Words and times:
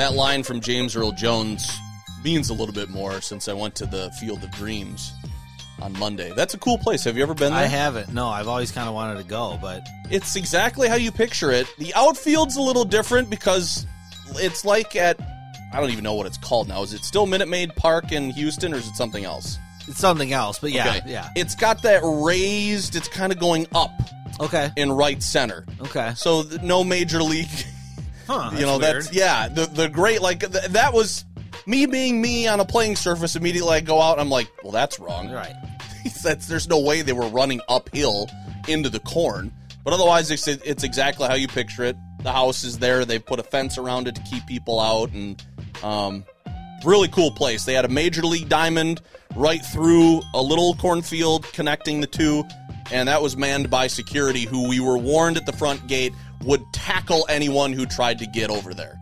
That 0.00 0.14
line 0.14 0.42
from 0.44 0.62
James 0.62 0.96
Earl 0.96 1.12
Jones 1.12 1.78
means 2.24 2.48
a 2.48 2.54
little 2.54 2.72
bit 2.72 2.88
more 2.88 3.20
since 3.20 3.48
I 3.48 3.52
went 3.52 3.74
to 3.74 3.84
the 3.84 4.10
Field 4.12 4.42
of 4.42 4.50
Dreams 4.52 5.12
on 5.82 5.92
Monday. 5.98 6.32
That's 6.34 6.54
a 6.54 6.58
cool 6.58 6.78
place. 6.78 7.04
Have 7.04 7.18
you 7.18 7.22
ever 7.22 7.34
been 7.34 7.52
there? 7.52 7.62
I 7.62 7.66
haven't. 7.66 8.10
No, 8.10 8.26
I've 8.26 8.48
always 8.48 8.72
kind 8.72 8.88
of 8.88 8.94
wanted 8.94 9.18
to 9.18 9.28
go, 9.28 9.58
but 9.60 9.86
It's 10.10 10.36
exactly 10.36 10.88
how 10.88 10.94
you 10.94 11.12
picture 11.12 11.50
it. 11.50 11.66
The 11.76 11.92
outfield's 11.94 12.56
a 12.56 12.62
little 12.62 12.86
different 12.86 13.28
because 13.28 13.84
it's 14.36 14.64
like 14.64 14.96
at 14.96 15.20
I 15.70 15.78
don't 15.78 15.90
even 15.90 16.02
know 16.02 16.14
what 16.14 16.24
it's 16.26 16.38
called 16.38 16.66
now. 16.66 16.82
Is 16.82 16.94
it 16.94 17.04
still 17.04 17.26
Minute 17.26 17.48
Maid 17.48 17.76
Park 17.76 18.10
in 18.10 18.30
Houston 18.30 18.72
or 18.72 18.76
is 18.78 18.88
it 18.88 18.96
something 18.96 19.26
else? 19.26 19.58
it's 19.86 19.98
something 19.98 20.32
else. 20.32 20.58
But 20.60 20.72
yeah, 20.72 20.96
okay. 20.96 21.12
yeah. 21.12 21.28
It's 21.36 21.54
got 21.54 21.82
that 21.82 22.00
raised, 22.02 22.96
it's 22.96 23.08
kind 23.08 23.32
of 23.32 23.38
going 23.38 23.66
up 23.74 23.92
Okay, 24.40 24.70
in 24.76 24.90
right 24.92 25.22
center. 25.22 25.66
okay. 25.82 26.14
So 26.16 26.42
th- 26.44 26.62
no 26.62 26.84
major 26.84 27.22
league 27.22 27.50
Huh? 28.30 28.50
you 28.54 28.64
know 28.64 28.78
weird. 28.78 28.96
that's 28.96 29.12
yeah 29.12 29.48
the 29.48 29.66
the 29.66 29.88
great 29.88 30.22
like 30.22 30.38
th- 30.38 30.66
that 30.66 30.92
was 30.92 31.24
me 31.66 31.86
being 31.86 32.22
me 32.22 32.46
on 32.46 32.60
a 32.60 32.64
playing 32.64 32.94
surface 32.94 33.34
immediately 33.34 33.72
i 33.72 33.80
go 33.80 34.00
out 34.00 34.12
and 34.12 34.20
i'm 34.20 34.30
like 34.30 34.48
well 34.62 34.70
that's 34.70 35.00
wrong 35.00 35.32
right. 35.32 35.52
that's, 36.22 36.46
there's 36.46 36.68
no 36.68 36.78
way 36.78 37.02
they 37.02 37.12
were 37.12 37.26
running 37.26 37.60
uphill 37.68 38.30
into 38.68 38.88
the 38.88 39.00
corn 39.00 39.52
but 39.82 39.92
otherwise 39.92 40.30
it's, 40.30 40.46
it's 40.46 40.84
exactly 40.84 41.26
how 41.26 41.34
you 41.34 41.48
picture 41.48 41.82
it 41.82 41.96
the 42.22 42.30
house 42.30 42.62
is 42.62 42.78
there 42.78 43.04
they 43.04 43.18
put 43.18 43.40
a 43.40 43.42
fence 43.42 43.78
around 43.78 44.06
it 44.06 44.14
to 44.14 44.22
keep 44.22 44.46
people 44.46 44.78
out 44.78 45.10
and 45.10 45.42
um, 45.82 46.24
really 46.84 47.08
cool 47.08 47.32
place 47.32 47.64
they 47.64 47.74
had 47.74 47.84
a 47.84 47.88
major 47.88 48.22
league 48.22 48.48
diamond 48.48 49.00
right 49.34 49.64
through 49.66 50.20
a 50.34 50.40
little 50.40 50.74
cornfield 50.74 51.52
connecting 51.52 52.00
the 52.00 52.06
two 52.06 52.44
and 52.92 53.08
that 53.08 53.20
was 53.20 53.36
manned 53.36 53.70
by 53.70 53.88
security 53.88 54.44
who 54.44 54.68
we 54.68 54.78
were 54.78 54.98
warned 54.98 55.36
at 55.36 55.46
the 55.46 55.52
front 55.52 55.84
gate 55.88 56.12
would 56.44 56.62
tackle 56.72 57.26
anyone 57.28 57.72
who 57.72 57.84
tried 57.86 58.18
to 58.18 58.26
get 58.26 58.50
over 58.50 58.72
there 58.74 58.98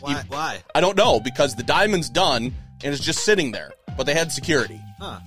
Why? 0.00 0.22
Why? 0.28 0.58
I 0.74 0.80
don't 0.80 0.96
know 0.96 1.20
because 1.20 1.54
the 1.54 1.62
diamond's 1.62 2.10
done 2.10 2.54
and 2.84 2.94
it's 2.94 3.02
just 3.02 3.24
sitting 3.24 3.52
there, 3.52 3.72
but 3.96 4.04
they 4.04 4.12
had 4.14 4.30
security. 4.30 4.80
Huh? 5.00 5.18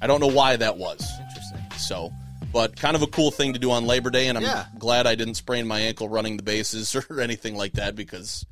I 0.00 0.06
don't 0.06 0.20
know 0.20 0.26
why 0.30 0.56
that 0.56 0.76
was. 0.78 1.06
Interesting. 1.28 1.60
So, 1.78 2.10
but 2.52 2.76
kind 2.76 2.96
of 2.96 3.02
a 3.02 3.06
cool 3.06 3.30
thing 3.30 3.52
to 3.52 3.58
do 3.58 3.70
on 3.70 3.84
Labor 3.86 4.08
Day, 4.10 4.28
and 4.28 4.38
I'm 4.38 4.44
Yeah. 4.44 4.64
glad 4.78 5.06
I 5.06 5.14
didn't 5.14 5.34
sprain 5.34 5.66
my 5.66 5.80
ankle 5.80 6.08
running 6.08 6.36
the 6.38 6.42
bases 6.42 6.94
or 7.10 7.20
anything 7.20 7.56
like 7.56 7.74
that 7.74 7.94
because 7.94 8.46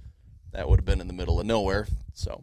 that 0.53 0.69
would 0.69 0.79
have 0.81 0.85
been 0.85 1.01
in 1.01 1.07
the 1.07 1.13
middle 1.15 1.41
of 1.41 1.47
nowhere. 1.47 1.87
So, 2.15 2.43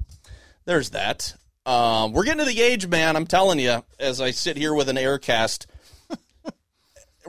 there's 0.66 0.90
that. 0.92 1.36
Um, 1.66 2.14
we're 2.14 2.24
getting 2.24 2.44
to 2.46 2.52
the 2.52 2.62
age, 2.62 2.88
man. 2.88 3.16
I'm 3.16 3.28
telling 3.28 3.60
you, 3.60 3.84
as 4.00 4.20
I 4.22 4.32
sit 4.32 4.58
here 4.58 4.74
with 4.74 4.90
an 4.90 4.96
aircast, 4.96 5.68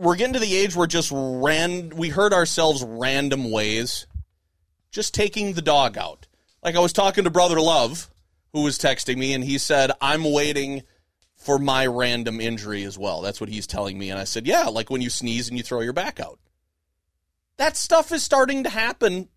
we're 0.00 0.16
getting 0.16 0.32
to 0.32 0.38
the 0.38 0.56
age 0.56 0.74
where 0.74 0.86
just 0.86 1.12
ran. 1.14 1.90
We 1.90 2.08
hurt 2.08 2.32
ourselves 2.32 2.82
random 2.86 3.50
ways 3.50 4.06
just 4.90 5.14
taking 5.14 5.52
the 5.52 5.62
dog 5.62 5.98
out. 5.98 6.26
Like 6.62 6.74
I 6.74 6.80
was 6.80 6.92
talking 6.92 7.24
to 7.24 7.30
Brother 7.30 7.60
Love, 7.60 8.10
who 8.52 8.62
was 8.62 8.78
texting 8.78 9.16
me, 9.16 9.34
and 9.34 9.44
he 9.44 9.58
said, 9.58 9.92
I'm 10.00 10.24
waiting 10.24 10.82
for 11.36 11.58
my 11.58 11.86
random 11.86 12.40
injury 12.40 12.84
as 12.84 12.98
well. 12.98 13.20
That's 13.20 13.40
what 13.40 13.50
he's 13.50 13.66
telling 13.66 13.98
me. 13.98 14.10
And 14.10 14.18
I 14.18 14.24
said, 14.24 14.46
Yeah, 14.46 14.64
like 14.64 14.90
when 14.90 15.00
you 15.00 15.10
sneeze 15.10 15.48
and 15.48 15.56
you 15.56 15.62
throw 15.62 15.80
your 15.80 15.92
back 15.92 16.20
out. 16.20 16.38
That 17.56 17.76
stuff 17.76 18.10
is 18.12 18.22
starting 18.22 18.64
to 18.64 18.70
happen 18.70 19.28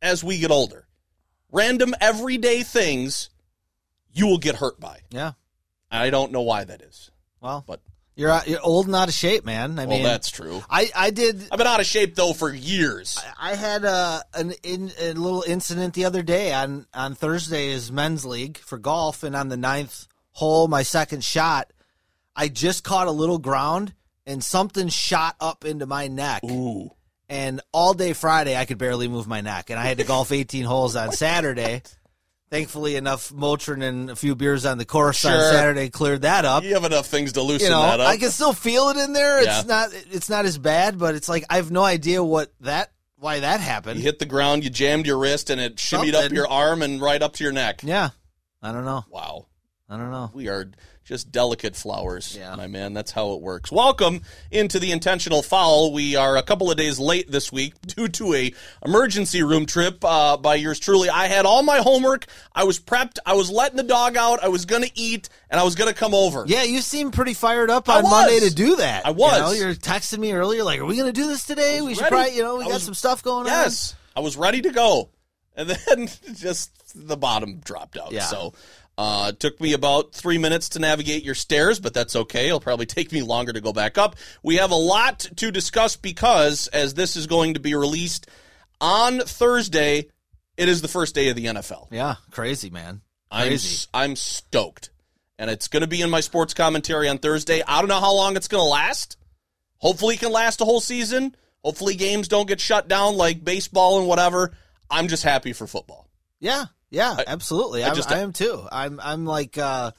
as 0.00 0.24
we 0.24 0.38
get 0.38 0.50
older. 0.50 0.86
Random 1.52 1.94
everyday 2.00 2.62
things 2.62 3.30
you 4.12 4.26
will 4.26 4.38
get 4.38 4.56
hurt 4.56 4.80
by. 4.80 5.00
Yeah. 5.10 5.32
I 5.90 6.10
don't 6.10 6.32
know 6.32 6.40
why 6.40 6.64
that 6.64 6.82
is. 6.82 7.10
Well, 7.40 7.64
But 7.66 7.80
you're 8.22 8.30
out, 8.30 8.46
you're 8.46 8.60
old 8.62 8.86
and 8.86 8.94
out 8.94 9.08
of 9.08 9.14
shape, 9.14 9.44
man. 9.44 9.80
I 9.80 9.84
well, 9.84 9.96
mean, 9.96 10.04
that's 10.04 10.30
true. 10.30 10.62
I 10.70 10.90
I 10.94 11.10
did. 11.10 11.48
I've 11.50 11.58
been 11.58 11.66
out 11.66 11.80
of 11.80 11.86
shape 11.86 12.14
though 12.14 12.32
for 12.32 12.54
years. 12.54 13.20
I 13.40 13.56
had 13.56 13.84
a 13.84 14.22
an 14.32 14.52
in, 14.62 14.92
a 14.96 15.12
little 15.14 15.42
incident 15.44 15.94
the 15.94 16.04
other 16.04 16.22
day 16.22 16.52
on 16.52 16.86
on 16.94 17.16
Thursday 17.16 17.70
is 17.70 17.90
men's 17.90 18.24
league 18.24 18.58
for 18.58 18.78
golf, 18.78 19.24
and 19.24 19.34
on 19.34 19.48
the 19.48 19.56
ninth 19.56 20.06
hole, 20.30 20.68
my 20.68 20.84
second 20.84 21.24
shot, 21.24 21.72
I 22.36 22.46
just 22.46 22.84
caught 22.84 23.08
a 23.08 23.12
little 23.12 23.38
ground 23.38 23.92
and 24.24 24.42
something 24.42 24.86
shot 24.86 25.34
up 25.40 25.64
into 25.64 25.86
my 25.86 26.06
neck. 26.06 26.44
Ooh. 26.44 26.90
And 27.28 27.60
all 27.72 27.92
day 27.92 28.12
Friday, 28.12 28.56
I 28.56 28.66
could 28.66 28.78
barely 28.78 29.08
move 29.08 29.26
my 29.26 29.40
neck, 29.40 29.70
and 29.70 29.80
I 29.80 29.84
had 29.84 29.98
to 29.98 30.04
golf 30.04 30.30
18 30.30 30.64
holes 30.64 30.94
on 30.94 31.10
Saturday. 31.10 31.82
Thankfully, 32.52 32.96
enough 32.96 33.30
Motrin 33.30 33.82
and 33.82 34.10
a 34.10 34.14
few 34.14 34.34
beers 34.34 34.66
on 34.66 34.76
the 34.76 34.84
course 34.84 35.24
on 35.24 35.40
Saturday 35.40 35.88
cleared 35.88 36.20
that 36.20 36.44
up. 36.44 36.62
You 36.64 36.74
have 36.74 36.84
enough 36.84 37.06
things 37.06 37.32
to 37.32 37.40
loosen 37.40 37.68
you 37.68 37.70
know, 37.70 37.80
that 37.80 37.98
up. 37.98 38.06
I 38.06 38.18
can 38.18 38.28
still 38.28 38.52
feel 38.52 38.90
it 38.90 38.98
in 38.98 39.14
there. 39.14 39.38
It's 39.38 39.46
Yeah. 39.46 39.62
not 39.66 39.88
it's 40.10 40.28
not 40.28 40.44
as 40.44 40.58
bad, 40.58 40.98
but 40.98 41.14
it's 41.14 41.30
like 41.30 41.46
I 41.48 41.56
have 41.56 41.70
no 41.70 41.82
idea 41.82 42.22
what 42.22 42.52
that 42.60 42.92
why 43.16 43.40
that 43.40 43.60
happened. 43.60 43.96
You 44.00 44.02
hit 44.02 44.18
the 44.18 44.26
ground, 44.26 44.64
you 44.64 44.68
jammed 44.70 45.06
your 45.06 45.16
wrist, 45.16 45.48
and 45.48 45.62
it 45.62 45.76
shimmied 45.76 46.12
up 46.12 46.30
your 46.30 46.46
arm 46.46 46.82
and 46.82 47.00
right 47.00 47.22
up 47.22 47.32
to 47.36 47.44
your 47.44 47.54
neck. 47.54 47.80
Yeah. 47.82 48.10
I 48.60 48.70
don't 48.72 48.84
know. 48.84 49.06
Wow. 49.08 49.46
I 49.88 49.96
don't 49.96 50.10
know. 50.10 50.30
We 50.34 50.48
are 50.48 50.70
just 51.12 51.30
delicate 51.30 51.76
flowers, 51.76 52.34
Yeah. 52.38 52.56
my 52.56 52.66
man. 52.66 52.94
That's 52.94 53.10
how 53.10 53.32
it 53.34 53.42
works. 53.42 53.70
Welcome 53.70 54.22
into 54.50 54.78
the 54.78 54.92
intentional 54.92 55.42
foul. 55.42 55.92
We 55.92 56.16
are 56.16 56.38
a 56.38 56.42
couple 56.42 56.70
of 56.70 56.78
days 56.78 56.98
late 56.98 57.30
this 57.30 57.52
week 57.52 57.74
due 57.82 58.08
to 58.08 58.32
a 58.32 58.54
emergency 58.82 59.42
room 59.42 59.66
trip 59.66 60.02
uh, 60.02 60.38
by 60.38 60.54
yours 60.54 60.78
truly. 60.80 61.10
I 61.10 61.26
had 61.26 61.44
all 61.44 61.62
my 61.62 61.78
homework. 61.80 62.24
I 62.54 62.64
was 62.64 62.80
prepped. 62.80 63.18
I 63.26 63.34
was 63.34 63.50
letting 63.50 63.76
the 63.76 63.82
dog 63.82 64.16
out. 64.16 64.42
I 64.42 64.48
was 64.48 64.64
going 64.64 64.84
to 64.84 64.90
eat, 64.94 65.28
and 65.50 65.60
I 65.60 65.64
was 65.64 65.74
going 65.74 65.92
to 65.92 65.94
come 65.94 66.14
over. 66.14 66.44
Yeah, 66.46 66.62
you 66.62 66.80
seem 66.80 67.10
pretty 67.10 67.34
fired 67.34 67.68
up 67.68 67.90
on 67.90 68.04
Monday 68.04 68.40
to 68.40 68.54
do 68.54 68.76
that. 68.76 69.04
I 69.06 69.10
was. 69.10 69.34
You 69.36 69.38
know, 69.42 69.52
you're 69.66 69.74
texting 69.74 70.18
me 70.18 70.32
earlier, 70.32 70.64
like, 70.64 70.80
"Are 70.80 70.86
we 70.86 70.96
going 70.96 71.12
to 71.12 71.20
do 71.20 71.28
this 71.28 71.44
today? 71.44 71.82
We 71.82 71.92
should 71.94 72.04
ready. 72.04 72.14
probably, 72.14 72.36
you 72.36 72.42
know, 72.42 72.56
we 72.56 72.62
I 72.64 72.68
got 72.68 72.72
was- 72.74 72.84
some 72.84 72.94
stuff 72.94 73.22
going 73.22 73.40
on." 73.48 73.52
Yes, 73.52 73.94
I 74.16 74.20
was 74.20 74.38
ready 74.38 74.62
to 74.62 74.70
go, 74.70 75.10
and 75.54 75.68
then 75.68 76.08
just 76.36 76.70
the 76.94 77.18
bottom 77.18 77.58
dropped 77.64 77.98
out. 77.98 78.12
Yeah. 78.12 78.22
So 78.22 78.54
uh, 78.98 79.26
it 79.30 79.40
took 79.40 79.60
me 79.60 79.72
about 79.72 80.12
three 80.12 80.38
minutes 80.38 80.68
to 80.70 80.78
navigate 80.78 81.24
your 81.24 81.34
stairs, 81.34 81.80
but 81.80 81.94
that's 81.94 82.14
okay. 82.14 82.46
It'll 82.48 82.60
probably 82.60 82.86
take 82.86 83.12
me 83.12 83.22
longer 83.22 83.52
to 83.52 83.60
go 83.60 83.72
back 83.72 83.98
up. 83.98 84.16
We 84.42 84.56
have 84.56 84.70
a 84.70 84.74
lot 84.76 85.20
to 85.36 85.50
discuss 85.50 85.96
because 85.96 86.68
as 86.68 86.94
this 86.94 87.16
is 87.16 87.26
going 87.26 87.54
to 87.54 87.60
be 87.60 87.74
released 87.74 88.28
on 88.80 89.20
Thursday, 89.20 90.08
it 90.56 90.68
is 90.68 90.82
the 90.82 90.88
first 90.88 91.14
day 91.14 91.28
of 91.28 91.36
the 91.36 91.46
NFL. 91.46 91.88
Yeah, 91.90 92.16
crazy 92.30 92.70
man. 92.70 93.00
I'm 93.30 93.48
Crazy. 93.48 93.68
s- 93.76 93.88
I'm 93.94 94.14
stoked, 94.16 94.90
and 95.38 95.48
it's 95.50 95.68
going 95.68 95.80
to 95.80 95.86
be 95.86 96.02
in 96.02 96.10
my 96.10 96.20
sports 96.20 96.52
commentary 96.52 97.08
on 97.08 97.16
Thursday. 97.18 97.62
I 97.66 97.80
don't 97.80 97.88
know 97.88 98.00
how 98.00 98.12
long 98.14 98.36
it's 98.36 98.48
going 98.48 98.60
to 98.60 98.68
last. 98.68 99.16
Hopefully, 99.78 100.16
it 100.16 100.20
can 100.20 100.30
last 100.32 100.60
a 100.60 100.64
whole 100.66 100.80
season. 100.80 101.34
Hopefully, 101.64 101.94
games 101.94 102.28
don't 102.28 102.46
get 102.46 102.60
shut 102.60 102.88
down 102.88 103.16
like 103.16 103.42
baseball 103.42 103.98
and 104.00 104.06
whatever. 104.06 104.52
I'm 104.90 105.08
just 105.08 105.22
happy 105.22 105.54
for 105.54 105.66
football. 105.66 106.08
Yeah, 106.40 106.66
yeah, 106.92 107.16
absolutely. 107.26 107.82
I 107.82 107.90
I, 107.90 107.94
just- 107.94 108.10
I 108.12 108.18
am 108.20 108.32
too. 108.32 108.66
I'm 108.70 109.00
I'm 109.02 109.24
like 109.26 109.58
uh 109.58 109.90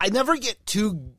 I 0.00 0.08
never 0.08 0.36
get 0.36 0.64
too 0.66 1.12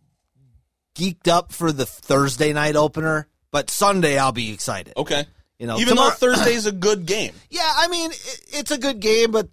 geeked 0.95 1.27
up 1.29 1.53
for 1.53 1.71
the 1.71 1.85
Thursday 1.85 2.51
night 2.51 2.75
opener, 2.75 3.27
but 3.51 3.69
Sunday 3.69 4.17
I'll 4.17 4.31
be 4.33 4.51
excited. 4.51 4.93
Okay, 4.97 5.25
You 5.59 5.67
know, 5.67 5.77
even 5.77 5.89
tomorrow- 5.95 6.09
though 6.19 6.33
Thursday's 6.35 6.65
a 6.65 6.71
good 6.73 7.05
game. 7.05 7.33
Yeah, 7.49 7.71
I 7.77 7.87
mean 7.87 8.11
it, 8.11 8.41
it's 8.49 8.71
a 8.71 8.77
good 8.77 8.99
game, 8.99 9.31
but 9.31 9.47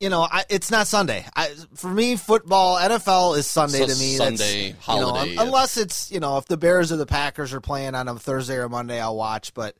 you 0.00 0.08
know, 0.08 0.22
I, 0.22 0.44
it's 0.48 0.70
not 0.70 0.86
Sunday. 0.86 1.26
I, 1.36 1.50
for 1.74 1.88
me, 1.88 2.16
football, 2.16 2.78
NFL 2.78 3.36
is 3.36 3.46
Sunday 3.46 3.80
So 3.80 3.86
to 3.86 3.98
me. 3.98 4.14
Sunday, 4.16 4.72
That's, 4.72 4.88
you 4.88 4.94
know, 4.94 5.12
holiday, 5.12 5.36
unless 5.36 5.76
it's 5.76 6.10
you 6.10 6.20
know 6.20 6.38
if 6.38 6.46
the 6.46 6.56
Bears 6.56 6.90
or 6.90 6.96
the 6.96 7.04
Packers 7.04 7.52
are 7.52 7.60
playing 7.60 7.94
on 7.94 8.08
a 8.08 8.18
Thursday 8.18 8.56
or 8.56 8.68
Monday, 8.70 8.98
I'll 8.98 9.14
watch. 9.16 9.52
But 9.52 9.76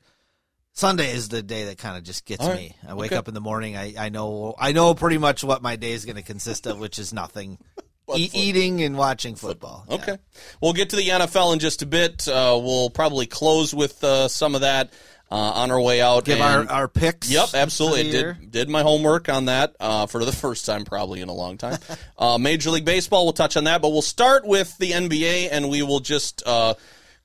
Sunday 0.73 1.11
is 1.11 1.29
the 1.29 1.41
day 1.43 1.65
that 1.65 1.77
kind 1.77 1.97
of 1.97 2.03
just 2.03 2.25
gets 2.25 2.45
right. 2.45 2.55
me. 2.55 2.75
I 2.87 2.93
wake 2.93 3.11
Okay. 3.11 3.17
up 3.17 3.27
in 3.27 3.33
the 3.33 3.41
morning. 3.41 3.75
I, 3.75 3.93
I 3.97 4.09
know 4.09 4.55
I 4.57 4.71
know 4.71 4.93
pretty 4.95 5.17
much 5.17 5.43
what 5.43 5.61
my 5.61 5.75
day 5.75 5.91
is 5.91 6.05
going 6.05 6.15
to 6.15 6.21
consist 6.23 6.65
of, 6.65 6.79
which 6.79 6.97
is 6.99 7.13
nothing. 7.13 7.57
E- 8.13 8.29
eating 8.33 8.81
and 8.81 8.97
watching 8.97 9.35
football. 9.35 9.85
Yeah. 9.87 9.95
Okay. 9.95 10.17
We'll 10.59 10.73
get 10.73 10.89
to 10.89 10.97
the 10.97 11.07
NFL 11.07 11.53
in 11.53 11.59
just 11.59 11.81
a 11.81 11.85
bit. 11.85 12.27
Uh, 12.27 12.59
we'll 12.61 12.89
probably 12.89 13.25
close 13.25 13.73
with 13.73 14.03
uh, 14.03 14.27
some 14.27 14.53
of 14.53 14.61
that 14.61 14.91
uh, 15.31 15.35
on 15.35 15.71
our 15.71 15.79
way 15.79 16.01
out. 16.01 16.25
Give 16.25 16.41
and- 16.41 16.67
our, 16.69 16.75
our 16.81 16.87
picks. 16.89 17.31
Yep, 17.31 17.49
absolutely. 17.53 18.09
I 18.09 18.11
did 18.11 18.51
did 18.51 18.69
my 18.69 18.81
homework 18.81 19.29
on 19.29 19.45
that 19.45 19.77
uh, 19.79 20.07
for 20.07 20.25
the 20.25 20.31
first 20.33 20.65
time 20.65 20.83
probably 20.83 21.21
in 21.21 21.29
a 21.29 21.33
long 21.33 21.57
time. 21.57 21.79
uh, 22.17 22.37
Major 22.37 22.71
League 22.71 22.83
Baseball, 22.83 23.23
we'll 23.25 23.31
touch 23.33 23.55
on 23.55 23.63
that, 23.63 23.81
but 23.81 23.91
we'll 23.91 24.01
start 24.01 24.45
with 24.45 24.77
the 24.77 24.91
NBA, 24.91 25.47
and 25.49 25.69
we 25.69 25.81
will 25.81 26.01
just 26.01 26.45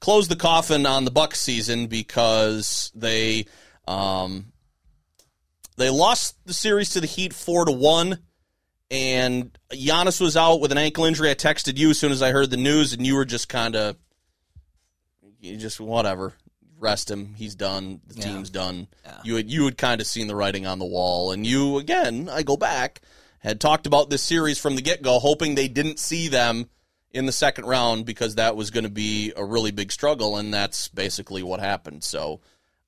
closed 0.00 0.31
the 0.31 0.37
coffin 0.37 0.87
on 0.87 1.04
the 1.04 1.10
Bucks 1.10 1.40
season 1.40 1.87
because 1.87 2.90
they 2.94 3.46
um, 3.87 4.52
they 5.76 5.90
lost 5.90 6.37
the 6.46 6.54
series 6.54 6.90
to 6.90 7.00
the 7.00 7.06
Heat 7.06 7.32
four 7.32 7.64
to 7.64 7.72
one, 7.72 8.19
and 8.90 9.56
Giannis 9.72 10.20
was 10.20 10.37
out 10.37 10.60
with 10.60 10.72
an 10.72 10.78
ankle 10.78 11.04
injury. 11.04 11.31
I 11.31 11.34
texted 11.34 11.76
you 11.76 11.90
as 11.90 11.98
soon 11.98 12.12
as 12.12 12.22
I 12.22 12.31
heard 12.31 12.50
the 12.50 12.56
news, 12.56 12.93
and 12.93 13.06
you 13.06 13.14
were 13.14 13.25
just 13.25 13.48
kind 13.48 13.76
of 13.76 13.96
you 15.40 15.56
just 15.56 15.81
whatever. 15.81 16.32
Rest 16.78 17.10
him. 17.10 17.34
He's 17.34 17.54
done. 17.54 18.02
The 18.06 18.20
team's 18.20 18.50
done. 18.50 18.88
You 19.25 19.37
had 19.37 19.50
you 19.50 19.64
had 19.64 19.78
kind 19.78 20.00
of 20.00 20.06
seen 20.06 20.26
the 20.26 20.37
writing 20.37 20.66
on 20.66 20.78
the 20.78 20.84
wall, 20.84 21.32
and 21.32 21.46
you 21.46 21.78
again. 21.78 22.28
I 22.31 22.43
go 22.43 22.56
back 22.56 23.00
had 23.46 23.60
talked 23.60 23.87
about 23.87 24.10
this 24.10 24.22
series 24.22 24.58
from 24.58 24.75
the 24.75 24.82
get 24.82 25.02
go, 25.02 25.19
hoping 25.19 25.54
they 25.54 25.69
didn't 25.69 26.00
see 26.00 26.28
them 26.28 26.69
in 27.16 27.26
the 27.26 27.32
second 27.32 27.64
round 27.64 28.04
because 28.06 28.36
that 28.36 28.54
was 28.56 28.70
going 28.70 28.84
to 28.84 28.90
be 28.90 29.32
a 29.36 29.44
really 29.44 29.70
big 29.72 29.90
struggle, 29.90 30.36
and 30.36 30.52
that's 30.54 30.88
basically 30.88 31.42
what 31.42 31.58
happened. 31.60 32.04
So, 32.04 32.40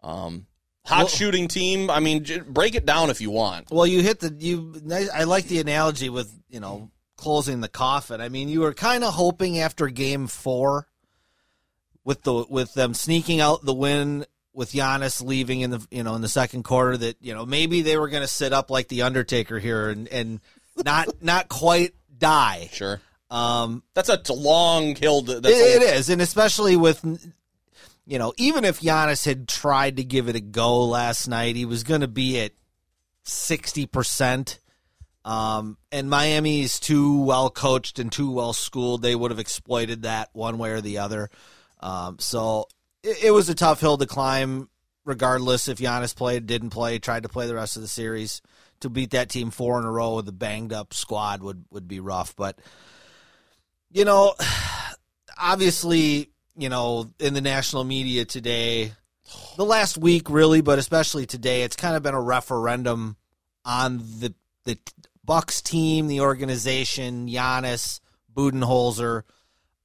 um, 0.02 0.46
hot 0.84 0.98
Well- 0.98 1.08
shooting 1.08 1.48
team. 1.48 1.90
I 1.90 2.00
mean, 2.00 2.25
j- 2.25 2.40
break 2.40 2.75
it 2.75 2.86
down 2.86 3.10
if 3.10 3.20
you 3.20 3.30
want. 3.30 3.70
Well, 3.70 3.86
you 3.86 4.02
hit 4.02 4.20
the 4.20 4.34
you. 4.38 4.80
I 5.12 5.25
like 5.25 5.46
the 5.48 5.60
analogy 5.60 6.08
with 6.10 6.32
you 6.48 6.60
know 6.60 6.90
closing 7.16 7.60
the 7.60 7.69
coffin. 7.69 8.20
I 8.20 8.28
mean, 8.28 8.48
you 8.48 8.60
were 8.60 8.75
kind 8.75 9.02
of 9.02 9.14
hoping 9.14 9.58
after 9.58 9.88
Game 9.88 10.26
Four, 10.28 10.86
with 12.04 12.22
the 12.22 12.44
with 12.48 12.74
them 12.74 12.94
sneaking 12.94 13.40
out 13.40 13.64
the 13.64 13.74
win 13.74 14.24
with 14.52 14.72
Giannis 14.72 15.22
leaving 15.22 15.60
in 15.60 15.70
the 15.70 15.86
you 15.90 16.02
know 16.02 16.14
in 16.14 16.20
the 16.22 16.28
second 16.28 16.64
quarter 16.64 16.96
that 16.96 17.16
you 17.20 17.34
know 17.34 17.46
maybe 17.46 17.82
they 17.82 17.96
were 17.96 18.08
going 18.08 18.22
to 18.22 18.28
sit 18.28 18.52
up 18.52 18.70
like 18.70 18.88
the 18.88 19.02
Undertaker 19.02 19.58
here 19.58 19.88
and 19.88 20.08
and 20.08 20.40
not 20.84 21.22
not 21.22 21.48
quite 21.48 21.94
die. 22.16 22.69
Sure, 22.72 23.00
Um, 23.30 23.82
that's 23.94 24.08
a 24.08 24.32
long 24.32 24.96
hill. 24.96 25.22
To, 25.22 25.40
that's 25.40 25.54
it, 25.54 25.82
it 25.82 25.96
is, 25.96 26.08
and 26.08 26.22
especially 26.22 26.76
with 26.76 27.04
you 28.06 28.19
know, 28.19 28.32
even 28.38 28.64
if 28.64 28.80
Giannis 28.80 29.26
had 29.26 29.46
tried 29.46 29.98
to 29.98 30.04
give 30.04 30.28
it 30.28 30.36
a 30.36 30.40
go 30.40 30.84
last 30.84 31.28
night, 31.28 31.56
he 31.56 31.66
was 31.66 31.84
going 31.84 32.00
to 32.00 32.08
be 32.08 32.40
at 32.40 32.52
sixty 33.25 33.86
percent. 33.86 34.60
Um, 35.26 35.76
and 35.92 36.08
Miami 36.08 36.62
is 36.62 36.80
too 36.80 37.20
well 37.22 37.50
coached 37.50 37.98
and 37.98 38.10
too 38.10 38.30
well 38.30 38.54
schooled; 38.54 39.02
they 39.02 39.14
would 39.14 39.31
have 39.31 39.40
exploited 39.40 40.02
that 40.02 40.31
one 40.32 40.56
way 40.56 40.70
or 40.70 40.81
the 40.81 40.98
other. 40.98 41.28
Um, 41.81 42.19
so 42.19 42.66
it, 43.02 43.24
it 43.24 43.31
was 43.31 43.50
a 43.50 43.54
tough 43.54 43.81
hill 43.81 43.98
to 43.98 44.06
climb, 44.06 44.70
regardless 45.04 45.69
if 45.69 45.76
Giannis 45.76 46.16
played, 46.16 46.46
didn't 46.46 46.70
play, 46.70 46.98
tried 46.98 47.24
to 47.24 47.28
play 47.28 47.46
the 47.46 47.54
rest 47.54 47.76
of 47.76 47.82
the 47.82 47.88
series. 47.88 48.40
To 48.81 48.88
beat 48.88 49.10
that 49.10 49.28
team 49.28 49.50
four 49.50 49.78
in 49.78 49.84
a 49.84 49.90
row 49.90 50.14
with 50.14 50.28
a 50.28 50.32
banged 50.32 50.72
up 50.72 50.94
squad 50.94 51.42
would 51.42 51.64
would 51.70 51.88
be 51.88 52.00
rough, 52.00 52.34
but 52.36 52.58
you 53.90 54.05
know, 54.05 54.35
obviously, 55.40 56.31
you 56.56 56.69
know, 56.69 57.08
in 57.19 57.35
the 57.35 57.40
national 57.40 57.85
media 57.85 58.25
today, 58.25 58.93
the 59.56 59.64
last 59.64 59.99
week 59.99 60.31
really, 60.31 60.61
but 60.61 60.79
especially 60.79 61.26
today, 61.26 61.62
it's 61.62 61.76
kind 61.76 61.96
of 61.96 62.02
been 62.02 62.14
a 62.14 62.20
referendum 62.20 63.17
on 63.64 63.99
the 63.99 64.35
the 64.64 64.79
Bucks 65.25 65.61
team, 65.62 66.06
the 66.06 66.20
organization, 66.20 67.29
Giannis, 67.29 68.00
Budenholzer. 68.35 69.23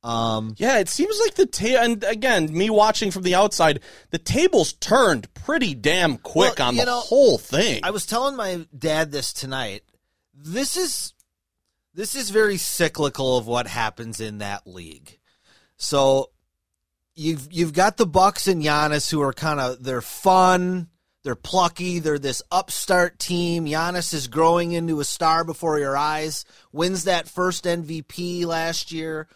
Um, 0.02 0.56
Yeah, 0.58 0.80
it 0.80 0.90
seems 0.90 1.18
like 1.20 1.36
the 1.36 1.46
ta- 1.46 1.82
and 1.84 2.04
again, 2.04 2.52
me 2.52 2.70
watching 2.70 3.12
from 3.12 3.24
the 3.24 3.36
outside, 3.36 3.80
the 4.10 4.18
tables 4.18 4.74
turned 4.74 5.34
pretty 5.34 5.74
damn 5.76 6.18
quick 6.18 6.60
Well, 6.60 6.68
on 6.70 6.76
the 6.76 6.86
know, 6.86 7.00
whole 7.00 7.38
thing. 7.38 7.82
I 7.84 7.92
was 7.92 8.06
telling 8.06 8.36
my 8.36 8.66
dad 8.78 9.12
this 9.12 9.32
tonight. 9.32 9.84
This 10.34 10.76
is 10.76 11.14
this 11.94 12.16
is 12.16 12.30
very 12.30 12.57
cyclical 12.57 13.38
of 13.38 13.48
what 13.48 13.68
happens 13.68 14.19
in 14.19 14.40
that 14.40 14.66
league. 14.66 15.19
So 15.78 16.31
you've 17.16 17.51
you've 17.51 17.74
got 17.74 17.98
the 17.98 18.06
Bucks 18.06 18.48
and 18.48 18.63
Giannis 18.63 19.10
who 19.12 19.22
are 19.22 19.34
kind 19.34 19.60
of 19.60 19.84
they're 19.84 20.01
fun, 20.01 20.90
they're 21.24 21.36
plucky, 21.36 22.00
they're 22.00 22.19
this 22.19 22.42
upstart 22.51 23.19
team. 23.19 23.66
Giannis 23.66 24.13
is 24.13 24.28
growing 24.28 24.72
into 24.72 25.00
a 25.00 25.06
star 25.06 25.44
before 25.44 25.80
your 25.80 25.98
eyes. 25.98 26.45
Wins 26.72 27.04
that 27.04 27.28
first 27.28 27.66
MVP 27.66 28.46
last 28.46 28.92
year, 28.92 29.28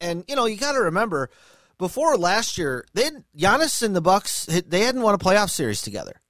and 0.00 0.24
you 0.28 0.36
know 0.36 0.46
you 0.46 0.56
got 0.56 0.72
to 0.72 0.80
remember 0.80 1.30
before 1.78 2.16
last 2.16 2.56
year, 2.56 2.84
they 2.94 3.04
had, 3.04 3.24
Giannis 3.36 3.82
and 3.82 3.96
the 3.96 4.00
Bucks 4.00 4.46
they 4.46 4.80
hadn't 4.80 5.02
won 5.02 5.14
a 5.14 5.18
playoff 5.18 5.50
series 5.50 5.82
together. 5.82 6.20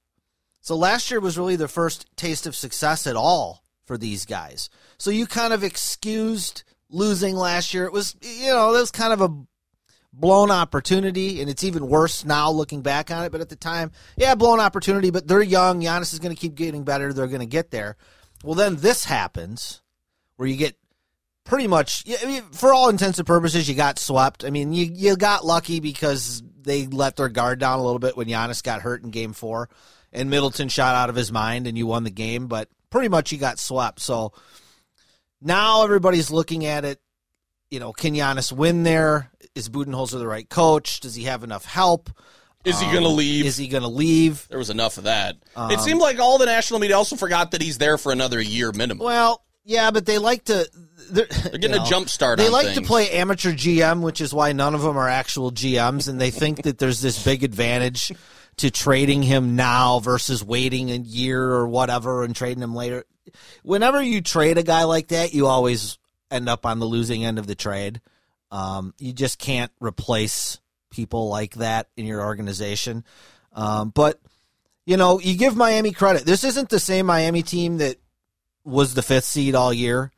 So 0.61 0.75
last 0.75 1.11
year 1.11 1.19
was 1.19 1.37
really 1.37 1.55
the 1.55 1.67
first 1.67 2.07
taste 2.15 2.47
of 2.47 2.55
success 2.55 3.05
at 3.05 3.15
all 3.15 3.63
for 3.85 3.97
these 3.97 4.25
guys. 4.25 4.69
So 4.97 5.11
you 5.11 5.25
kind 5.27 5.53
of 5.53 5.63
excused 5.63 6.63
losing 6.89 7.35
last 7.35 7.73
year. 7.73 7.85
It 7.85 7.93
was, 7.93 8.15
you 8.21 8.51
know, 8.51 8.73
that 8.73 8.79
was 8.79 8.91
kind 8.91 9.13
of 9.13 9.21
a 9.21 9.29
blown 10.13 10.49
opportunity, 10.49 11.41
and 11.41 11.49
it's 11.49 11.63
even 11.63 11.87
worse 11.87 12.23
now 12.23 12.49
looking 12.49 12.81
back 12.81 13.11
on 13.11 13.25
it. 13.25 13.31
But 13.31 13.41
at 13.41 13.49
the 13.49 13.55
time, 13.55 13.91
yeah, 14.15 14.35
blown 14.35 14.59
opportunity, 14.59 15.11
but 15.11 15.27
they're 15.27 15.41
young. 15.41 15.81
Giannis 15.81 16.13
is 16.13 16.19
going 16.19 16.33
to 16.33 16.39
keep 16.39 16.55
getting 16.55 16.83
better. 16.83 17.11
They're 17.11 17.27
going 17.27 17.39
to 17.41 17.45
get 17.45 17.71
there. 17.71 17.97
Well, 18.43 18.55
then 18.55 18.77
this 18.77 19.05
happens 19.05 19.81
where 20.37 20.47
you 20.47 20.55
get 20.55 20.77
pretty 21.43 21.67
much, 21.67 22.03
I 22.21 22.25
mean, 22.25 22.43
for 22.51 22.73
all 22.73 22.89
intents 22.89 23.19
and 23.19 23.27
purposes, 23.27 23.67
you 23.67 23.75
got 23.75 23.99
swept. 23.99 24.43
I 24.43 24.49
mean, 24.49 24.73
you, 24.73 24.85
you 24.85 25.15
got 25.15 25.45
lucky 25.45 25.79
because 25.79 26.43
they 26.61 26.87
let 26.87 27.15
their 27.15 27.29
guard 27.29 27.59
down 27.59 27.79
a 27.79 27.83
little 27.83 27.99
bit 27.99 28.17
when 28.17 28.27
Giannis 28.27 28.63
got 28.63 28.81
hurt 28.81 29.03
in 29.03 29.11
game 29.11 29.33
four 29.33 29.69
and 30.11 30.29
Middleton 30.29 30.69
shot 30.69 30.95
out 30.95 31.09
of 31.09 31.15
his 31.15 31.31
mind 31.31 31.67
and 31.67 31.77
you 31.77 31.85
won 31.85 32.03
the 32.03 32.09
game, 32.09 32.47
but 32.47 32.69
pretty 32.89 33.09
much 33.09 33.31
you 33.31 33.37
got 33.37 33.59
swept. 33.59 33.99
So 33.99 34.33
now 35.45 35.83
everybody's 35.83 36.29
looking 36.31 36.65
at 36.65 36.83
it. 36.83 36.99
You 37.71 37.79
know, 37.79 37.93
can 37.93 38.13
Giannis 38.13 38.51
win 38.51 38.83
there? 38.83 39.31
Is 39.55 39.69
Budenholzer 39.69 40.19
the 40.19 40.27
right 40.27 40.47
coach? 40.49 40.99
Does 40.99 41.15
he 41.15 41.23
have 41.23 41.43
enough 41.43 41.65
help? 41.65 42.09
is 42.65 42.79
he 42.79 42.85
going 42.91 43.03
to 43.03 43.09
Um, 43.09 43.15
leave? 43.15 43.45
Is 43.45 43.57
he 43.57 43.67
going 43.67 43.83
to 43.83 43.89
leave? 43.89 44.47
there 44.49 44.57
was 44.57 44.71
enough 44.71 44.97
of 44.97 45.03
that. 45.03 45.35
it 45.55 45.79
seemed 45.81 45.99
like 45.99 46.19
all 46.19 46.37
the 46.39 46.47
national 46.47 46.79
media 46.79 46.97
also 46.97 47.15
forgot 47.15 47.51
that 47.51 47.61
he's 47.61 47.77
there 47.77 47.97
for 47.97 48.11
another 48.11 48.41
year 48.41 48.71
minimum. 48.71 49.05
Well, 49.05 49.43
yeah, 49.63 49.91
but 49.91 50.05
they 50.05 50.17
like 50.17 50.45
to. 50.45 50.67
They're, 51.11 51.25
They're 51.25 51.59
getting 51.59 51.79
a 51.79 51.85
jump 51.85 52.09
start 52.09 52.39
They 52.39 52.49
like 52.49 52.73
to 52.73 52.81
play 52.81 53.11
amateur 53.11 53.51
GM, 53.51 54.01
which 54.01 54.19
is 54.19 54.33
why 54.33 54.51
none 54.53 54.73
of 54.73 54.81
them 54.81 54.97
are 54.97 55.07
actual 55.07 55.51
GMs, 55.51 56.07
and 56.07 56.19
they 56.19 56.31
think 56.31 56.63
that 56.63 56.79
there's 56.79 57.01
this 57.01 57.23
big 57.23 57.43
advantage 57.43 58.11
to 58.57 58.71
trading 58.71 59.21
him 59.21 59.55
now 59.55 59.99
versus 59.99 60.43
waiting 60.43 60.89
a 60.89 60.95
year 60.95 61.43
or 61.43 61.67
whatever 61.67 62.23
and 62.23 62.35
trading 62.35 62.63
him 62.63 62.73
later. 62.73 63.05
Whenever 63.63 64.01
you 64.01 64.21
trade 64.21 64.57
a 64.57 64.63
guy 64.63 64.83
like 64.83 65.09
that, 65.09 65.33
you 65.33 65.47
always 65.47 65.97
end 66.31 66.49
up 66.49 66.65
on 66.65 66.79
the 66.79 66.85
losing 66.85 67.23
end 67.23 67.39
of 67.39 67.47
the 67.47 67.55
trade. 67.55 68.01
Um, 68.51 68.93
you 68.99 69.13
just 69.13 69.39
can't 69.39 69.71
replace 69.79 70.59
people 70.91 71.27
like 71.29 71.55
that 71.55 71.87
in 71.97 72.05
your 72.05 72.23
organization. 72.23 73.03
Um, 73.53 73.89
but 73.89 74.19
you 74.85 74.97
know, 74.97 75.19
you 75.19 75.37
give 75.37 75.55
Miami 75.55 75.91
credit. 75.91 76.25
This 76.25 76.43
isn't 76.43 76.69
the 76.69 76.79
same 76.79 77.07
Miami 77.07 77.41
team 77.41 77.77
that 77.77 77.97
was 78.63 78.93
the 78.93 79.01
fifth 79.01 79.25
seed 79.25 79.55
all 79.55 79.73
year. 79.73 80.11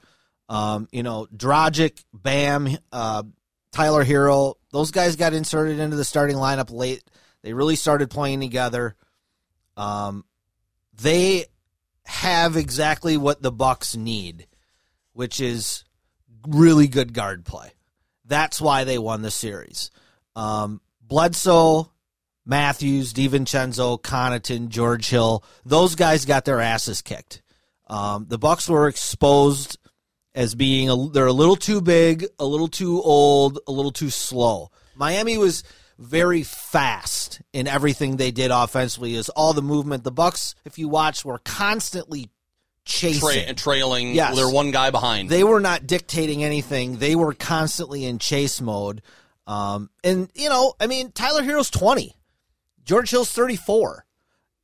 Um, 0.50 0.88
you 0.92 1.04
know, 1.04 1.28
Dragic, 1.36 2.04
Bam, 2.14 2.78
uh, 2.92 3.24
Tyler 3.72 4.04
Herro, 4.04 4.56
those 4.72 4.92
guys 4.92 5.16
got 5.16 5.34
inserted 5.34 5.80
into 5.80 5.96
the 5.96 6.06
starting 6.06 6.38
lineup 6.38 6.72
late. 6.72 7.04
They 7.44 7.54
really 7.54 7.76
started 7.76 8.10
playing 8.10 8.40
together. 8.40 8.96
Um, 9.76 10.26
they 11.02 11.46
have 12.08 12.56
exactly 12.56 13.18
what 13.18 13.42
the 13.42 13.52
Bucks 13.52 13.96
need, 13.96 14.48
which 15.14 15.40
is 15.40 15.84
really 16.48 16.88
good 16.88 17.14
guard 17.14 17.46
play. 17.46 17.70
That's 18.26 18.62
why 18.62 18.86
they 18.86 18.98
won 18.98 19.22
the 19.22 19.32
series. 19.32 19.92
Um, 20.36 20.82
Bledsoe, 21.02 21.92
Matthews, 22.46 23.14
DiVincenzo, 23.14 24.02
Connaughton, 24.02 24.70
George 24.70 25.10
Hill, 25.10 25.44
those 25.66 25.96
guys 25.96 26.26
got 26.26 26.46
their 26.46 26.62
asses 26.62 27.02
kicked. 27.02 27.42
Um, 27.88 28.26
the 28.30 28.38
Bucks 28.38 28.70
were 28.70 28.88
exposed 28.88 29.78
as 30.34 30.56
being 30.56 30.90
a, 30.90 31.10
they're 31.10 31.26
a 31.26 31.34
little 31.34 31.56
too 31.56 31.82
big, 31.82 32.26
a 32.40 32.46
little 32.46 32.68
too 32.68 33.02
old, 33.02 33.60
a 33.68 33.72
little 33.72 33.92
too 33.92 34.10
slow. 34.10 34.72
Miami 34.96 35.38
was 35.38 35.64
very 35.98 36.44
fast 36.44 37.42
in 37.54 37.68
everything 37.68 38.18
they 38.18 38.32
did 38.32 38.52
offensively. 38.52 39.16
Is 39.16 39.30
all 39.30 39.54
the 39.54 39.62
movement. 39.62 40.04
The 40.04 40.12
Bucks, 40.12 40.56
if 40.66 40.78
you 40.78 40.88
watch, 40.90 41.26
were 41.26 41.40
constantly 41.40 42.30
chasing. 42.86 43.46
Tra- 43.46 43.54
trailing. 43.54 44.14
Yes. 44.14 44.36
They're 44.36 44.50
one 44.50 44.72
guy 44.72 44.92
behind. 44.92 45.30
They 45.30 45.44
were 45.44 45.60
not 45.60 45.88
dictating 45.88 46.44
anything. 46.44 46.98
They 46.98 47.16
were 47.16 47.34
constantly 47.34 48.06
in 48.06 48.20
chase 48.20 48.62
mode. 48.62 49.02
Um, 49.46 49.90
and 50.04 50.30
you 50.36 50.50
know, 50.50 50.74
I 50.80 50.88
mean, 50.88 51.12
Tyler 51.12 51.44
Herro's 51.44 51.70
twenty, 51.70 52.16
George 52.84 53.10
Hill's 53.10 53.32
thirty 53.32 53.56
four. 53.56 54.06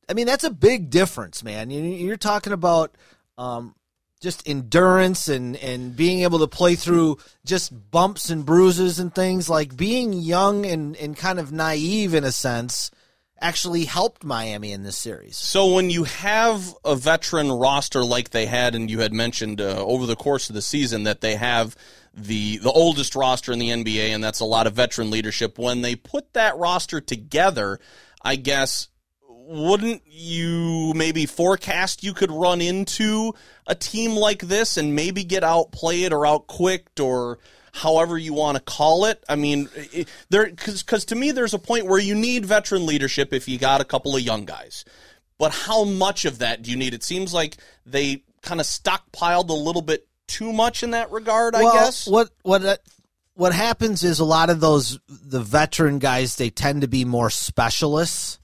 I 0.08 0.12
mean, 0.12 0.26
that's 0.26 0.44
a 0.44 0.50
big 0.50 0.90
difference, 0.90 1.42
man. 1.42 1.70
You- 1.70 1.82
You're 1.82 2.16
talking 2.18 2.52
about 2.52 2.94
um, 3.38 3.74
just 4.24 4.48
endurance 4.48 5.28
and 5.28 5.54
and 5.58 5.94
being 5.94 6.22
able 6.22 6.40
to 6.40 6.48
play 6.48 6.74
through 6.74 7.18
just 7.44 7.72
bumps 7.92 8.30
and 8.30 8.44
bruises 8.44 8.98
and 8.98 9.14
things. 9.14 9.48
Like 9.48 9.76
being 9.76 10.14
young 10.14 10.66
and 10.66 10.96
and 10.96 11.16
kind 11.16 11.38
of 11.38 11.52
naive 11.52 12.14
in 12.14 12.24
a 12.24 12.32
sense 12.32 12.90
actually 13.40 13.84
helped 13.84 14.24
Miami 14.24 14.72
in 14.72 14.82
this 14.82 14.96
series. 14.96 15.36
So 15.36 15.74
when 15.74 15.90
you 15.90 16.04
have 16.04 16.74
a 16.84 16.96
veteran 16.96 17.52
roster 17.52 18.02
like 18.02 18.30
they 18.30 18.46
had, 18.46 18.74
and 18.74 18.90
you 18.90 19.00
had 19.00 19.12
mentioned 19.12 19.60
uh, 19.60 19.84
over 19.84 20.06
the 20.06 20.16
course 20.16 20.48
of 20.48 20.54
the 20.54 20.62
season 20.62 21.04
that 21.04 21.20
they 21.20 21.36
have 21.36 21.76
the 22.14 22.58
the 22.58 22.72
oldest 22.72 23.14
roster 23.14 23.52
in 23.52 23.58
the 23.58 23.70
NBA, 23.70 24.08
and 24.08 24.24
that's 24.24 24.40
a 24.40 24.44
lot 24.44 24.66
of 24.66 24.72
veteran 24.72 25.10
leadership. 25.10 25.58
When 25.58 25.82
they 25.82 25.94
put 25.94 26.32
that 26.32 26.56
roster 26.56 27.00
together, 27.00 27.78
I 28.22 28.36
guess 28.36 28.88
wouldn't 29.46 30.02
you 30.06 30.92
maybe 30.94 31.26
forecast 31.26 32.02
you 32.02 32.14
could 32.14 32.30
run 32.30 32.60
into 32.60 33.34
a 33.66 33.74
team 33.74 34.12
like 34.12 34.42
this 34.42 34.76
and 34.76 34.94
maybe 34.94 35.24
get 35.24 35.44
outplayed 35.44 36.12
or 36.12 36.26
outquicked 36.26 37.00
or 37.00 37.38
however 37.72 38.16
you 38.16 38.32
want 38.32 38.56
to 38.56 38.62
call 38.62 39.04
it? 39.04 39.22
I 39.28 39.36
mean, 39.36 39.68
it, 39.92 40.08
there 40.30 40.46
because 40.46 41.04
to 41.06 41.14
me 41.14 41.30
there's 41.30 41.54
a 41.54 41.58
point 41.58 41.86
where 41.86 42.00
you 42.00 42.14
need 42.14 42.46
veteran 42.46 42.86
leadership 42.86 43.32
if 43.32 43.48
you 43.48 43.58
got 43.58 43.80
a 43.80 43.84
couple 43.84 44.16
of 44.16 44.22
young 44.22 44.44
guys. 44.44 44.84
But 45.38 45.52
how 45.52 45.84
much 45.84 46.24
of 46.24 46.38
that 46.38 46.62
do 46.62 46.70
you 46.70 46.76
need? 46.76 46.94
It 46.94 47.02
seems 47.02 47.34
like 47.34 47.56
they 47.84 48.22
kind 48.42 48.60
of 48.60 48.66
stockpiled 48.66 49.48
a 49.48 49.54
little 49.54 49.82
bit 49.82 50.06
too 50.26 50.52
much 50.52 50.82
in 50.82 50.92
that 50.92 51.10
regard. 51.10 51.54
well, 51.54 51.68
I 51.68 51.84
guess. 51.84 52.06
what 52.06 52.30
what 52.42 52.64
uh, 52.64 52.76
what 53.34 53.52
happens 53.52 54.04
is 54.04 54.20
a 54.20 54.24
lot 54.24 54.50
of 54.50 54.60
those 54.60 54.98
the 55.08 55.40
veteran 55.40 55.98
guys 55.98 56.36
they 56.36 56.50
tend 56.50 56.82
to 56.82 56.88
be 56.88 57.04
more 57.04 57.30
specialists. 57.30 58.38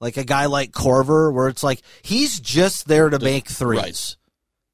Like 0.00 0.16
a 0.16 0.24
guy 0.24 0.46
like 0.46 0.70
Korver, 0.72 1.32
where 1.32 1.48
it's 1.48 1.62
like 1.62 1.82
he's 2.02 2.38
just 2.38 2.86
there 2.86 3.10
to 3.10 3.18
make 3.18 3.48
threes. 3.48 3.80
right. 3.82 4.16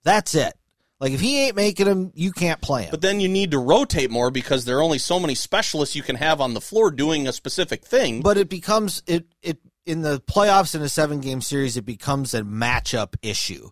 That's 0.05 0.35
it. 0.35 0.53
Like 1.01 1.13
if 1.13 1.21
he 1.21 1.41
ain't 1.41 1.57
making 1.57 1.87
them, 1.87 2.13
you 2.15 2.31
can't 2.31 2.61
play 2.61 2.85
him. 2.85 2.91
But 2.91 3.01
then 3.01 3.21
you 3.21 3.29
need 3.29 3.51
to 3.51 3.59
rotate 3.59 4.11
more 4.11 4.31
because 4.31 4.65
there 4.65 4.79
are 4.79 4.83
only 4.83 4.99
so 4.99 5.19
many 5.19 5.35
specialists 5.35 5.97
you 5.97 6.03
can 6.03 6.17
have 6.17 6.41
on 6.41 6.55
the 6.55 6.61
floor 6.61 6.91
doing 6.91 7.27
a 7.27 7.33
specific 7.33 7.85
thing. 7.85 8.21
but 8.23 8.37
it 8.37 8.49
becomes 8.49 9.03
it 9.07 9.27
it 9.43 9.59
in 9.87 10.03
the 10.03 10.21
playoffs 10.21 10.75
in 10.75 10.81
a 10.83 10.89
seven 10.89 11.21
game 11.21 11.41
series 11.41 11.77
it 11.77 11.85
becomes 11.85 12.33
a 12.33 12.41
matchup 12.43 13.17
issue 13.23 13.69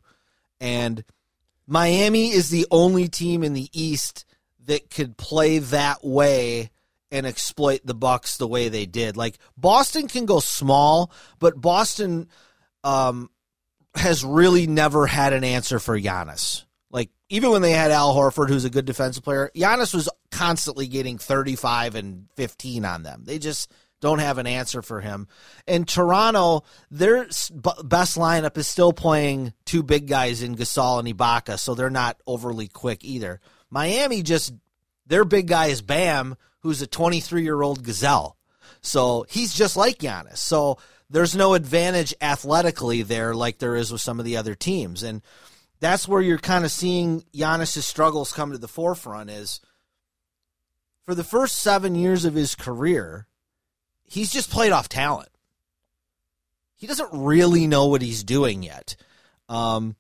and 0.61 1.05
miami 1.67 2.31
is 2.33 2.51
the 2.51 2.67
only 2.71 3.09
team 3.09 3.43
in 3.43 3.55
the 3.55 3.71
east 3.73 4.27
that 4.67 4.91
could 4.91 5.17
play 5.17 5.59
that 5.59 6.05
way 6.05 6.71
and 7.13 7.27
exploit 7.27 7.81
the 7.85 7.95
bucks 7.95 8.39
the 8.39 8.49
way 8.49 8.69
they 8.69 8.87
did 8.87 9.17
like 9.17 9.39
boston 9.57 10.09
can 10.09 10.27
go 10.27 10.41
small 10.41 11.13
but 11.39 11.61
boston 11.61 12.29
um 12.83 13.31
has 13.95 14.25
really 14.25 14.67
never 14.67 15.07
had 15.07 15.33
an 15.33 15.45
answer 15.45 15.79
for 15.79 15.99
Giannis. 15.99 16.65
Like 16.91 17.11
even 17.29 17.51
when 17.51 17.63
they 17.63 17.73
had 17.73 17.91
Al 17.91 18.15
Horford, 18.15 18.49
who's 18.49 18.65
a 18.65 18.71
good 18.71 18.85
defensive 18.85 19.25
player, 19.25 19.51
Giannis 19.55 19.95
was 19.95 20.09
constantly 20.31 20.87
getting 20.87 21.19
35 21.19 21.95
and 21.95 22.29
15 22.37 22.85
on 22.85 23.03
them. 23.03 23.23
They 23.25 23.39
just 23.39 23.71
don't 24.01 24.19
have 24.19 24.39
an 24.39 24.47
answer 24.47 24.83
for 24.83 25.01
him. 25.01 25.29
And 25.67 25.87
Toronto, 25.87 26.65
their 26.91 27.25
best 27.85 28.19
lineup 28.19 28.57
is 28.57 28.67
still 28.67 28.93
playing 28.93 29.53
two 29.65 29.83
big 29.83 30.09
guys 30.09 30.43
in 30.43 30.57
Gasol 30.57 30.99
and 30.99 31.09
Ibaka, 31.09 31.59
so 31.59 31.75
they're 31.75 31.91
not 31.91 32.21
overly 32.27 32.69
quick 32.69 33.05
either. 33.05 33.41
Miami 33.71 34.23
just 34.23 34.53
their 35.07 35.25
big 35.25 35.47
guy 35.47 35.67
is 35.67 35.83
Bam, 35.83 36.37
who's 36.63 36.83
a 36.83 36.87
23 36.87 37.43
year 37.43 37.63
old 37.63 37.85
gazelle. 37.85 38.37
So 38.81 39.27
he's 39.29 39.55
just 39.55 39.77
like 39.77 39.99
Giannis. 39.99 40.39
So 40.39 40.79
there's 41.11 41.37
no 41.37 41.55
advantage 41.55 42.15
athletically 42.21 43.03
there 43.03 43.35
like 43.35 43.59
there 43.59 43.77
is 43.77 43.93
with 43.93 44.01
some 44.01 44.19
of 44.19 44.25
the 44.25 44.37
other 44.37 44.55
teams. 44.55 45.03
And 45.03 45.23
that's 45.81 46.09
where 46.09 46.23
you're 46.23 46.39
kind 46.39 46.65
of 46.65 46.71
seeing 46.71 47.23
Giannis's 47.35 47.85
struggles 47.85 48.33
come 48.33 48.53
to 48.53 48.59
the 48.59 48.69
forefront 48.69 49.31
is 49.31 49.61
for 51.05 51.15
the 51.15 51.25
first 51.25 51.59
seven 51.59 51.95
years 51.95 52.25
of 52.25 52.35
his 52.35 52.55
career, 52.55 53.27
he's 54.05 54.33
just 54.33 54.51
played 54.51 54.73
off 54.73 54.89
talent. 54.89 55.29
He 56.77 56.87
doesn't 56.87 57.11
really 57.13 57.67
know 57.67 57.87
what 57.87 58.03
he's 58.03 58.25
doing 58.25 58.63
yet. 58.63 58.97
Um, 59.49 59.97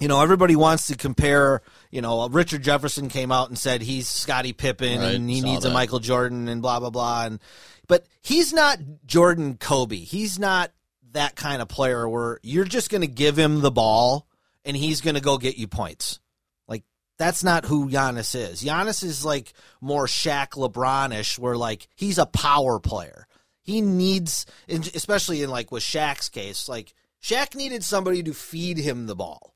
you 0.00 0.08
know, 0.08 0.22
everybody 0.22 0.56
wants 0.56 0.86
to 0.88 0.96
compare. 0.96 1.60
You 1.90 2.00
know, 2.00 2.26
Richard 2.28 2.62
Jefferson 2.62 3.08
came 3.08 3.30
out 3.30 3.50
and 3.50 3.58
said 3.58 3.82
he's 3.82 4.08
Scottie 4.08 4.54
Pippen 4.54 4.98
Right, 4.98 5.14
and 5.14 5.28
he 5.28 5.42
needs 5.42 5.64
a. 5.64 5.70
Michael 5.70 5.98
Jordan 5.98 6.48
and 6.48 6.62
blah 6.62 6.80
blah 6.80 6.90
blah. 6.90 7.26
And 7.26 7.38
but 7.86 8.06
he's 8.22 8.52
not 8.52 8.78
Jordan 9.04 9.58
Kobe. 9.58 9.96
He's 9.96 10.38
not 10.38 10.72
that 11.12 11.36
kind 11.36 11.60
of 11.60 11.68
player 11.68 12.08
where 12.08 12.40
you're 12.42 12.64
just 12.64 12.90
going 12.90 13.02
to 13.02 13.06
give 13.06 13.38
him 13.38 13.60
the 13.60 13.70
ball 13.70 14.26
and 14.64 14.76
he's 14.76 15.00
going 15.00 15.16
to 15.16 15.20
go 15.20 15.38
get 15.38 15.58
you 15.58 15.68
points. 15.68 16.18
Like 16.66 16.84
that's 17.18 17.44
not 17.44 17.66
who 17.66 17.90
Giannis 17.90 18.34
is. 18.34 18.62
Giannis 18.62 19.04
is 19.04 19.22
like 19.24 19.52
more 19.82 20.06
Shaq 20.06 20.52
LeBronish, 20.52 21.38
where 21.38 21.56
like 21.56 21.88
he's 21.94 22.18
a 22.18 22.26
power 22.26 22.80
player. 22.80 23.26
He 23.62 23.82
needs, 23.82 24.46
especially 24.68 25.42
in 25.42 25.50
like 25.50 25.70
with 25.70 25.82
Shaq's 25.82 26.30
case, 26.30 26.68
like 26.68 26.94
Shaq 27.22 27.54
needed 27.54 27.84
somebody 27.84 28.22
to 28.22 28.32
feed 28.32 28.78
him 28.78 29.06
the 29.06 29.14
ball 29.14 29.49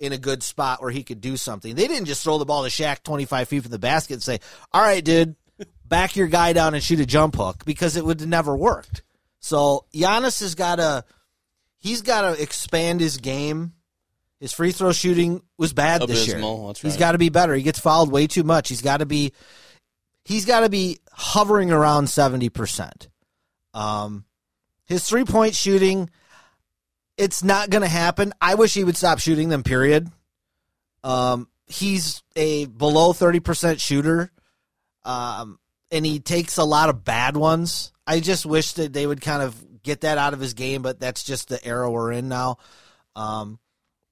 in 0.00 0.12
a 0.12 0.18
good 0.18 0.42
spot 0.42 0.80
where 0.80 0.90
he 0.90 1.02
could 1.02 1.20
do 1.20 1.36
something. 1.36 1.74
They 1.74 1.88
didn't 1.88 2.06
just 2.06 2.22
throw 2.22 2.38
the 2.38 2.44
ball 2.44 2.62
to 2.64 2.68
Shaq 2.70 3.02
25 3.02 3.48
feet 3.48 3.62
from 3.62 3.72
the 3.72 3.78
basket 3.78 4.14
and 4.14 4.22
say, 4.22 4.38
all 4.72 4.82
right, 4.82 5.04
dude, 5.04 5.34
back 5.84 6.16
your 6.16 6.28
guy 6.28 6.52
down 6.52 6.74
and 6.74 6.82
shoot 6.82 7.00
a 7.00 7.06
jump 7.06 7.36
hook 7.36 7.64
because 7.64 7.96
it 7.96 8.04
would 8.04 8.20
have 8.20 8.28
never 8.28 8.56
worked. 8.56 9.02
So 9.40 9.86
Giannis 9.92 10.40
has 10.40 10.54
got 10.54 10.76
to, 10.76 11.04
he's 11.78 12.02
got 12.02 12.22
to 12.22 12.40
expand 12.42 13.00
his 13.00 13.16
game. 13.18 13.72
His 14.40 14.52
free 14.52 14.70
throw 14.70 14.92
shooting 14.92 15.42
was 15.56 15.72
bad 15.72 16.00
this 16.02 16.28
year. 16.28 16.36
Abysmal, 16.36 16.68
that's 16.68 16.80
He's 16.80 16.92
right. 16.92 17.00
got 17.00 17.12
to 17.12 17.18
be 17.18 17.28
better. 17.28 17.54
He 17.54 17.62
gets 17.62 17.80
fouled 17.80 18.12
way 18.12 18.28
too 18.28 18.44
much. 18.44 18.68
He's 18.68 18.82
got 18.82 18.98
to 18.98 19.06
be, 19.06 19.32
he's 20.24 20.44
got 20.44 20.60
to 20.60 20.68
be 20.68 21.00
hovering 21.10 21.72
around 21.72 22.04
70%. 22.04 23.08
Um, 23.74 24.24
his 24.84 25.02
three 25.08 25.24
point 25.24 25.56
shooting, 25.56 26.08
it's 27.18 27.44
not 27.44 27.68
going 27.68 27.82
to 27.82 27.88
happen. 27.88 28.32
I 28.40 28.54
wish 28.54 28.72
he 28.72 28.84
would 28.84 28.96
stop 28.96 29.18
shooting 29.18 29.50
them, 29.50 29.62
period. 29.62 30.10
Um, 31.04 31.48
he's 31.66 32.22
a 32.36 32.64
below 32.66 33.12
30% 33.12 33.80
shooter. 33.80 34.32
Um, 35.04 35.58
and 35.90 36.04
he 36.04 36.20
takes 36.20 36.56
a 36.56 36.64
lot 36.64 36.88
of 36.88 37.04
bad 37.04 37.36
ones. 37.36 37.92
I 38.06 38.20
just 38.20 38.46
wish 38.46 38.72
that 38.74 38.92
they 38.92 39.06
would 39.06 39.20
kind 39.20 39.42
of 39.42 39.82
get 39.82 40.02
that 40.02 40.18
out 40.18 40.34
of 40.34 40.40
his 40.40 40.54
game, 40.54 40.82
but 40.82 41.00
that's 41.00 41.24
just 41.24 41.48
the 41.48 41.64
era 41.64 41.90
we're 41.90 42.12
in 42.12 42.28
now. 42.28 42.58
Um, 43.16 43.58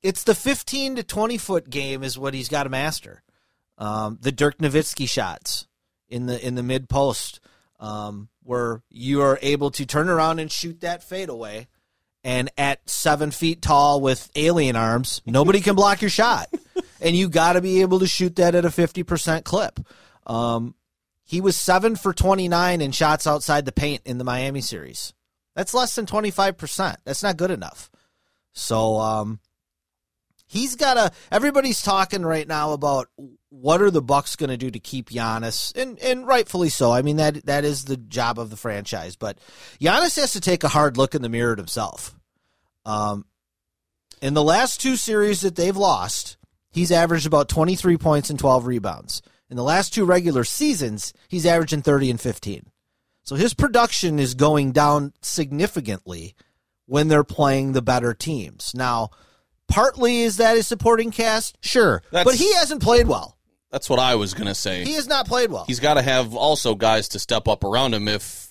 it's 0.02 0.24
the 0.24 0.34
15 0.34 0.96
to 0.96 1.02
20 1.02 1.38
foot 1.38 1.70
game 1.70 2.02
is 2.02 2.18
what 2.18 2.34
he's 2.34 2.48
got 2.48 2.64
to 2.64 2.70
master. 2.70 3.22
Um, 3.78 4.18
the 4.20 4.32
Dirk 4.32 4.58
Nowitzki 4.58 5.08
shots 5.08 5.66
in 6.08 6.26
the 6.26 6.44
in 6.44 6.54
the 6.54 6.62
mid 6.62 6.88
post, 6.88 7.40
um, 7.78 8.28
where 8.42 8.82
you 8.88 9.20
are 9.20 9.38
able 9.42 9.70
to 9.72 9.84
turn 9.84 10.08
around 10.08 10.38
and 10.38 10.50
shoot 10.50 10.80
that 10.80 11.02
fadeaway, 11.02 11.66
and 12.26 12.50
at 12.58 12.80
seven 12.90 13.30
feet 13.30 13.62
tall 13.62 14.00
with 14.00 14.28
alien 14.34 14.74
arms, 14.74 15.22
nobody 15.24 15.60
can 15.60 15.76
block 15.76 16.02
your 16.02 16.10
shot, 16.10 16.52
and 17.00 17.14
you 17.14 17.28
got 17.28 17.52
to 17.52 17.60
be 17.60 17.82
able 17.82 18.00
to 18.00 18.06
shoot 18.08 18.34
that 18.36 18.56
at 18.56 18.64
a 18.64 18.70
50 18.70 19.04
percent 19.04 19.44
clip. 19.44 19.78
Um, 20.26 20.74
he 21.22 21.40
was 21.40 21.56
seven 21.56 21.94
for 21.94 22.12
29 22.12 22.80
in 22.80 22.90
shots 22.90 23.28
outside 23.28 23.64
the 23.64 23.70
paint 23.70 24.02
in 24.04 24.18
the 24.18 24.24
Miami 24.24 24.60
series. 24.60 25.14
That's 25.54 25.72
less 25.72 25.94
than 25.94 26.06
25%. 26.06 26.96
That's 27.04 27.22
not 27.22 27.36
good 27.36 27.50
enough. 27.52 27.90
So, 28.52 28.98
um, 28.98 29.40
he's 30.46 30.76
got 30.76 30.94
to, 30.94 31.12
everybody's 31.30 31.82
talking 31.82 32.22
right 32.22 32.46
now 32.46 32.72
about 32.72 33.08
what 33.50 33.82
are 33.82 33.90
the 33.90 34.02
Bucks 34.02 34.36
going 34.36 34.50
to 34.50 34.56
do 34.56 34.70
to 34.70 34.78
keep 34.78 35.10
Giannis, 35.10 35.76
and, 35.76 35.98
and 36.00 36.26
rightfully 36.26 36.68
so. 36.70 36.92
I 36.92 37.02
mean, 37.02 37.16
that, 37.16 37.46
that 37.46 37.64
is 37.64 37.84
the 37.84 37.96
job 37.96 38.38
of 38.38 38.50
the 38.50 38.56
franchise, 38.56 39.16
but 39.16 39.38
Giannis 39.80 40.16
has 40.16 40.32
to 40.32 40.40
take 40.40 40.64
a 40.64 40.68
hard 40.68 40.96
look 40.96 41.14
in 41.14 41.22
the 41.22 41.28
mirror 41.28 41.52
at 41.52 41.58
himself. 41.58 42.15
Um, 42.86 43.26
in 44.22 44.32
the 44.34 44.42
last 44.42 44.80
two 44.80 44.96
series 44.96 45.42
that 45.42 45.56
they've 45.56 45.76
lost, 45.76 46.38
he's 46.70 46.90
averaged 46.92 47.26
about 47.26 47.48
23 47.50 47.98
points 47.98 48.30
and 48.30 48.38
12 48.38 48.66
rebounds. 48.66 49.20
In 49.50 49.56
the 49.56 49.62
last 49.62 49.92
two 49.92 50.04
regular 50.04 50.44
seasons, 50.44 51.12
he's 51.28 51.44
averaging 51.46 51.82
30 51.82 52.10
and 52.12 52.20
15. 52.20 52.70
So 53.22 53.34
his 53.34 53.54
production 53.54 54.18
is 54.18 54.34
going 54.34 54.72
down 54.72 55.12
significantly 55.20 56.34
when 56.86 57.08
they're 57.08 57.24
playing 57.24 57.72
the 57.72 57.82
better 57.82 58.14
teams. 58.14 58.72
Now, 58.74 59.10
partly 59.68 60.22
is 60.22 60.36
that 60.36 60.56
his 60.56 60.66
supporting 60.66 61.10
cast? 61.10 61.58
Sure. 61.60 62.02
That's- 62.10 62.24
but 62.24 62.34
he 62.40 62.54
hasn't 62.54 62.82
played 62.82 63.08
well. 63.08 63.36
That's 63.70 63.90
what 63.90 63.98
I 63.98 64.14
was 64.14 64.32
going 64.32 64.46
to 64.46 64.54
say. 64.54 64.84
He 64.84 64.92
has 64.92 65.08
not 65.08 65.26
played 65.26 65.50
well. 65.50 65.64
He's 65.66 65.80
got 65.80 65.94
to 65.94 66.02
have 66.02 66.34
also 66.34 66.74
guys 66.76 67.08
to 67.08 67.18
step 67.18 67.48
up 67.48 67.64
around 67.64 67.94
him 67.94 68.06
if 68.06 68.45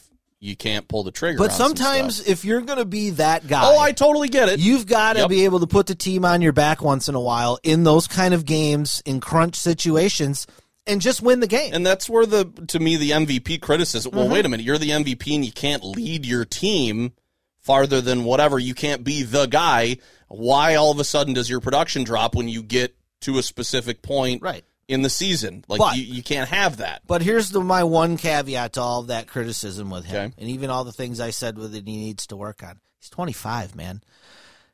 you 0.46 0.56
can't 0.56 0.88
pull 0.88 1.04
the 1.04 1.12
trigger. 1.12 1.38
but 1.38 1.52
some 1.52 1.76
sometimes 1.76 2.18
stuff. 2.18 2.28
if 2.30 2.46
you're 2.46 2.62
going 2.62 2.78
to 2.78 2.86
be 2.86 3.10
that 3.12 3.48
guy, 3.48 3.62
oh, 3.66 3.80
I 3.80 3.92
totally 3.92 4.30
get 4.30 4.50
it. 4.50 4.60
You've 4.60 4.86
got 4.86 5.14
to 5.14 5.20
Yep. 5.22 5.30
be 5.30 5.46
able 5.46 5.60
to 5.62 5.68
put 5.68 5.88
the 5.88 5.96
team 5.96 6.24
on 6.26 6.42
your 6.42 6.54
back 6.54 6.82
once 6.82 7.10
in 7.10 7.16
a 7.16 7.20
while 7.22 7.58
in 7.64 7.84
those 7.84 8.08
kind 8.08 8.34
of 8.34 8.46
games, 8.46 9.02
in 9.06 9.20
crunch 9.20 9.56
situations, 9.56 10.46
and 10.88 11.02
just 11.02 11.22
win 11.22 11.40
the 11.40 11.48
game. 11.48 11.74
and 11.74 11.86
that's 11.86 12.08
where 12.10 12.26
the 12.28 12.46
to 12.68 12.80
me 12.80 12.96
the 12.96 13.10
MVP 13.12 13.60
criticism. 13.60 14.12
Mm-hmm. 14.12 14.20
Well, 14.20 14.30
wait 14.30 14.46
a 14.46 14.50
minute, 14.50 14.66
you're 14.66 14.78
the 14.78 14.92
MVP 14.92 15.34
and 15.36 15.44
you 15.44 15.52
can't 15.52 15.84
lead 15.84 16.26
your 16.26 16.46
team 16.46 17.14
farther 17.60 18.02
than 18.02 18.24
whatever. 18.24 18.60
You 18.60 18.76
can't 18.76 19.04
be 19.04 19.24
the 19.24 19.48
guy. 19.48 19.98
Why 20.28 20.76
all 20.76 20.92
of 20.92 21.00
a 21.00 21.04
sudden 21.04 21.34
does 21.34 21.50
your 21.50 21.60
production 21.60 22.04
drop 22.04 22.36
when 22.36 22.48
you 22.48 22.62
get 22.62 22.96
to 23.22 23.40
a 23.40 23.44
specific 23.44 24.04
point 24.04 24.42
Right. 24.44 24.64
In 24.88 25.02
the 25.02 25.10
season? 25.10 25.64
Like 25.68 25.80
But- 25.80 25.98
you, 25.98 26.04
you 26.04 26.24
can't 26.24 26.50
have 26.50 26.78
that. 26.78 27.02
but 27.08 27.22
here's 27.22 27.50
the 27.50 27.62
my 27.62 27.84
one 27.84 28.18
caveat 28.18 28.74
to 28.74 28.82
all 28.82 29.02
of 29.02 29.08
that 29.08 29.28
criticism 29.28 29.90
with 29.90 30.06
him, 30.06 30.26
Okay. 30.28 30.34
and 30.38 30.50
even 30.50 30.70
all 30.70 30.84
the 30.84 30.92
things 30.94 31.20
I 31.20 31.30
said 31.32 31.58
with 31.58 31.74
it, 31.76 31.86
he 31.88 31.98
needs 31.98 32.28
to 32.28 32.36
work 32.36 32.62
on. 32.64 32.80
He's 33.00 33.10
25, 33.10 33.76
man. 33.76 34.02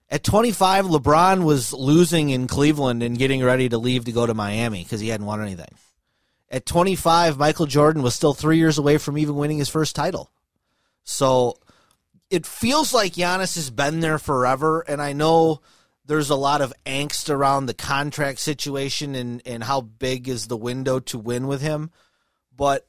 At 0.10 0.24
25, 0.26 0.86
LeBron 0.88 1.44
was 1.44 1.72
losing 1.72 2.30
in 2.32 2.48
Cleveland 2.48 3.02
and 3.02 3.18
getting 3.18 3.42
ready 3.42 3.70
to 3.70 3.78
leave 3.78 4.04
to 4.06 4.12
go 4.12 4.26
to 4.26 4.34
Miami 4.34 4.84
because 4.84 5.00
he 5.00 5.08
hadn't 5.08 5.26
won 5.26 5.42
anything. 5.42 5.74
At 6.50 6.66
25, 6.66 7.38
Michael 7.38 7.66
Jordan 7.66 8.02
was 8.04 8.14
still 8.14 8.34
three 8.34 8.58
years 8.58 8.78
away 8.78 8.98
from 8.98 9.18
even 9.18 9.36
winning 9.36 9.60
his 9.60 9.70
first 9.70 9.96
title. 9.96 10.30
So 11.06 11.56
it 12.30 12.46
feels 12.46 12.94
like 12.94 13.14
Giannis 13.14 13.56
has 13.56 13.70
been 13.70 14.02
there 14.02 14.20
forever, 14.20 14.82
and 14.82 15.02
I 15.02 15.14
know 15.14 15.62
there's 16.12 16.30
a 16.30 16.36
lot 16.36 16.60
of 16.60 16.74
angst 16.86 17.30
around 17.30 17.68
the 17.68 17.74
contract 17.74 18.38
situation 18.38 19.16
and, 19.16 19.42
and 19.46 19.64
how 19.64 19.80
big 19.80 20.28
is 20.28 20.46
the 20.46 20.58
window 20.58 21.00
to 21.00 21.18
win 21.18 21.48
with 21.48 21.62
him. 21.62 21.90
But 22.54 22.86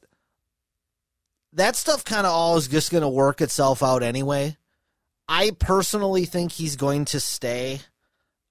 that 1.53 1.77
stuff 1.77 2.03
kind 2.03 2.27
of 2.27 2.33
all 2.33 2.57
is 2.57 2.67
just 2.67 2.91
going 2.91 3.01
to 3.01 3.07
work 3.07 3.39
itself 3.39 3.81
out 3.81 4.03
anyway. 4.03 4.57
I 5.25 5.51
personally 5.51 6.25
think 6.25 6.51
he's 6.51 6.75
going 6.75 7.05
to 7.05 7.21
stay, 7.21 7.79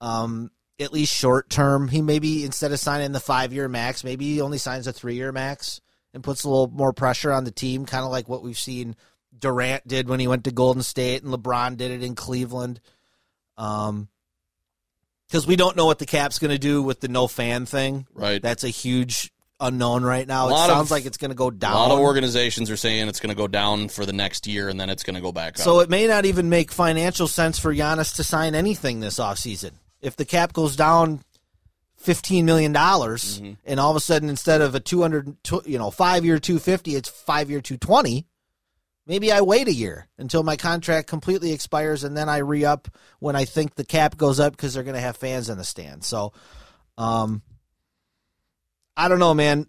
um, 0.01 0.51
at 0.81 0.91
least 0.91 1.13
short 1.13 1.51
term. 1.51 1.89
He 1.89 2.01
maybe 2.01 2.43
instead 2.43 2.73
of 2.73 2.81
signing 2.81 3.13
the 3.13 3.21
five 3.21 3.53
year 3.53 3.69
max, 3.69 4.05
maybe 4.05 4.25
he 4.25 4.41
only 4.41 4.57
signs 4.57 4.87
a 4.87 4.93
three 4.95 5.17
year 5.17 5.33
max 5.33 5.83
and 6.15 6.25
puts 6.25 6.45
a 6.45 6.49
little 6.49 6.69
more 6.69 6.95
pressure 6.95 7.31
on 7.31 7.45
the 7.45 7.51
team, 7.51 7.85
kind 7.85 8.07
of 8.07 8.11
like 8.11 8.27
what 8.27 8.43
we've 8.43 8.59
seen 8.59 8.97
Durant 9.39 9.87
did 9.87 10.09
when 10.09 10.19
he 10.19 10.29
went 10.29 10.45
to 10.45 10.51
Golden 10.51 10.83
State 10.83 11.23
and 11.23 11.31
LeBron 11.31 11.77
did 11.77 11.91
it 11.91 12.03
in 12.03 12.15
Cleveland. 12.15 12.81
Um, 13.59 14.09
because 15.33 15.47
we 15.47 15.57
don't 15.57 15.79
know 15.79 15.87
what 15.87 15.99
the 15.99 16.05
cap's 16.05 16.39
going 16.39 16.51
to 16.51 16.59
do 16.59 16.83
with 16.83 17.01
the 17.01 17.09
no 17.09 17.27
fan 17.27 17.65
thing. 17.65 18.07
Right. 18.13 18.43
That's 18.43 18.65
a 18.65 18.69
huge 18.69 19.33
unknown 19.59 20.03
right 20.03 20.29
now. 20.29 20.49
It 20.49 20.57
sounds 20.69 20.89
of- 20.89 20.91
like 20.91 21.07
it's 21.07 21.17
going 21.17 21.31
to 21.31 21.35
go 21.35 21.51
down. 21.51 21.73
A 21.73 21.77
lot 21.77 21.91
of 21.91 22.01
organizations 22.01 22.71
are 22.71 22.77
saying 22.77 23.09
it's 23.09 23.19
going 23.21 23.31
to 23.35 23.37
go 23.37 23.49
down 23.49 23.89
for 23.89 24.05
the 24.05 24.13
next 24.13 24.47
year 24.47 24.69
and 24.69 24.79
then 24.79 24.91
it's 24.91 25.03
going 25.05 25.15
to 25.15 25.23
go 25.23 25.33
back 25.33 25.55
up. 25.55 25.65
So 25.65 25.81
it 25.81 25.89
may 25.89 26.07
not 26.07 26.27
even 26.27 26.51
make 26.51 26.71
financial 26.71 27.27
sense 27.29 27.59
for 27.59 27.75
Giannis 27.75 28.17
to 28.17 28.25
sign 28.25 28.55
anything 28.55 29.01
this 29.01 29.19
offseason. 29.19 29.71
If 30.03 30.17
the 30.17 30.27
cap 30.27 30.53
goes 30.53 30.77
down 30.77 31.23
fifteen 31.97 32.45
million 32.45 32.73
dollars, 32.73 33.41
Mm-hmm. 33.41 33.53
and 33.65 33.81
all 33.81 33.91
of 33.91 33.97
a 33.97 34.01
sudden 34.01 34.29
instead 34.29 34.61
of 34.61 34.75
a 34.75 34.81
two 34.81 35.01
hundred, 35.01 35.37
you 35.65 35.79
know, 35.79 35.91
five 35.91 36.25
year 36.27 36.39
two 36.41 36.59
fifty, 36.59 36.95
it's 36.97 37.09
five 37.09 37.49
year 37.49 37.61
two 37.61 37.77
twenty. 37.79 38.27
Maybe 39.07 39.33
I 39.33 39.41
wait 39.41 39.69
a 39.69 39.73
year 39.73 40.09
until 40.17 40.43
my 40.43 40.57
contract 40.57 41.09
completely 41.09 41.53
expires, 41.53 42.05
and 42.05 42.17
then 42.17 42.29
I 42.29 42.39
re 42.39 42.65
up 42.65 42.89
when 43.19 43.35
I 43.35 43.45
think 43.45 43.75
the 43.75 43.85
cap 43.85 44.17
goes 44.17 44.39
up 44.39 44.53
because 44.53 44.75
they're 44.75 44.85
going 44.85 44.95
to 44.95 45.01
have 45.01 45.17
fans 45.17 45.49
in 45.49 45.59
the 45.59 45.65
stand. 45.65 46.05
So, 46.05 46.33
um, 46.97 47.43
I 48.97 49.09
don't 49.09 49.19
know, 49.19 49.35
man. 49.35 49.67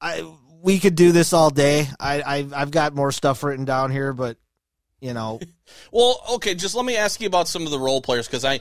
I 0.00 0.30
we 0.62 0.78
could 0.78 0.94
do 0.94 1.12
this 1.12 1.32
all 1.32 1.50
day. 1.50 1.88
I, 1.98 2.22
I 2.22 2.46
I've 2.54 2.70
got 2.70 2.94
more 2.94 3.10
stuff 3.10 3.42
written 3.42 3.64
down 3.64 3.90
here, 3.90 4.12
but 4.12 4.36
you 5.00 5.14
know, 5.14 5.40
Well, 5.92 6.20
okay, 6.34 6.54
just 6.54 6.74
let 6.74 6.84
me 6.84 6.96
ask 6.96 7.20
you 7.20 7.26
about 7.26 7.48
some 7.48 7.64
of 7.64 7.70
the 7.70 7.78
role 7.78 8.00
players 8.00 8.26
because 8.26 8.44
I, 8.44 8.60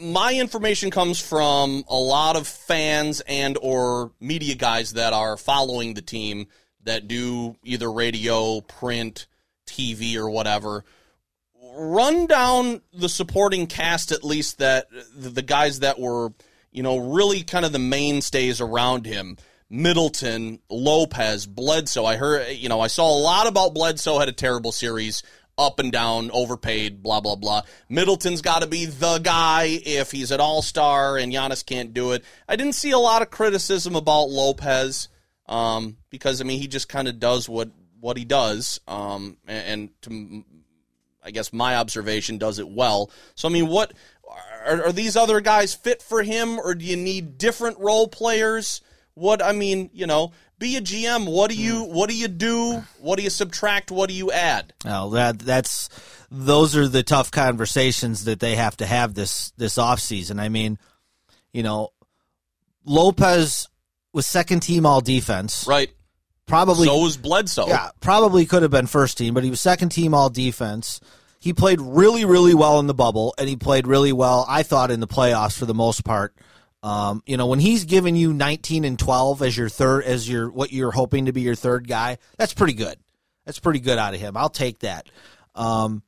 my 0.00 0.34
information 0.34 0.90
comes 0.90 1.20
from 1.20 1.84
a 1.88 1.96
lot 1.96 2.36
of 2.36 2.46
fans 2.46 3.20
and 3.26 3.58
or 3.60 4.12
media 4.20 4.54
guys 4.54 4.94
that 4.94 5.12
are 5.12 5.36
following 5.36 5.94
the 5.94 6.02
team 6.02 6.46
that 6.84 7.08
do 7.08 7.56
either 7.64 7.90
radio, 7.90 8.60
print, 8.60 9.26
TV, 9.66 10.16
or 10.16 10.28
whatever. 10.28 10.84
Run 11.76 12.26
down 12.26 12.82
the 12.92 13.08
supporting 13.08 13.66
cast 13.66 14.12
at 14.12 14.24
least 14.24 14.58
that 14.58 14.86
the 15.16 15.42
guys 15.42 15.80
that 15.80 15.98
were 15.98 16.32
you 16.70 16.82
know 16.82 16.98
really 16.98 17.42
kind 17.42 17.64
of 17.64 17.72
the 17.72 17.78
mainstays 17.78 18.60
around 18.60 19.06
him. 19.06 19.36
Middleton, 19.70 20.60
Lopez, 20.68 21.46
Bledsoe. 21.46 22.04
I 22.04 22.16
heard, 22.16 22.54
you 22.54 22.68
know, 22.68 22.80
I 22.80 22.86
saw 22.86 23.10
a 23.10 23.18
lot 23.18 23.48
about 23.48 23.74
Bledsoe 23.74 24.18
had 24.18 24.28
a 24.28 24.32
terrible 24.32 24.70
series, 24.70 25.22
up 25.56 25.78
and 25.78 25.90
down, 25.90 26.30
overpaid, 26.32 27.02
blah 27.02 27.20
blah 27.20 27.36
blah. 27.36 27.62
Middleton's 27.88 28.42
got 28.42 28.62
to 28.62 28.68
be 28.68 28.86
the 28.86 29.18
guy 29.18 29.80
if 29.84 30.10
he's 30.10 30.30
an 30.30 30.40
all 30.40 30.62
star 30.62 31.16
and 31.16 31.32
Giannis 31.32 31.64
can't 31.64 31.94
do 31.94 32.12
it. 32.12 32.24
I 32.48 32.56
didn't 32.56 32.74
see 32.74 32.90
a 32.90 32.98
lot 32.98 33.22
of 33.22 33.30
criticism 33.30 33.96
about 33.96 34.28
Lopez 34.28 35.08
um, 35.46 35.96
because 36.10 36.40
I 36.40 36.44
mean 36.44 36.60
he 36.60 36.68
just 36.68 36.88
kind 36.88 37.08
of 37.08 37.18
does 37.18 37.48
what 37.48 37.70
what 38.04 38.18
he 38.18 38.26
does, 38.26 38.78
um, 38.86 39.38
and, 39.48 39.66
and 39.66 40.02
to 40.02 40.44
I 41.24 41.30
guess 41.30 41.54
my 41.54 41.76
observation 41.76 42.36
does 42.36 42.58
it 42.58 42.68
well. 42.68 43.10
So 43.34 43.48
I 43.48 43.50
mean, 43.50 43.66
what 43.68 43.94
are, 44.66 44.84
are 44.84 44.92
these 44.92 45.16
other 45.16 45.40
guys 45.40 45.72
fit 45.74 46.02
for 46.02 46.22
him, 46.22 46.58
or 46.58 46.74
do 46.74 46.84
you 46.84 46.96
need 46.96 47.38
different 47.38 47.78
role 47.78 48.06
players? 48.06 48.82
What 49.14 49.42
I 49.42 49.52
mean, 49.52 49.88
you 49.94 50.06
know, 50.06 50.32
be 50.58 50.76
a 50.76 50.82
GM. 50.82 51.26
What 51.26 51.50
do 51.50 51.56
you 51.56 51.84
what 51.84 52.10
do 52.10 52.14
you 52.14 52.28
do? 52.28 52.84
What 53.00 53.16
do 53.16 53.22
you 53.22 53.30
subtract? 53.30 53.90
What 53.90 54.10
do 54.10 54.14
you 54.14 54.30
add? 54.30 54.74
Well, 54.84 55.08
that 55.10 55.38
that's 55.38 55.88
those 56.30 56.76
are 56.76 56.86
the 56.86 57.02
tough 57.02 57.30
conversations 57.30 58.24
that 58.24 58.38
they 58.38 58.56
have 58.56 58.76
to 58.76 58.86
have 58.86 59.14
this 59.14 59.50
this 59.56 59.78
off 59.78 60.00
season. 60.00 60.38
I 60.38 60.50
mean, 60.50 60.78
you 61.54 61.62
know, 61.62 61.88
Lopez 62.84 63.66
was 64.12 64.26
second 64.26 64.60
team 64.60 64.84
all 64.84 65.00
defense. 65.00 65.66
Right. 65.66 65.90
Probably 66.46 66.86
so 66.86 66.98
was 66.98 67.16
Bledsoe. 67.16 67.68
yeah, 67.68 67.90
probably 68.00 68.44
could 68.46 68.62
have 68.62 68.70
been 68.70 68.86
first 68.86 69.16
team, 69.16 69.34
but 69.34 69.44
he 69.44 69.50
was 69.50 69.60
second 69.60 69.90
team 69.90 70.14
all 70.14 70.28
defense. 70.28 71.00
He 71.40 71.52
played 71.52 71.80
really, 71.80 72.24
really 72.24 72.54
well 72.54 72.80
in 72.80 72.86
the 72.86 72.94
bubble, 72.94 73.34
and 73.38 73.48
he 73.48 73.56
played 73.56 73.86
really 73.86 74.12
well, 74.12 74.46
I 74.48 74.62
thought, 74.62 74.90
in 74.90 75.00
the 75.00 75.06
playoffs 75.06 75.58
for 75.58 75.66
the 75.66 75.74
most 75.74 76.04
part. 76.04 76.34
Um, 76.82 77.22
you 77.26 77.38
know, 77.38 77.46
when 77.46 77.60
he's 77.60 77.84
giving 77.84 78.14
you 78.14 78.32
19 78.34 78.84
and 78.84 78.98
12 78.98 79.42
as 79.42 79.56
your 79.56 79.70
third, 79.70 80.04
as 80.04 80.28
your 80.28 80.50
what 80.50 80.70
you're 80.70 80.90
hoping 80.90 81.26
to 81.26 81.32
be 81.32 81.40
your 81.40 81.54
third 81.54 81.88
guy, 81.88 82.18
that's 82.36 82.52
pretty 82.52 82.74
good. 82.74 82.98
That's 83.46 83.58
pretty 83.58 83.80
good 83.80 83.98
out 83.98 84.14
of 84.14 84.20
him. 84.20 84.36
I'll 84.36 84.50
take 84.50 84.80
that. 84.80 85.08
Um, 85.54 86.02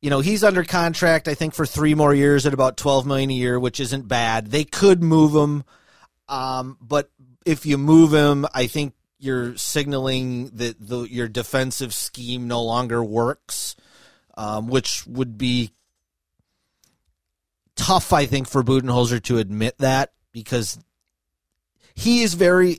you 0.00 0.10
know, 0.10 0.20
he's 0.20 0.44
under 0.44 0.64
contract, 0.64 1.28
I 1.28 1.34
think, 1.34 1.54
for 1.54 1.64
three 1.64 1.94
more 1.94 2.14
years 2.14 2.46
at 2.46 2.54
about 2.54 2.76
12 2.76 3.06
million 3.06 3.30
a 3.30 3.34
year, 3.34 3.58
which 3.58 3.80
isn't 3.80 4.08
bad. 4.08 4.50
They 4.50 4.64
could 4.64 5.02
move 5.02 5.34
him, 5.34 5.64
um, 6.28 6.76
but 6.80 7.10
if 7.46 7.66
you 7.66 7.78
move 7.78 8.12
him, 8.12 8.46
I 8.54 8.66
think 8.66 8.94
you're 9.24 9.56
signaling 9.56 10.50
that 10.54 10.76
the, 10.78 11.02
your 11.02 11.28
defensive 11.28 11.94
scheme 11.94 12.46
no 12.46 12.62
longer 12.62 13.02
works, 13.02 13.74
um, 14.36 14.68
which 14.68 15.06
would 15.06 15.38
be 15.38 15.70
tough, 17.74 18.12
I 18.12 18.26
think, 18.26 18.48
for 18.48 18.62
Budenholzer 18.62 19.22
to 19.24 19.38
admit 19.38 19.78
that 19.78 20.12
because 20.32 20.78
he 21.94 22.22
is 22.22 22.34
very 22.34 22.78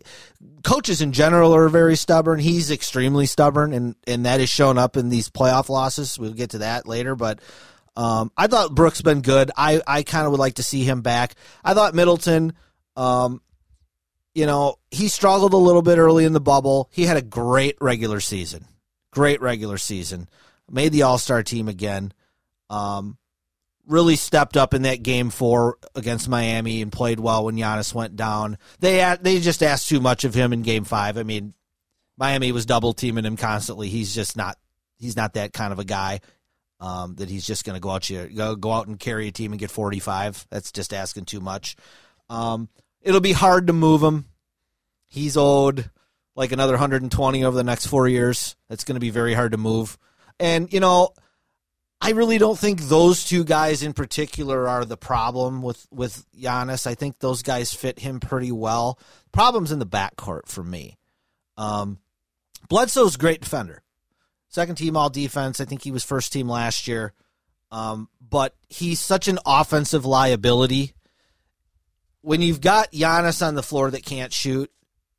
coaches 0.64 1.02
in 1.02 1.14
general 1.14 1.56
are 1.56 1.70
very 1.70 1.96
stubborn. 1.96 2.40
He's 2.40 2.70
extremely 2.70 3.26
stubborn, 3.26 3.74
and 3.74 3.96
and 4.06 4.26
that 4.26 4.40
has 4.40 4.50
shown 4.50 4.78
up 4.78 4.98
in 4.98 5.10
these 5.10 5.30
playoff 5.30 5.70
losses. 5.70 6.20
We'll 6.20 6.34
get 6.34 6.52
to 6.52 6.60
that 6.60 6.88
later, 6.88 7.16
but. 7.16 7.40
Um, 7.98 8.30
I 8.36 8.48
thought 8.48 8.76
Brooks 8.76 9.02
been 9.02 9.22
good. 9.22 9.52
I, 9.56 9.82
I 9.88 10.04
kind 10.04 10.26
of 10.26 10.32
would 10.32 10.40
like 10.42 10.56
to 10.56 10.64
see 10.64 10.84
him 10.84 11.00
back. 11.00 11.36
I 11.64 11.74
thought 11.74 11.96
Middleton, 11.96 12.52
um, 12.98 13.42
you 14.36 14.46
know, 14.46 14.76
he 14.92 15.08
struggled 15.08 15.54
a 15.54 15.58
little 15.58 15.82
bit 15.82 15.98
early 15.98 16.26
in 16.26 16.34
the 16.34 16.42
bubble. 16.42 16.90
He 16.92 17.06
had 17.06 17.18
a 17.18 17.22
great 17.22 17.78
regular 17.80 18.20
season. 18.20 18.66
Great 19.12 19.42
regular 19.42 19.78
season. 19.78 20.28
Made 20.70 20.92
the 20.92 21.04
All 21.04 21.18
Star 21.18 21.42
team 21.42 21.70
again. 21.70 22.12
Um, 22.70 23.18
really 23.88 24.18
stepped 24.18 24.58
up 24.58 24.74
in 24.74 24.82
that 24.82 25.04
game 25.04 25.30
four 25.30 25.78
against 25.96 26.28
Miami 26.28 26.82
and 26.82 26.92
played 26.92 27.20
well 27.20 27.46
when 27.46 27.56
Giannis 27.56 27.94
went 27.94 28.18
down. 28.18 28.58
They 28.80 29.16
they 29.22 29.40
just 29.40 29.64
asked 29.64 29.88
too 29.88 30.02
much 30.02 30.26
of 30.26 30.34
him 30.34 30.52
in 30.52 30.64
game 30.64 30.84
five. 30.84 31.18
I 31.18 31.24
mean, 31.24 31.54
Miami 32.18 32.52
was 32.52 32.66
double 32.66 32.94
teaming 32.94 33.26
him 33.26 33.38
constantly. 33.38 33.88
He's 33.88 34.14
just 34.14 34.36
not 34.36 34.58
he's 34.98 35.16
not 35.16 35.36
that 35.36 35.54
kind 35.54 35.72
of 35.72 35.80
a 35.80 35.86
guy. 35.86 36.20
Um, 36.82 37.16
that 37.16 37.30
he's 37.30 37.48
just 37.48 37.64
going 37.64 37.76
to 37.76 37.80
go 37.80 37.92
out 37.92 38.12
go, 38.36 38.56
go 38.58 38.72
out 38.74 38.88
and 38.88 39.00
carry 39.00 39.30
a 39.30 39.32
team 39.32 39.54
and 39.54 39.60
get 39.60 39.72
45. 39.72 40.46
That's 40.52 40.74
just 40.74 40.94
asking 40.94 41.24
too 41.24 41.40
much. 41.40 41.78
Um, 42.30 42.68
it'll 43.06 43.22
be 43.22 43.32
hard 43.32 43.68
to 43.68 43.74
move 43.74 44.04
him. 44.04 44.26
He's 45.06 45.38
owed 45.38 45.90
like 46.36 46.52
another 46.52 46.74
120 46.74 47.46
over 47.46 47.56
the 47.56 47.64
next 47.64 47.86
four 47.86 48.08
years. 48.08 48.58
That's 48.68 48.84
going 48.84 48.96
to 48.96 49.00
be 49.00 49.12
very 49.12 49.34
hard 49.34 49.54
to 49.54 49.58
move. 49.58 49.98
And 50.40 50.72
you 50.74 50.82
know, 50.82 51.14
I 52.02 52.12
really 52.12 52.38
don't 52.38 52.60
think 52.60 52.82
those 52.82 53.24
two 53.24 53.46
guys 53.46 53.84
in 53.84 53.94
particular 53.94 54.68
are 54.68 54.84
the 54.84 54.98
problem 54.98 55.62
with 55.62 55.88
with 55.92 56.26
Giannis. 56.38 56.86
I 56.86 56.96
think 56.96 57.20
those 57.20 57.42
guys 57.42 57.74
fit 57.74 58.00
him 58.00 58.20
pretty 58.20 58.52
well. 58.52 59.00
Problems 59.32 59.72
in 59.72 59.80
the 59.80 59.86
backcourt 59.86 60.48
for 60.48 60.64
me. 60.64 60.98
Um, 61.58 62.00
Bledsoe's 62.68 63.16
great 63.16 63.42
defender. 63.42 63.82
Second 64.50 64.76
team 64.76 64.98
all 64.98 65.10
defense. 65.10 65.62
I 65.62 65.66
think 65.66 65.84
he 65.84 65.92
was 65.92 66.04
first 66.04 66.34
team 66.34 66.50
last 66.50 66.88
year. 66.88 67.14
Um, 67.72 68.10
but 68.22 68.56
he's 68.70 69.00
such 69.00 69.28
an 69.28 69.40
offensive 69.46 70.06
liability. 70.06 70.95
When 72.26 72.42
you've 72.42 72.60
got 72.60 72.92
Giannis 72.92 73.46
on 73.46 73.54
the 73.54 73.62
floor 73.62 73.92
that 73.92 74.04
can't 74.04 74.34
shoot, 74.34 74.72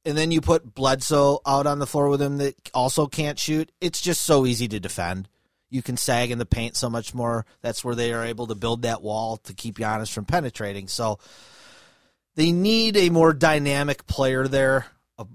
and 0.05 0.19
then 0.19 0.33
you 0.33 0.40
put 0.40 0.75
Bledsoe 0.75 1.38
out 1.47 1.64
on 1.69 1.79
the 1.79 1.87
floor 1.87 2.09
with 2.09 2.21
him 2.21 2.38
that 2.38 2.57
also 2.75 3.07
can't 3.07 3.38
shoot, 3.38 3.71
it's 3.81 4.01
just 4.01 4.23
so 4.23 4.45
easy 4.45 4.66
to 4.66 4.81
defend. 4.81 5.29
You 5.71 5.83
can 5.83 5.97
sag 5.97 6.33
in 6.33 6.38
the 6.38 6.45
paint 6.45 6.75
so 6.75 6.90
much 6.90 7.14
more. 7.14 7.47
That's 7.62 7.85
where 7.85 7.95
they 7.95 8.12
are 8.12 8.25
able 8.25 8.49
to 8.49 8.57
build 8.57 8.83
that 8.83 9.03
wall 9.03 9.37
to 9.45 9.55
keep 9.55 9.79
Giannis 9.79 10.12
from 10.12 10.25
penetrating. 10.25 10.88
So 10.88 11.21
they 12.35 12.51
need 12.51 12.97
a 12.97 13.11
more 13.11 13.33
dynamic 13.33 14.09
player 14.09 14.49
there, 14.49 14.87
a, 15.16 15.27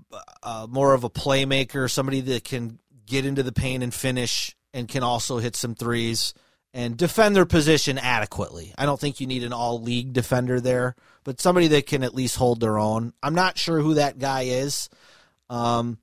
a 0.43 0.67
more 0.67 0.93
of 0.93 1.05
a 1.05 1.09
playmaker, 1.09 1.89
somebody 1.89 2.19
that 2.19 2.43
can 2.43 2.79
get 3.05 3.25
into 3.25 3.43
the 3.43 3.53
paint 3.53 3.81
and 3.81 3.93
finish 3.93 4.57
and 4.73 4.89
can 4.89 5.03
also 5.03 5.37
hit 5.37 5.55
some 5.55 5.75
threes. 5.75 6.33
And 6.73 6.97
defend 6.97 7.35
their 7.35 7.45
position 7.45 7.97
adequately. 7.97 8.73
I 8.77 8.85
don't 8.85 8.99
think 8.99 9.19
you 9.19 9.27
need 9.27 9.43
an 9.43 9.53
all 9.53 9.81
league 9.81 10.13
defender 10.13 10.59
there, 10.61 10.95
but 11.23 11.41
somebody 11.41 11.67
that 11.69 11.85
can 11.85 12.03
at 12.03 12.15
least 12.15 12.37
hold 12.37 12.59
their 12.59 12.77
own. 12.77 13.13
I'm 13.21 13.35
not 13.35 13.57
sure 13.57 13.79
who 13.79 13.95
that 13.95 14.19
guy 14.19 14.43
is. 14.43 14.89
Um, 15.49 15.97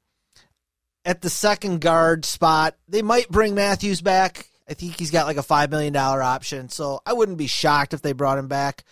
at 1.04 1.22
the 1.22 1.30
second 1.30 1.80
guard 1.80 2.24
spot, 2.24 2.76
they 2.86 3.02
might 3.02 3.30
bring 3.30 3.54
Matthews 3.54 4.02
back. 4.02 4.48
I 4.68 4.74
think 4.74 4.98
he's 4.98 5.10
got 5.10 5.26
like 5.26 5.38
a 5.38 5.42
$5 5.42 5.70
million 5.70 5.96
option, 5.96 6.68
so 6.68 7.00
I 7.06 7.14
wouldn't 7.14 7.38
be 7.38 7.46
shocked 7.46 7.94
if 7.94 8.02
they 8.02 8.12
brought 8.12 8.38
him 8.38 8.48
back. 8.48 8.84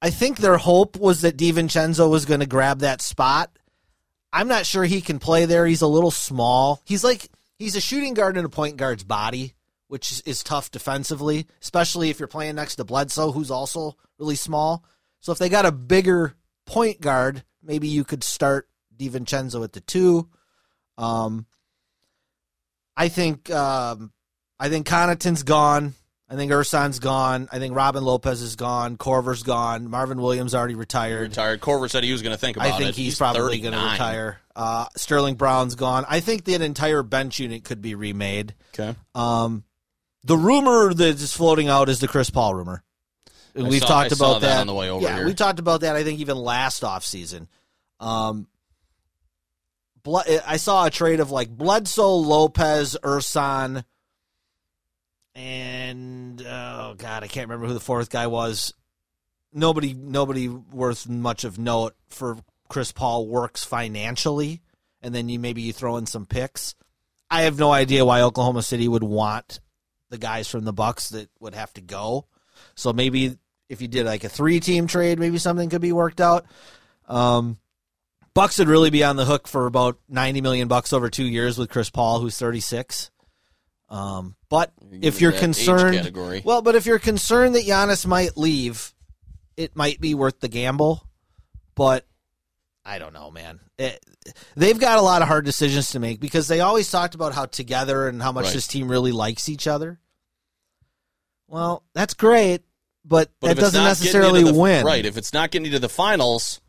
I 0.00 0.10
think 0.10 0.38
their 0.38 0.56
hope 0.56 0.96
was 0.96 1.20
that 1.20 1.36
DiVincenzo 1.36 2.10
was 2.10 2.24
going 2.24 2.40
to 2.40 2.46
grab 2.46 2.80
that 2.80 3.02
spot. 3.02 3.50
I'm 4.32 4.48
not 4.48 4.66
sure 4.66 4.84
he 4.84 5.00
can 5.00 5.18
play 5.18 5.44
there. 5.44 5.66
He's 5.66 5.82
a 5.82 5.86
little 5.86 6.10
small. 6.10 6.82
He's 6.84 7.04
like 7.04 7.28
he's 7.58 7.76
a 7.76 7.80
shooting 7.80 8.14
guard 8.14 8.36
in 8.36 8.44
a 8.44 8.48
point 8.48 8.76
guard's 8.76 9.04
body, 9.04 9.54
which 9.88 10.12
is, 10.12 10.20
is 10.22 10.42
tough 10.42 10.70
defensively, 10.70 11.46
especially 11.62 12.10
if 12.10 12.18
you're 12.18 12.28
playing 12.28 12.56
next 12.56 12.76
to 12.76 12.84
Bledsoe, 12.84 13.32
who's 13.32 13.50
also 13.50 13.96
really 14.18 14.36
small. 14.36 14.84
So 15.20 15.32
if 15.32 15.38
they 15.38 15.48
got 15.48 15.66
a 15.66 15.72
bigger 15.72 16.34
point 16.66 17.00
guard, 17.00 17.44
maybe 17.62 17.88
you 17.88 18.04
could 18.04 18.24
start 18.24 18.68
DiVincenzo 18.96 19.64
at 19.64 19.72
the 19.72 19.80
two. 19.80 20.28
Um, 20.98 21.46
I 22.96 23.08
think 23.08 23.50
um, 23.50 24.12
I 24.58 24.68
think 24.68 24.86
Connaughton's 24.86 25.42
gone. 25.42 25.94
I 26.28 26.36
think 26.36 26.52
Ersan's 26.52 27.00
gone. 27.00 27.48
I 27.52 27.58
think 27.58 27.74
Robin 27.74 28.02
Lopez 28.02 28.40
is 28.40 28.56
gone. 28.56 28.96
Korver's 28.96 29.42
gone. 29.42 29.90
Marvin 29.90 30.20
Williams 30.20 30.54
already 30.54 30.74
retired. 30.74 31.28
Retired. 31.28 31.60
Korver 31.60 31.90
said 31.90 32.02
he 32.02 32.12
was 32.12 32.22
going 32.22 32.34
to 32.34 32.38
think 32.38 32.56
about 32.56 32.68
it. 32.68 32.72
I 32.72 32.78
think 32.78 32.90
it. 32.90 32.96
he's, 32.96 33.18
probably 33.18 33.60
going 33.60 33.74
to 33.74 33.80
retire. 33.80 34.40
Uh, 34.56 34.86
Sterling 34.96 35.34
Brown's 35.34 35.74
gone. 35.74 36.06
I 36.08 36.20
think 36.20 36.44
that 36.44 36.62
entire 36.62 37.02
bench 37.02 37.40
unit 37.40 37.64
could 37.64 37.82
be 37.82 37.94
remade. 37.94 38.54
Okay. 38.72 38.96
Um, 39.14 39.64
the 40.24 40.36
rumor 40.36 40.92
that 40.92 41.20
is 41.20 41.32
floating 41.32 41.68
out 41.68 41.88
is 41.88 42.00
the 42.00 42.08
Chris 42.08 42.30
Paul 42.30 42.54
rumor. 42.54 42.82
And 43.54 43.66
I 43.66 43.68
we've 43.68 43.82
saw- 43.82 44.02
talked 44.02 44.12
I 44.12 44.16
about 44.16 44.40
that 44.40 44.60
on 44.60 44.66
the 44.66 44.74
way 44.74 44.90
over 44.90 45.04
yeah, 45.04 45.16
here. 45.16 45.26
we 45.26 45.34
talked 45.34 45.58
about 45.58 45.82
that. 45.82 45.94
I 45.94 46.02
think 46.02 46.20
even 46.20 46.36
last 46.36 46.82
offseason. 46.82 47.46
Um, 48.00 48.48
I 50.06 50.56
saw 50.56 50.86
a 50.86 50.90
trade 50.90 51.20
of 51.20 51.30
like 51.30 51.48
Bledsoe, 51.48 52.16
Lopez, 52.16 52.96
Ersan, 53.02 53.84
and 55.34 56.42
oh 56.42 56.94
god, 56.98 57.22
I 57.24 57.26
can't 57.26 57.48
remember 57.48 57.66
who 57.68 57.74
the 57.74 57.80
fourth 57.80 58.10
guy 58.10 58.26
was. 58.26 58.74
Nobody, 59.52 59.94
nobody 59.94 60.48
worth 60.48 61.08
much 61.08 61.44
of 61.44 61.58
note 61.58 61.94
for 62.08 62.36
Chris 62.68 62.92
Paul 62.92 63.28
works 63.28 63.64
financially, 63.64 64.60
and 65.00 65.14
then 65.14 65.28
you 65.28 65.38
maybe 65.38 65.62
you 65.62 65.72
throw 65.72 65.96
in 65.96 66.06
some 66.06 66.26
picks. 66.26 66.74
I 67.30 67.42
have 67.42 67.58
no 67.58 67.72
idea 67.72 68.04
why 68.04 68.20
Oklahoma 68.20 68.62
City 68.62 68.88
would 68.88 69.04
want 69.04 69.60
the 70.14 70.18
guys 70.18 70.46
from 70.46 70.64
the 70.64 70.72
Bucks 70.72 71.08
that 71.08 71.28
would 71.40 71.54
have 71.54 71.72
to 71.74 71.80
go. 71.80 72.26
So 72.76 72.92
maybe 72.92 73.36
if 73.68 73.82
you 73.82 73.88
did 73.88 74.06
like 74.06 74.22
a 74.22 74.28
three 74.28 74.60
team 74.60 74.86
trade, 74.86 75.18
maybe 75.18 75.38
something 75.38 75.68
could 75.68 75.80
be 75.82 75.90
worked 75.90 76.20
out. 76.20 76.46
Um, 77.08 77.58
Bucks 78.32 78.58
would 78.58 78.68
really 78.68 78.90
be 78.90 79.02
on 79.02 79.16
the 79.16 79.24
hook 79.24 79.48
for 79.48 79.66
about 79.66 79.98
ninety 80.08 80.40
million 80.40 80.68
bucks 80.68 80.92
over 80.92 81.10
two 81.10 81.24
years 81.26 81.58
with 81.58 81.68
Chris 81.68 81.90
Paul, 81.90 82.20
who's 82.20 82.38
thirty 82.38 82.60
six. 82.60 83.10
Um, 83.88 84.36
but 84.48 84.72
if 84.90 85.20
you're 85.20 85.32
concerned, 85.32 85.94
well, 86.44 86.62
but 86.62 86.74
if 86.76 86.86
you're 86.86 86.98
concerned 87.00 87.54
that 87.56 87.64
Giannis 87.64 88.06
might 88.06 88.36
leave, 88.36 88.92
it 89.56 89.76
might 89.76 90.00
be 90.00 90.14
worth 90.14 90.40
the 90.40 90.48
gamble. 90.48 91.06
But 91.74 92.06
I 92.84 92.98
don't 92.98 93.12
know, 93.12 93.30
man. 93.30 93.60
It, 93.78 94.04
they've 94.56 94.78
got 94.78 94.98
a 94.98 95.02
lot 95.02 95.22
of 95.22 95.28
hard 95.28 95.44
decisions 95.44 95.90
to 95.92 96.00
make 96.00 96.18
because 96.20 96.48
they 96.48 96.60
always 96.60 96.90
talked 96.90 97.14
about 97.14 97.34
how 97.34 97.46
together 97.46 98.08
and 98.08 98.20
how 98.22 98.32
much 98.32 98.46
Right. 98.46 98.54
this 98.54 98.66
team 98.66 98.90
really 98.90 99.12
likes 99.12 99.48
each 99.48 99.66
other. 99.66 100.00
Well, 101.54 101.84
that's 101.94 102.14
great, 102.14 102.62
but, 103.04 103.30
But 103.38 103.46
that 103.46 103.56
doesn't 103.58 103.84
necessarily 103.84 104.42
the- 104.42 104.54
win. 104.54 104.84
Right. 104.84 105.06
If 105.06 105.16
it's 105.16 105.32
not 105.32 105.52
getting 105.52 105.66
you 105.66 105.70
to 105.72 105.78
the 105.78 105.88
finals, 105.88 106.60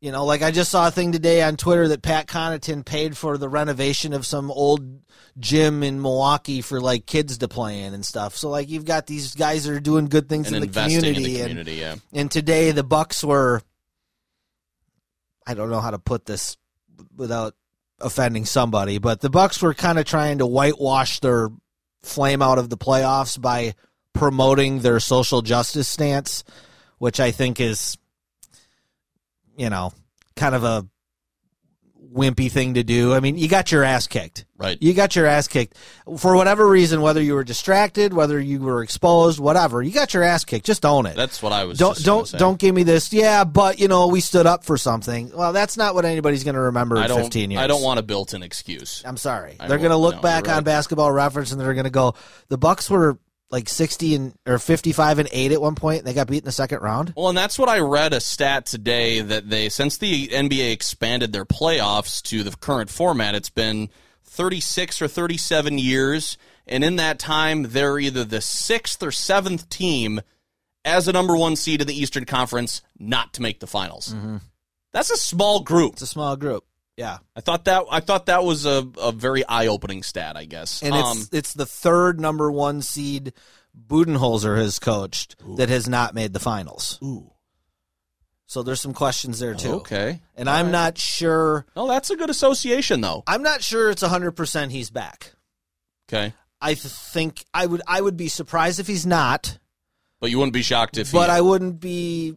You 0.00 0.12
know, 0.12 0.26
like 0.26 0.42
I 0.42 0.50
just 0.50 0.70
saw 0.70 0.88
a 0.88 0.90
thing 0.90 1.12
today 1.12 1.42
on 1.42 1.56
Twitter 1.56 1.88
that 1.88 2.02
Pat 2.02 2.26
Connaughton 2.26 2.84
paid 2.84 3.16
for 3.16 3.38
the 3.38 3.48
renovation 3.48 4.12
of 4.12 4.26
some 4.26 4.50
old 4.50 5.00
gym 5.38 5.82
in 5.82 6.02
Milwaukee 6.02 6.60
for 6.60 6.78
like 6.78 7.06
kids 7.06 7.38
to 7.38 7.48
play 7.48 7.80
in 7.80 7.94
and 7.94 8.04
stuff. 8.04 8.36
So 8.36 8.50
like 8.50 8.68
you've 8.68 8.84
got 8.84 9.06
these 9.06 9.34
guys 9.34 9.64
that 9.64 9.72
are 9.72 9.80
doing 9.80 10.06
good 10.06 10.28
things 10.28 10.52
in 10.52 10.60
the 10.60 10.68
community, 10.68 11.40
in 11.40 11.56
the 11.56 11.60
and 11.60 11.68
yeah. 11.68 11.94
and 12.12 12.30
today 12.30 12.70
the 12.70 12.84
Bucks 12.84 13.24
were 13.24 13.62
I 15.46 15.54
don't 15.54 15.70
know 15.70 15.80
how 15.80 15.90
to 15.90 15.98
put 15.98 16.26
this 16.26 16.56
without 17.16 17.54
offending 17.98 18.44
somebody, 18.44 18.98
but 18.98 19.20
the 19.20 19.30
Bucks 19.30 19.62
were 19.62 19.74
kind 19.74 19.98
of 19.98 20.04
trying 20.04 20.38
to 20.38 20.46
whitewash 20.46 21.18
their 21.20 21.48
flame 22.02 22.42
out 22.42 22.58
of 22.58 22.70
the 22.70 22.76
playoffs 22.76 23.40
by 23.40 23.74
promoting 24.18 24.80
their 24.80 25.00
social 25.00 25.42
justice 25.42 25.88
stance, 25.88 26.44
which 26.98 27.20
I 27.20 27.30
think 27.30 27.60
is 27.60 27.96
you 29.58 29.68
know, 29.68 29.92
kind 30.36 30.54
of 30.54 30.64
a 30.64 30.86
wimpy 32.14 32.50
thing 32.50 32.74
to 32.74 32.84
do. 32.84 33.12
I 33.12 33.20
mean, 33.20 33.36
you 33.36 33.48
got 33.48 33.70
your 33.70 33.84
ass 33.84 34.06
kicked. 34.06 34.46
Right. 34.56 34.78
You 34.80 34.94
got 34.94 35.14
your 35.14 35.26
ass 35.26 35.46
kicked 35.46 35.76
for 36.16 36.34
whatever 36.36 36.66
reason, 36.66 37.02
whether 37.02 37.20
you 37.20 37.34
were 37.34 37.44
distracted, 37.44 38.14
whether 38.14 38.40
you 38.40 38.60
were 38.60 38.82
exposed, 38.82 39.38
whatever. 39.40 39.82
You 39.82 39.92
got 39.92 40.14
your 40.14 40.22
ass 40.22 40.44
kicked. 40.44 40.64
Just 40.64 40.86
own 40.86 41.06
it. 41.06 41.16
That's 41.16 41.42
what 41.42 41.52
I 41.52 41.64
was 41.64 41.76
don't 41.76 41.94
just 41.94 42.06
don't 42.06 42.30
don't 42.32 42.58
give 42.58 42.74
me 42.74 42.84
this. 42.84 43.12
Yeah, 43.12 43.44
but 43.44 43.78
you 43.78 43.88
know 43.88 44.06
we 44.08 44.20
stood 44.20 44.46
up 44.46 44.64
for 44.64 44.78
something. 44.78 45.32
Well, 45.34 45.52
that's 45.52 45.76
not 45.76 45.94
what 45.94 46.04
anybody's 46.04 46.44
going 46.44 46.54
to 46.54 46.62
remember 46.62 46.96
in 46.96 47.02
I 47.02 47.08
don't, 47.08 47.22
15 47.22 47.50
years. 47.50 47.60
I 47.60 47.66
don't 47.66 47.82
want 47.82 47.98
a 47.98 48.02
built-in 48.02 48.42
excuse. 48.42 49.02
I'm 49.04 49.16
sorry. 49.16 49.56
I 49.60 49.66
they're 49.66 49.78
going 49.78 49.90
to 49.90 49.96
look 49.96 50.16
no, 50.16 50.22
back 50.22 50.46
you're 50.46 50.54
on. 50.54 50.64
Basketball 50.64 51.12
Reference 51.12 51.52
and 51.52 51.60
they're 51.60 51.74
going 51.74 51.84
to 51.84 51.90
go, 51.90 52.14
the 52.48 52.58
Bucks 52.58 52.88
were 52.88 53.18
like 53.50 53.68
60 53.68 54.14
and 54.14 54.34
or 54.46 54.58
55 54.58 55.18
and 55.18 55.28
eight 55.32 55.52
at 55.52 55.60
one 55.60 55.74
point, 55.74 55.98
and 55.98 56.06
they 56.06 56.14
got 56.14 56.28
beat 56.28 56.38
in 56.38 56.44
the 56.44 56.52
second 56.52 56.80
round. 56.80 57.12
Well, 57.16 57.28
and 57.28 57.38
that's 57.38 57.58
what 57.58 57.68
I 57.68 57.78
read 57.78 58.12
a 58.12 58.20
stat 58.20 58.66
today 58.66 59.20
that 59.20 59.48
they 59.48 59.68
since 59.68 59.98
the 59.98 60.28
NBA 60.28 60.72
expanded 60.72 61.32
their 61.32 61.46
playoffs 61.46 62.22
to 62.24 62.42
the 62.42 62.54
current 62.56 62.90
format, 62.90 63.34
it's 63.34 63.50
been 63.50 63.88
36 64.24 65.02
or 65.02 65.08
37 65.08 65.78
years, 65.78 66.36
and 66.66 66.84
in 66.84 66.96
that 66.96 67.18
time 67.18 67.64
they're 67.70 67.98
either 67.98 68.24
the 68.24 68.38
6th 68.38 69.02
or 69.02 69.10
7th 69.10 69.68
team 69.68 70.20
as 70.84 71.08
a 71.08 71.12
number 71.12 71.36
1 71.36 71.56
seed 71.56 71.80
in 71.80 71.86
the 71.86 71.98
Eastern 71.98 72.24
Conference 72.24 72.82
not 72.98 73.34
to 73.34 73.42
make 73.42 73.60
the 73.60 73.66
finals. 73.66 74.14
Mm-hmm. 74.14 74.36
That's 74.92 75.10
a 75.10 75.16
small 75.16 75.60
group. 75.60 75.94
It's 75.94 76.02
a 76.02 76.06
small 76.06 76.36
group. 76.36 76.64
Yeah. 76.98 77.18
I 77.36 77.40
thought 77.40 77.66
that 77.66 77.84
I 77.92 78.00
thought 78.00 78.26
that 78.26 78.42
was 78.42 78.66
a, 78.66 78.84
a 79.00 79.12
very 79.12 79.46
eye-opening 79.46 80.02
stat, 80.02 80.36
I 80.36 80.46
guess. 80.46 80.82
And 80.82 80.92
Um, 80.92 81.18
it's 81.18 81.28
it's 81.32 81.54
the 81.54 81.64
third 81.64 82.20
number 82.20 82.50
one 82.50 82.82
seed 82.82 83.34
Budenholzer 83.86 84.58
has 84.58 84.80
coached 84.80 85.36
that 85.58 85.68
has 85.68 85.88
not 85.88 86.12
made 86.12 86.32
the 86.32 86.40
finals. 86.40 86.98
Ooh. 87.00 87.30
So 88.46 88.64
there's 88.64 88.80
some 88.80 88.94
questions 88.94 89.38
there 89.38 89.54
too. 89.54 89.74
Okay. 89.74 90.20
And 90.34 90.50
I'm 90.50 90.72
not 90.72 90.98
sure 90.98 91.66
No, 91.76 91.86
that's 91.86 92.10
a 92.10 92.16
good 92.16 92.30
association 92.30 93.00
though. 93.00 93.22
I'm 93.28 93.42
not 93.44 93.62
sure 93.62 93.90
it's 93.90 94.02
100% 94.02 94.70
he's 94.70 94.90
back. 94.90 95.32
Okay. 96.08 96.32
I 96.60 96.74
think 96.74 97.44
I 97.54 97.64
would 97.64 97.82
I 97.86 98.00
would 98.00 98.16
be 98.16 98.26
surprised 98.28 98.80
if 98.80 98.88
he's 98.88 99.06
not, 99.06 99.56
But 100.18 100.30
you 100.30 100.38
wouldn't 100.38 100.54
be 100.54 100.62
shocked 100.62 100.98
if 100.98 101.12
but 101.12 101.30
I 101.30 101.42
wouldn't 101.42 101.78
be 101.78 102.36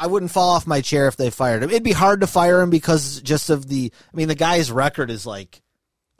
I 0.00 0.06
wouldn't 0.06 0.32
fall 0.32 0.48
off 0.48 0.66
my 0.66 0.80
chair 0.80 1.08
if 1.08 1.16
they 1.16 1.28
fired 1.28 1.62
him. 1.62 1.68
It'd 1.68 1.82
be 1.82 1.92
hard 1.92 2.22
to 2.22 2.26
fire 2.26 2.62
him 2.62 2.70
because 2.70 3.20
just 3.20 3.50
of 3.50 3.68
the 3.68 3.92
I 4.12 4.16
mean 4.16 4.28
the 4.28 4.34
guy's 4.34 4.72
record 4.72 5.10
is 5.10 5.26
like 5.26 5.60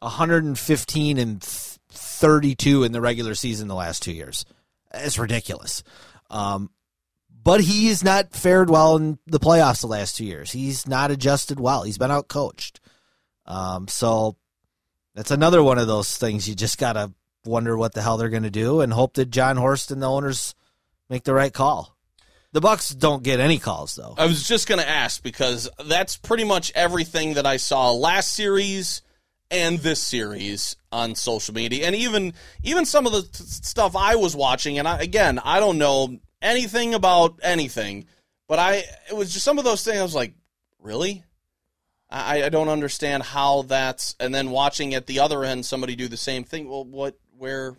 115 0.00 1.16
and 1.16 1.42
32 1.42 2.84
in 2.84 2.92
the 2.92 3.00
regular 3.00 3.34
season 3.34 3.68
the 3.68 3.74
last 3.74 4.02
2 4.02 4.12
years. 4.12 4.44
It's 4.92 5.18
ridiculous. 5.18 5.82
Um 6.28 6.70
but 7.42 7.62
he's 7.62 8.04
not 8.04 8.34
fared 8.34 8.68
well 8.68 8.96
in 8.96 9.18
the 9.26 9.40
playoffs 9.40 9.80
the 9.80 9.86
last 9.86 10.18
2 10.18 10.26
years. 10.26 10.52
He's 10.52 10.86
not 10.86 11.10
adjusted 11.10 11.58
well. 11.58 11.82
He's 11.82 11.98
been 11.98 12.10
out 12.10 12.28
coached. 12.28 12.80
Um 13.46 13.88
so 13.88 14.36
that's 15.14 15.30
another 15.30 15.62
one 15.62 15.78
of 15.78 15.86
those 15.86 16.18
things 16.18 16.46
you 16.46 16.54
just 16.54 16.76
got 16.76 16.92
to 16.92 17.14
wonder 17.46 17.78
what 17.78 17.94
the 17.94 18.02
hell 18.02 18.18
they're 18.18 18.28
going 18.28 18.42
to 18.42 18.50
do 18.50 18.82
and 18.82 18.92
hope 18.92 19.14
that 19.14 19.30
Jon 19.30 19.56
Horst 19.56 19.90
and 19.90 20.02
the 20.02 20.10
owners 20.10 20.54
make 21.08 21.24
the 21.24 21.34
right 21.34 21.52
call. 21.52 21.96
The 22.52 22.60
Bucks 22.60 22.90
don't 22.90 23.22
get 23.22 23.38
any 23.38 23.58
calls 23.58 23.94
though. 23.94 24.14
I 24.18 24.26
was 24.26 24.46
just 24.46 24.68
going 24.68 24.80
to 24.80 24.88
ask 24.88 25.22
because 25.22 25.68
that's 25.84 26.16
pretty 26.16 26.44
much 26.44 26.72
everything 26.74 27.34
that 27.34 27.46
I 27.46 27.58
saw 27.58 27.92
last 27.92 28.32
series 28.32 29.02
and 29.50 29.78
this 29.78 30.00
series 30.00 30.76
on 30.92 31.14
social 31.14 31.54
media, 31.54 31.86
and 31.86 31.94
even 31.94 32.34
even 32.62 32.84
some 32.84 33.06
of 33.06 33.12
the 33.12 33.22
t- 33.22 33.44
stuff 33.44 33.96
I 33.96 34.16
was 34.16 34.34
watching. 34.34 34.78
And 34.78 34.86
I, 34.86 34.98
again, 34.98 35.38
I 35.42 35.60
don't 35.60 35.78
know 35.78 36.18
anything 36.42 36.94
about 36.94 37.38
anything, 37.42 38.06
but 38.48 38.58
I 38.58 38.84
it 39.08 39.16
was 39.16 39.32
just 39.32 39.44
some 39.44 39.58
of 39.58 39.64
those 39.64 39.84
things. 39.84 39.98
I 39.98 40.02
was 40.02 40.14
like, 40.14 40.34
really. 40.80 41.24
I, 42.12 42.42
I 42.42 42.48
don't 42.48 42.68
understand 42.68 43.22
how 43.22 43.62
that's 43.62 44.16
and 44.18 44.34
then 44.34 44.50
watching 44.50 44.94
at 44.94 45.06
the 45.06 45.20
other 45.20 45.44
end 45.44 45.64
somebody 45.64 45.94
do 45.94 46.08
the 46.08 46.16
same 46.16 46.42
thing. 46.42 46.68
Well, 46.68 46.84
what 46.84 47.16
where 47.38 47.76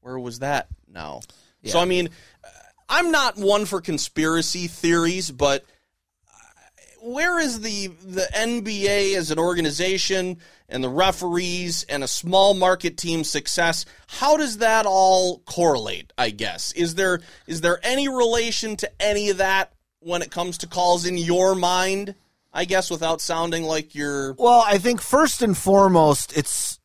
where 0.00 0.18
was 0.18 0.40
that 0.40 0.68
now? 0.86 1.22
So 1.64 1.78
I 1.78 1.84
mean, 1.84 2.08
I'm 2.90 3.12
not 3.12 3.36
one 3.36 3.66
for 3.66 3.80
conspiracy 3.80 4.66
theories, 4.66 5.30
but 5.30 5.64
uh, 6.26 6.38
where 7.02 7.38
is 7.38 7.60
the 7.60 7.86
the 7.86 8.28
NBA 8.34 9.14
as 9.14 9.30
an 9.30 9.38
organization 9.38 10.38
and 10.68 10.82
the 10.82 10.88
referees 10.88 11.84
and 11.84 12.02
a 12.02 12.08
small 12.08 12.52
market 12.52 12.96
team 12.96 13.22
success? 13.22 13.86
How 14.08 14.36
does 14.36 14.58
that 14.58 14.86
all 14.86 15.38
correlate? 15.46 16.12
I 16.18 16.30
guess 16.30 16.72
is 16.72 16.96
there 16.96 17.20
is 17.46 17.60
there 17.60 17.78
any 17.84 18.08
relation 18.08 18.76
to 18.78 18.90
any 19.00 19.30
of 19.30 19.36
that 19.36 19.72
when 20.00 20.20
it 20.20 20.32
comes 20.32 20.58
to 20.58 20.66
calls 20.66 21.06
in 21.06 21.16
your 21.16 21.54
mind? 21.54 22.16
I 22.52 22.64
guess 22.64 22.90
without 22.90 23.20
sounding 23.20 23.62
like 23.62 23.94
you're 23.94 24.32
Well, 24.32 24.64
I 24.66 24.78
think 24.78 25.00
first 25.00 25.42
and 25.42 25.56
foremost, 25.56 26.36
it's 26.36 26.80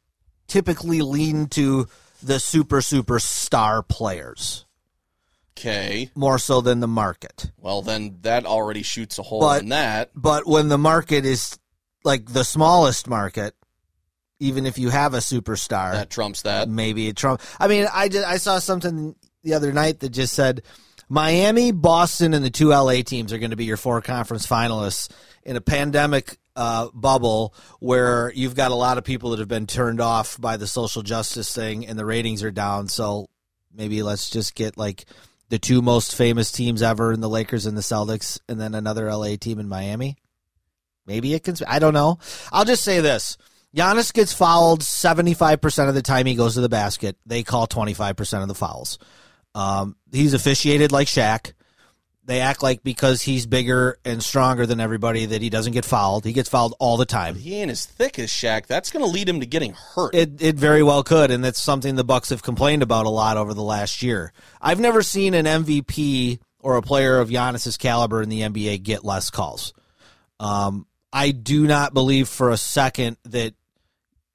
typically 0.48 1.02
lean 1.02 1.48
to 1.48 1.88
the 2.22 2.40
super 2.40 2.82
super 2.82 3.18
star 3.18 3.82
players 3.82 4.65
okay. 5.58 6.10
more 6.16 6.38
so 6.40 6.62
than 6.62 6.80
the 6.80 6.88
market. 6.88 7.52
Well, 7.60 7.82
then 7.82 8.18
that 8.22 8.46
already 8.46 8.84
shoots 8.84 9.18
a 9.20 9.24
hole 9.24 9.40
But- 9.42 9.64
in 9.64 9.70
that. 9.70 10.12
But 10.16 10.48
when 10.48 10.68
the 10.70 10.78
market 10.78 11.26
is 11.26 11.58
like 12.04 12.26
the 12.32 12.44
smallest 12.44 13.08
market, 13.08 13.56
even 14.40 14.66
if 14.66 14.78
you 14.78 14.90
have 14.90 15.14
a 15.14 15.20
superstar, 15.20 15.94
That 15.94 16.10
trumps 16.10 16.42
that. 16.44 16.68
maybe 16.70 17.08
it 17.08 17.16
trumps. 17.16 17.46
I 17.60 17.68
mean, 17.68 17.88
I 17.92 18.10
just, 18.10 18.28
I 18.28 18.38
saw 18.38 18.60
something 18.60 19.16
the 19.44 19.54
other 19.54 19.72
night 19.72 20.02
that 20.02 20.10
just 20.10 20.34
said 20.34 20.62
Miami, 21.08 21.72
Boston, 21.72 22.34
and 22.34 22.44
the 22.44 22.50
two 22.50 22.70
LA 22.70 23.02
teams 23.04 23.32
are 23.32 23.38
going 23.38 23.52
to 23.52 23.56
be 23.56 23.66
your 23.66 23.78
four 23.78 24.02
conference 24.02 24.46
finalists 24.46 25.10
in 25.44 25.56
a 25.56 25.62
pandemic 25.62 26.38
uh, 26.56 26.90
bubble 26.94 27.54
where 27.80 28.32
you've 28.34 28.56
got 28.56 28.72
a 28.72 28.76
lot 28.76 28.98
of 28.98 29.04
people 29.04 29.30
that 29.32 29.40
have 29.40 29.48
been 29.48 29.68
turned 29.68 30.02
off 30.02 30.40
by 30.40 30.58
the 30.58 30.68
social 30.68 31.02
justice 31.02 31.54
thing 31.54 31.86
and 31.88 31.98
the 32.00 32.06
ratings 32.06 32.44
are 32.44 32.52
down. 32.52 32.88
So 32.88 33.28
maybe 33.74 34.02
let's 34.04 34.30
just 34.30 34.56
get 34.56 34.78
like 34.78 35.06
the 35.50 35.60
two 35.60 35.82
most 35.82 36.16
famous 36.16 36.52
teams 36.52 36.82
ever 36.82 37.14
in 37.14 37.22
the 37.22 37.30
Lakers 37.30 37.66
and 37.66 37.78
the 37.78 37.82
Celtics, 37.82 38.40
and 38.50 38.60
then 38.60 38.74
another 38.76 39.12
LA 39.12 39.36
team 39.36 39.60
in 39.60 39.68
Miami. 39.68 40.18
Maybe 41.06 41.34
it 41.34 41.44
can. 41.44 41.56
I 41.68 41.80
don't 41.80 41.94
know. 41.94 42.20
I'll 42.52 42.66
just 42.66 42.84
say 42.84 43.00
this. 43.00 43.38
Giannis 43.76 44.14
gets 44.14 44.34
fouled 44.34 44.82
75% 44.82 45.90
of 45.90 45.96
the 45.96 46.02
time 46.02 46.26
he 46.26 46.36
goes 46.36 46.54
to 46.54 46.62
the 46.62 46.70
basket. 46.70 47.18
They 47.26 47.44
call 47.44 47.68
25% 47.68 48.42
of 48.42 48.48
the 48.48 48.56
fouls. 48.56 48.98
Um, 49.54 49.98
he's 50.12 50.34
officiated 50.34 50.92
like 50.92 51.08
Shaq. 51.08 51.54
They 52.26 52.42
act 52.42 52.64
like 52.64 52.84
because 52.84 53.22
he's 53.22 53.46
bigger 53.46 54.00
and 54.04 54.22
stronger 54.24 54.66
than 54.66 54.80
everybody 54.80 55.28
that 55.28 55.44
he 55.44 55.52
doesn't 55.52 55.74
get 55.74 55.86
fouled. 55.86 56.26
He 56.26 56.34
gets 56.34 56.50
fouled 56.50 56.74
all 56.80 56.98
the 56.98 57.06
time. 57.06 57.36
He 57.36 57.56
ain't 57.56 57.70
as 57.70 57.86
thick 57.86 58.18
as 58.18 58.30
Shaq. 58.30 58.66
That's 58.66 58.92
going 58.92 59.06
to 59.06 59.12
lead 59.12 59.30
him 59.30 59.42
to 59.42 59.46
getting 59.46 59.74
hurt. 59.74 60.16
It 60.16 60.42
it 60.42 60.56
very 60.56 60.82
well 60.82 61.04
could, 61.04 61.30
and 61.30 61.44
that's 61.44 61.62
something 61.62 61.96
the 61.96 62.04
Bucks 62.04 62.30
have 62.30 62.42
complained 62.42 62.82
about 62.82 63.06
a 63.06 63.10
lot 63.10 63.38
over 63.38 63.54
the 63.54 63.62
last 63.62 64.02
year. 64.02 64.34
I've 64.60 64.80
never 64.80 65.04
seen 65.04 65.36
an 65.36 65.46
MVP 65.46 66.40
or 66.60 66.78
a 66.78 66.82
player 66.82 67.20
of 67.20 67.30
Giannis's 67.30 67.78
caliber 67.78 68.24
in 68.24 68.30
the 68.30 68.42
NBA 68.42 68.82
get 68.82 69.06
less 69.06 69.30
calls. 69.30 69.74
Um, 70.40 70.88
I 71.14 71.30
do 71.30 71.68
not 71.68 71.94
believe 71.94 72.28
for 72.28 72.50
a 72.50 72.58
second 72.58 73.18
that 73.26 73.54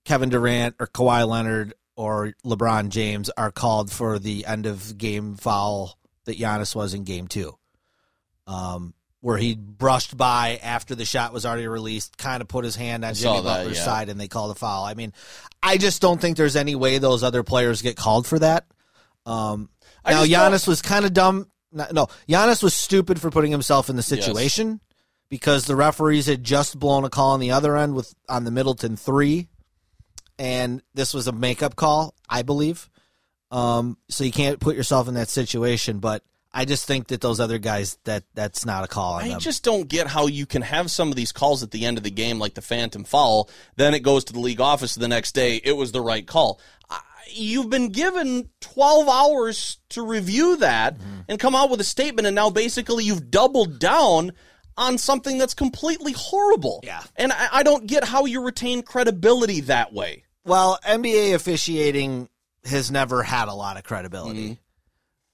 Kevin 0.05 0.29
Durant 0.29 0.77
or 0.79 0.87
Kawhi 0.87 1.27
Leonard 1.27 1.75
or 1.97 2.35
LeBron 2.45 2.91
James 2.91 3.31
are 3.37 3.51
called 3.51 3.91
for 3.91 4.19
the 4.19 4.47
end 4.47 4.67
of 4.67 4.97
game 4.97 5.35
foul 5.35 5.99
that 6.25 6.39
Giannis 6.39 6.75
was 6.75 6.95
in 6.95 7.05
game 7.05 7.27
two. 7.27 7.57
Um, 8.51 8.95
where 9.21 9.37
he 9.37 9.55
brushed 9.55 10.17
by 10.17 10.59
after 10.63 10.95
the 10.95 11.05
shot 11.05 11.33
was 11.33 11.45
already 11.45 11.69
released, 11.69 12.17
kind 12.17 12.41
of 12.41 12.49
put 12.49 12.65
his 12.65 12.75
hand 12.75 13.05
on 13.05 13.15
Jimmy 13.15 13.37
that, 13.37 13.45
Butler's 13.45 13.77
yeah. 13.77 13.85
side, 13.85 14.09
and 14.09 14.19
they 14.19 14.29
called 14.29 14.51
a 14.51 14.55
foul. 14.55 14.85
I 14.85 14.95
mean, 14.95 15.13
I 15.63 15.77
just 15.77 16.01
don't 16.01 16.21
think 16.21 16.37
there's 16.37 16.57
any 16.57 16.75
way 16.75 16.99
those 16.99 17.23
other 17.23 17.43
players 17.43 17.83
get 17.83 17.97
called 17.97 18.27
for 18.27 18.39
that. 18.39 18.67
Um, 19.27 19.69
now 20.07 20.25
Giannis 20.25 20.67
was 20.67 20.81
kind 20.83 21.05
of 21.05 21.13
dumb. 21.13 21.51
No, 21.71 21.87
no, 21.93 22.07
Giannis 22.29 22.63
was 22.63 22.75
stupid 22.75 23.21
for 23.21 23.31
putting 23.31 23.53
himself 23.53 23.91
in 23.91 23.97
the 23.97 24.03
situation 24.03 24.81
because 25.29 25.67
the 25.67 25.77
referees 25.77 26.27
had 26.27 26.43
just 26.43 26.79
blown 26.79 27.05
a 27.05 27.11
call 27.11 27.33
on 27.33 27.41
the 27.41 27.53
other 27.53 27.77
end 27.77 27.95
with 27.95 28.13
on 28.29 28.45
the 28.45 28.51
Middleton 28.51 28.97
three, 28.97 29.49
and 30.39 30.83
this 30.95 31.13
was 31.13 31.27
a 31.27 31.33
makeup 31.33 31.77
call, 31.77 32.15
I 32.29 32.43
believe. 32.43 32.89
Um, 33.51 33.99
so 34.09 34.25
you 34.25 34.33
can't 34.33 34.61
put 34.61 34.77
yourself 34.77 35.09
in 35.09 35.15
that 35.15 35.29
situation, 35.29 35.99
but 35.99 36.25
I 36.53 36.65
just 36.65 36.85
think 36.87 37.09
that 37.09 37.21
those 37.21 37.39
other 37.39 37.59
guys 37.59 37.97
that 38.05 38.25
that's 38.35 38.67
not 38.67 38.83
a 38.85 38.89
call 38.89 39.15
on 39.15 39.23
I 39.23 39.29
them. 39.29 39.41
just 39.41 39.63
don't 39.63 39.89
get 39.89 40.09
how 40.09 40.27
you 40.27 40.47
can 40.47 40.63
have 40.63 40.91
some 40.91 41.09
of 41.11 41.15
these 41.17 41.31
calls 41.33 41.63
at 41.63 41.71
the 41.71 41.87
end 41.87 41.97
of 41.97 42.03
the 42.05 42.11
game, 42.11 42.39
like 42.41 42.55
the 42.55 42.63
phantom 42.63 43.05
foul. 43.05 43.49
Then 43.77 43.95
it 43.95 44.01
goes 44.01 44.25
to 44.25 44.33
the 44.33 44.41
league 44.41 44.61
office 44.61 44.95
the 44.97 45.07
next 45.09 45.33
day. 45.33 45.61
It 45.63 45.73
was 45.77 45.93
the 45.93 46.01
right 46.01 46.27
call. 46.27 46.61
You've 47.33 47.71
been 47.71 47.91
given 47.91 48.49
12 48.61 49.09
hours 49.09 49.79
to 49.91 50.03
review 50.05 50.57
that 50.57 50.99
Mm-hmm. 50.99 51.21
and 51.29 51.39
come 51.39 51.55
out 51.55 51.71
with 51.71 51.81
a 51.81 51.85
statement, 51.85 52.27
and 52.27 52.35
now 52.35 52.51
basically 52.51 53.05
you've 53.05 53.31
doubled 53.31 53.79
down 53.79 54.33
on 54.77 54.99
something 54.99 55.39
that's 55.39 55.55
completely 55.55 56.13
horrible. 56.17 56.81
Yeah. 56.83 57.03
And 57.15 57.31
I, 57.33 57.49
I 57.53 57.63
don't 57.63 57.87
get 57.87 58.03
how 58.03 58.25
you 58.25 58.41
retain 58.43 58.83
credibility 58.83 59.61
that 59.63 59.93
way. 59.93 60.25
Well, 60.45 60.79
NBA 60.85 61.35
officiating 61.35 62.29
has 62.65 62.91
never 62.91 63.23
had 63.23 63.47
a 63.49 63.55
lot 63.55 63.77
of 63.77 63.85
credibility. 63.85 64.59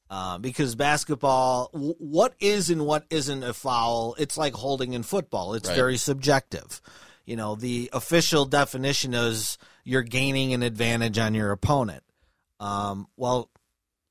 Uh, 0.08 0.38
because 0.38 0.76
basketball, 0.76 1.68
w- 1.72 1.94
what 1.98 2.34
is 2.38 2.70
and 2.70 2.86
what 2.86 3.04
isn't 3.10 3.42
a 3.42 3.52
foul, 3.52 4.14
it's 4.18 4.36
like 4.38 4.54
holding 4.54 4.92
in 4.92 5.02
football. 5.02 5.54
It's 5.54 5.68
Right. 5.68 5.74
very 5.74 5.96
subjective. 5.96 6.80
You 7.24 7.34
know, 7.34 7.56
the 7.56 7.90
official 7.92 8.44
definition 8.44 9.14
is 9.14 9.58
you're 9.84 10.02
gaining 10.02 10.52
an 10.54 10.62
advantage 10.62 11.18
on 11.18 11.34
your 11.34 11.50
opponent. 11.50 12.04
Um, 12.60 13.08
well, 13.16 13.50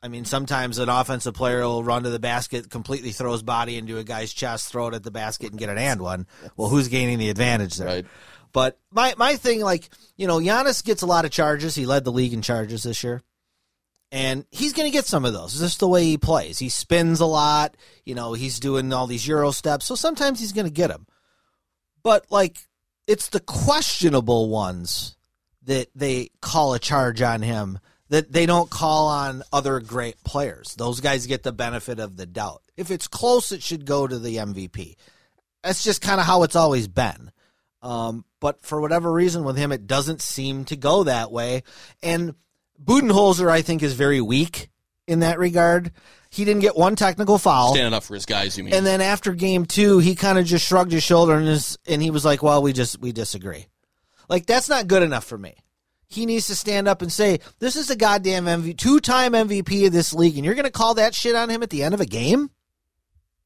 I 0.03 0.08
mean, 0.10 0.25
sometimes 0.25 0.77
an 0.79 0.89
offensive 0.89 1.34
player 1.34 1.62
will 1.63 1.84
run 1.84 2.03
to 2.03 2.10
the 2.10 2.19
basket, 2.19 2.69
completely 2.69 3.12
throw 3.12 3.31
his 3.31 3.41
body 3.41 3.77
into 3.77 3.97
a 3.97 4.03
guy's 4.03 4.34
chest, 4.34 4.69
throw 4.71 4.89
it 4.89 4.93
at 4.93 5.03
the 5.03 5.12
basket, 5.12 5.49
and 5.51 5.58
get 5.60 5.69
an 5.69 5.77
and 5.77 6.01
one. 6.01 6.27
Well, 6.58 6.67
who's 6.69 6.89
gaining 6.89 7.17
the 7.19 7.29
advantage 7.29 7.77
there? 7.77 7.88
Right. 7.88 8.05
But 8.51 8.77
my 8.91 9.15
my 9.17 9.36
thing, 9.38 9.62
like 9.62 9.89
you 10.17 10.27
know, 10.27 10.39
Giannis 10.39 10.84
gets 10.84 11.01
a 11.01 11.05
lot 11.08 11.25
of 11.25 11.31
charges. 11.31 11.73
He 11.73 11.86
led 11.86 12.03
the 12.03 12.12
league 12.12 12.34
in 12.34 12.41
charges 12.41 12.84
this 12.84 13.03
year, 13.03 13.23
and 14.11 14.45
he's 14.51 14.73
going 14.73 14.89
to 14.89 14.95
get 14.95 15.05
some 15.05 15.25
of 15.25 15.33
those. 15.33 15.53
It's 15.53 15.61
just 15.61 15.79
the 15.79 15.87
way 15.87 16.03
he 16.03 16.17
plays. 16.17 16.59
He 16.59 16.69
spins 16.69 17.19
a 17.19 17.25
lot. 17.25 17.75
You 18.05 18.15
know, 18.15 18.33
he's 18.33 18.59
doing 18.59 18.91
all 18.93 19.07
these 19.07 19.27
euro 19.27 19.51
steps, 19.51 19.85
so 19.85 19.95
sometimes 19.95 20.39
he's 20.39 20.53
going 20.53 20.67
to 20.67 20.73
get 20.73 20.87
them. 20.87 21.07
But 22.03 22.25
like, 22.29 22.57
it's 23.07 23.29
the 23.29 23.39
questionable 23.39 24.49
ones 24.49 25.17
that 25.63 25.89
they 25.95 26.29
call 26.41 26.73
a 26.73 26.79
charge 26.79 27.21
on 27.21 27.41
him 27.41 27.79
that 28.09 28.31
they 28.31 28.45
don't 28.45 28.69
call 28.69 29.07
on 29.07 29.41
other 29.51 29.79
great 29.79 30.23
players. 30.23 30.75
Those 30.75 30.99
guys 30.99 31.25
get 31.25 31.43
the 31.43 31.51
benefit 31.51 31.99
of 31.99 32.17
the 32.17 32.25
doubt. 32.25 32.61
If 32.77 32.91
it's 32.91 33.07
close, 33.07 33.51
it 33.51 33.63
should 33.63 33.85
go 33.85 34.05
to 34.05 34.19
the 34.19 34.37
MVP. 34.37 34.95
That's 35.63 35.83
just 35.83 36.01
kind 36.01 36.19
of 36.19 36.27
how 36.27 36.43
it's 36.43 36.55
always 36.55 36.87
been. 36.87 37.31
Um, 37.81 38.25
but 38.39 38.61
for 38.61 38.79
whatever 38.79 39.11
reason 39.11 39.43
with 39.43 39.57
him, 39.57 39.71
it 39.71 39.87
doesn't 39.87 40.21
seem 40.21 40.65
to 40.65 40.75
go 40.75 41.03
that 41.03 41.31
way. 41.31 41.63
And 42.03 42.35
Budenholzer, 42.83 43.49
I 43.49 43.61
think, 43.61 43.83
is 43.83 43.93
very 43.93 44.21
weak 44.21 44.69
in 45.07 45.19
that 45.19 45.39
regard. 45.39 45.91
He 46.29 46.43
didn't 46.43 46.61
get 46.61 46.75
one 46.75 46.95
technical 46.95 47.38
foul. 47.38 47.73
Standing 47.73 47.93
up 47.93 48.03
for 48.03 48.13
his 48.13 48.25
guys, 48.25 48.57
you 48.57 48.63
mean? 48.63 48.73
And 48.73 48.85
then 48.85 48.99
after 49.01 49.33
game 49.33 49.65
two, 49.65 49.99
he 49.99 50.15
kind 50.15 50.38
of 50.38 50.45
just 50.45 50.67
shrugged 50.67 50.91
his 50.91 51.03
shoulder 51.03 51.35
and 51.35 51.47
his, 51.47 51.77
and 51.88 52.01
he 52.01 52.11
was 52.11 52.25
like, 52.25 52.43
"Well, 52.43 52.61
we 52.61 52.73
just 52.73 52.99
we 52.99 53.11
disagree." 53.11 53.67
Like 54.27 54.45
that's 54.45 54.67
not 54.67 54.88
good 54.88 55.03
enough 55.03 55.23
for 55.23 55.38
me. 55.38 55.55
He 56.07 56.25
needs 56.25 56.47
to 56.47 56.55
stand 56.55 56.88
up 56.88 57.01
and 57.01 57.11
say, 57.11 57.39
"This 57.59 57.75
is 57.75 57.89
a 57.89 57.95
goddamn 57.95 58.45
MVP, 58.45 58.77
two-time 58.77 59.33
MVP 59.33 59.85
of 59.88 59.93
this 59.93 60.13
league, 60.13 60.35
and 60.35 60.45
you're 60.45 60.55
going 60.55 60.65
to 60.65 60.71
call 60.71 60.95
that 60.95 61.15
shit 61.15 61.35
on 61.35 61.49
him 61.49 61.63
at 61.63 61.69
the 61.69 61.83
end 61.83 61.93
of 61.93 62.01
a 62.01 62.05
game? 62.05 62.49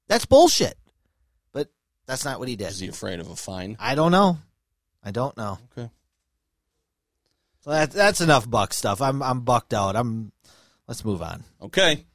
That's 0.08 0.26
bullshit." 0.26 0.78
But 1.54 1.70
that's 2.08 2.26
not 2.26 2.40
what 2.40 2.48
he 2.48 2.56
did. 2.56 2.70
Is 2.70 2.80
he 2.80 2.88
afraid 2.88 3.20
of 3.20 3.30
a 3.30 3.36
fine? 3.36 3.78
I 3.80 3.96
don't 3.96 4.12
know. 4.12 4.40
I 5.04 5.12
don't 5.12 5.38
know. 5.38 5.60
Okay. 5.78 5.90
So 7.62 7.72
that, 7.72 7.92
that's 7.92 8.22
enough 8.22 8.50
buck 8.50 8.74
stuff. 8.74 9.02
I'm 9.02 9.22
I'm 9.22 9.42
bucked 9.42 9.74
out. 9.74 9.96
I'm. 9.96 10.32
Let's 10.88 11.04
move 11.06 11.22
on. 11.22 11.44
Okay. 11.62 12.06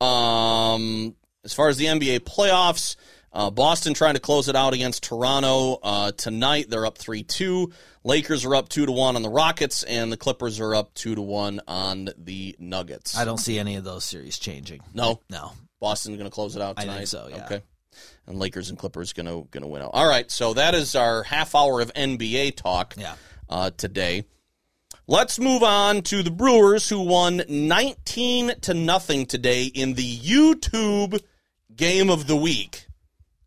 Um, 0.00 1.14
as 1.44 1.52
far 1.52 1.68
as 1.68 1.76
the 1.76 1.86
NBA 1.86 2.20
playoffs, 2.20 2.96
uh, 3.32 3.50
Boston 3.50 3.94
trying 3.94 4.14
to 4.14 4.20
close 4.20 4.48
it 4.48 4.56
out 4.56 4.74
against 4.74 5.02
Toronto 5.04 5.78
uh, 5.82 6.12
tonight. 6.12 6.66
They're 6.68 6.86
up 6.86 6.98
three 6.98 7.22
two. 7.22 7.72
Lakers 8.02 8.44
are 8.44 8.54
up 8.54 8.68
two 8.68 8.86
to 8.86 8.92
one 8.92 9.16
on 9.16 9.22
the 9.22 9.28
Rockets, 9.28 9.82
and 9.84 10.10
the 10.10 10.16
Clippers 10.16 10.58
are 10.58 10.74
up 10.74 10.92
two 10.94 11.14
to 11.14 11.22
one 11.22 11.60
on 11.68 12.08
the 12.18 12.56
Nuggets. 12.58 13.16
I 13.16 13.24
don't 13.24 13.38
see 13.38 13.58
any 13.58 13.76
of 13.76 13.84
those 13.84 14.04
series 14.04 14.38
changing. 14.38 14.80
no, 14.94 15.20
No. 15.30 15.52
Boston's 15.80 16.16
going 16.18 16.28
to 16.28 16.34
close 16.34 16.56
it 16.56 16.62
out 16.62 16.74
I 16.78 16.82
tonight. 16.82 16.96
think 16.96 17.08
so, 17.08 17.28
yeah. 17.30 17.44
Okay. 17.46 17.62
And 18.26 18.38
Lakers 18.38 18.68
and 18.70 18.78
Clippers 18.78 19.12
going 19.14 19.26
to 19.26 19.48
going 19.50 19.62
to 19.62 19.66
win 19.68 19.80
out. 19.82 19.90
All 19.94 20.06
right, 20.08 20.30
so 20.30 20.52
that 20.54 20.74
is 20.74 20.94
our 20.94 21.22
half 21.22 21.54
hour 21.54 21.80
of 21.80 21.92
NBA 21.94 22.56
talk 22.56 22.94
Yeah. 22.98 23.14
uh, 23.48 23.70
today. 23.76 24.24
Let's 25.10 25.40
move 25.40 25.64
on 25.64 26.02
to 26.02 26.22
the 26.22 26.30
Brewers, 26.30 26.88
who 26.88 27.00
won 27.00 27.42
19 27.48 28.60
to 28.60 28.74
nothing 28.74 29.26
today 29.26 29.64
in 29.64 29.94
the 29.94 30.18
YouTube 30.18 31.20
game 31.74 32.08
of 32.08 32.28
the 32.28 32.36
week 32.36 32.86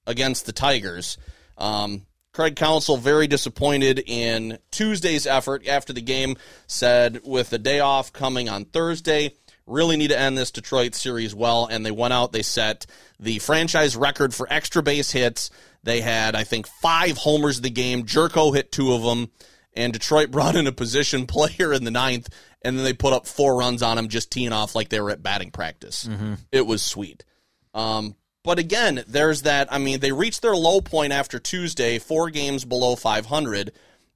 against 0.05 0.45
the 0.45 0.51
Tigers. 0.51 1.17
Um, 1.57 2.05
Craig 2.33 2.57
Counsell 2.57 2.97
very 2.97 3.27
disappointed 3.27 4.03
in 4.05 4.59
Tuesday's 4.71 5.25
effort 5.25 5.65
after 5.65 5.93
the 5.93 6.01
game. 6.01 6.35
Said 6.67 7.21
with 7.23 7.49
the 7.49 7.59
day 7.59 7.79
off 7.79 8.11
coming 8.11 8.49
on 8.49 8.65
Thursday, 8.65 9.31
Really 9.65 9.95
need 9.95 10.09
to 10.09 10.19
end 10.19 10.37
this 10.37 10.51
Detroit 10.51 10.93
series 10.93 11.33
well. 11.33 11.67
And 11.67 11.85
they 11.85 11.91
went 11.91 12.13
out, 12.13 12.33
they 12.33 12.41
set 12.41 12.85
the 13.19 13.39
franchise 13.39 13.95
record 13.95 14.33
for 14.33 14.45
extra 14.49 14.83
base 14.83 15.11
hits. 15.11 15.51
They 15.83 16.01
had, 16.01 16.35
I 16.35 16.43
think, 16.43 16.67
five 16.67 17.17
homers 17.17 17.57
of 17.57 17.63
the 17.63 17.69
game. 17.69 18.03
Gyorko 18.03 18.53
hit 18.53 18.71
two 18.71 18.93
of 18.93 19.03
them. 19.03 19.29
And 19.75 19.93
Detroit 19.93 20.31
brought 20.31 20.55
in 20.55 20.67
a 20.67 20.71
position 20.71 21.25
player 21.27 21.73
in 21.73 21.83
the 21.83 21.91
ninth, 21.91 22.29
and 22.61 22.77
then 22.77 22.85
they 22.85 22.93
put 22.93 23.13
up 23.13 23.27
four 23.27 23.55
runs 23.55 23.81
on 23.81 23.97
him, 23.97 24.07
just 24.07 24.31
teeing 24.31 24.53
off 24.53 24.75
like 24.75 24.89
they 24.89 25.01
were 25.01 25.11
at 25.11 25.23
batting 25.23 25.51
practice. 25.51 26.07
It 26.51 26.65
was 26.65 26.81
sweet. 26.81 27.25
Um, 27.73 28.15
but 28.43 28.59
again, 28.59 29.03
there's 29.07 29.43
that. 29.43 29.71
I 29.71 29.77
mean, 29.77 29.99
they 29.99 30.11
reached 30.11 30.41
their 30.41 30.55
low 30.55 30.81
point 30.81 31.13
after 31.13 31.39
Tuesday, 31.39 31.97
four 31.97 32.29
games 32.29 32.65
below 32.65 32.95
500. 32.95 33.71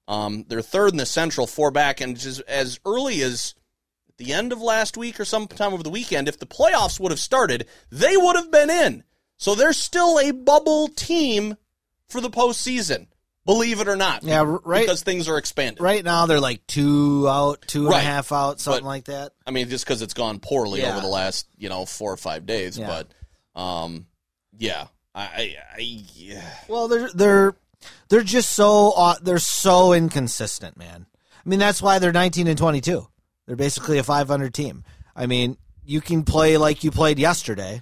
Um, 0.07 0.45
they're 0.47 0.61
third 0.61 0.91
in 0.91 0.97
the 0.97 1.05
Central, 1.05 1.47
four 1.47 1.71
back, 1.71 2.01
and 2.01 2.17
just 2.17 2.41
as 2.41 2.79
early 2.85 3.21
as 3.21 3.55
the 4.17 4.33
end 4.33 4.51
of 4.51 4.61
last 4.61 4.97
week 4.97 5.19
or 5.19 5.25
sometime 5.25 5.73
over 5.73 5.83
the 5.83 5.89
weekend, 5.89 6.27
if 6.27 6.39
the 6.39 6.45
playoffs 6.45 6.99
would 6.99 7.11
have 7.11 7.19
started, 7.19 7.67
they 7.91 8.17
would 8.17 8.35
have 8.35 8.51
been 8.51 8.69
in. 8.69 9.03
So 9.37 9.53
they're 9.53 9.73
still 9.73 10.19
a 10.19 10.31
bubble 10.31 10.87
team 10.87 11.55
for 12.09 12.21
the 12.21 12.29
postseason, 12.29 13.07
believe 13.47 13.79
it 13.81 13.87
or 13.87 13.95
not. 13.95 14.21
Yeah, 14.21 14.43
right. 14.63 14.81
Because 14.81 15.01
things 15.01 15.27
are 15.27 15.39
expanded. 15.39 15.81
Right 15.81 16.03
now 16.05 16.27
they're 16.27 16.39
like 16.39 16.67
two 16.67 17.27
out, 17.27 17.63
two 17.65 17.87
and 17.87 17.95
a 17.95 17.99
half 17.99 18.31
out, 18.31 18.59
something 18.59 18.83
But- 18.83 18.87
like 18.87 19.05
that. 19.05 19.31
I 19.47 19.49
mean, 19.51 19.67
just 19.69 19.85
because 19.85 20.03
it's 20.03 20.13
gone 20.13 20.39
poorly 20.39 20.81
Yeah. 20.81 20.91
over 20.91 21.01
the 21.01 21.07
last, 21.07 21.47
you 21.57 21.69
know, 21.69 21.85
four 21.87 22.13
or 22.13 22.17
five 22.17 22.45
days. 22.45 22.77
Yeah. 22.77 23.03
But, 23.55 23.59
um, 23.59 24.05
yeah, 24.55 24.87
I, 25.15 25.21
I, 25.21 25.55
I 25.77 25.79
yeah. 25.79 26.53
Well, 26.67 26.87
they're 26.87 27.09
they're 27.13 27.55
they're 28.09 28.21
just 28.23 28.51
so 28.51 28.91
uh, 28.95 29.15
they're 29.21 29.39
so 29.39 29.93
inconsistent, 29.93 30.77
man. 30.77 31.07
I 31.45 31.49
mean, 31.49 31.59
that's 31.59 31.81
why 31.81 31.97
they're 31.99 32.11
19 32.11 32.47
and 32.47 32.57
22. 32.57 33.07
They're 33.47 33.55
basically 33.55 33.97
a 33.97 34.03
500 34.03 34.53
team. 34.53 34.83
I 35.15 35.25
mean, 35.25 35.57
you 35.85 36.01
can 36.01 36.23
play 36.23 36.57
like 36.57 36.83
you 36.83 36.91
played 36.91 37.17
yesterday, 37.17 37.81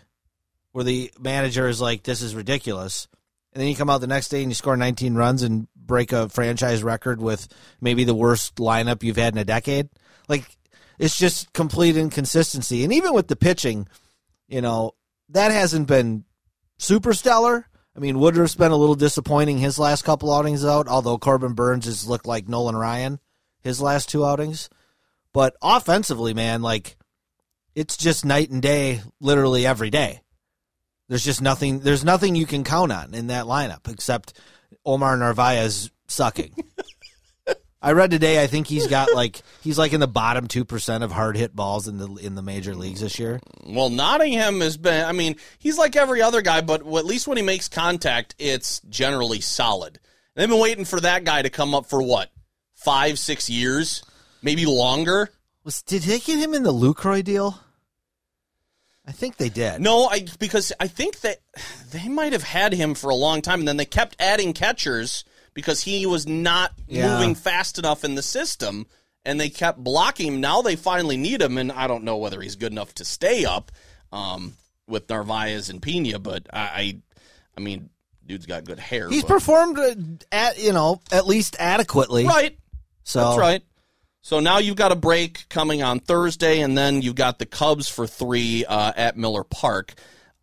where 0.72 0.84
the 0.84 1.12
manager 1.20 1.68
is 1.68 1.82
like, 1.82 2.04
"This 2.04 2.22
is 2.22 2.36
ridiculous," 2.36 3.08
and 3.56 3.62
then 3.62 3.68
you 3.68 3.76
come 3.76 3.90
out 3.90 4.02
the 4.02 4.08
next 4.08 4.30
day 4.30 4.42
and 4.42 4.52
you 4.52 4.56
score 4.56 4.78
19 4.78 5.16
runs 5.16 5.42
and 5.42 5.68
break 5.76 6.12
a 6.12 6.30
franchise 6.30 6.84
record 6.84 7.22
with 7.22 7.48
maybe 7.82 8.04
the 8.04 8.14
worst 8.14 8.56
lineup 8.58 9.02
you've 9.02 9.16
had 9.16 9.34
in 9.34 9.40
a 9.40 9.46
decade. 9.46 9.90
Like, 10.28 10.44
it's 11.00 11.18
just 11.18 11.54
complete 11.54 11.98
inconsistency. 11.98 12.84
And 12.84 12.94
even 12.94 13.14
with 13.14 13.28
the 13.28 13.36
pitching, 13.36 13.88
you 14.48 14.62
know, 14.62 14.92
that 15.30 15.52
hasn't 15.52 15.88
been 15.88 16.26
super 16.78 17.14
stellar. 17.14 17.68
I 17.96 18.00
mean, 18.00 18.20
Woodruff's 18.20 18.56
been 18.56 18.72
a 18.72 18.78
little 18.78 18.96
disappointing 18.96 19.58
his 19.58 19.80
last 19.80 20.04
couple 20.04 20.34
outings 20.34 20.66
out, 20.66 20.88
although 20.88 21.18
Corbin 21.18 21.54
Burnes 21.54 21.86
has 21.86 22.08
looked 22.08 22.28
like 22.28 22.48
Nolan 22.50 22.76
Ryan 22.76 23.20
his 23.66 23.82
last 23.82 24.08
two 24.08 24.24
outings. 24.24 24.70
But 25.34 25.58
offensively, 25.62 26.34
man, 26.34 26.62
like 26.62 26.96
it's 27.74 27.98
just 27.98 28.24
night 28.24 28.50
and 28.50 28.62
day 28.62 29.02
literally 29.20 29.66
every 29.66 29.90
day. 29.90 30.22
There's 31.08 31.24
just 31.24 31.42
nothing 31.42 31.80
there's 31.80 32.04
nothing 32.04 32.36
you 32.36 32.46
can 32.46 32.64
count 32.64 32.92
on 32.92 33.14
in 33.14 33.28
that 33.28 33.46
lineup 33.46 33.90
except 33.92 34.34
Omar 34.86 35.18
Narvaez 35.18 35.92
sucking. 36.08 36.56
I 37.82 37.92
read 37.92 38.10
today 38.10 38.42
I 38.42 38.48
think 38.48 38.66
he's 38.66 38.88
got 38.88 39.14
like 39.14 39.42
he's 39.62 39.78
like 39.78 39.94
in 39.94 40.00
the 40.00 40.08
bottom 40.08 40.48
2% 40.48 41.04
of 41.04 41.12
hard 41.12 41.38
hit 41.38 41.56
balls 41.56 41.88
in 41.88 41.98
the 42.00 42.08
in 42.16 42.34
the 42.34 42.42
major 42.42 42.74
leagues 42.74 43.02
this 43.02 43.20
year. 43.20 43.40
Well, 43.64 43.90
Nottingham 43.90 44.62
has 44.62 44.78
been, 44.78 45.06
I 45.06 45.12
mean, 45.12 45.36
he's 45.60 45.78
like 45.78 45.96
every 45.96 46.22
other 46.22 46.42
guy, 46.42 46.62
but 46.62 46.82
at 46.82 47.06
least 47.06 47.28
when 47.28 47.38
he 47.38 47.44
makes 47.44 47.70
contact, 47.70 48.34
it's 48.40 48.80
generally 48.90 49.42
solid. 49.42 50.00
They've 50.34 50.50
been 50.50 50.60
waiting 50.60 50.86
for 50.86 51.00
that 51.00 51.24
guy 51.24 51.44
to 51.44 51.50
come 51.52 51.76
up 51.76 51.86
for 51.86 52.02
what? 52.02 52.32
Five, 52.74 53.20
six 53.20 53.50
years? 53.50 54.04
Maybe 54.42 54.66
longer? 54.66 55.30
Was 55.64 55.84
did 55.84 56.02
they 56.02 56.20
get 56.20 56.40
him 56.40 56.56
in 56.56 56.64
the 56.64 56.74
Lucroy 56.74 57.24
deal? 57.24 57.60
I 59.08 59.12
think 59.12 59.38
they 59.38 59.50
did. 59.50 59.82
No, 59.82 60.08
I 60.08 60.26
because 60.40 60.74
I 60.80 60.88
think 60.88 61.22
that 61.22 61.38
they 61.92 62.08
might 62.08 62.34
have 62.34 62.44
had 62.44 62.74
him 62.74 62.96
for 62.96 63.10
a 63.10 63.16
long 63.16 63.42
time, 63.42 63.60
and 63.60 63.68
then 63.68 63.78
they 63.78 63.86
kept 63.86 64.16
adding 64.20 64.54
catchers 64.54 65.24
because 65.54 65.84
he 65.84 66.06
was 66.06 66.26
not 66.28 66.72
Yeah. 66.88 67.14
moving 67.18 67.36
fast 67.36 67.78
enough 67.78 68.04
in 68.04 68.16
the 68.16 68.24
system, 68.24 68.88
and 69.24 69.40
they 69.40 69.50
kept 69.50 69.78
blocking 69.84 70.34
him. 70.34 70.42
Now 70.42 70.62
they 70.62 70.76
finally 70.76 71.18
need 71.18 71.42
him, 71.42 71.58
and 71.58 71.72
I 71.72 71.88
don't 71.88 72.04
know 72.04 72.18
whether 72.18 72.42
he's 72.42 72.56
good 72.56 72.72
enough 72.72 72.94
to 72.96 73.06
stay 73.06 73.46
up 73.46 73.72
um, 74.12 74.54
with 74.88 75.08
Narvaez 75.10 75.70
and 75.70 75.82
Pena, 75.82 76.20
but 76.20 76.48
I, 76.52 76.60
I, 76.60 76.98
I 77.58 77.62
mean, 77.62 77.90
dude's 78.26 78.46
got 78.48 78.66
good 78.66 78.80
hair. 78.80 79.08
He's 79.10 79.22
but- 79.24 79.30
performed 79.30 79.78
uh, 79.80 79.94
at 80.32 80.58
you 80.60 80.74
know 80.74 81.02
at 81.12 81.28
least 81.28 81.56
adequately. 81.60 82.26
right. 82.26 82.58
So 83.04 83.20
That's 83.22 83.38
right. 83.40 83.62
So 84.26 84.40
now 84.40 84.58
you've 84.58 84.76
got 84.76 84.92
a 84.92 84.96
break 84.96 85.48
coming 85.50 85.84
on 85.84 86.00
Thursday, 86.00 86.62
and 86.62 86.76
then 86.76 87.04
you've 87.04 87.14
got 87.14 87.38
the 87.38 87.46
Cubs 87.46 87.88
for 87.88 88.08
three 88.08 88.66
uh, 88.66 88.92
at 88.96 89.16
Miller 89.16 89.44
Park. 89.44 89.94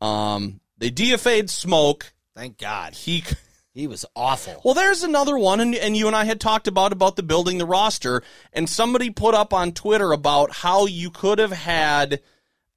Um, 0.01 0.61
they 0.79 0.93
DFA'd 0.93 1.49
Smoak. 1.49 2.13
Thank 2.37 2.59
God 2.59 2.95
He. 2.95 3.25
he 3.75 3.89
was 3.89 4.05
awful. 4.15 4.63
Well, 4.65 4.75
there's 4.75 5.03
another 5.03 5.37
one, 5.37 5.59
and, 5.59 5.75
and 5.75 5.97
you 5.97 6.07
and 6.07 6.15
I 6.15 6.27
had 6.27 6.41
talked 6.41 6.69
about 6.69 6.93
about 6.93 7.17
the 7.17 7.25
building 7.25 7.59
the 7.59 7.67
roster, 7.67 8.23
and 8.53 8.71
somebody 8.71 9.11
put 9.11 9.35
up 9.35 9.53
on 9.53 9.73
Twitter 9.73 10.13
about 10.13 10.53
how 10.53 10.87
you 10.87 11.11
could 11.11 11.41
have 11.41 11.51
had 11.51 12.23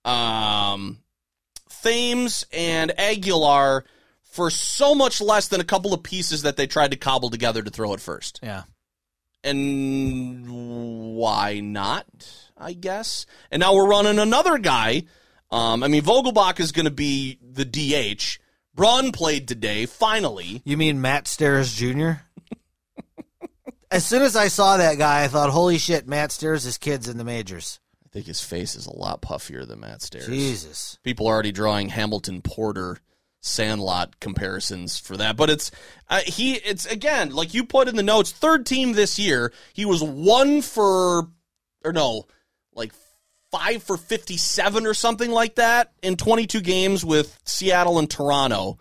um, 0.05 1.03
Thames 1.83 2.47
and 2.51 2.99
Aguilar 2.99 3.85
for 4.23 4.49
so 4.49 4.95
much 4.95 5.21
less 5.21 5.49
than 5.49 5.61
a 5.61 5.65
couple 5.65 5.93
of 5.93 6.01
pieces 6.01 6.41
that 6.41 6.57
they 6.57 6.65
tried 6.65 6.89
to 6.89 6.97
cobble 6.97 7.29
together 7.29 7.61
to 7.61 7.69
throw 7.69 7.93
at 7.93 8.01
first. 8.01 8.39
Yeah. 8.41 8.63
And 9.45 11.15
why 11.15 11.59
not? 11.59 12.07
I 12.57 12.73
guess. 12.73 13.25
And 13.51 13.59
now 13.59 13.75
we're 13.75 13.87
running 13.87 14.17
another 14.17 14.57
guy. 14.57 15.03
Um, 15.51 15.83
I 15.83 15.87
mean, 15.87 16.01
Vogelbach 16.01 16.59
is 16.59 16.71
going 16.71 16.85
to 16.85 16.91
be 16.91 17.37
the 17.41 17.63
DH. 17.63 18.39
Braun 18.73 19.11
played 19.11 19.47
today, 19.47 19.85
finally. 19.85 20.61
You 20.65 20.77
mean 20.77 20.99
Matt 20.99 21.27
Stairs 21.27 21.73
Jr.? 21.73 22.11
as 23.91 24.05
soon 24.05 24.23
as 24.23 24.35
I 24.35 24.47
saw 24.47 24.77
that 24.77 24.97
guy, 24.97 25.23
I 25.23 25.27
thought, 25.27 25.51
"Holy 25.51 25.77
shit, 25.77 26.07
Matt 26.07 26.31
Stairs' 26.31 26.65
is 26.65 26.77
kid's 26.77 27.07
in 27.07 27.17
the 27.17 27.23
majors." 27.23 27.79
I 28.03 28.09
think 28.09 28.25
his 28.25 28.41
face 28.41 28.75
is 28.75 28.87
a 28.87 28.95
lot 28.95 29.21
puffier 29.21 29.65
than 29.65 29.81
Matt 29.81 30.01
Stairs. 30.01 30.25
Jesus. 30.25 30.97
People 31.03 31.27
are 31.27 31.33
already 31.33 31.51
drawing 31.51 31.89
Hamilton 31.89 32.41
Porter 32.41 32.97
Sandlot 33.47 34.19
comparisons 34.19 34.97
for 34.97 35.17
that, 35.17 35.37
but 35.37 35.51
it's 35.51 35.69
uh, 36.09 36.21
he. 36.25 36.55
It's 36.55 36.87
again 36.87 37.29
like 37.29 37.53
you 37.53 37.63
put 37.63 37.87
in 37.87 37.95
the 37.95 38.01
notes. 38.01 38.31
Third 38.31 38.65
team 38.65 38.93
this 38.93 39.19
year. 39.19 39.53
He 39.73 39.85
was 39.85 40.01
one 40.01 40.63
for 40.63 41.27
or 41.83 41.93
no, 41.93 42.25
like 42.73 42.91
five 43.51 43.83
for 43.83 43.97
fifty-seven 43.97 44.87
or 44.87 44.95
something 44.95 45.29
like 45.29 45.55
that 45.55 45.91
in 46.01 46.17
twenty-two 46.17 46.61
games 46.61 47.05
with 47.05 47.39
Seattle 47.45 47.99
and 47.99 48.09
Toronto, 48.09 48.79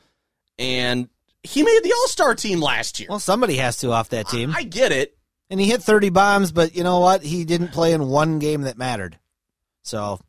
and 0.59 1.11
he 1.43 1.63
made 1.63 1.81
the 1.83 1.93
All 1.93 2.09
Star 2.09 2.35
team 2.35 2.63
last 2.63 2.99
year. 2.99 3.09
Well, 3.11 3.19
somebody 3.19 3.57
has 3.57 3.77
to 3.79 3.93
off 3.93 4.09
that 4.09 4.29
team, 4.29 4.55
I 4.57 4.63
get 4.63 4.93
it. 4.93 5.15
and 5.51 5.61
he 5.61 5.67
hit 5.67 5.83
thirty 5.83 6.09
bombs, 6.09 6.53
but 6.53 6.75
you 6.75 6.85
know 6.85 7.01
what? 7.01 7.23
He 7.23 7.45
didn't 7.45 7.69
play 7.73 7.93
in 7.93 8.07
one 8.09 8.39
game 8.39 8.63
that 8.63 8.79
mattered. 8.79 9.19
So, 9.83 10.21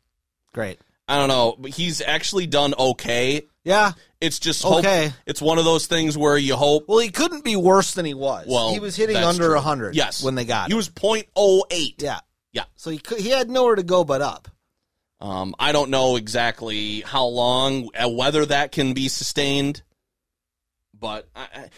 great. 0.52 0.78
I 1.08 1.16
don't 1.16 1.28
know, 1.28 1.56
but 1.58 1.70
he's 1.70 2.02
actually 2.02 2.46
done 2.46 2.74
okay. 2.78 3.46
Yeah. 3.66 3.92
It's 4.20 4.38
just 4.38 4.62
hope, 4.62 4.78
Okay. 4.78 5.12
It's 5.26 5.42
one 5.42 5.58
of 5.58 5.64
those 5.64 5.86
things 5.86 6.16
where 6.16 6.38
you 6.38 6.56
hope. 6.56 6.84
Well, 6.88 7.00
he 7.00 7.10
couldn't 7.10 7.44
be 7.44 7.56
worse 7.56 7.92
than 7.94 8.06
he 8.06 8.14
was. 8.14 8.46
Well, 8.48 8.72
he 8.72 8.78
was 8.80 8.96
hitting 8.96 9.14
that's 9.14 9.26
under 9.26 9.46
true. 9.48 9.54
100 9.56 9.94
Yes, 9.94 10.22
when 10.22 10.36
they 10.36 10.44
got 10.44 10.68
he 10.68 10.72
him. 10.72 10.76
was 10.76 10.88
.08. 10.88 12.00
Yeah. 12.02 12.20
Yeah. 12.52 12.64
So 12.76 12.90
he 12.90 12.98
could, 12.98 13.18
he 13.18 13.28
had 13.30 13.50
nowhere 13.50 13.74
to 13.74 13.82
go 13.82 14.04
but 14.04 14.22
up. 14.22 14.48
Um, 15.20 15.54
I 15.58 15.72
don't 15.72 15.90
know 15.90 16.16
exactly 16.16 17.00
how 17.00 17.26
long, 17.26 17.90
uh, 17.94 18.08
whether 18.08 18.46
that 18.46 18.70
can 18.72 18.94
be 18.94 19.08
sustained, 19.08 19.82
but 20.98 21.28
I, 21.34 21.46
I, 21.54 21.68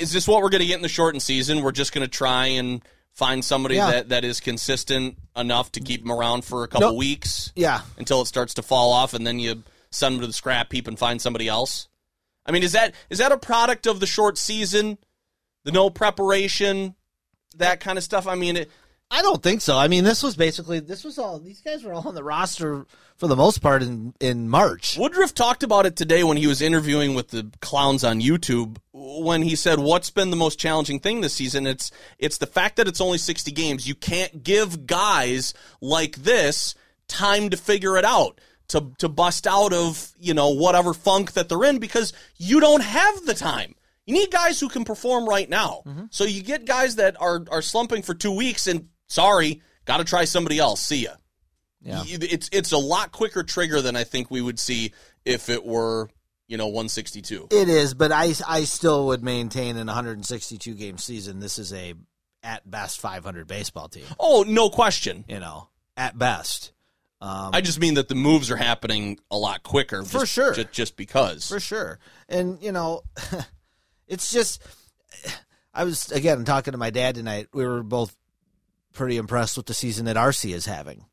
is 0.00 0.12
this 0.12 0.26
what 0.26 0.42
we're 0.42 0.48
going 0.50 0.60
to 0.62 0.66
get 0.66 0.76
in 0.76 0.82
the 0.82 0.88
shortened 0.88 1.22
season? 1.22 1.62
We're 1.62 1.72
just 1.72 1.92
going 1.92 2.04
to 2.06 2.10
try 2.10 2.46
and 2.46 2.82
find 3.12 3.44
somebody 3.44 3.76
Yeah. 3.76 3.90
that, 3.90 4.08
that 4.10 4.24
is 4.24 4.40
consistent 4.40 5.16
enough 5.36 5.72
to 5.72 5.80
keep 5.80 6.02
him 6.04 6.12
around 6.12 6.44
for 6.44 6.64
a 6.64 6.68
couple 6.68 6.88
No. 6.88 6.94
weeks 6.94 7.52
Yeah. 7.56 7.80
until 7.98 8.22
it 8.22 8.26
starts 8.26 8.54
to 8.54 8.62
fall 8.62 8.92
off, 8.92 9.14
and 9.14 9.26
then 9.26 9.38
you 9.38 9.62
send 9.96 10.16
him 10.16 10.20
to 10.22 10.26
the 10.26 10.32
scrap 10.32 10.72
heap 10.72 10.86
and 10.86 10.98
find 10.98 11.20
somebody 11.20 11.48
else. 11.48 11.88
I 12.44 12.52
mean, 12.52 12.62
is 12.62 12.72
that 12.72 12.94
is 13.10 13.18
that 13.18 13.32
a 13.32 13.38
product 13.38 13.86
of 13.86 14.00
the 14.00 14.06
short 14.06 14.38
season, 14.38 14.98
the 15.64 15.72
no 15.72 15.90
preparation, 15.90 16.94
that 17.56 17.80
kind 17.80 17.98
of 17.98 18.04
stuff? 18.04 18.26
I 18.26 18.36
mean, 18.36 18.56
it, 18.56 18.70
I 19.10 19.22
don't 19.22 19.42
think 19.42 19.60
so. 19.60 19.76
I 19.76 19.88
mean, 19.88 20.04
this 20.04 20.22
was 20.22 20.36
basically 20.36 20.80
this 20.80 21.04
was 21.04 21.18
all 21.18 21.38
these 21.38 21.60
guys 21.60 21.84
were 21.84 21.92
all 21.92 22.08
on 22.08 22.14
the 22.14 22.24
roster 22.24 22.86
for 23.16 23.28
the 23.28 23.36
most 23.36 23.58
part 23.62 23.82
in 23.82 24.14
in 24.20 24.48
March. 24.48 24.96
Woodruff 24.98 25.32
talked 25.32 25.62
about 25.62 25.86
it 25.86 25.94
today 25.94 26.24
when 26.24 26.36
he 26.36 26.46
was 26.46 26.60
interviewing 26.60 27.14
with 27.14 27.28
the 27.28 27.50
clowns 27.60 28.02
on 28.02 28.20
YouTube. 28.20 28.78
When 28.92 29.42
he 29.42 29.54
said, 29.54 29.78
"What's 29.78 30.10
been 30.10 30.30
the 30.30 30.36
most 30.36 30.58
challenging 30.58 30.98
thing 30.98 31.20
this 31.20 31.34
season?" 31.34 31.66
It's 31.66 31.92
it's 32.18 32.38
the 32.38 32.46
fact 32.46 32.76
that 32.76 32.88
it's 32.88 33.00
only 33.00 33.18
sixty 33.18 33.52
games. 33.52 33.86
You 33.86 33.94
can't 33.94 34.42
give 34.42 34.86
guys 34.86 35.54
like 35.80 36.16
this 36.16 36.74
time 37.06 37.50
to 37.50 37.56
figure 37.56 37.96
it 37.96 38.04
out, 38.04 38.40
to 38.68 38.92
to 38.98 39.08
bust 39.08 39.46
out 39.46 39.72
of 39.72 40.12
you 40.18 40.34
know 40.34 40.50
whatever 40.50 40.94
funk 40.94 41.32
that 41.32 41.48
they're 41.48 41.64
in 41.64 41.78
because 41.78 42.12
you 42.36 42.60
don't 42.60 42.82
have 42.82 43.24
the 43.26 43.34
time. 43.34 43.74
You 44.06 44.14
need 44.14 44.30
guys 44.30 44.60
who 44.60 44.68
can 44.68 44.84
perform 44.84 45.28
right 45.28 45.48
now. 45.48 45.82
Mm-hmm. 45.84 46.04
So 46.10 46.24
you 46.24 46.42
get 46.42 46.64
guys 46.64 46.96
that 46.96 47.20
are 47.20 47.44
are 47.50 47.62
slumping 47.62 48.02
for 48.02 48.14
two 48.14 48.32
weeks, 48.32 48.66
and 48.66 48.88
sorry, 49.08 49.62
got 49.84 49.98
to 49.98 50.04
try 50.04 50.24
somebody 50.24 50.58
else. 50.58 50.80
See 50.80 51.04
ya. 51.04 51.12
Yeah. 51.82 52.02
It's 52.06 52.48
it's 52.52 52.72
a 52.72 52.78
lot 52.78 53.12
quicker 53.12 53.42
trigger 53.42 53.80
than 53.80 53.96
I 53.96 54.04
think 54.04 54.30
we 54.30 54.40
would 54.40 54.58
see 54.58 54.92
if 55.24 55.48
it 55.48 55.64
were 55.64 56.08
you 56.48 56.56
know 56.56 56.66
162. 56.66 57.48
It 57.50 57.68
is, 57.68 57.94
but 57.94 58.12
I 58.12 58.34
I 58.46 58.64
still 58.64 59.06
would 59.06 59.22
maintain 59.22 59.76
in 59.76 59.88
a 59.88 59.92
162 59.92 60.74
game 60.74 60.98
season 60.98 61.40
this 61.40 61.58
is 61.58 61.72
a 61.72 61.94
at 62.46 62.68
best 62.70 63.00
500 63.00 63.46
baseball 63.46 63.88
team. 63.88 64.04
Oh, 64.18 64.44
no 64.46 64.70
question. 64.70 65.24
You 65.28 65.40
know, 65.40 65.68
at 65.96 66.16
best. 66.16 66.72
Um, 67.20 67.50
I 67.54 67.60
just 67.62 67.80
mean 67.80 67.94
that 67.94 68.08
the 68.08 68.14
moves 68.14 68.50
are 68.50 68.56
happening 68.56 69.18
a 69.30 69.38
lot 69.38 69.62
quicker. 69.62 70.02
For 70.04 70.20
just, 70.20 70.32
sure. 70.32 70.52
Just, 70.52 70.72
just 70.72 70.96
because. 70.96 71.48
for 71.48 71.60
sure. 71.60 71.98
And 72.28 72.62
you 72.62 72.72
know, 72.72 73.02
it's 74.06 74.30
just 74.30 74.62
I 75.72 75.84
was 75.84 76.10
again 76.12 76.44
talking 76.44 76.72
to 76.72 76.78
my 76.78 76.90
dad 76.90 77.14
tonight. 77.14 77.48
We 77.52 77.66
were 77.66 77.82
both 77.82 78.14
pretty 78.92 79.16
impressed 79.16 79.56
with 79.56 79.66
the 79.66 79.74
season 79.74 80.06
that 80.06 80.16
Arcia 80.16 80.54
is 80.54 80.66
having. 80.66 81.04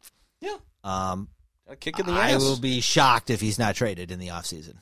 Yeah. 0.42 0.58
Um, 0.84 1.30
A 1.68 1.76
kick 1.76 2.00
in 2.00 2.06
the 2.06 2.14
I 2.14 2.32
ass. 2.32 2.42
will 2.42 2.60
be 2.60 2.82
shocked 2.82 3.30
if 3.30 3.42
he's 3.42 3.60
not 3.60 3.76
traded 3.76 4.12
in 4.12 4.20
the 4.20 4.30
offseason. 4.30 4.76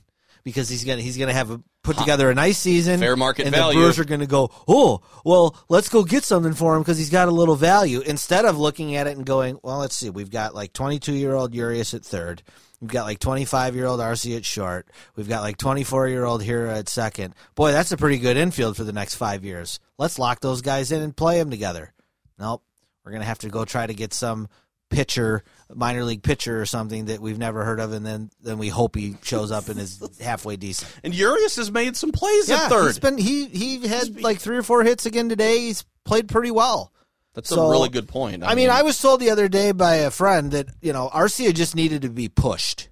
Because 0.44 0.70
he's 0.70 0.84
gonna 0.84 1.02
he's 1.02 1.18
gonna 1.18 1.34
have 1.34 1.52
a, 1.52 1.62
put 1.84 1.98
together 1.98 2.30
a 2.30 2.36
nice 2.36 2.58
season, 2.58 3.00
Fair 3.00 3.16
market 3.16 3.46
and 3.46 3.56
value. 3.56 3.74
the 3.74 3.80
Brewers 3.82 4.00
are 4.00 4.06
gonna 4.06 4.26
go, 4.26 4.50
oh, 4.68 5.02
well, 5.24 5.56
let's 5.70 5.89
go 5.89 6.04
get 6.04 6.24
something 6.24 6.54
for 6.54 6.76
him 6.76 6.82
because 6.82 6.98
he's 6.98 7.10
got 7.10 7.28
a 7.28 7.32
little 7.32 7.56
value. 7.56 8.02
Instead 8.02 8.46
of 8.46 8.58
looking 8.58 8.96
at 8.96 9.08
it 9.08 9.16
and 9.18 9.26
going, 9.26 9.60
well, 9.64 9.78
let's 9.78 9.96
see, 9.96 10.10
we've 10.10 10.32
got 10.32 10.56
like 10.56 10.74
22 10.74 11.14
year 11.14 11.34
old 11.34 11.54
Urias 11.54 11.94
at 11.94 12.04
third, 12.04 12.42
we've 12.80 12.89
got 12.89 13.06
like 13.06 13.20
25 13.20 13.76
year 13.76 13.86
old 13.86 14.00
Arcia 14.00 14.38
at 14.38 14.46
short, 14.46 14.88
we've 15.16 15.30
got 15.30 15.42
like 15.42 15.58
24 15.58 16.08
year 16.08 16.26
old 16.26 16.42
here 16.42 16.66
at 16.66 16.89
second. 16.89 17.36
Boy, 17.56 17.72
that's 17.72 17.92
a 17.92 17.98
pretty 17.98 18.18
good 18.18 18.38
infield 18.38 18.78
for 18.78 18.84
the 18.84 18.94
next 18.94 19.16
five 19.16 19.46
years. 19.46 19.80
Let's 19.98 20.18
lock 20.18 20.39
those 20.39 20.62
guys 20.62 20.92
in 20.92 21.02
and 21.02 21.16
play 21.16 21.38
them 21.38 21.52
together. 21.52 21.94
Nope, 22.39 22.64
we're 23.06 23.12
gonna 23.12 23.26
have 23.26 23.39
to 23.39 23.50
go 23.50 23.66
try 23.66 23.86
to 23.86 23.94
get 23.94 24.14
some 24.14 24.48
pitcher, 24.89 25.44
minor 25.76 26.03
league 26.03 26.24
pitcher 26.24 26.61
or 26.61 26.65
something 26.65 27.05
that 27.05 27.19
we've 27.19 27.38
never 27.38 27.63
heard 27.65 27.80
of, 27.80 27.91
and 27.93 28.05
then 28.05 28.30
then 28.41 28.57
we 28.57 28.69
hope 28.69 28.95
he 28.95 29.15
shows 29.24 29.51
up 29.51 29.69
and 29.69 29.80
is 29.80 30.01
halfway 30.22 30.55
decent. 30.55 30.91
and 31.03 31.13
Urias 31.15 31.55
has 31.55 31.72
made 31.72 31.95
some 31.97 32.11
plays 32.11 32.49
Yeah, 32.49 32.63
at 32.65 32.69
third. 32.69 32.88
he's 32.88 32.99
been 32.99 33.17
he 33.17 33.45
he 33.45 33.88
had 33.88 34.22
like 34.22 34.39
three 34.39 34.57
or 34.57 34.63
four 34.63 34.84
hits 34.84 35.05
again 35.05 35.30
today. 35.30 35.59
He's 35.59 35.84
played 36.03 36.28
pretty 36.28 36.51
well. 36.51 36.91
That's 37.34 37.49
so- 37.49 37.67
a 37.67 37.72
really 37.72 37.89
good 37.89 38.07
point. 38.09 38.43
I 38.43 38.55
mean, 38.55 38.69
I 38.69 38.82
was 38.82 38.99
told 38.99 39.19
the 39.22 39.30
other 39.32 39.47
day 39.47 39.72
by 39.72 39.95
a 39.95 40.11
friend 40.11 40.51
that 40.51 40.67
you 40.82 40.91
know 40.93 41.09
Arcia 41.13 41.53
just 41.53 41.76
needed 41.76 42.01
to 42.01 42.09
be 42.09 42.28
pushed, 42.30 42.89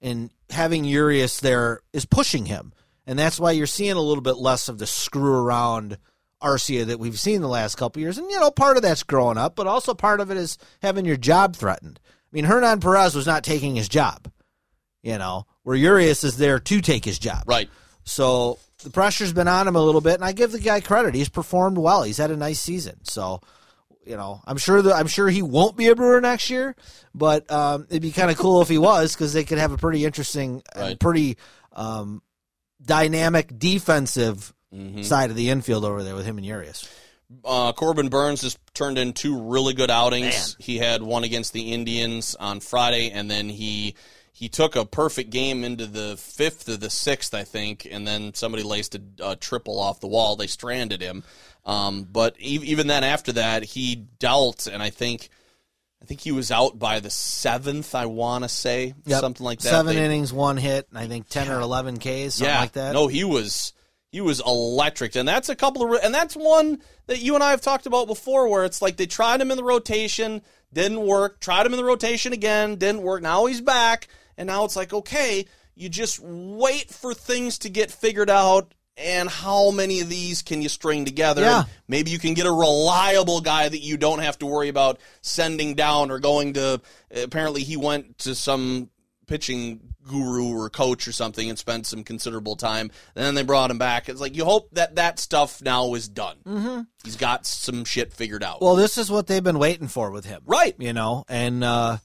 and 0.00 0.30
having 0.50 0.84
Urias 0.84 1.40
there 1.40 1.80
is 1.92 2.06
pushing 2.06 2.46
him, 2.46 2.72
and 3.06 3.18
that's 3.18 3.38
why 3.38 3.50
you're 3.52 3.66
seeing 3.66 3.92
a 3.92 4.00
little 4.00 4.22
bit 4.22 4.36
less 4.38 4.68
of 4.68 4.78
the 4.78 4.86
screw 4.86 5.34
around 5.34 5.98
Arcia 6.42 6.86
that 6.86 6.98
we've 7.00 7.18
seen 7.18 7.40
the 7.40 7.48
last 7.48 7.76
couple 7.76 8.00
years. 8.00 8.18
And 8.18 8.30
you 8.30 8.38
know, 8.38 8.50
part 8.50 8.76
of 8.76 8.82
that's 8.82 9.02
growing 9.02 9.38
up, 9.38 9.56
but 9.56 9.66
also 9.66 9.94
part 9.94 10.20
of 10.20 10.30
it 10.30 10.36
is 10.36 10.58
having 10.82 11.04
your 11.04 11.16
job 11.16 11.56
threatened. 11.56 11.98
I 12.04 12.10
mean, 12.32 12.44
Hernan 12.44 12.80
Perez 12.80 13.14
was 13.14 13.26
not 13.26 13.42
taking 13.44 13.74
his 13.76 13.88
job, 13.88 14.30
you 15.02 15.18
know, 15.18 15.46
where 15.62 15.76
Urias 15.76 16.24
is 16.24 16.36
there 16.36 16.58
to 16.60 16.80
take 16.80 17.04
his 17.04 17.18
job. 17.18 17.44
right. 17.46 17.68
So 18.04 18.58
the 18.84 18.90
pressure's 18.90 19.32
been 19.34 19.48
on 19.48 19.68
him 19.68 19.76
a 19.76 19.82
little 19.82 20.00
bit, 20.00 20.14
and 20.14 20.24
I 20.24 20.32
give 20.32 20.52
the 20.52 20.60
guy 20.60 20.80
credit. 20.80 21.14
He's 21.14 21.28
performed 21.28 21.76
well. 21.76 22.04
He's 22.04 22.16
had 22.16 22.30
a 22.30 22.36
nice 22.36 22.58
season. 22.60 23.04
So, 23.04 23.40
you 24.06 24.16
know, 24.16 24.40
I'm 24.46 24.56
sure 24.56 24.80
that 24.80 24.94
I'm 24.94 25.08
sure 25.08 25.28
he 25.28 25.42
won't 25.42 25.76
be 25.76 25.88
a 25.88 25.94
Brewer 25.94 26.20
next 26.20 26.48
year, 26.48 26.74
but 27.14 27.50
um, 27.52 27.86
it'd 27.90 28.00
be 28.00 28.12
kind 28.12 28.30
of 28.30 28.38
cool 28.38 28.62
if 28.62 28.68
he 28.68 28.78
was 28.78 29.14
because 29.14 29.34
they 29.34 29.44
could 29.44 29.58
have 29.58 29.72
a 29.72 29.76
pretty 29.76 30.04
interesting, 30.06 30.62
and 30.74 30.82
Right. 30.82 30.98
pretty 31.00 31.36
um, 31.72 32.22
dynamic 32.82 33.58
defensive 33.58 34.54
Mm-hmm. 34.74 35.02
side 35.02 35.30
of 35.30 35.36
the 35.36 35.48
infield 35.48 35.84
over 35.84 36.02
there 36.02 36.14
with 36.14 36.26
him 36.26 36.36
and 36.36 36.46
Urias. 36.46 36.86
Uh, 37.44 37.72
Corbin 37.72 38.08
Burnes 38.08 38.42
has 38.42 38.58
turned 38.74 38.98
in 38.98 39.12
two 39.14 39.38
really 39.40 39.72
good 39.74 39.90
outings. 39.90 40.56
Man. 40.58 40.64
He 40.66 40.78
had 40.78 41.02
one 41.02 41.24
against 41.24 41.52
the 41.54 41.72
Indians 41.72 42.34
on 42.38 42.60
Friday, 42.60 43.10
and 43.10 43.30
then 43.30 43.48
he 43.48 43.94
he 44.32 44.48
took 44.48 44.76
a 44.76 44.84
perfect 44.84 45.30
game 45.30 45.64
into 45.64 45.86
the 45.86 46.16
fifth 46.16 46.68
or 46.68 46.76
the 46.76 46.90
sixth, 46.90 47.34
I 47.34 47.44
think, 47.44 47.86
and 47.90 48.06
then 48.06 48.34
somebody 48.34 48.62
laced 48.62 48.94
a, 48.94 49.00
a 49.22 49.36
triple 49.36 49.80
off 49.80 50.00
the 50.00 50.06
wall. 50.06 50.36
They 50.36 50.46
stranded 50.46 51.00
him, 51.02 51.22
um, 51.66 52.04
but 52.10 52.34
even 52.38 52.86
then, 52.86 53.04
after 53.04 53.32
that, 53.32 53.62
he 53.64 53.96
dealt, 54.18 54.66
and 54.66 54.82
I 54.82 54.90
think. 54.90 55.28
I 56.00 56.04
think 56.04 56.20
he 56.20 56.30
was 56.30 56.52
out 56.52 56.78
by 56.78 57.00
the 57.00 57.10
seventh. 57.10 57.92
I 57.96 58.06
want 58.06 58.44
to 58.44 58.48
say 58.48 58.94
Yep. 59.06 59.20
something 59.20 59.44
like 59.44 59.58
that. 59.60 59.68
Seven 59.68 59.96
They- 59.96 60.04
innings, 60.04 60.32
one 60.32 60.56
hit, 60.56 60.86
and 60.90 60.98
I 60.98 61.08
think 61.08 61.28
ten 61.28 61.50
or 61.50 61.58
eleven 61.60 61.98
Ks, 61.98 62.34
something 62.36 62.44
yeah, 62.46 62.60
like 62.60 62.72
that. 62.74 62.92
No, 62.92 63.08
he 63.08 63.24
was 63.24 63.72
he 64.10 64.20
was 64.20 64.40
electric, 64.40 65.16
and 65.16 65.28
that's 65.28 65.48
a 65.48 65.56
couple 65.56 65.82
of, 65.82 66.00
and 66.02 66.14
that's 66.14 66.34
one 66.34 66.80
that 67.06 67.20
you 67.20 67.34
and 67.34 67.44
I 67.44 67.50
have 67.50 67.60
talked 67.60 67.86
about 67.86 68.06
before, 68.06 68.48
where 68.48 68.64
it's 68.64 68.80
like 68.80 68.96
they 68.96 69.06
tried 69.06 69.40
him 69.40 69.50
in 69.50 69.56
the 69.56 69.64
rotation, 69.64 70.42
didn't 70.72 71.06
work. 71.06 71.40
Tried 71.40 71.66
him 71.66 71.74
in 71.74 71.78
the 71.78 71.84
rotation 71.84 72.32
again, 72.32 72.76
didn't 72.76 73.02
work. 73.02 73.22
Now 73.22 73.46
he's 73.46 73.60
back, 73.60 74.08
and 74.36 74.46
now 74.46 74.64
it's 74.64 74.76
like 74.76 74.92
okay, 74.92 75.46
you 75.74 75.88
just 75.88 76.20
wait 76.20 76.90
for 76.90 77.14
things 77.14 77.58
to 77.58 77.68
get 77.70 77.90
figured 77.90 78.30
out. 78.30 78.74
And 79.00 79.28
how 79.28 79.70
many 79.70 80.00
of 80.00 80.08
these 80.08 80.42
can 80.42 80.60
you 80.60 80.68
string 80.68 81.04
together? 81.04 81.42
Yeah. 81.42 81.64
Maybe 81.86 82.10
you 82.10 82.18
can 82.18 82.34
get 82.34 82.46
a 82.46 82.52
reliable 82.52 83.40
guy 83.40 83.68
that 83.68 83.78
you 83.78 83.96
don't 83.96 84.18
have 84.18 84.36
to 84.40 84.46
worry 84.46 84.68
about 84.68 84.98
sending 85.20 85.74
down 85.74 86.10
or 86.10 86.18
going 86.18 86.54
to. 86.54 86.80
Apparently, 87.14 87.62
he 87.62 87.76
went 87.76 88.18
to 88.18 88.34
some 88.34 88.90
pitching 89.28 89.94
guru 90.08 90.52
or 90.56 90.68
coach 90.68 91.06
or 91.06 91.12
something 91.12 91.48
and 91.48 91.58
spent 91.58 91.86
some 91.86 92.02
considerable 92.02 92.56
time. 92.56 92.90
And 93.14 93.24
then 93.24 93.34
they 93.36 93.42
brought 93.42 93.70
him 93.70 93.78
back. 93.78 94.08
It's 94.08 94.20
like 94.20 94.34
you 94.34 94.44
hope 94.44 94.70
that 94.72 94.96
that 94.96 95.20
stuff 95.20 95.62
now 95.62 95.94
is 95.94 96.08
done. 96.08 96.38
Mm-hmm. 96.44 96.80
He's 97.04 97.16
got 97.16 97.46
some 97.46 97.84
shit 97.84 98.12
figured 98.12 98.42
out. 98.42 98.60
Well, 98.60 98.74
this 98.74 98.98
is 98.98 99.10
what 99.10 99.28
they've 99.28 99.44
been 99.44 99.58
waiting 99.60 99.88
for 99.88 100.10
with 100.10 100.24
him. 100.24 100.42
right. 100.46 100.74
you 100.78 100.92
know, 100.92 101.24
and 101.28 101.62
uh, 101.62 101.98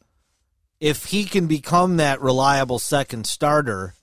if 0.80 1.06
he 1.06 1.26
can 1.26 1.48
become 1.48 1.98
that 1.98 2.22
reliable 2.22 2.78
second 2.78 3.26
starter, 3.26 3.96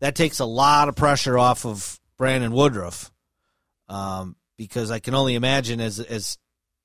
that 0.00 0.14
takes 0.14 0.38
a 0.38 0.44
lot 0.44 0.88
of 0.88 0.94
pressure 0.94 1.38
off 1.38 1.64
of 1.64 1.98
Brandon 2.18 2.52
Woodruff, 2.52 3.10
um, 3.88 4.36
because 4.56 4.90
I 4.90 4.98
can 4.98 5.14
only 5.14 5.34
imagine 5.34 5.80
as 5.80 5.98
as 6.00 6.38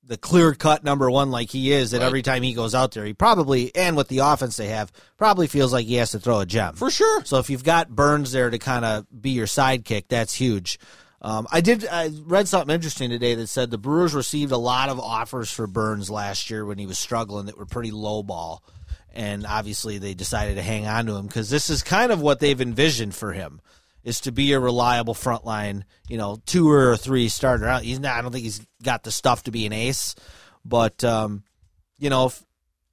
the 0.04 0.16
clear 0.16 0.52
cut 0.54 0.82
number 0.82 1.10
one 1.10 1.30
like 1.30 1.50
he 1.50 1.72
is 1.72 1.92
that 1.92 2.00
Right. 2.00 2.06
every 2.06 2.22
time 2.22 2.42
he 2.42 2.54
goes 2.54 2.74
out 2.74 2.92
there, 2.92 3.04
he 3.04 3.12
probably 3.14 3.74
and 3.76 3.96
with 3.96 4.08
the 4.08 4.18
offense 4.18 4.56
they 4.56 4.68
have 4.68 4.90
probably 5.16 5.46
feels 5.46 5.72
like 5.72 5.86
he 5.86 5.94
has 5.96 6.10
to 6.10 6.18
throw 6.18 6.40
a 6.40 6.46
gem 6.46 6.74
For 6.74 6.90
sure. 6.90 7.24
so 7.24 7.38
if 7.38 7.48
you've 7.50 7.64
got 7.64 7.88
Burnes 7.88 8.32
there 8.32 8.50
to 8.50 8.58
kind 8.58 8.84
of 8.84 9.06
be 9.22 9.30
your 9.30 9.46
sidekick, 9.46 10.04
that's 10.08 10.34
huge. 10.34 10.78
Um, 11.24 11.46
I 11.52 11.60
did. 11.60 11.86
I 11.86 12.10
read 12.24 12.48
something 12.48 12.74
interesting 12.74 13.10
today 13.10 13.36
that 13.36 13.46
said 13.46 13.70
the 13.70 13.78
Brewers 13.78 14.12
received 14.12 14.50
a 14.50 14.56
lot 14.56 14.88
of 14.88 14.98
offers 14.98 15.52
for 15.52 15.68
Burnes 15.68 16.10
last 16.10 16.50
year 16.50 16.64
when 16.66 16.78
he 16.78 16.86
was 16.86 16.98
struggling 16.98 17.46
that 17.46 17.56
were 17.56 17.64
pretty 17.64 17.92
low 17.92 18.24
ball, 18.24 18.64
and 19.14 19.46
obviously 19.46 19.98
they 19.98 20.14
decided 20.14 20.56
to 20.56 20.62
hang 20.62 20.84
on 20.88 21.06
to 21.06 21.14
him 21.14 21.28
because 21.28 21.48
this 21.48 21.70
is 21.70 21.84
kind 21.84 22.10
of 22.10 22.20
what 22.20 22.40
they've 22.40 22.60
envisioned 22.60 23.14
for 23.14 23.32
him 23.32 23.60
is 24.04 24.20
to 24.22 24.32
be 24.32 24.52
a 24.52 24.60
reliable 24.60 25.14
frontline, 25.14 25.82
you 26.08 26.16
know, 26.16 26.40
two 26.46 26.70
or 26.70 26.96
three 26.96 27.28
starter. 27.28 27.78
He's 27.78 28.00
not. 28.00 28.16
I 28.16 28.22
don't 28.22 28.32
think 28.32 28.44
he's 28.44 28.64
got 28.82 29.04
the 29.04 29.12
stuff 29.12 29.44
to 29.44 29.50
be 29.50 29.66
an 29.66 29.72
ace, 29.72 30.14
but 30.64 31.02
um, 31.04 31.44
you 31.98 32.10
know, 32.10 32.26
if 32.26 32.44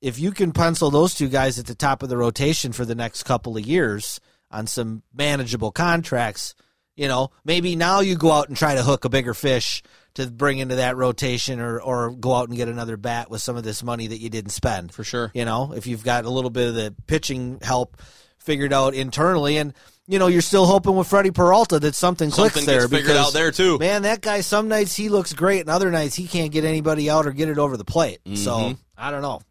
if 0.01 0.19
you 0.19 0.31
can 0.31 0.51
pencil 0.51 0.91
those 0.91 1.13
two 1.13 1.27
guys 1.27 1.59
at 1.59 1.65
the 1.65 1.75
top 1.75 2.03
of 2.03 2.09
the 2.09 2.17
rotation 2.17 2.71
for 2.71 2.85
the 2.85 2.95
next 2.95 3.23
couple 3.23 3.57
of 3.57 3.65
years 3.65 4.19
on 4.51 4.65
some 4.67 5.03
manageable 5.13 5.71
contracts, 5.71 6.55
you 6.95 7.07
know, 7.07 7.31
maybe 7.43 7.75
now 7.75 7.99
you 7.99 8.15
go 8.15 8.31
out 8.31 8.47
and 8.47 8.57
try 8.57 8.75
to 8.75 8.83
hook 8.83 9.05
a 9.05 9.09
bigger 9.09 9.33
fish 9.33 9.83
to 10.15 10.27
bring 10.27 10.57
into 10.59 10.75
that 10.75 10.97
rotation 10.97 11.59
or 11.59 11.81
or 11.81 12.11
go 12.11 12.33
out 12.33 12.49
and 12.49 12.57
get 12.57 12.67
another 12.67 12.97
bat 12.97 13.29
with 13.29 13.41
some 13.41 13.55
of 13.55 13.63
this 13.63 13.83
money 13.83 14.07
that 14.07 14.19
you 14.19 14.29
didn't 14.29 14.51
spend. 14.51 14.93
For 14.93 15.03
sure. 15.03 15.31
You 15.33 15.45
know, 15.45 15.73
if 15.75 15.87
you've 15.87 16.03
got 16.03 16.25
a 16.25 16.29
little 16.29 16.49
bit 16.49 16.67
of 16.67 16.75
the 16.75 16.93
pitching 17.07 17.59
help 17.61 17.97
figured 18.37 18.73
out 18.73 18.93
internally 18.93 19.57
and 19.57 19.73
you 20.09 20.17
know, 20.17 20.25
you're 20.25 20.41
still 20.41 20.65
hoping 20.65 20.95
with 20.95 21.07
Freddie 21.07 21.29
Peralta 21.29 21.79
that 21.79 21.93
something, 21.93 22.31
clicks 22.31 22.55
Something 22.55 22.65
there 22.65 22.81
gets 22.81 22.91
figured 22.91 23.07
because 23.13 23.27
out 23.27 23.33
there, 23.33 23.51
too. 23.51 23.77
Man, 23.77 24.01
that 24.01 24.21
guy 24.21 24.41
some 24.41 24.67
nights 24.67 24.95
he 24.95 25.07
looks 25.07 25.33
great 25.33 25.59
and 25.59 25.69
other 25.69 25.91
nights 25.91 26.15
he 26.15 26.25
can't 26.27 26.51
get 26.51 26.65
anybody 26.65 27.11
out 27.11 27.27
or 27.27 27.31
get 27.31 27.47
it 27.47 27.59
over 27.59 27.77
the 27.77 27.85
plate. 27.85 28.17
Mm-hmm. 28.25 28.35
So, 28.37 28.75
I 28.97 29.11
don't 29.11 29.21
know. 29.21 29.41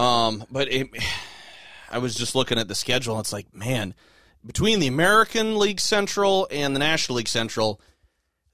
Um, 0.00 0.44
but 0.52 0.72
it, 0.72 0.88
I 1.90 1.98
was 1.98 2.14
just 2.14 2.36
looking 2.36 2.58
at 2.58 2.68
the 2.68 2.76
schedule, 2.76 3.16
and 3.16 3.24
it's 3.24 3.32
like, 3.32 3.52
man, 3.52 3.92
between 4.46 4.78
the 4.78 4.86
American 4.86 5.58
League 5.58 5.80
Central 5.80 6.46
and 6.48 6.72
the 6.72 6.78
National 6.78 7.16
League 7.16 7.26
Central, 7.26 7.80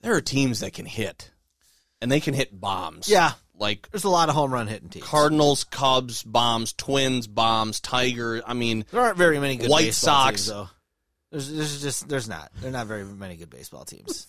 there 0.00 0.14
are 0.14 0.22
teams 0.22 0.60
that 0.60 0.72
can 0.72 0.86
hit, 0.86 1.30
and 2.00 2.10
they 2.10 2.20
can 2.20 2.32
hit 2.32 2.58
bombs. 2.58 3.06
Yeah. 3.06 3.32
like 3.54 3.86
There's 3.90 4.04
a 4.04 4.08
lot 4.08 4.30
of 4.30 4.34
home 4.34 4.50
run 4.50 4.66
hitting 4.66 4.88
teams. 4.88 5.04
Cardinals, 5.04 5.64
Cubs, 5.64 6.22
bombs, 6.22 6.72
Twins, 6.72 7.26
bombs, 7.26 7.80
Tiger. 7.80 8.40
I 8.46 8.54
mean, 8.54 8.86
There 8.90 9.02
aren't 9.02 9.18
very 9.18 9.38
many 9.38 9.56
good 9.56 9.68
White 9.68 9.92
Sox. 9.92 10.46
teams, 10.46 10.46
though. 10.46 10.68
There's, 11.30 11.52
there's 11.52 11.82
just 11.82 12.08
there's 12.08 12.28
not. 12.28 12.50
There 12.60 12.68
are 12.68 12.72
not 12.72 12.86
very 12.86 13.04
many 13.04 13.36
good 13.36 13.50
baseball 13.50 13.84
teams. 13.84 14.26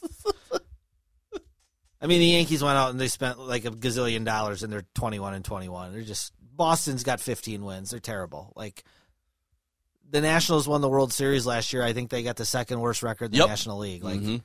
I 1.99 2.05
mean, 2.05 2.19
the 2.19 2.27
Yankees 2.27 2.63
went 2.63 2.77
out 2.77 2.91
and 2.91 2.99
they 2.99 3.07
spent 3.07 3.39
like 3.39 3.65
a 3.65 3.71
gazillion 3.71 4.23
dollars, 4.23 4.61
and 4.63 4.71
they're 4.71 4.85
21 4.95 5.33
and 5.33 5.43
21. 5.43 5.93
They're 5.93 6.01
just 6.03 6.33
Boston's 6.55 7.03
got 7.03 7.19
15 7.19 7.63
wins. 7.63 7.89
They're 7.91 7.99
terrible. 7.99 8.53
Like 8.55 8.83
the 10.09 10.21
Nationals 10.21 10.67
won 10.67 10.81
the 10.81 10.89
World 10.89 11.11
Series 11.11 11.45
last 11.45 11.73
year. 11.73 11.83
I 11.83 11.93
think 11.93 12.09
they 12.09 12.23
got 12.23 12.35
the 12.35 12.45
second 12.45 12.79
worst 12.79 13.03
record 13.03 13.25
in 13.25 13.31
the 13.31 13.37
Yep. 13.39 13.47
National 13.47 13.79
League. 13.79 14.03
Like 14.03 14.19
Mhm. 14.19 14.41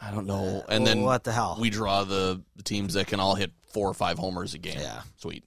I 0.00 0.10
don't 0.10 0.26
know. 0.26 0.64
And 0.68 0.84
well, 0.84 0.94
then 0.94 1.02
what 1.04 1.24
the 1.24 1.32
hell? 1.32 1.56
We 1.60 1.70
draw 1.70 2.04
the, 2.04 2.42
the 2.56 2.62
teams 2.64 2.94
that 2.94 3.06
can 3.06 3.20
all 3.20 3.34
hit 3.36 3.52
four 3.72 3.88
or 3.88 3.94
five 3.94 4.18
homers 4.18 4.54
a 4.54 4.58
game. 4.58 4.78
Yeah. 4.80 5.02
sweet. 5.16 5.44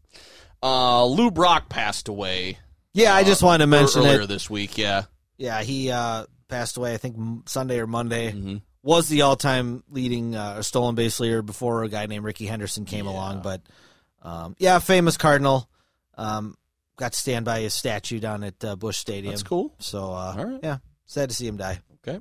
Uh, 0.64 1.06
Lou 1.06 1.30
Brock 1.30 1.68
passed 1.70 2.08
away. 2.08 2.58
Yeah, 2.94 3.14
I 3.14 3.24
just 3.26 3.44
wanted 3.44 3.64
to 3.64 3.68
mention 3.68 4.02
earlier 4.04 4.22
it. 4.22 4.28
this 4.28 4.50
week. 4.50 4.78
Yeah, 4.78 5.04
Yeah, 5.38 5.62
he 5.62 5.92
uh, 5.92 6.26
passed 6.48 6.78
away. 6.78 6.94
I 6.94 6.98
think 6.98 7.50
Sunday 7.50 7.80
or 7.80 7.88
Monday. 7.88 8.32
Mm-hmm. 8.32 8.58
Was 8.84 9.10
the 9.10 9.24
all-time 9.24 9.84
leading 9.90 10.36
uh, 10.36 10.62
stolen 10.62 10.94
base 10.94 11.20
leader 11.20 11.42
before 11.42 11.84
a 11.84 11.90
guy 11.90 12.06
named 12.06 12.24
Rickey 12.24 12.46
Henderson 12.46 12.86
came 12.86 13.08
along. 13.08 13.42
But 13.42 13.62
um, 14.22 14.56
yeah, 14.60 14.78
famous 14.78 15.18
Cardinal. 15.18 15.68
Um, 16.18 16.56
got 16.96 17.14
to 17.14 17.20
stand 17.20 17.46
by 17.46 17.62
his 17.62 17.74
statue 17.74 18.20
down 18.20 18.44
at 18.44 18.64
uh, 18.64 18.76
Busch 18.76 18.98
Stadium. 18.98 19.32
That's 19.32 19.42
cool. 19.42 19.74
So 19.80 20.14
uh, 20.14 20.36
right. 20.38 20.60
yeah, 20.62 20.78
sad 21.08 21.30
to 21.30 21.36
see 21.36 21.48
him 21.48 21.58
die. 21.58 21.80
Okay. 22.08 22.20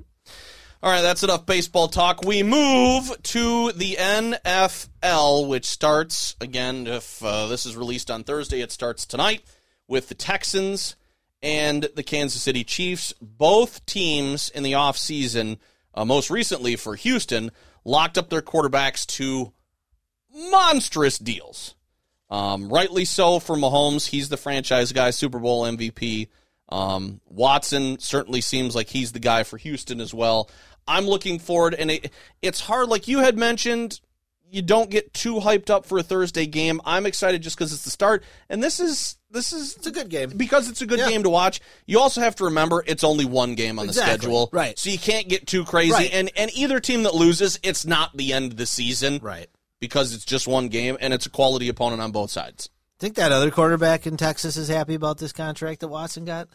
All 0.83 0.91
right, 0.91 1.01
that's 1.01 1.23
enough 1.23 1.45
baseball 1.45 1.87
talk. 1.87 2.23
We 2.23 2.43
move 2.43 3.11
to 3.23 3.71
the 3.71 3.95
NFL, 3.95 5.47
which 5.47 5.65
starts 5.65 6.35
again. 6.39 6.85
If 6.85 7.23
uh, 7.23 7.47
this 7.47 7.65
is 7.65 7.75
released 7.75 8.11
on 8.11 8.23
Thursday, 8.23 8.61
it 8.61 8.71
starts 8.71 9.05
tonight 9.05 9.41
with 9.87 10.09
the 10.09 10.15
Texans 10.15 10.95
and 11.45 11.87
the 11.95 12.01
Kansas 12.01 12.41
City 12.41 12.63
Chiefs. 12.63 13.13
Both 13.21 13.85
teams 13.85 14.49
in 14.49 14.63
the 14.63 14.71
offseason, 14.71 15.59
uh, 15.93 16.03
most 16.03 16.31
recently 16.31 16.75
for 16.75 16.95
Houston, 16.95 17.51
locked 17.85 18.17
up 18.17 18.29
their 18.29 18.41
quarterbacks 18.41 19.05
to 19.17 19.53
monstrous 20.33 21.19
deals. 21.19 21.75
Um, 22.31 22.67
rightly 22.67 23.05
so 23.05 23.39
for 23.39 23.55
Mahomes. 23.55 24.07
He's 24.07 24.29
the 24.29 24.37
franchise 24.37 24.91
guy, 24.91 25.11
Super 25.11 25.37
Bowl 25.37 25.63
MVP. 25.63 26.29
Um, 26.69 27.21
Watson 27.27 27.99
certainly 27.99 28.41
seems 28.41 28.75
like 28.75 28.89
he's 28.89 29.11
the 29.11 29.19
guy 29.19 29.43
for 29.43 29.57
Houston 29.57 30.01
as 30.01 30.15
well. 30.15 30.49
I'm 30.87 31.05
looking 31.05 31.37
forward, 31.37 31.75
and 31.75 31.91
it, 31.91 32.11
it's 32.41 32.59
hard. 32.59 32.89
Like 32.89 33.07
you 33.07 33.19
had 33.19 33.37
mentioned, 33.37 33.99
you 34.49 34.61
don't 34.61 34.89
get 34.89 35.13
too 35.13 35.35
hyped 35.35 35.69
up 35.69 35.85
for 35.85 35.97
a 35.97 36.03
Thursday 36.03 36.45
game. 36.45 36.79
I'm 36.85 37.05
excited 37.05 37.41
just 37.41 37.57
because 37.57 37.73
it's 37.73 37.83
the 37.83 37.89
start, 37.89 38.23
and 38.49 38.63
this 38.63 38.79
is 38.79 39.17
this 39.31 39.51
is 39.51 39.75
It's 39.75 39.87
a 39.87 39.91
good 39.91 40.09
game. 40.09 40.29
because 40.37 40.69
it's 40.69 40.81
a 40.81 40.85
good 40.85 40.99
Yeah. 40.99 41.09
game 41.09 41.23
to 41.23 41.29
watch. 41.29 41.59
You 41.85 41.99
also 41.99 42.21
have 42.21 42.35
to 42.37 42.45
remember 42.45 42.83
it's 42.87 43.03
only 43.03 43.25
one 43.25 43.55
game 43.55 43.79
on 43.79 43.85
Exactly. 43.87 44.13
the 44.13 44.17
schedule, 44.21 44.49
Right. 44.53 44.79
So 44.79 44.89
you 44.89 44.97
can't 44.99 45.27
get 45.27 45.45
too 45.45 45.65
crazy. 45.65 45.91
Right. 45.91 46.09
And 46.13 46.31
and 46.37 46.51
either 46.55 46.79
team 46.79 47.03
that 47.03 47.13
loses, 47.15 47.59
it's 47.63 47.85
not 47.85 48.15
the 48.15 48.31
end 48.33 48.51
of 48.53 48.57
the 48.57 48.65
season, 48.65 49.19
Right. 49.21 49.49
Because 49.81 50.13
it's 50.13 50.23
just 50.25 50.47
one 50.47 50.69
game, 50.69 50.97
and 51.01 51.13
it's 51.13 51.25
a 51.25 51.29
quality 51.29 51.67
opponent 51.67 52.01
on 52.01 52.11
both 52.11 52.31
sides. 52.31 52.69
Think 52.97 53.15
that 53.15 53.33
other 53.33 53.51
quarterback 53.51 54.07
in 54.07 54.15
Texas 54.15 54.55
is 54.55 54.69
happy 54.69 54.93
about 54.95 55.17
this 55.17 55.33
contract 55.33 55.81
that 55.81 55.89
Watson 55.89 56.23
got? 56.25 56.47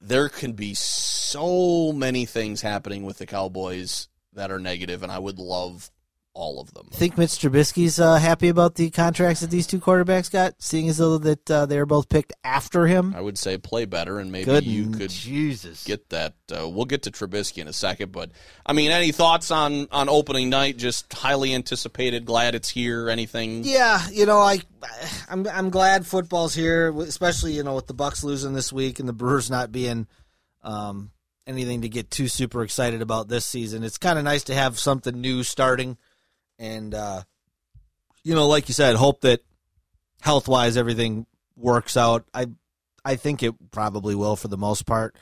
there 0.00 0.28
can 0.28 0.52
be 0.52 0.74
so 0.74 1.90
many 1.92 2.26
things 2.26 2.60
happening 2.60 3.04
with 3.04 3.16
the 3.18 3.24
Cowboys 3.26 4.08
that 4.34 4.50
are 4.50 4.58
negative, 4.58 5.02
and 5.02 5.10
I 5.10 5.18
would 5.18 5.38
love 5.38 5.90
all 6.34 6.60
of 6.60 6.74
them. 6.74 6.88
Think 6.92 7.16
Mitch 7.16 7.30
Trubisky's 7.30 8.00
uh, 8.00 8.16
happy 8.16 8.48
about 8.48 8.74
the 8.74 8.90
contracts 8.90 9.40
that 9.40 9.50
these 9.50 9.66
two 9.66 9.78
quarterbacks 9.78 10.30
got, 10.30 10.60
seeing 10.60 10.88
as 10.88 10.98
though 10.98 11.18
that 11.18 11.50
uh, 11.50 11.66
they 11.66 11.78
were 11.78 11.86
both 11.86 12.08
picked 12.08 12.32
after 12.42 12.86
him. 12.86 13.14
I 13.16 13.20
would 13.20 13.38
say 13.38 13.56
play 13.56 13.84
better, 13.84 14.18
and 14.18 14.32
maybe 14.32 14.46
Good 14.46 14.64
you 14.64 14.90
could 14.90 15.10
Jesus. 15.10 15.84
get 15.84 16.10
that. 16.10 16.34
Uh, 16.50 16.68
we'll 16.68 16.84
get 16.84 17.02
to 17.04 17.10
Trubisky 17.10 17.58
in 17.58 17.68
a 17.68 17.72
second, 17.72 18.12
but 18.12 18.32
I 18.66 18.72
mean, 18.72 18.90
any 18.90 19.12
thoughts 19.12 19.50
on 19.50 19.88
on 19.90 20.08
opening 20.08 20.50
night? 20.50 20.76
Just 20.76 21.12
highly 21.12 21.54
anticipated. 21.54 22.24
Glad 22.24 22.54
it's 22.54 22.68
here. 22.68 23.08
Anything? 23.08 23.64
Yeah, 23.64 24.02
you 24.10 24.26
know, 24.26 24.40
I, 24.40 24.60
I'm 25.28 25.46
I'm 25.48 25.70
glad 25.70 26.06
football's 26.06 26.54
here, 26.54 26.92
especially 27.00 27.52
you 27.52 27.62
know 27.62 27.74
with 27.76 27.86
the 27.86 27.94
Bucks 27.94 28.24
losing 28.24 28.54
this 28.54 28.72
week 28.72 28.98
and 28.98 29.08
the 29.08 29.12
Brewers 29.12 29.50
not 29.50 29.70
being 29.72 30.06
um, 30.62 31.10
anything 31.46 31.82
to 31.82 31.88
get 31.88 32.10
too 32.10 32.28
super 32.28 32.62
excited 32.62 33.02
about 33.02 33.28
this 33.28 33.44
season. 33.46 33.84
It's 33.84 33.98
kind 33.98 34.18
of 34.18 34.24
nice 34.24 34.44
to 34.44 34.54
have 34.54 34.78
something 34.78 35.20
new 35.20 35.42
starting, 35.42 35.96
and 36.58 36.94
uh, 36.94 37.22
you 38.22 38.34
know, 38.34 38.48
like 38.48 38.68
you 38.68 38.74
said, 38.74 38.96
hope 38.96 39.22
that 39.22 39.40
health 40.20 40.48
wise 40.48 40.76
everything 40.76 41.26
works 41.56 41.96
out. 41.96 42.24
I 42.32 42.46
I 43.04 43.16
think 43.16 43.42
it 43.42 43.54
probably 43.70 44.14
will 44.14 44.36
for 44.36 44.48
the 44.48 44.56
most 44.56 44.86
part. 44.86 45.16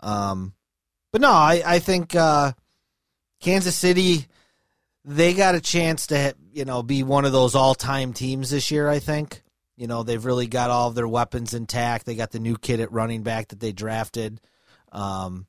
Um, 0.00 0.54
but 1.12 1.20
no, 1.20 1.30
I 1.30 1.62
I 1.64 1.78
think 1.78 2.14
uh, 2.14 2.52
Kansas 3.40 3.76
City 3.76 4.26
they 5.04 5.34
got 5.34 5.54
a 5.54 5.60
chance 5.60 6.08
to 6.08 6.34
you 6.52 6.64
know 6.64 6.82
be 6.82 7.02
one 7.02 7.24
of 7.24 7.32
those 7.32 7.54
all-time 7.54 8.12
teams 8.12 8.50
this 8.50 8.70
year 8.70 8.86
i 8.86 8.98
think 8.98 9.42
you 9.76 9.86
know 9.86 10.02
they've 10.02 10.26
really 10.26 10.46
got 10.46 10.68
all 10.68 10.88
of 10.88 10.94
their 10.94 11.08
weapons 11.08 11.54
intact 11.54 12.04
they 12.04 12.14
got 12.14 12.32
the 12.32 12.38
new 12.38 12.54
kid 12.54 12.80
at 12.80 12.92
running 12.92 13.22
back 13.22 13.48
that 13.48 13.60
they 13.60 13.72
drafted 13.72 14.42
um 14.92 15.46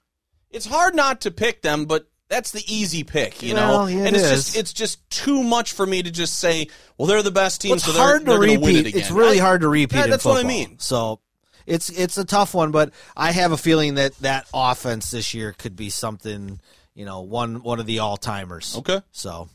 It's 0.50 0.66
hard 0.66 0.96
not 0.96 1.22
to 1.22 1.32
pick 1.32 1.62
them, 1.62 1.86
but 1.86 2.08
that's 2.32 2.50
the 2.52 2.64
easy 2.66 3.04
pick, 3.04 3.44
you 3.44 3.54
Well, 3.54 3.82
know. 3.82 3.86
yeah, 3.88 4.04
it 4.04 4.08
and 4.08 4.16
it's 4.16 4.26
is. 4.26 4.32
just 4.46 4.56
it's 4.58 4.74
just 4.74 5.08
too 5.12 5.44
much 5.44 5.74
for 5.74 5.86
me 5.86 6.02
to 6.02 6.10
just 6.10 6.40
say, 6.40 6.68
well, 6.98 7.08
they're 7.08 7.22
the 7.22 7.30
best 7.30 7.62
team, 7.62 7.70
well, 7.72 7.76
it's 7.76 7.86
so 7.86 7.92
they're, 7.92 8.02
hard 8.02 8.22
to 8.22 8.26
they're 8.32 8.38
going 8.40 8.60
to 8.60 8.66
win 8.66 8.76
it 8.78 8.86
again. 8.88 9.02
it's 9.02 9.12
really 9.12 9.40
I- 9.40 9.44
hard 9.44 9.62
to 9.62 9.68
repeat 9.68 10.06
in 10.06 10.10
that's 10.10 10.26
what 10.26 10.44
I 10.44 10.48
mean. 10.48 10.80
so 10.80 11.20
it's 11.68 11.90
it's 11.90 12.18
a 12.18 12.26
tough 12.26 12.56
one 12.56 12.72
but 12.72 12.92
i 13.16 13.32
have 13.32 13.52
a 13.52 13.58
feeling 13.58 13.94
that 13.96 14.16
that 14.22 14.48
offense 14.52 15.12
this 15.12 15.36
year 15.36 15.54
could 15.56 15.76
be 15.76 15.92
something 15.92 16.60
you 16.96 17.06
know 17.06 17.22
one 17.22 17.62
one 17.62 17.80
of 17.80 17.86
the 17.86 18.00
all-timers 18.00 18.78
Okay. 18.78 19.00
so 19.12 19.48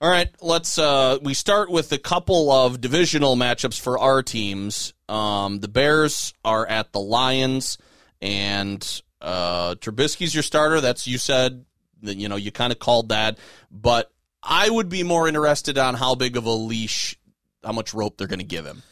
All 0.00 0.10
right, 0.10 0.28
let's. 0.42 0.76
Uh, 0.78 1.16
we 1.22 1.32
start 1.34 1.70
with 1.70 1.90
a 1.92 1.98
couple 1.98 2.50
of 2.52 2.80
divisional 2.82 3.34
matchups 3.36 3.80
for 3.80 3.98
our 3.98 4.22
teams. 4.22 4.92
Um, 5.08 5.60
the 5.60 5.68
Bears 5.68 6.34
are 6.44 6.66
at 6.66 6.92
the 6.92 7.00
Lions, 7.00 7.78
and 8.20 8.82
uh, 9.22 9.74
Trubisky's 9.76 10.34
your 10.34 10.42
starter. 10.42 10.82
That's 10.82 11.06
you 11.06 11.16
said 11.16 11.64
that 11.64 11.64
you 12.02 12.28
know 12.28 12.36
you 12.36 12.52
kind 12.52 12.72
of 12.72 12.78
called 12.78 13.10
that, 13.10 13.38
but 13.70 14.10
I 14.42 14.70
would 14.70 14.88
be 14.88 15.02
more 15.02 15.26
interested 15.26 15.76
on 15.78 15.94
how 15.94 16.14
big 16.14 16.36
of 16.36 16.46
a 16.46 16.50
leash, 16.50 17.18
how 17.64 17.72
much 17.72 17.94
rope 17.94 18.16
they're 18.16 18.28
going 18.28 18.38
to 18.38 18.44
give 18.44 18.64
him. 18.64 18.82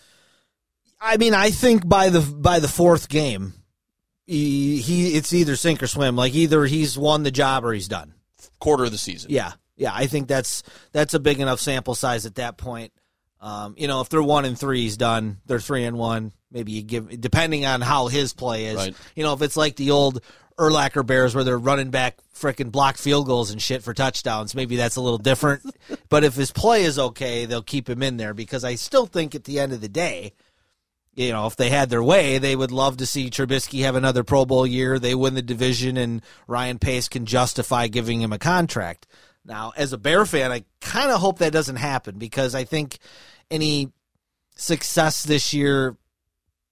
I 1.00 1.16
mean, 1.16 1.34
I 1.34 1.50
think 1.50 1.86
by 1.86 2.08
the 2.08 2.20
by 2.20 2.58
the 2.58 2.68
fourth 2.68 3.08
game, 3.08 3.52
he, 4.26 4.78
he 4.78 5.16
it's 5.16 5.32
either 5.32 5.54
sink 5.54 5.82
or 5.82 5.86
swim. 5.86 6.16
Like 6.16 6.34
either 6.34 6.64
he's 6.64 6.98
won 6.98 7.22
the 7.22 7.30
job 7.30 7.64
or 7.64 7.72
he's 7.72 7.88
done. 7.88 8.14
Quarter 8.58 8.84
of 8.84 8.90
the 8.90 8.98
season. 8.98 9.30
Yeah, 9.30 9.52
yeah. 9.76 9.92
I 9.94 10.06
think 10.06 10.28
that's 10.28 10.62
that's 10.92 11.14
a 11.14 11.20
big 11.20 11.40
enough 11.40 11.60
sample 11.60 11.94
size 11.94 12.24
at 12.26 12.36
that 12.36 12.56
point. 12.56 12.92
Um, 13.40 13.74
you 13.76 13.86
know, 13.86 14.00
if 14.00 14.08
they're 14.08 14.22
one 14.22 14.46
and 14.46 14.58
three, 14.58 14.80
he's 14.82 14.96
done. 14.96 15.38
They're 15.44 15.60
three 15.60 15.84
and 15.84 15.98
one. 15.98 16.32
Maybe 16.50 16.72
you 16.72 16.82
give 16.82 17.20
depending 17.20 17.66
on 17.66 17.82
how 17.82 18.08
his 18.08 18.32
play 18.32 18.66
is. 18.66 18.76
Right. 18.76 18.96
You 19.14 19.24
know, 19.24 19.34
if 19.34 19.42
it's 19.42 19.56
like 19.56 19.76
the 19.76 19.90
old 19.90 20.22
Urlacher 20.58 21.04
Bears 21.04 21.34
where 21.34 21.44
they're 21.44 21.58
running 21.58 21.90
back 21.90 22.18
freaking 22.34 22.70
block 22.70 22.96
field 22.96 23.26
goals 23.26 23.50
and 23.50 23.60
shit 23.60 23.82
for 23.82 23.94
touchdowns, 23.94 24.54
maybe 24.54 24.76
that's 24.76 24.96
a 24.96 25.00
little 25.00 25.18
different. 25.18 25.62
but 26.08 26.24
if 26.24 26.34
his 26.34 26.50
play 26.50 26.84
is 26.84 26.98
okay, 26.98 27.44
they'll 27.44 27.62
keep 27.62 27.88
him 27.88 28.02
in 28.02 28.16
there 28.16 28.34
because 28.34 28.64
I 28.64 28.74
still 28.74 29.06
think 29.06 29.34
at 29.34 29.44
the 29.44 29.58
end 29.58 29.72
of 29.72 29.80
the 29.80 29.88
day, 29.88 30.32
you 31.14 31.32
know, 31.32 31.46
if 31.46 31.56
they 31.56 31.70
had 31.70 31.90
their 31.90 32.02
way, 32.02 32.38
they 32.38 32.56
would 32.56 32.72
love 32.72 32.96
to 32.96 33.06
see 33.06 33.30
Trubisky 33.30 33.82
have 33.82 33.94
another 33.94 34.24
Pro 34.24 34.44
Bowl 34.44 34.66
year. 34.66 34.98
They 34.98 35.14
win 35.14 35.34
the 35.34 35.42
division, 35.42 35.96
and 35.96 36.22
Ryan 36.48 36.78
Pace 36.78 37.08
can 37.08 37.24
justify 37.24 37.86
giving 37.86 38.20
him 38.20 38.32
a 38.32 38.38
contract. 38.38 39.06
Now, 39.44 39.72
as 39.76 39.92
a 39.92 39.98
Bear 39.98 40.26
fan, 40.26 40.50
I 40.50 40.64
kind 40.80 41.10
of 41.10 41.20
hope 41.20 41.38
that 41.38 41.52
doesn't 41.52 41.76
happen 41.76 42.18
because 42.18 42.54
I 42.54 42.64
think 42.64 42.98
any 43.50 43.92
success 44.56 45.22
this 45.22 45.52
year 45.52 45.96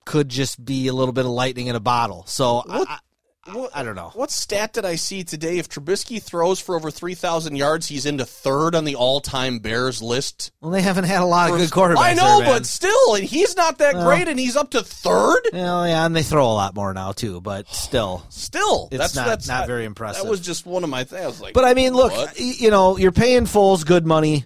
could 0.04 0.28
just 0.28 0.64
be 0.64 0.88
a 0.88 0.92
little 0.92 1.12
bit 1.12 1.24
of 1.24 1.30
lightning 1.30 1.68
in 1.68 1.76
a 1.76 1.80
bottle. 1.80 2.24
So 2.26 2.64
I, 2.68 2.98
I, 3.44 3.68
I 3.74 3.82
don't 3.82 3.96
know. 3.96 4.10
What 4.14 4.30
stat 4.30 4.72
did 4.72 4.84
I 4.84 4.94
see 4.94 5.24
today? 5.24 5.58
If 5.58 5.68
Trubisky 5.68 6.22
throws 6.22 6.60
for 6.60 6.76
over 6.76 6.90
three 6.92 7.14
thousand 7.14 7.56
yards, 7.56 7.88
he's 7.88 8.06
into 8.06 8.24
third 8.24 8.76
on 8.76 8.84
the 8.84 8.94
all-time 8.94 9.58
Bears 9.58 10.00
list. 10.00 10.52
Well, 10.60 10.70
they 10.70 10.80
haven't 10.82 11.04
had 11.04 11.22
a 11.22 11.26
lot 11.26 11.50
of 11.50 11.56
good 11.56 11.70
quarterbacks. 11.70 11.98
I 11.98 12.14
know, 12.14 12.38
there, 12.38 12.46
but 12.48 12.66
still, 12.66 13.16
and 13.16 13.24
he's 13.24 13.56
not 13.56 13.78
that 13.78 13.94
Well- 13.94 14.04
great, 14.06 14.28
and 14.28 14.38
he's 14.38 14.54
up 14.54 14.70
to 14.70 14.82
third. 14.84 15.40
Well, 15.52 15.88
yeah, 15.88 16.06
and 16.06 16.14
they 16.14 16.22
throw 16.22 16.46
a 16.46 16.54
lot 16.54 16.76
more 16.76 16.94
now 16.94 17.10
too. 17.12 17.40
But 17.40 17.68
still, 17.74 18.24
Still, 18.28 18.88
It's 18.92 18.98
that's 18.98 19.16
not- 19.16 19.26
that's 19.26 19.48
not 19.48 19.66
very 19.66 19.86
impressive. 19.86 20.22
That 20.22 20.30
was 20.30 20.40
just 20.40 20.64
one 20.64 20.84
of 20.84 20.90
my 20.90 21.02
things. 21.02 21.22
I 21.22 21.26
was 21.26 21.40
like, 21.40 21.54
But 21.54 21.64
I 21.64 21.74
mean, 21.74 21.94
look, 21.94 22.12
what? 22.12 22.38
you 22.38 22.70
know, 22.70 22.96
you're 22.96 23.10
paying 23.12 23.44
Foles 23.46 23.84
good 23.84 24.06
money. 24.06 24.44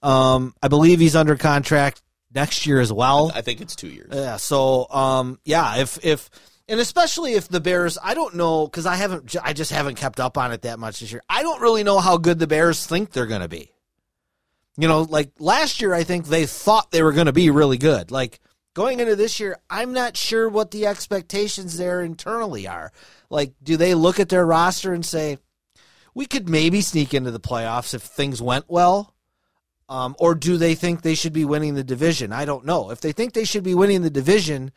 Um, 0.00 0.54
I 0.62 0.68
believe 0.68 1.00
he's 1.00 1.16
under 1.16 1.34
contract 1.36 2.02
next 2.32 2.66
year 2.68 2.78
as 2.80 2.92
well. 2.92 3.32
I 3.34 3.40
think 3.40 3.60
it's 3.60 3.74
two 3.74 3.88
years. 3.88 4.10
Yeah. 4.12 4.36
So, 4.36 4.88
um, 4.90 5.40
yeah, 5.44 5.78
if 5.78 5.98
if 6.04 6.30
and 6.68 6.80
especially 6.80 7.32
if 7.32 7.48
the 7.48 7.60
Bears, 7.60 7.96
I 8.02 8.14
don't 8.14 8.34
know 8.34 8.66
because 8.66 8.84
I 8.84 8.96
haven't, 8.96 9.34
I 9.42 9.52
just 9.52 9.72
haven't 9.72 9.96
kept 9.96 10.20
up 10.20 10.36
on 10.36 10.52
it 10.52 10.62
that 10.62 10.78
much 10.78 11.00
this 11.00 11.10
year. 11.10 11.22
I 11.28 11.42
don't 11.42 11.62
really 11.62 11.82
know 11.82 11.98
how 11.98 12.18
good 12.18 12.38
the 12.38 12.46
Bears 12.46 12.86
think 12.86 13.12
they're 13.12 13.26
going 13.26 13.40
to 13.40 13.48
be. 13.48 13.72
You 14.76 14.86
know, 14.86 15.02
like 15.02 15.32
last 15.38 15.80
year, 15.80 15.94
I 15.94 16.04
think 16.04 16.26
they 16.26 16.46
thought 16.46 16.90
they 16.90 17.02
were 17.02 17.12
going 17.12 17.26
to 17.26 17.32
be 17.32 17.50
really 17.50 17.78
good. 17.78 18.10
Like 18.10 18.38
going 18.74 19.00
into 19.00 19.16
this 19.16 19.40
year, 19.40 19.56
I'm 19.68 19.92
not 19.92 20.16
sure 20.16 20.48
what 20.48 20.70
the 20.70 20.86
expectations 20.86 21.78
there 21.78 22.02
internally 22.02 22.68
are. 22.68 22.92
Like, 23.30 23.54
do 23.62 23.76
they 23.76 23.94
look 23.94 24.20
at 24.20 24.28
their 24.28 24.46
roster 24.46 24.92
and 24.92 25.04
say, 25.04 25.38
we 26.14 26.26
could 26.26 26.48
maybe 26.48 26.80
sneak 26.80 27.14
into 27.14 27.30
the 27.30 27.40
playoffs 27.40 27.94
if 27.94 28.02
things 28.02 28.40
went 28.42 28.66
well? 28.68 29.14
Um, 29.88 30.14
or 30.18 30.34
do 30.34 30.58
they 30.58 30.74
think 30.74 31.00
they 31.00 31.14
should 31.14 31.32
be 31.32 31.46
winning 31.46 31.74
the 31.74 31.82
division? 31.82 32.32
I 32.32 32.44
don't 32.44 32.66
know. 32.66 32.90
If 32.90 33.00
they 33.00 33.12
think 33.12 33.32
they 33.32 33.44
should 33.44 33.64
be 33.64 33.74
winning 33.74 34.02
the 34.02 34.10
division 34.10 34.70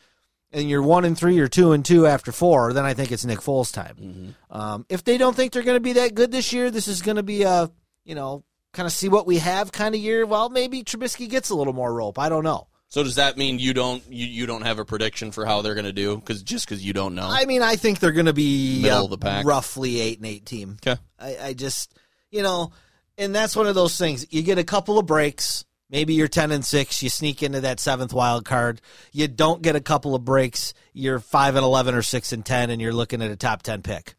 and 0.52 0.70
you're 0.70 0.82
one 0.82 1.06
and 1.06 1.18
three 1.18 1.40
or 1.40 1.48
two 1.48 1.72
and 1.72 1.84
two 1.86 2.06
after 2.08 2.32
four, 2.32 2.74
then 2.74 2.86
I 2.86 2.94
think 2.94 3.12
it's 3.12 3.26
Nick 3.26 3.40
Foles' 3.40 3.74
time. 3.74 4.36
Um, 4.50 4.86
if 4.90 5.04
they 5.04 5.18
don't 5.18 5.36
think 5.36 5.52
they're 5.54 5.64
going 5.64 5.78
to 5.78 5.80
be 5.82 5.94
that 5.94 6.16
good 6.16 6.32
this 6.32 6.52
year, 6.54 6.72
this 6.72 6.88
is 6.88 7.02
going 7.02 7.18
to 7.18 7.24
be 7.24 7.44
a, 7.44 7.70
you 8.04 8.16
know, 8.16 8.44
kind 8.74 8.86
of 8.86 8.92
see 8.94 9.10
what 9.10 9.26
we 9.28 9.38
have 9.38 9.72
kind 9.72 9.96
of 9.96 10.02
year. 10.02 10.26
Well, 10.26 10.50
maybe 10.50 10.84
Trubisky 10.84 11.30
gets 11.30 11.50
a 11.50 11.56
little 11.56 11.74
more 11.74 11.94
rope. 11.94 12.20
I 12.20 12.30
don't 12.30 12.44
know. 12.44 12.68
So 12.90 13.04
does 13.04 13.16
that 13.16 13.38
mean 13.38 13.58
you 13.58 13.74
don't 13.74 14.04
you, 14.10 14.26
you 14.26 14.46
don't 14.46 14.64
have 14.64 14.78
a 14.78 14.84
prediction 14.84 15.32
for 15.32 15.46
how 15.46 15.62
they're 15.62 15.76
going 15.76 15.86
to 15.86 15.94
do? 15.94 16.18
Because 16.18 16.44
just 16.44 16.66
because 16.68 16.84
you 16.86 16.92
don't 16.92 17.16
know. 17.16 17.28
I 17.30 17.46
mean, 17.46 17.62
I 17.62 17.78
think 17.78 18.00
they're 18.00 18.12
going 18.12 18.26
to 18.26 18.34
be 18.34 18.82
Middle 18.82 19.06
of 19.06 19.12
the 19.12 19.18
pack. 19.18 19.46
roughly 19.46 20.02
eight 20.02 20.18
and 20.18 20.26
eight 20.28 20.46
team. 20.46 20.78
Okay. 20.86 21.00
I, 21.18 21.38
I 21.38 21.54
just, 21.54 21.98
you 22.32 22.44
know, 22.44 22.74
and 23.18 23.34
that's 23.34 23.56
one 23.56 23.68
of 23.68 23.76
those 23.76 23.98
things. 23.98 24.26
You 24.30 24.42
get 24.42 24.58
a 24.58 24.66
couple 24.66 25.00
of 25.00 25.06
breaks. 25.06 25.64
Maybe 25.92 26.14
you're 26.14 26.30
ten 26.30 26.52
and 26.52 26.66
six. 26.66 27.04
You 27.04 27.10
sneak 27.10 27.44
into 27.44 27.62
that 27.62 27.80
seventh 27.80 28.14
wild 28.14 28.46
card. 28.46 28.82
You 29.12 29.28
don't 29.28 29.62
get 29.62 29.76
a 29.76 29.82
couple 29.82 30.16
of 30.16 30.24
breaks. 30.24 30.74
You're 30.94 31.20
five 31.20 31.56
and 31.56 31.66
eleven 31.66 31.94
or 31.94 32.02
six 32.02 32.32
and 32.32 32.46
ten, 32.46 32.70
and 32.70 32.82
you're 32.82 32.94
looking 32.94 33.22
at 33.22 33.30
a 33.30 33.36
top 33.36 33.62
ten 33.62 33.82
pick. 33.82 34.16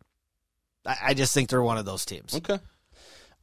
I, 0.87 0.97
I 1.07 1.15
just 1.15 1.33
think 1.33 1.49
they're 1.49 1.63
one 1.63 1.79
of 1.79 1.85
those 1.85 2.05
teams. 2.05 2.35
Okay. 2.35 2.59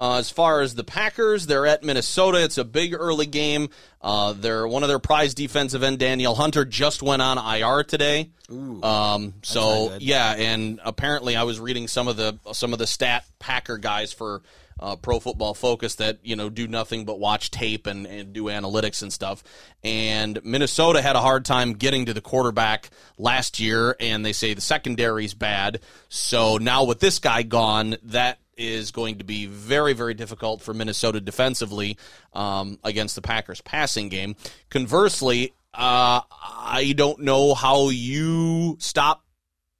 Uh, 0.01 0.17
as 0.17 0.29
far 0.29 0.61
as 0.61 0.75
the 0.75 0.83
Packers, 0.83 1.45
they're 1.45 1.67
at 1.67 1.83
Minnesota. 1.83 2.41
It's 2.41 2.57
a 2.57 2.63
big 2.63 2.93
early 2.93 3.25
game. 3.25 3.69
Uh, 4.01 4.31
they're 4.31 4.65
one 4.65 4.81
of 4.81 4.87
their 4.87 4.99
prize 4.99 5.33
defensive 5.33 5.83
end, 5.83 5.99
Danielle 5.99 6.35
Hunter, 6.35 6.63
just 6.63 7.03
went 7.03 7.21
on 7.21 7.37
IR 7.37 7.83
today. 7.83 8.29
um, 8.49 9.33
so 9.41 9.97
yeah, 9.99 10.35
and 10.37 10.79
apparently 10.85 11.35
I 11.35 11.43
was 11.43 11.59
reading 11.59 11.89
some 11.89 12.07
of 12.07 12.15
the 12.15 12.39
some 12.53 12.71
of 12.71 12.79
the 12.79 12.87
stat 12.87 13.25
Packer 13.39 13.77
guys 13.77 14.13
for 14.13 14.41
uh, 14.79 14.95
Pro 14.95 15.19
Football 15.19 15.53
Focus 15.53 15.95
that 15.95 16.19
you 16.23 16.35
know 16.35 16.49
do 16.49 16.67
nothing 16.67 17.05
but 17.05 17.19
watch 17.19 17.51
tape 17.51 17.87
and, 17.87 18.05
and 18.05 18.33
do 18.33 18.45
analytics 18.45 19.01
and 19.01 19.11
stuff. 19.11 19.43
And 19.83 20.43
Minnesota 20.43 21.01
had 21.01 21.15
a 21.15 21.21
hard 21.21 21.45
time 21.45 21.73
getting 21.73 22.05
to 22.05 22.13
the 22.13 22.21
quarterback 22.21 22.89
last 23.17 23.59
year, 23.59 23.95
and 23.99 24.25
they 24.25 24.33
say 24.33 24.53
the 24.53 24.61
secondary's 24.61 25.33
bad. 25.33 25.81
So 26.09 26.57
now 26.57 26.85
with 26.85 26.99
this 26.99 27.19
guy 27.19 27.43
gone, 27.43 27.97
that 28.03 28.39
is 28.57 28.91
going 28.91 29.19
to 29.19 29.23
be 29.23 29.45
very, 29.45 29.93
very 29.93 30.13
difficult 30.13 30.61
for 30.61 30.73
Minnesota 30.73 31.21
defensively 31.21 31.97
um, 32.33 32.77
against 32.83 33.15
the 33.15 33.21
Packers 33.21 33.61
passing 33.61 34.09
game. 34.09 34.35
Conversely, 34.69 35.53
uh, 35.73 36.21
I 36.29 36.93
don't 36.95 37.21
know 37.21 37.53
how 37.53 37.89
you 37.89 38.75
stop 38.79 39.23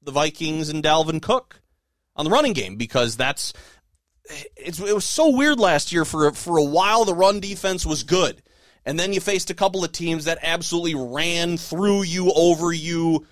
the 0.01 0.11
Vikings 0.11 0.69
and 0.69 0.81
Dalvin 0.81 1.21
Cook 1.21 1.61
on 2.15 2.25
the 2.25 2.31
running 2.31 2.53
game 2.53 2.77
because 2.77 3.17
that's 3.17 3.53
it's, 4.57 4.79
it 4.79 4.93
was 4.93 5.05
so 5.05 5.35
weird 5.35 5.59
last 5.59 5.91
year 5.91 6.05
for 6.05 6.31
for 6.31 6.57
a 6.57 6.63
while 6.63 7.05
the 7.05 7.13
run 7.15 7.39
defense 7.39 7.85
was 7.85 8.03
good 8.03 8.41
and 8.85 8.99
then 8.99 9.13
you 9.13 9.19
faced 9.19 9.49
a 9.49 9.53
couple 9.55 9.83
of 9.83 9.91
teams 9.91 10.25
that 10.25 10.37
absolutely 10.41 10.95
ran 10.95 11.57
through 11.57 12.03
you 12.03 12.31
over 12.35 12.71
you 12.71 13.25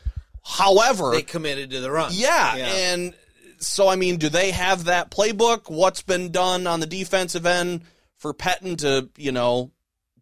however 0.44 1.12
They 1.12 1.22
committed 1.22 1.72
to 1.72 1.80
the 1.82 1.92
run. 1.92 2.12
yeah, 2.14 2.56
and 2.56 3.14
so 3.60 3.88
I 3.88 3.96
mean, 3.96 4.18
do 4.18 4.30
they 4.30 4.52
have 4.52 4.86
that 4.86 5.10
playbook? 5.12 5.70
What's 5.70 6.02
been 6.04 6.32
done 6.32 6.68
on 6.68 6.80
the 6.80 6.86
defensive 6.86 7.46
end 7.46 7.82
for 8.18 8.34
Pettine 8.34 8.78
to 8.80 9.10
you 9.18 9.32
know 9.32 9.72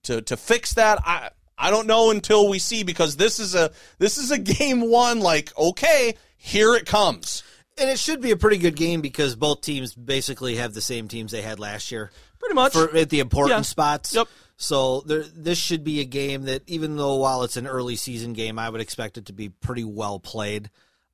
to 0.04 0.22
to 0.22 0.38
fix 0.38 0.74
that? 0.76 1.00
I 1.06 1.30
I 1.58 1.70
don't 1.70 1.88
know 1.88 2.12
until 2.12 2.48
we 2.50 2.60
see 2.60 2.84
because 2.84 3.18
this 3.18 3.40
is 3.40 3.54
a 3.56 3.72
this 4.00 4.18
is 4.18 4.32
a 4.32 4.38
game 4.58 4.90
one. 4.90 5.20
Like 5.20 5.52
okay, 5.58 6.16
here 6.38 6.76
it 6.76 6.86
comes. 6.86 7.44
And 7.78 7.90
it 7.90 8.00
should 8.00 8.22
be 8.22 8.32
a 8.32 8.38
pretty 8.38 8.58
good 8.58 8.76
game 8.76 9.02
because 9.02 9.36
both 9.36 9.62
teams 9.62 9.94
basically 9.94 10.56
have 10.56 10.74
the 10.74 10.82
same 10.82 11.08
teams 11.08 11.32
they 11.32 11.42
had 11.42 11.60
last 11.60 11.92
year. 11.92 12.12
Pretty 12.40 12.56
much. 12.56 12.74
for 12.74 12.96
at 12.96 13.10
the 13.10 13.20
important 13.20 13.58
Yeah. 13.58 13.62
spots. 13.64 14.14
Yep. 14.14 14.28
So 14.58 15.02
there, 15.02 15.24
this 15.24 15.58
should 15.58 15.84
be 15.84 16.00
a 16.00 16.06
game 16.06 16.44
that, 16.44 16.62
even 16.68 16.96
though 16.96 17.16
while 17.16 17.44
it's 17.44 17.58
an 17.58 17.68
early 17.68 17.96
season 17.96 18.34
game, 18.34 18.58
I 18.60 18.70
would 18.70 18.80
expect 18.82 19.18
it 19.18 19.26
to 19.26 19.34
be 19.34 19.50
pretty 19.50 19.84
well 19.84 20.20
played. 20.20 20.70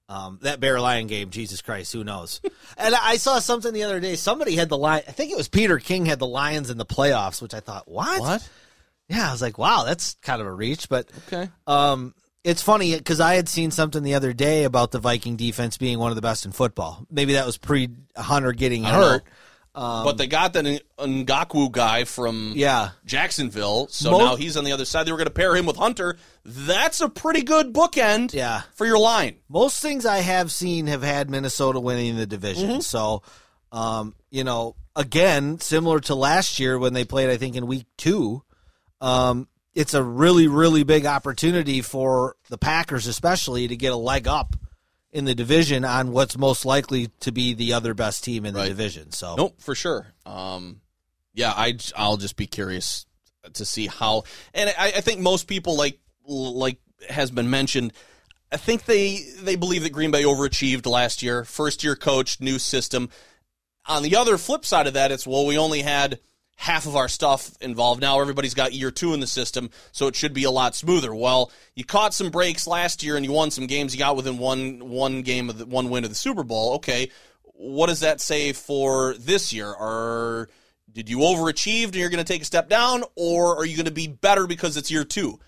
Um, 0.09 0.39
that 0.41 0.59
Bear 0.59 0.79
Lion 0.81 1.07
game, 1.07 1.29
Jesus 1.29 1.61
Christ, 1.61 1.93
who 1.93 2.03
knows? 2.03 2.41
and 2.77 2.93
I 2.93 3.15
saw 3.15 3.39
something 3.39 3.73
the 3.73 3.83
other 3.83 4.01
day. 4.01 4.15
Somebody 4.17 4.55
had 4.57 4.67
the 4.67 4.77
lion. 4.77 5.03
I 5.07 5.11
think 5.13 5.31
it 5.31 5.37
was 5.37 5.47
Peter 5.47 5.79
King 5.79 6.05
had 6.05 6.19
the 6.19 6.27
Lions 6.27 6.69
in 6.69 6.77
the 6.77 6.85
playoffs, 6.85 7.41
which 7.41 7.53
I 7.53 7.61
thought, 7.61 7.87
what? 7.89 8.19
What? 8.19 8.49
Yeah, 9.07 9.29
I 9.29 9.31
was 9.31 9.41
like, 9.41 9.57
wow, 9.57 9.83
that's 9.85 10.15
kind 10.21 10.41
of 10.41 10.47
a 10.47 10.51
reach. 10.53 10.89
But 10.89 11.09
Okay. 11.27 11.49
um, 11.65 12.13
it's 12.43 12.61
funny 12.61 12.95
because 12.97 13.19
I 13.19 13.35
had 13.35 13.47
seen 13.49 13.71
something 13.71 14.03
the 14.03 14.15
other 14.15 14.33
day 14.33 14.63
about 14.63 14.91
the 14.91 14.99
Viking 14.99 15.35
defense 15.35 15.77
being 15.77 15.99
one 15.99 16.11
of 16.11 16.15
the 16.15 16.21
best 16.21 16.45
in 16.45 16.51
football. 16.51 17.05
Maybe 17.09 17.33
that 17.33 17.45
was 17.45 17.57
pre 17.57 17.89
Hunter 18.17 18.51
getting 18.51 18.83
hurt. 18.83 19.23
but 19.73 20.13
they 20.13 20.27
got 20.27 20.51
the 20.53 20.59
Ng- 20.99 21.25
Ngakoue 21.25 21.71
guy 21.71 22.03
from 22.03 22.53
Yeah. 22.55 22.89
Jacksonville, 23.05 23.87
so 23.89 24.11
Mo- 24.11 24.17
now 24.17 24.35
he's 24.35 24.57
on 24.57 24.63
the 24.65 24.71
other 24.73 24.83
side. 24.85 25.05
They 25.07 25.11
were 25.11 25.17
going 25.17 25.27
to 25.27 25.33
pair 25.33 25.55
him 25.55 25.65
with 25.65 25.77
Hunter. 25.77 26.17
That's 26.43 26.99
a 26.99 27.07
pretty 27.09 27.43
good 27.43 27.73
bookend 27.73 28.33
Yeah. 28.33 28.63
for 28.75 28.85
your 28.85 28.97
line. 28.99 29.35
most 29.47 29.81
things 29.81 30.05
I 30.05 30.17
have 30.19 30.51
seen 30.51 30.87
have 30.87 31.03
had 31.03 31.29
Minnesota 31.29 31.79
winning 31.79 32.15
the 32.17 32.25
division. 32.25 32.69
Mm-hmm. 32.69 32.79
So, 32.81 33.21
um, 33.71 34.15
you 34.29 34.43
know, 34.43 34.75
again, 34.95 35.59
similar 35.61 35.99
to 36.01 36.15
last 36.15 36.59
year 36.59 36.77
when 36.79 36.93
they 36.93 37.05
played, 37.05 37.29
I 37.29 37.37
think 37.37 37.55
in 37.55 37.65
week 37.67 37.85
two, 37.97 38.43
um, 38.99 39.47
it's 39.73 39.93
a 39.93 40.03
really, 40.03 40.47
really 40.47 40.83
big 40.83 41.05
opportunity 41.05 41.81
for 41.81 42.35
the 42.49 42.57
Packers, 42.57 43.07
especially 43.07 43.67
to 43.67 43.75
get 43.75 43.91
a 43.93 43.97
leg 43.97 44.27
up 44.27 44.55
in 45.11 45.25
the 45.25 45.35
division 45.35 45.83
on 45.85 46.11
what's 46.11 46.37
most 46.37 46.65
likely 46.65 47.07
to 47.21 47.31
be 47.31 47.53
the 47.53 47.73
other 47.73 47.93
best 47.93 48.23
team 48.23 48.45
in 48.45 48.53
the 48.53 48.61
Right. 48.61 48.69
division. 48.69 49.11
So, 49.11 49.35
Nope, 49.35 49.55
for 49.61 49.75
sure. 49.75 50.07
Um, 50.25 50.81
yeah, 51.33 51.53
I 51.55 51.77
I'll 51.95 52.17
just 52.17 52.35
be 52.35 52.47
curious 52.47 53.05
to 53.53 53.65
see 53.65 53.87
how, 53.87 54.23
and 54.53 54.69
I, 54.77 54.87
I 54.87 55.01
think 55.01 55.19
most 55.21 55.47
people 55.47 55.75
like 55.75 55.99
like 56.27 56.77
has 57.09 57.31
been 57.31 57.49
mentioned. 57.49 57.93
I 58.51 58.57
think 58.57 58.85
they 58.85 59.19
they 59.41 59.55
believe 59.55 59.83
that 59.83 59.91
Green 59.93 60.11
Bay 60.11 60.23
overachieved 60.23 60.85
last 60.85 61.23
year. 61.23 61.43
First 61.45 61.83
year 61.83 61.95
coach, 61.95 62.39
new 62.41 62.59
system. 62.59 63.09
On 63.87 64.03
the 64.03 64.15
other 64.17 64.37
flip 64.37 64.65
side 64.65 64.87
of 64.87 64.93
that, 64.93 65.11
it's 65.11 65.25
well, 65.25 65.45
we 65.45 65.57
only 65.57 65.81
had 65.81 66.19
half 66.61 66.85
of 66.85 66.95
our 66.95 67.07
stuff 67.07 67.57
involved. 67.59 68.01
Now 68.01 68.21
everybody's 68.21 68.53
got 68.53 68.71
year 68.71 68.91
two 68.91 69.15
in 69.15 69.19
the 69.19 69.25
system, 69.25 69.71
so 69.91 70.05
it 70.05 70.15
should 70.15 70.31
be 70.31 70.43
a 70.43 70.51
lot 70.51 70.75
smoother. 70.75 71.13
Well, 71.13 71.51
you 71.73 71.83
caught 71.83 72.13
some 72.13 72.29
breaks 72.29 72.67
last 72.67 73.01
year 73.01 73.15
and 73.17 73.25
you 73.25 73.31
won 73.31 73.49
some 73.49 73.65
games. 73.65 73.95
You 73.95 73.97
got 73.99 74.15
within 74.15 74.37
one 74.37 74.87
one 74.87 75.23
game 75.23 75.49
of 75.49 75.57
the 75.57 75.65
one 75.65 75.89
win 75.89 76.03
of 76.03 76.11
the 76.11 76.15
Super 76.15 76.43
Bowl. 76.43 76.75
Okay, 76.75 77.09
what 77.41 77.87
does 77.87 78.01
that 78.01 78.21
say 78.21 78.53
for 78.53 79.15
this 79.15 79.51
year? 79.51 79.69
Are 79.69 80.49
did 80.93 81.09
you 81.09 81.17
overachieve 81.17 81.85
and 81.85 81.95
you're 81.95 82.09
going 82.09 82.23
to 82.23 82.31
take 82.31 82.43
a 82.43 82.45
step 82.45 82.69
down, 82.69 83.05
or 83.15 83.57
are 83.57 83.65
you 83.65 83.75
going 83.75 83.85
to 83.87 83.91
be 83.91 84.07
better 84.07 84.45
because 84.45 84.77
it's 84.77 84.91
year 84.91 85.03
two? 85.03 85.39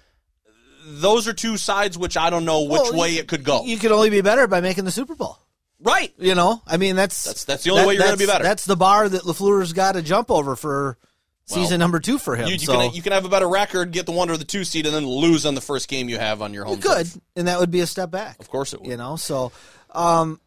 Those 0.86 1.28
are 1.28 1.34
two 1.34 1.58
sides 1.58 1.96
which 1.96 2.18
I 2.18 2.32
don't 2.32 2.44
know 2.44 2.64
which 2.64 2.82
Well, 2.82 2.98
way 2.98 3.18
it 3.18 3.28
could 3.28 3.44
go. 3.44 3.66
you 3.66 3.78
can 3.78 3.92
only 3.92 4.10
be 4.10 4.22
better 4.22 4.48
by 4.48 4.62
making 4.62 4.86
the 4.86 4.92
Super 4.92 5.14
Bowl. 5.14 5.38
Right. 5.84 6.14
You 6.18 6.36
know, 6.36 6.62
I 6.66 6.78
mean, 6.78 6.96
that's 6.96 7.24
That's- 7.24 7.44
that's 7.46 7.64
the 7.64 7.72
only 7.72 7.86
way 7.86 7.94
you're 7.96 8.04
gonna 8.04 8.18
be 8.18 8.26
better. 8.26 8.44
That's 8.44 8.66
the 8.66 8.76
bar 8.76 9.08
that 9.08 9.24
Lafleur's 9.24 9.74
got 9.74 9.94
to 9.94 10.02
jump 10.02 10.32
over 10.32 10.56
for 10.56 10.98
season 11.46 11.80
number 11.80 12.00
two 12.00 12.18
for 12.18 12.36
him. 12.36 12.48
You, 12.48 12.54
you, 12.54 12.60
so 12.60 12.80
can, 12.80 12.94
you 12.94 13.02
can 13.02 13.12
have 13.12 13.26
a 13.26 13.30
better 13.30 13.48
record, 13.50 13.92
get 13.92 14.06
the 14.06 14.12
one 14.12 14.30
or 14.30 14.38
the 14.38 14.46
two 14.46 14.64
seed, 14.64 14.86
and 14.86 14.96
then 14.96 15.06
lose 15.06 15.46
on 15.46 15.56
the 15.56 15.62
first 15.62 15.88
game 15.90 16.10
you 16.10 16.18
have 16.18 16.42
on 16.42 16.54
your 16.54 16.66
home. 16.66 16.78
you 16.78 16.82
could, 16.82 17.06
turf. 17.06 17.18
and 17.36 17.48
that 17.48 17.60
would 17.60 17.70
be 17.72 17.82
a 17.82 17.88
step 17.88 18.10
back. 18.12 18.40
Of 18.40 18.50
course 18.50 18.74
it 18.74 18.82
would. 18.82 18.90
You 18.90 18.98
know, 18.98 19.18
so 19.18 19.52
um, 19.92 20.40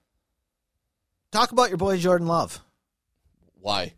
talk 1.32 1.52
about 1.52 1.68
your 1.68 1.78
boy 1.78 1.98
Jordan 1.98 2.26
Love, 2.26 2.60
Why? 3.60 3.92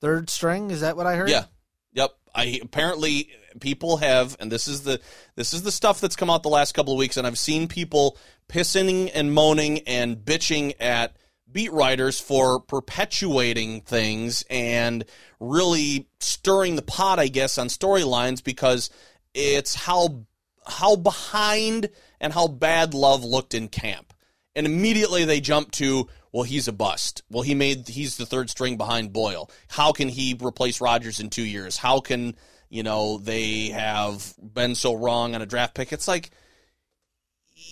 third 0.00 0.30
string. 0.30 0.70
Is 0.70 0.80
that 0.82 0.96
what 0.96 1.06
I 1.06 1.16
heard? 1.16 1.28
Yeah. 1.28 1.44
Yep. 1.92 2.10
I 2.34 2.58
apparently 2.62 3.30
people 3.60 3.98
have 3.98 4.36
and 4.40 4.50
this 4.50 4.66
is 4.66 4.82
the 4.82 5.00
this 5.36 5.52
is 5.52 5.62
the 5.62 5.70
stuff 5.70 6.00
that's 6.00 6.16
come 6.16 6.30
out 6.30 6.42
the 6.42 6.48
last 6.48 6.72
couple 6.72 6.92
of 6.92 6.98
weeks 6.98 7.16
and 7.16 7.26
I've 7.26 7.38
seen 7.38 7.68
people 7.68 8.18
pissing 8.48 9.10
and 9.14 9.32
moaning 9.32 9.80
and 9.86 10.16
bitching 10.16 10.74
at 10.80 11.16
beat 11.50 11.72
writers 11.72 12.18
for 12.20 12.58
perpetuating 12.58 13.82
things 13.82 14.44
and 14.50 15.04
really 15.38 16.08
stirring 16.18 16.74
the 16.74 16.82
pot 16.82 17.20
I 17.20 17.28
guess 17.28 17.58
on 17.58 17.68
storylines 17.68 18.42
because 18.42 18.90
it's 19.34 19.74
how 19.74 20.24
how 20.66 20.96
behind 20.96 21.90
and 22.20 22.32
how 22.32 22.48
bad 22.48 22.94
Love 22.94 23.24
looked 23.24 23.54
in 23.54 23.68
camp. 23.68 24.12
And 24.56 24.66
immediately 24.66 25.24
they 25.24 25.40
jump 25.40 25.72
to, 25.72 26.08
well, 26.34 26.42
he's 26.42 26.66
a 26.66 26.72
bust. 26.72 27.22
Well, 27.30 27.44
he 27.44 27.54
made 27.54 27.86
he's 27.86 28.16
the 28.16 28.26
third 28.26 28.50
string 28.50 28.76
behind 28.76 29.12
Boyle. 29.12 29.48
How 29.68 29.92
can 29.92 30.08
he 30.08 30.36
replace 30.42 30.80
Rodgers 30.80 31.20
in 31.20 31.30
two 31.30 31.44
years? 31.44 31.76
How 31.76 32.00
can 32.00 32.34
you 32.68 32.82
know 32.82 33.18
they 33.18 33.68
have 33.68 34.34
been 34.42 34.74
so 34.74 34.94
wrong 34.94 35.36
on 35.36 35.42
a 35.42 35.46
draft 35.46 35.76
pick? 35.76 35.92
It's 35.92 36.08
like 36.08 36.32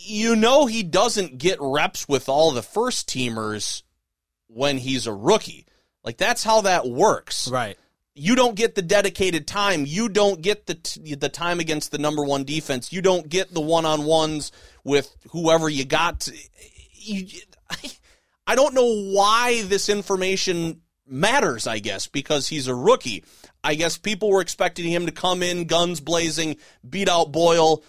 you 0.04 0.36
know 0.36 0.66
he 0.66 0.84
doesn't 0.84 1.38
get 1.38 1.58
reps 1.60 2.08
with 2.08 2.28
all 2.28 2.52
the 2.52 2.62
first 2.62 3.08
teamers 3.08 3.82
when 4.46 4.78
he's 4.78 5.08
a 5.08 5.12
rookie. 5.12 5.66
Like 6.04 6.16
that's 6.16 6.44
how 6.44 6.60
that 6.60 6.86
works 6.88 7.48
Right. 7.48 7.76
you 8.14 8.36
don't 8.36 8.54
get 8.54 8.76
the 8.76 8.82
dedicated 8.82 9.48
time. 9.48 9.86
You 9.86 10.08
don't 10.08 10.40
get 10.40 10.66
the 10.66 10.74
t- 10.76 11.16
the 11.16 11.28
time 11.28 11.58
against 11.58 11.90
the 11.90 11.98
number 11.98 12.22
one 12.22 12.44
defense. 12.44 12.92
You 12.92 13.02
don't 13.02 13.28
get 13.28 13.52
the 13.52 13.60
one 13.60 13.86
on 13.86 14.04
ones 14.04 14.52
with 14.84 15.16
whoever 15.30 15.68
you 15.68 15.84
got. 15.84 16.20
To, 16.20 16.32
you, 16.92 17.40
I 18.46 18.54
don't 18.54 18.74
know 18.74 19.12
why 19.12 19.62
this 19.62 19.88
information 19.88 20.80
matters. 21.06 21.66
I 21.66 21.78
guess 21.78 22.06
because 22.06 22.48
he's 22.48 22.68
a 22.68 22.74
rookie. 22.74 23.24
I 23.64 23.74
guess 23.74 23.96
people 23.96 24.30
were 24.30 24.40
expecting 24.40 24.90
him 24.90 25.06
to 25.06 25.12
come 25.12 25.42
in 25.42 25.66
guns 25.66 26.00
blazing, 26.00 26.56
beat 26.88 27.08
out 27.08 27.30
Boyle, 27.30 27.84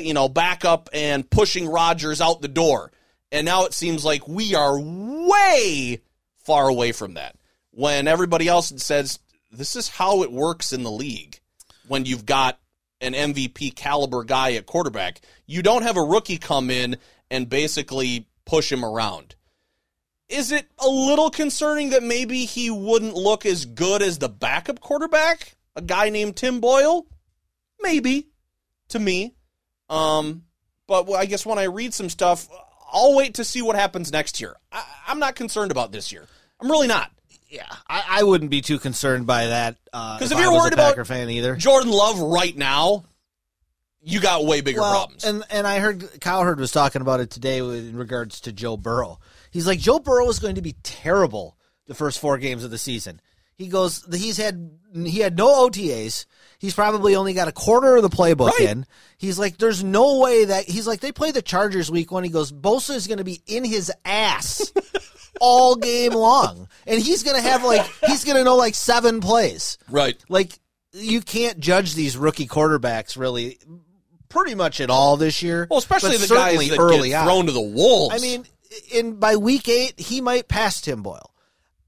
you 0.00 0.14
know, 0.14 0.28
back 0.28 0.64
up 0.64 0.88
and 0.92 1.28
pushing 1.28 1.68
Rodgers 1.68 2.20
out 2.20 2.40
the 2.40 2.48
door. 2.48 2.92
And 3.30 3.44
now 3.44 3.64
it 3.64 3.74
seems 3.74 4.04
like 4.04 4.26
we 4.26 4.54
are 4.54 4.78
way 4.78 6.00
far 6.38 6.68
away 6.68 6.92
from 6.92 7.14
that. 7.14 7.36
When 7.70 8.08
everybody 8.08 8.48
else 8.48 8.72
says 8.76 9.18
this 9.50 9.76
is 9.76 9.88
how 9.88 10.22
it 10.22 10.32
works 10.32 10.72
in 10.72 10.82
the 10.82 10.90
league 10.90 11.40
when 11.88 12.06
you've 12.06 12.26
got 12.26 12.58
an 13.02 13.12
MVP 13.12 13.74
caliber 13.74 14.24
guy 14.24 14.52
at 14.54 14.66
quarterback. 14.66 15.20
You 15.46 15.62
don't 15.62 15.82
have 15.82 15.96
a 15.96 16.02
rookie 16.02 16.38
come 16.38 16.70
in 16.70 16.96
and 17.30 17.48
basically 17.48 18.28
push 18.46 18.70
him 18.70 18.84
around. 18.84 19.34
Is 20.32 20.50
it 20.50 20.66
a 20.78 20.88
little 20.88 21.30
concerning 21.30 21.90
that 21.90 22.02
maybe 22.02 22.46
he 22.46 22.70
wouldn't 22.70 23.14
look 23.14 23.44
as 23.44 23.66
good 23.66 24.00
as 24.02 24.18
the 24.18 24.30
backup 24.30 24.80
quarterback, 24.80 25.56
a 25.76 25.82
guy 25.82 26.08
named 26.08 26.36
Tim 26.36 26.60
Boyle? 26.60 27.06
Maybe, 27.80 28.28
to 28.88 28.98
me. 28.98 29.34
Um, 29.90 30.44
but 30.88 31.10
I 31.12 31.26
guess 31.26 31.44
when 31.44 31.58
I 31.58 31.64
read 31.64 31.92
some 31.92 32.08
stuff, 32.08 32.48
I'll 32.92 33.14
wait 33.14 33.34
to 33.34 33.44
see 33.44 33.60
what 33.60 33.76
happens 33.76 34.10
next 34.10 34.40
year. 34.40 34.56
I, 34.70 34.84
I'm 35.06 35.18
not 35.18 35.34
concerned 35.34 35.70
about 35.70 35.92
this 35.92 36.12
year. 36.12 36.26
I'm 36.60 36.70
really 36.70 36.86
not. 36.86 37.10
Yeah, 37.48 37.66
I, 37.86 38.04
I 38.08 38.22
wouldn't 38.22 38.50
be 38.50 38.62
too 38.62 38.78
concerned 38.78 39.26
by 39.26 39.48
that. 39.48 39.76
Because 39.84 40.32
if 40.32 40.38
I 40.38 40.42
you're 40.42 40.52
worried 40.52 40.72
about 40.72 41.06
fan 41.06 41.28
either. 41.28 41.56
Jordan 41.56 41.92
Love 41.92 42.18
right 42.18 42.56
now, 42.56 43.04
you 44.04 44.20
got 44.20 44.44
way 44.44 44.60
bigger 44.60 44.80
Well, 44.80 44.92
problems. 44.92 45.24
and 45.24 45.44
and 45.50 45.66
I 45.66 45.78
heard 45.78 46.20
Cowherd 46.20 46.58
was 46.60 46.72
talking 46.72 47.02
about 47.02 47.20
it 47.20 47.30
today 47.30 47.62
with- 47.62 47.88
in 47.88 47.96
regards 47.96 48.40
to 48.42 48.52
Joe 48.52 48.76
Burrow. 48.76 49.18
He's 49.50 49.66
like 49.66 49.78
Joe 49.78 49.98
Burrow 49.98 50.28
is 50.28 50.38
going 50.38 50.56
to 50.56 50.62
be 50.62 50.74
terrible 50.82 51.56
the 51.86 51.94
first 51.94 52.18
four 52.20 52.38
games 52.38 52.64
of 52.64 52.70
the 52.70 52.78
season. 52.78 53.20
He 53.54 53.68
goes, 53.68 54.04
he's 54.12 54.38
had 54.38 54.70
he 55.04 55.18
had 55.20 55.36
no 55.36 55.68
OTAs. 55.68 56.24
He's 56.58 56.74
probably 56.74 57.14
only 57.16 57.32
got 57.34 57.48
a 57.48 57.52
quarter 57.52 57.96
of 57.96 58.02
the 58.02 58.08
playbook 58.08 58.50
Right. 58.58 58.70
in. 58.70 58.86
He's 59.18 59.38
like, 59.38 59.58
there's 59.58 59.84
no 59.84 60.18
way 60.20 60.46
that 60.46 60.64
he's 60.64 60.86
like 60.86 61.00
they 61.00 61.12
play 61.12 61.30
the 61.30 61.42
Chargers 61.42 61.90
week 61.90 62.10
one. 62.10 62.24
He 62.24 62.30
goes, 62.30 62.50
Bosa 62.50 62.94
is 62.94 63.06
going 63.06 63.18
to 63.18 63.24
be 63.24 63.40
in 63.46 63.64
his 63.64 63.92
ass 64.04 64.72
all 65.40 65.76
game 65.76 66.12
long, 66.12 66.66
and 66.86 67.00
he's 67.00 67.22
going 67.22 67.36
to 67.36 67.42
have 67.42 67.62
like 67.62 67.84
he's 68.06 68.24
going 68.24 68.36
to 68.36 68.44
know 68.44 68.56
like 68.56 68.74
seven 68.74 69.20
plays. 69.20 69.78
right. 69.90 70.16
Like 70.28 70.58
you 70.94 71.20
can't 71.20 71.58
judge 71.60 71.94
these 71.94 72.16
rookie 72.16 72.46
quarterbacks 72.48 73.16
really 73.16 73.58
pretty 74.32 74.54
much 74.54 74.80
at 74.80 74.90
all 74.90 75.16
this 75.16 75.42
year. 75.42 75.66
Well, 75.70 75.78
especially 75.78 76.16
the 76.16 76.26
guys 76.26 76.68
that 76.70 76.78
early 76.78 77.10
get 77.10 77.20
on. 77.20 77.26
thrown 77.26 77.46
to 77.46 77.52
the 77.52 77.60
wolves. 77.60 78.14
I 78.14 78.18
mean, 78.18 78.44
in 78.92 79.16
by 79.16 79.36
week 79.36 79.68
eight, 79.68 79.98
he 80.00 80.20
might 80.20 80.48
pass 80.48 80.80
Tim 80.80 81.02
Boyle. 81.02 81.32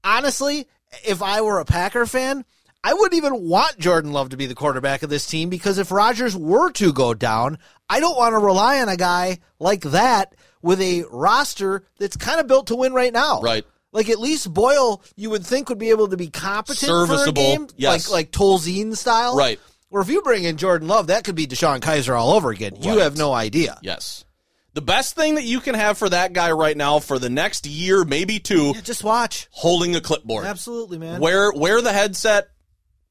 Honestly, 0.03 0.67
if 1.03 1.21
I 1.21 1.41
were 1.41 1.59
a 1.59 1.65
Packer 1.65 2.05
fan, 2.05 2.45
I 2.83 2.93
wouldn't 2.93 3.15
even 3.15 3.49
want 3.49 3.79
Jordan 3.79 4.11
Love 4.11 4.29
to 4.29 4.37
be 4.37 4.45
the 4.45 4.53
quarterback 4.53 5.01
of 5.01 5.09
this 5.09 5.25
team 5.25 5.49
because 5.49 5.79
if 5.79 5.91
Rodgers 5.91 6.37
were 6.37 6.71
to 6.73 6.93
go 6.93 7.15
down, 7.15 7.57
I 7.89 7.99
don't 7.99 8.15
want 8.15 8.33
to 8.33 8.39
rely 8.39 8.79
on 8.81 8.89
a 8.89 8.97
guy 8.97 9.39
like 9.59 9.81
that 9.81 10.35
with 10.61 10.79
a 10.81 11.03
roster 11.11 11.83
that's 11.97 12.15
kind 12.15 12.39
of 12.39 12.47
built 12.47 12.67
to 12.67 12.75
win 12.75 12.93
right 12.93 13.11
now. 13.11 13.41
Right. 13.41 13.65
Like 13.91 14.09
at 14.09 14.19
least 14.19 14.53
Boyle, 14.53 15.01
you 15.15 15.29
would 15.29 15.45
think 15.45 15.69
would 15.69 15.79
be 15.79 15.89
able 15.89 16.09
to 16.09 16.17
be 16.17 16.27
competent 16.27 16.89
for 16.89 17.03
a 17.03 17.07
Serviceable, 17.07 17.41
game, 17.41 17.67
yes. 17.77 18.09
like 18.09 18.25
like 18.25 18.31
Tolzien 18.31 18.95
style, 18.95 19.35
Right. 19.35 19.59
Or 19.95 20.01
if 20.01 20.09
you 20.09 20.21
bring 20.23 20.43
in 20.43 20.57
Jordan 20.57 20.89
Love, 20.89 21.07
that 21.07 21.23
could 21.23 21.35
be 21.35 21.47
DeShone 21.47 21.79
Kizer 21.79 22.19
all 22.19 22.33
over 22.33 22.49
again. 22.51 22.73
You 22.81 22.99
have 22.99 23.17
no 23.17 23.31
idea. 23.31 23.79
yes. 23.81 24.25
The 24.73 24.81
best 24.81 25.15
thing 25.15 25.35
that 25.35 25.45
you 25.45 25.61
can 25.61 25.73
have 25.73 25.97
for 25.97 26.09
that 26.09 26.33
guy 26.33 26.51
right 26.51 26.75
now 26.75 26.99
for 26.99 27.17
the 27.17 27.29
next 27.29 27.65
year, 27.65 28.03
maybe 28.03 28.39
two, 28.39 28.73
Yeah, 28.75 28.81
just 28.81 29.05
watch. 29.05 29.47
holding 29.51 29.95
a 29.95 30.01
clipboard. 30.01 30.43
Absolutely, 30.45 30.97
man. 30.97 31.21
Wear 31.21 31.49
wear 31.53 31.81
the 31.81 31.93
headset, 31.93 32.49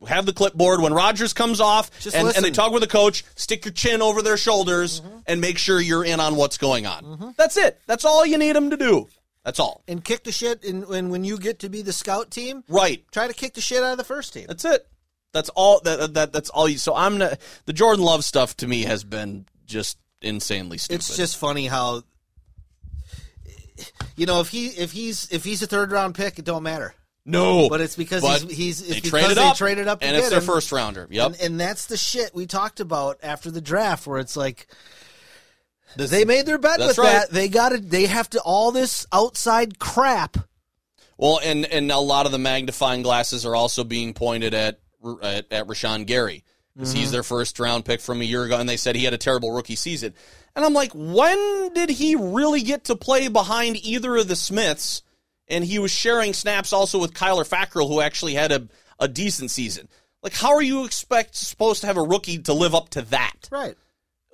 have 0.06 0.26
the 0.26 0.34
clipboard. 0.34 0.82
When 0.82 0.92
Rodgers 0.92 1.32
comes 1.32 1.62
off 1.62 1.90
Just 2.00 2.14
and, 2.14 2.28
and 2.36 2.44
they 2.44 2.50
talk 2.50 2.70
with 2.72 2.82
the 2.82 2.86
coach, 2.86 3.24
stick 3.34 3.64
your 3.64 3.72
chin 3.72 4.02
over 4.02 4.20
their 4.20 4.36
shoulders 4.36 5.00
mm-hmm. 5.00 5.20
and 5.26 5.40
make 5.40 5.56
sure 5.56 5.80
you're 5.80 6.04
in 6.04 6.20
on 6.20 6.36
what's 6.36 6.58
going 6.58 6.84
on. 6.84 7.02
Mm-hmm. 7.02 7.28
That's 7.38 7.56
it. 7.56 7.80
That's 7.86 8.04
all 8.04 8.26
you 8.26 8.36
need 8.36 8.54
them 8.54 8.68
to 8.68 8.76
do. 8.76 9.08
That's 9.42 9.58
all. 9.58 9.84
and 9.88 10.04
kick 10.04 10.24
the 10.24 10.32
shit. 10.32 10.64
And 10.64 10.86
when 10.86 11.08
when 11.08 11.24
you 11.24 11.38
get 11.38 11.60
to 11.60 11.70
be 11.70 11.80
the 11.80 11.94
scout 11.94 12.30
team, 12.30 12.62
Right. 12.68 13.02
try 13.10 13.26
to 13.26 13.32
kick 13.32 13.54
the 13.54 13.62
shit 13.62 13.82
out 13.82 13.92
of 13.92 13.96
the 13.96 14.04
first 14.04 14.34
team. 14.34 14.44
That's 14.48 14.66
it. 14.66 14.86
That's 15.34 15.50
all. 15.50 15.80
That, 15.80 16.14
that 16.14 16.32
that's 16.32 16.48
all. 16.48 16.68
You, 16.68 16.78
so 16.78 16.94
I'm 16.94 17.18
not, 17.18 17.38
the 17.66 17.74
Jordan 17.74 18.04
Love 18.04 18.24
stuff 18.24 18.56
to 18.58 18.66
me 18.66 18.84
has 18.84 19.04
been 19.04 19.44
just 19.66 19.98
insanely 20.22 20.78
stupid. 20.78 21.00
It's 21.00 21.16
just 21.16 21.36
funny 21.36 21.66
how, 21.66 22.04
you 24.16 24.26
know, 24.26 24.40
if 24.40 24.48
he 24.48 24.68
if 24.68 24.92
he's 24.92 25.30
if 25.32 25.44
he's 25.44 25.60
a 25.62 25.66
third 25.66 25.90
round 25.92 26.14
pick, 26.14 26.38
it 26.38 26.44
don't 26.44 26.62
matter. 26.62 26.94
no, 27.26 27.68
But 27.68 27.80
it's 27.80 27.96
because 27.96 28.22
But 28.22 28.42
he's 28.42 28.56
he's 28.56 28.80
it's 28.80 28.88
they 28.88 28.94
because 29.00 29.10
traded 29.10 29.36
they 29.36 29.42
up, 29.42 29.56
traded 29.56 29.88
up 29.88 29.98
and 30.02 30.16
it's 30.16 30.30
their 30.30 30.38
him. 30.38 30.46
first 30.46 30.70
rounder. 30.70 31.08
Yep. 31.10 31.26
And, 31.26 31.40
and 31.40 31.60
that's 31.60 31.86
the 31.86 31.96
shit 31.96 32.32
we 32.32 32.46
talked 32.46 32.78
about 32.78 33.18
after 33.22 33.50
the 33.50 33.60
draft, 33.60 34.06
where 34.06 34.20
it's 34.20 34.36
like 34.36 34.68
they 35.96 36.24
made 36.24 36.46
their 36.46 36.58
bet 36.58 36.78
with 36.78 36.96
right. 36.96 37.12
that. 37.12 37.30
They 37.30 37.48
got 37.48 37.70
to. 37.70 37.78
They 37.78 38.06
have 38.06 38.30
to 38.30 38.40
all 38.40 38.70
this 38.70 39.04
outside 39.12 39.80
crap. 39.80 40.36
Well, 41.18 41.40
and 41.42 41.64
and 41.66 41.90
a 41.90 41.98
lot 41.98 42.26
of 42.26 42.32
the 42.32 42.38
magnifying 42.38 43.02
glasses 43.02 43.44
are 43.44 43.56
also 43.56 43.82
being 43.84 44.14
pointed 44.14 44.54
at 44.54 44.78
at, 45.22 45.52
at 45.52 45.66
Rashan 45.66 46.06
Gary 46.06 46.44
because 46.74 46.90
Mm-hmm. 46.90 46.98
he's 46.98 47.12
their 47.12 47.22
first 47.22 47.58
round 47.60 47.84
pick 47.84 48.00
from 48.00 48.20
a 48.20 48.24
year 48.24 48.42
ago, 48.42 48.58
and 48.58 48.68
they 48.68 48.76
said 48.76 48.96
he 48.96 49.04
had 49.04 49.14
a 49.14 49.18
terrible 49.18 49.52
rookie 49.52 49.76
season. 49.76 50.12
And 50.56 50.64
I'm 50.64 50.74
like, 50.74 50.90
when 50.92 51.72
did 51.72 51.88
he 51.90 52.16
really 52.16 52.62
get 52.62 52.84
to 52.84 52.96
play 52.96 53.28
behind 53.28 53.76
either 53.76 54.16
of 54.16 54.26
the 54.26 54.34
Smiths? 54.36 55.02
And 55.46 55.64
he 55.64 55.78
was 55.78 55.90
sharing 55.92 56.32
snaps 56.32 56.72
also 56.72 56.98
with 56.98 57.12
Kyler 57.14 57.48
Fackrell, 57.48 57.86
who 57.86 58.00
actually 58.00 58.34
had 58.34 58.50
a, 58.50 58.66
a 58.98 59.06
decent 59.06 59.50
season. 59.50 59.88
Like, 60.22 60.32
how 60.32 60.54
are 60.54 60.62
you 60.62 60.84
expect 60.84 61.36
supposed 61.36 61.82
to 61.82 61.86
have 61.86 61.96
a 61.98 62.02
rookie 62.02 62.38
to 62.38 62.52
live 62.54 62.74
up 62.74 62.88
to 62.90 63.02
that? 63.02 63.48
Right. 63.52 63.76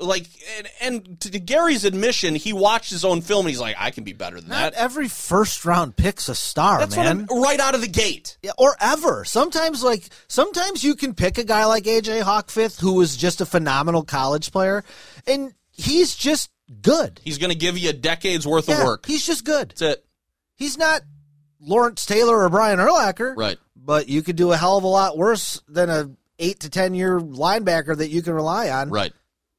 Like, 0.01 0.26
and, 0.59 0.68
and 0.80 1.20
to 1.20 1.38
Gary's 1.38 1.84
admission, 1.84 2.34
he 2.34 2.53
watched 2.53 2.90
his 2.90 3.05
own 3.05 3.20
film 3.20 3.46
and 3.46 3.51
he's 3.51 3.61
like, 3.61 3.76
I 3.78 3.90
can 3.90 4.03
be 4.05 4.12
better 4.14 4.40
than 4.40 4.48
Not 4.48 4.72
that. 4.72 4.80
every 4.80 5.09
first 5.09 5.64
round 5.64 5.94
pick's 5.96 6.28
a 6.28 6.34
star, 6.34 6.78
That's 6.78 6.96
man. 6.96 7.26
what 7.28 7.36
I'm, 7.36 7.42
right 7.42 7.61
out 7.61 7.74
of 7.74 7.80
the 7.82 7.88
gate. 7.88 8.38
Yeah, 8.42 8.53
or 8.59 8.76
ever. 8.80 9.24
Sometimes, 9.24 9.82
like 9.82 10.09
sometimes 10.28 10.82
you 10.82 10.94
can 10.94 11.14
pick 11.14 11.36
a 11.38 11.44
guy 11.44 11.66
like 11.66 11.84
AJ 11.84 12.22
Hawk 12.22 12.51
fifth, 12.51 12.80
who 12.80 12.94
was 12.94 13.16
just 13.16 13.40
a 13.40 13.46
phenomenal 13.46 14.03
college 14.03 14.51
player, 14.53 14.84
and 15.26 15.53
he's 15.70 16.14
just 16.16 16.51
good. 16.82 17.20
He's 17.22 17.38
going 17.38 17.51
to 17.51 17.59
give 17.59 17.76
you 17.76 17.90
a 17.90 17.92
decade's 17.92 18.46
worth 18.46 18.68
Yeah, 18.68 18.78
of 18.80 18.84
work. 18.86 19.07
He's 19.07 19.26
just 19.26 19.44
good. 19.44 19.70
That's 19.70 19.82
it. 19.82 20.05
He's 20.57 20.78
not 20.78 21.03
Lawrence 21.61 22.07
Taylor 22.07 22.42
or 22.42 22.48
Brian 22.48 22.78
Urlacher, 22.78 23.36
Right. 23.36 23.59
But 23.76 24.09
you 24.09 24.22
could 24.22 24.36
do 24.36 24.53
a 24.53 24.57
hell 24.57 24.76
of 24.76 24.84
a 24.84 24.88
lot 24.88 25.16
worse 25.18 25.61
than 25.68 25.88
a 25.90 26.11
eight 26.38 26.61
to 26.61 26.70
ten 26.70 26.94
year 26.94 27.18
linebacker 27.20 27.96
that 27.96 28.09
you 28.11 28.22
can 28.22 28.32
rely 28.34 28.70
on. 28.70 28.88
Right. 28.90 29.12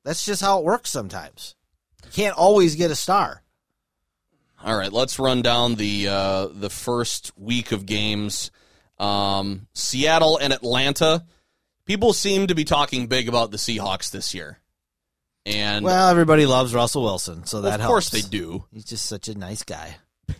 That's 0.03 0.25
just 0.25 0.41
how 0.41 0.59
it 0.59 0.65
works 0.65 0.89
sometimes. 0.89 1.55
You 2.05 2.11
can't 2.11 2.37
always 2.37 2.75
get 2.75 2.91
a 2.91 2.95
star. 2.95 3.43
All 4.63 4.75
right. 4.75 4.91
Let's 4.91 5.19
run 5.19 5.41
down 5.41 5.75
the 5.75 6.07
uh, 6.07 6.47
the 6.51 6.69
first 6.69 7.31
week 7.37 7.71
of 7.71 7.85
games. 7.85 8.51
Um, 8.99 9.67
Seattle 9.73 10.37
and 10.37 10.53
Atlanta. 10.53 11.25
People 11.85 12.13
seem 12.13 12.47
to 12.47 12.55
be 12.55 12.63
talking 12.63 13.07
big 13.07 13.27
about 13.27 13.51
the 13.51 13.57
Seahawks 13.57 14.11
this 14.11 14.33
year, 14.35 14.59
and 15.45 15.83
Well, 15.83 16.09
everybody 16.09 16.45
loves 16.45 16.73
Russell 16.75 17.03
Wilson, 17.03 17.45
so 17.45 17.61
that 17.61 17.71
helps. 17.71 17.75
of 17.75 17.81
helps. 17.81 17.91
course 17.91 18.09
they 18.11 18.21
do. 18.29 18.63
He's 18.71 18.85
just 18.85 19.07
such 19.07 19.27
a 19.27 19.37
nice 19.37 19.63
guy. 19.63 19.97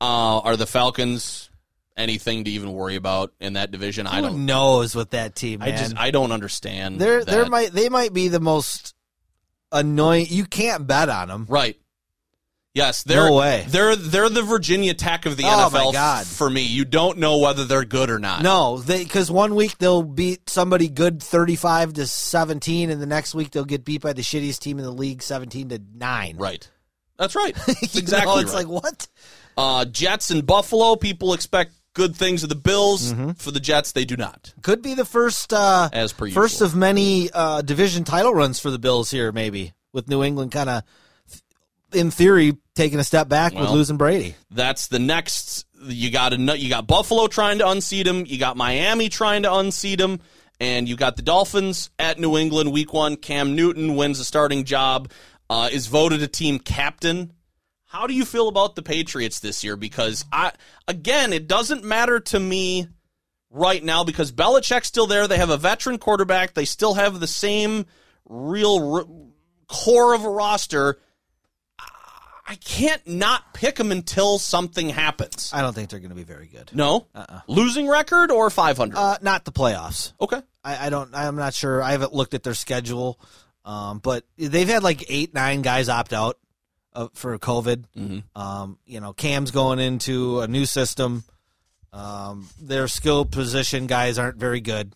Uh, 0.00 0.40
are 0.40 0.56
the 0.56 0.66
Falcons 0.66 1.48
anything 1.96 2.44
to 2.44 2.50
even 2.50 2.72
worry 2.72 2.96
about 2.96 3.32
in 3.40 3.54
that 3.54 3.70
division? 3.70 4.06
I 4.06 4.20
don't. 4.20 4.46
knows 4.46 4.94
with 4.94 5.10
that 5.10 5.34
team, 5.34 5.62
I 5.62 5.70
just 5.72 5.96
I 5.96 6.10
don't 6.10 6.32
understand. 6.32 7.00
They're 7.00 7.24
they 7.24 7.48
might 7.48 7.72
they 7.72 7.88
might 7.88 8.12
be 8.12 8.28
the 8.28 8.40
most 8.40 8.94
annoying. 9.72 10.26
You 10.28 10.44
can't 10.44 10.86
bet 10.86 11.08
on 11.08 11.28
them. 11.28 11.46
Right. 11.48 11.78
Yes, 12.74 13.04
they're 13.04 13.26
No 13.30 13.36
way. 13.36 13.64
they're 13.68 13.94
they're 13.94 14.28
the 14.28 14.42
Virginia 14.42 14.94
Tech 14.94 15.26
of 15.26 15.36
the 15.36 15.44
Oh, 15.46 15.70
my 15.70 15.78
NFL 15.78 15.92
God. 15.92 16.26
for 16.26 16.50
me. 16.50 16.62
You 16.62 16.84
don't 16.84 17.18
know 17.18 17.38
whether 17.38 17.64
they're 17.64 17.84
good 17.84 18.10
or 18.10 18.18
not. 18.18 18.42
No, 18.42 18.78
they 18.78 19.04
because 19.04 19.30
one 19.30 19.54
week 19.54 19.78
they'll 19.78 20.02
beat 20.02 20.50
somebody 20.50 20.88
good 20.88 21.22
thirty 21.22 21.54
five 21.54 21.92
to 21.92 22.06
seventeen, 22.08 22.90
and 22.90 23.00
the 23.00 23.06
next 23.06 23.32
week 23.32 23.52
they'll 23.52 23.64
get 23.64 23.84
beat 23.84 24.02
by 24.02 24.12
the 24.12 24.22
shittiest 24.22 24.58
team 24.58 24.78
in 24.80 24.84
the 24.84 24.90
league 24.90 25.22
seventeen 25.22 25.68
to 25.68 25.80
nine. 25.94 26.36
Right. 26.36 26.68
That's 27.16 27.36
right. 27.36 27.54
That's 27.66 27.96
exactly 27.96 28.34
know, 28.34 28.40
it's 28.40 28.52
right. 28.52 28.66
like 28.66 28.82
what? 28.82 29.06
Uh, 29.56 29.84
Jets 29.84 30.32
and 30.32 30.44
Buffalo. 30.44 30.96
People 30.96 31.32
expect 31.32 31.74
good 31.94 32.14
things 32.14 32.42
of 32.42 32.48
the 32.48 32.54
Bills. 32.54 33.12
Mm-hmm. 33.12 33.32
For 33.32 33.50
the 33.50 33.60
Jets, 33.60 33.92
they 33.92 34.04
do 34.04 34.16
not. 34.16 34.52
Could 34.62 34.82
be 34.82 34.94
the 34.94 35.04
first 35.04 35.52
uh, 35.52 35.88
As 35.92 36.12
per 36.12 36.28
first 36.30 36.60
usual. 36.60 36.66
of 36.66 36.76
many 36.76 37.30
uh, 37.32 37.62
division 37.62 38.04
title 38.04 38.34
runs 38.34 38.60
for 38.60 38.70
the 38.70 38.78
Bills 38.78 39.10
here, 39.10 39.32
maybe 39.32 39.72
with 39.92 40.08
New 40.08 40.22
England 40.22 40.52
kind 40.52 40.68
of 40.68 40.82
in 41.92 42.10
theory 42.10 42.56
taking 42.74 42.98
a 42.98 43.04
step 43.04 43.28
back 43.28 43.54
with 43.54 43.70
losing 43.70 43.96
Brady. 43.96 44.34
That's 44.50 44.88
the 44.88 44.98
next. 44.98 45.64
You 45.86 46.10
got 46.10 46.32
a, 46.32 46.58
You 46.58 46.68
got 46.68 46.86
Buffalo 46.86 47.26
trying 47.26 47.58
to 47.58 47.68
unseat 47.68 48.06
them. 48.06 48.24
You 48.26 48.38
got 48.38 48.56
Miami 48.56 49.08
trying 49.08 49.42
to 49.42 49.54
unseat 49.54 49.98
them, 49.98 50.20
and 50.60 50.88
you 50.88 50.96
got 50.96 51.16
the 51.16 51.22
Dolphins 51.22 51.90
at 51.98 52.18
New 52.18 52.36
England. 52.36 52.72
Week 52.72 52.92
one, 52.92 53.16
Cam 53.16 53.54
Newton 53.54 53.96
wins 53.96 54.18
the 54.18 54.24
starting 54.24 54.64
job. 54.64 55.10
Uh, 55.50 55.68
is 55.70 55.86
voted 55.88 56.22
a 56.22 56.26
team 56.26 56.58
captain. 56.58 57.32
How 57.94 58.08
do 58.08 58.14
you 58.14 58.24
feel 58.24 58.48
about 58.48 58.74
the 58.74 58.82
Patriots 58.82 59.38
this 59.38 59.62
year? 59.62 59.76
Because 59.76 60.24
I 60.32 60.50
again, 60.88 61.32
it 61.32 61.46
doesn't 61.46 61.84
matter 61.84 62.18
to 62.18 62.40
me 62.40 62.88
right 63.50 63.84
now 63.84 64.02
because 64.02 64.32
Belichick's 64.32 64.88
still 64.88 65.06
there. 65.06 65.28
They 65.28 65.36
have 65.38 65.50
a 65.50 65.56
veteran 65.56 65.98
quarterback. 65.98 66.54
They 66.54 66.64
still 66.64 66.94
have 66.94 67.20
the 67.20 67.28
same 67.28 67.86
real 68.24 68.96
r- 68.96 69.06
core 69.68 70.12
of 70.12 70.24
a 70.24 70.28
roster. 70.28 70.98
I 72.44 72.56
can't 72.56 73.06
not 73.06 73.54
pick 73.54 73.76
them 73.76 73.92
until 73.92 74.40
something 74.40 74.88
happens. 74.88 75.52
I 75.54 75.62
don't 75.62 75.72
think 75.72 75.88
they're 75.88 76.00
going 76.00 76.10
to 76.10 76.16
be 76.16 76.24
very 76.24 76.48
good. 76.48 76.72
No, 76.74 77.06
losing 77.46 77.86
record 77.86 78.32
or 78.32 78.50
five 78.50 78.76
hundred. 78.76 78.98
Uh, 78.98 79.18
not 79.22 79.44
the 79.44 79.52
playoffs. 79.52 80.14
okay, 80.20 80.42
I, 80.64 80.86
I 80.86 80.90
don't. 80.90 81.14
I'm 81.14 81.36
not 81.36 81.54
sure. 81.54 81.80
I 81.80 81.92
haven't 81.92 82.12
looked 82.12 82.34
at 82.34 82.42
their 82.42 82.54
schedule, 82.54 83.20
um, 83.64 84.00
but 84.00 84.24
they've 84.36 84.68
had 84.68 84.82
like 84.82 85.04
eight, 85.08 85.32
nine 85.32 85.62
guys 85.62 85.88
opt 85.88 86.12
out 86.12 86.38
uh, 86.94 87.08
for 87.14 87.38
COVID. 87.38 87.84
Mm-hmm. 87.96 88.40
Um, 88.40 88.78
you 88.86 89.00
know, 89.00 89.12
Cam's 89.12 89.50
going 89.50 89.78
into 89.78 90.40
a 90.40 90.48
new 90.48 90.66
system. 90.66 91.24
Um, 91.92 92.48
their 92.60 92.88
skill 92.88 93.24
position 93.24 93.86
guys 93.86 94.18
aren't 94.18 94.36
very 94.36 94.60
good. 94.60 94.94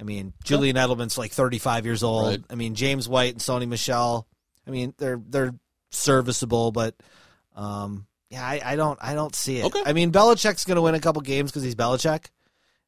I 0.00 0.04
mean, 0.04 0.32
Julian 0.44 0.76
Edelman's 0.76 1.18
like 1.18 1.32
35 1.32 1.84
years 1.84 2.02
old. 2.02 2.26
Right. 2.26 2.44
I 2.50 2.54
mean, 2.54 2.74
James 2.74 3.08
White 3.08 3.32
and 3.32 3.40
Sony 3.40 3.66
Michel. 3.66 4.26
I 4.66 4.70
mean, 4.70 4.94
they're 4.98 5.20
they're 5.24 5.54
serviceable, 5.90 6.72
but 6.72 6.94
um, 7.56 8.06
yeah, 8.30 8.44
I, 8.44 8.60
I 8.64 8.76
don't 8.76 8.98
I 9.02 9.14
don't 9.14 9.34
see 9.34 9.58
it. 9.58 9.64
Okay. 9.64 9.82
I 9.84 9.92
mean, 9.92 10.12
Belichick's 10.12 10.64
going 10.64 10.76
to 10.76 10.82
win 10.82 10.94
a 10.94 11.00
couple 11.00 11.22
games 11.22 11.50
because 11.50 11.62
he's 11.62 11.74
Belichick, 11.74 12.26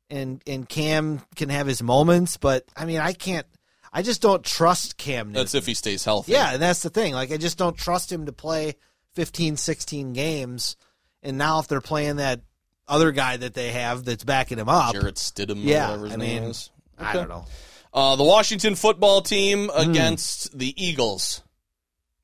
and 0.09 0.43
and 0.47 0.68
Cam 0.68 1.20
can 1.37 1.49
have 1.49 1.66
his 1.66 1.83
moments, 1.83 2.37
but 2.37 2.64
I 2.76 2.85
mean, 2.85 2.99
I 2.99 3.12
can't. 3.12 3.47
I 3.93 4.03
just 4.03 4.22
don't 4.22 4.45
trust 4.45 4.97
Cam. 4.97 5.28
Newton. 5.28 5.32
that's 5.32 5.55
if 5.55 5.66
he 5.66 5.74
stays 5.74 6.05
healthy. 6.05 6.32
Yeah, 6.32 6.53
and 6.53 6.62
that's 6.62 6.82
the 6.82 6.91
thing. 6.91 7.12
Like, 7.12 7.32
I 7.32 7.36
just 7.36 7.59
don't 7.59 7.76
trust 7.76 8.11
him 8.12 8.26
to 8.26 8.32
play 8.32 8.74
15, 9.14 9.57
16 9.57 10.12
games. 10.12 10.76
And 11.22 11.36
now, 11.38 11.59
if 11.59 11.66
they're 11.68 11.80
playing 11.80 12.16
that 12.16 12.41
other 12.86 13.11
guy 13.12 13.36
that 13.36 13.55
they 13.55 13.72
have 13.72 14.05
that's 14.05 14.24
backing 14.24 14.59
him 14.59 14.68
up, 14.68 14.93
Jarrett 14.95 15.16
Stidham. 15.16 15.59
Yeah, 15.64 15.88
whatever 15.88 16.05
his 16.07 16.14
I 16.14 16.16
name 16.16 16.43
mean, 16.43 16.51
is. 16.51 16.70
I 16.99 17.12
don't 17.14 17.28
know. 17.28 17.45
Uh, 17.93 18.14
the 18.16 18.24
Washington 18.24 18.74
football 18.76 19.20
team 19.22 19.68
Hmm. 19.68 19.91
against 19.91 20.57
the 20.57 20.72
Eagles. 20.82 21.43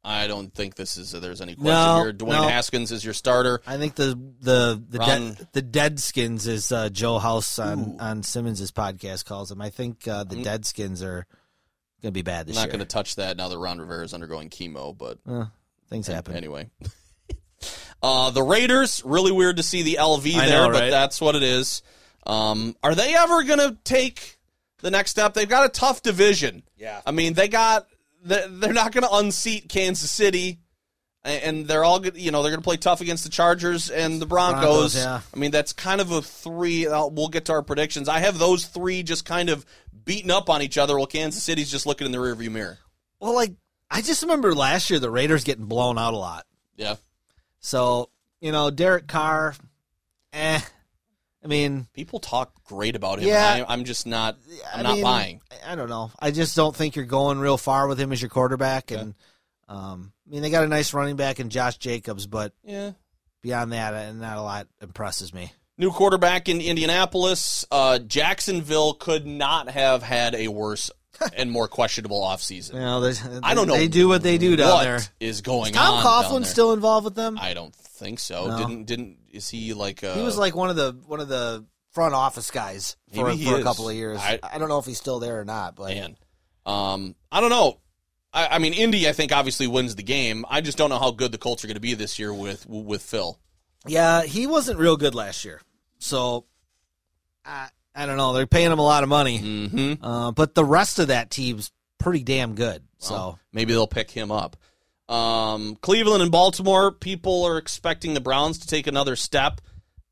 I 0.04 0.28
don't 0.28 0.54
think 0.54 0.76
this 0.76 0.96
is. 0.96 1.10
There's 1.10 1.40
any 1.40 1.56
question 1.56 1.66
No, 1.72 2.02
here. 2.04 2.12
Dwayne 2.12 2.28
no. 2.42 2.48
Haskins 2.48 2.92
is 2.92 3.04
your 3.04 3.12
starter. 3.14 3.60
I 3.66 3.76
think 3.76 3.96
the 3.96 4.16
the 4.40 4.80
the 4.88 4.98
dead 5.00 5.48
the 5.52 5.62
Deadskins 5.62 6.46
is 6.46 6.70
uh, 6.70 6.90
Joe 6.90 7.18
House 7.18 7.58
on 7.58 7.96
on 7.98 8.22
Simmons's 8.22 8.70
podcast 8.70 9.24
calls 9.24 9.48
them. 9.48 9.60
I 9.60 9.70
think 9.70 10.06
uh, 10.06 10.22
the 10.22 10.36
Deadskins 10.36 11.02
are 11.04 11.26
going 12.07 12.12
to 12.14 12.18
be 12.18 12.22
bad 12.22 12.40
I'm 12.42 12.46
this 12.46 12.57
not 12.57 12.62
year. 12.62 12.72
going 12.72 12.78
to 12.80 12.86
touch 12.86 13.16
that 13.16 13.36
now 13.36 13.48
that 13.48 13.59
Ron 13.59 13.78
Rivera 13.80 14.04
is 14.04 14.14
undergoing 14.14 14.48
chemo, 14.48 14.96
but 14.96 15.18
Uh, 15.28 15.46
things 15.90 16.07
happen. 16.07 16.36
anyway. 16.36 16.70
uh, 18.02 18.30
the 18.30 18.42
Raiders, 18.42 19.02
really 19.04 19.32
weird 19.32 19.57
to 19.57 19.62
see 19.62 19.82
the 19.82 19.98
LV 20.00 20.34
I 20.36 20.46
there, 20.46 20.62
know, 20.66 20.72
but 20.72 20.80
right? 20.82 20.90
that's 20.90 21.20
what 21.20 21.34
it 21.34 21.42
is. 21.42 21.82
Um, 22.26 22.76
are 22.82 22.94
they 22.94 23.14
ever 23.14 23.42
going 23.44 23.59
to 23.59 23.76
take 23.84 24.38
the 24.80 24.90
next 24.90 25.11
step? 25.12 25.34
They've 25.34 25.48
got 25.48 25.64
a 25.66 25.68
tough 25.68 26.02
division. 26.02 26.62
Yeah. 26.76 27.00
I 27.07 27.11
mean, 27.12 27.34
they 27.34 27.48
got 27.48 27.86
they're 28.22 28.48
they're 28.48 28.72
not 28.72 28.92
going 28.92 29.04
to 29.04 29.12
unseat 29.14 29.68
Kansas 29.68 30.11
City, 30.11 30.48
a- 30.50 30.59
and 31.27 31.66
they're 31.66 31.85
all. 31.85 32.05
You 32.07 32.31
know, 32.31 32.43
they're 32.43 32.51
going 32.53 32.61
to 32.62 32.64
play 32.64 32.77
tough 32.77 33.01
against 33.01 33.24
the 33.24 33.31
Chargers 33.31 33.91
and 33.91 34.20
the 34.22 34.27
Broncos. 34.27 34.62
Broncos, 34.62 34.97
yeah. 34.97 35.20
I 35.35 35.37
mean, 35.39 35.51
that's 35.51 35.72
kind 35.72 36.01
of 36.01 36.11
a 36.12 36.22
three. 36.22 36.87
I'll- 36.87 37.11
We'll 37.11 37.29
get 37.29 37.47
to 37.47 37.53
our 37.53 37.62
predictions. 37.62 38.09
I 38.09 38.20
have 38.20 38.39
those 38.39 38.66
three 38.66 39.03
just 39.03 39.24
kind 39.24 39.49
of 39.49 39.64
beating 40.05 40.31
up 40.31 40.49
on 40.51 40.62
each 40.62 40.79
other, 40.79 40.97
while 40.97 41.07
Kansas 41.07 41.43
City's 41.43 41.70
just 41.70 41.85
looking 41.87 42.05
in 42.07 42.12
the 42.12 42.18
rearview 42.18 42.51
mirror. 42.51 42.79
Well, 43.20 43.35
like 43.35 43.53
I 43.91 44.03
just 44.03 44.22
remember 44.22 44.55
last 44.55 44.89
year 44.91 44.99
the 44.99 45.11
Raiders 45.11 45.45
getting 45.45 45.66
blown 45.66 45.99
out 45.99 46.14
a 46.14 46.16
lot. 46.16 46.47
Yeah, 46.77 46.97
So 47.61 48.11
you 48.41 48.53
know, 48.53 48.70
Derek 48.70 49.07
Carr, 49.09 49.55
eh. 50.33 50.61
I 51.43 51.49
mean, 51.49 51.87
people 51.95 52.18
talk 52.18 52.53
great 52.64 52.97
about 52.97 53.20
him. 53.20 53.29
Yeah. 53.29 53.64
I, 53.66 53.72
I'm 53.72 53.85
just 53.85 54.05
not. 54.07 54.37
I'm 54.74 54.81
I 54.81 54.83
not 54.83 54.95
mean, 54.95 55.03
buying. 55.05 55.41
I 55.64 55.77
don't 55.77 55.89
know. 55.89 56.11
I 56.18 56.33
just 56.33 56.57
don't 56.57 56.74
think 56.74 56.97
you're 56.97 57.05
going 57.05 57.39
real 57.39 57.57
far 57.57 57.87
with 57.87 58.01
him 58.01 58.11
as 58.12 58.20
your 58.20 58.29
quarterback. 58.31 58.91
And 58.91 59.14
um, 59.68 60.12
I 60.27 60.31
mean, 60.31 60.43
they 60.43 60.51
got 60.51 60.64
a 60.64 60.68
nice 60.68 60.93
running 60.93 61.16
back 61.16 61.39
in 61.41 61.51
Josh 61.51 61.77
Jacobs, 61.79 62.27
but 62.27 62.53
Yeah. 62.64 62.93
beyond 63.43 63.72
that, 63.72 63.95
uh, 63.95 64.12
not 64.12 64.37
a 64.39 64.43
lot 64.43 64.66
impresses 64.81 65.33
me. 65.33 65.53
New 65.79 65.91
quarterback 65.91 66.49
in 66.49 66.61
Indianapolis. 66.61 67.64
Uh, 67.70 67.99
Jacksonville 67.99 68.95
could 68.95 69.27
not 69.27 69.68
have 69.70 70.03
had 70.03 70.35
a 70.35 70.49
worse 70.49 70.91
and 71.37 71.51
more 71.51 71.68
questionable 71.68 72.20
offseason. 72.22 72.74
You 72.74 72.81
know, 72.81 73.41
I 73.43 73.55
don't 73.55 73.68
know 73.68 73.74
They 73.77 73.89
do 73.89 74.09
what 74.09 74.22
they 74.22 74.37
do 74.39 74.57
down 74.57 74.68
what 74.70 74.85
there. 74.85 75.01
is 75.20 75.43
going 75.43 75.72
Tom 75.74 75.95
on. 75.97 76.03
Tom 76.03 76.24
Coughlin 76.24 76.45
still 76.47 76.72
involved 76.72 77.05
with 77.05 77.14
them? 77.14 77.39
I 77.41 77.55
don't 77.55 77.74
think 77.74 78.18
so. 78.18 78.49
No. 78.49 78.59
Didn't 78.59 78.85
didn't 78.85 79.18
is 79.33 79.49
he 79.49 79.72
like 79.74 80.03
uh 80.05 80.14
he 80.14 80.22
was 80.22 80.37
like 80.37 80.55
one 80.55 80.68
of 80.70 80.77
the 80.77 80.99
one 81.07 81.20
of 81.20 81.29
the 81.29 81.64
front 81.93 82.14
office 82.14 82.51
guys 82.51 82.97
for, 83.14 83.35
for 83.35 83.57
a 83.57 83.62
couple 83.62 83.89
of 83.89 83.95
years. 83.95 84.18
I, 84.20 84.39
I- 84.43 84.59
don't 84.59 84.68
know 84.68 84.79
if 84.79 84.85
he's 84.87 84.99
still 84.99 85.18
there 85.18 85.41
or 85.41 85.45
not, 85.47 85.74
but 85.77 85.95
man. 85.95 86.16
Um 86.66 87.14
I 87.33 87.41
don't 87.41 87.51
know. 87.51 87.79
I, 88.37 88.49
I 88.53 88.59
mean 88.59 88.72
Indy 88.74 89.09
I 89.09 89.12
think 89.12 89.32
obviously 89.32 89.66
wins 89.66 89.95
the 89.97 90.03
game. 90.03 90.45
I 90.49 90.61
just 90.61 90.78
don't 90.78 90.91
know 90.91 90.99
how 90.99 91.11
good 91.11 91.32
the 91.32 91.39
Colts 91.39 91.64
are 91.64 91.68
gonna 91.68 91.80
be 91.80 91.95
this 91.95 92.18
year 92.18 92.32
with 92.32 92.66
with 92.68 93.03
Phil. 93.03 93.39
yeah, 93.87 94.22
he 94.22 94.47
wasn't 94.47 94.78
real 94.78 94.97
good 94.97 95.14
last 95.14 95.45
year. 95.45 95.61
So 95.99 96.45
I 97.45 97.68
I 97.95 98.05
don't 98.07 98.16
know. 98.18 98.32
They're 98.34 98.47
paying 98.47 98.70
him 98.70 98.78
a 98.78 98.84
lot 98.84 99.03
of 99.03 99.09
money, 99.09 99.39
Mm-hmm. 99.41 100.05
uh, 100.05 100.30
but 100.32 100.55
the 100.55 100.64
rest 100.64 100.99
of 100.99 101.09
that 101.09 101.30
team's 101.30 101.72
pretty 101.99 102.22
damn 102.22 102.55
good. 102.55 102.82
So 102.99 103.39
maybe 103.53 103.72
they'll 103.72 103.87
pick 103.87 104.11
him 104.11 104.30
up. 104.30 104.57
Um, 105.09 105.76
Cleveland 105.80 106.22
and 106.22 106.32
Baltimore, 106.32 106.91
people 106.93 107.45
are 107.45 107.57
expecting 107.59 108.14
the 108.14 108.20
Browns 108.20 108.59
to 108.59 108.66
take 108.66 108.87
another 108.87 109.14
step. 109.16 109.61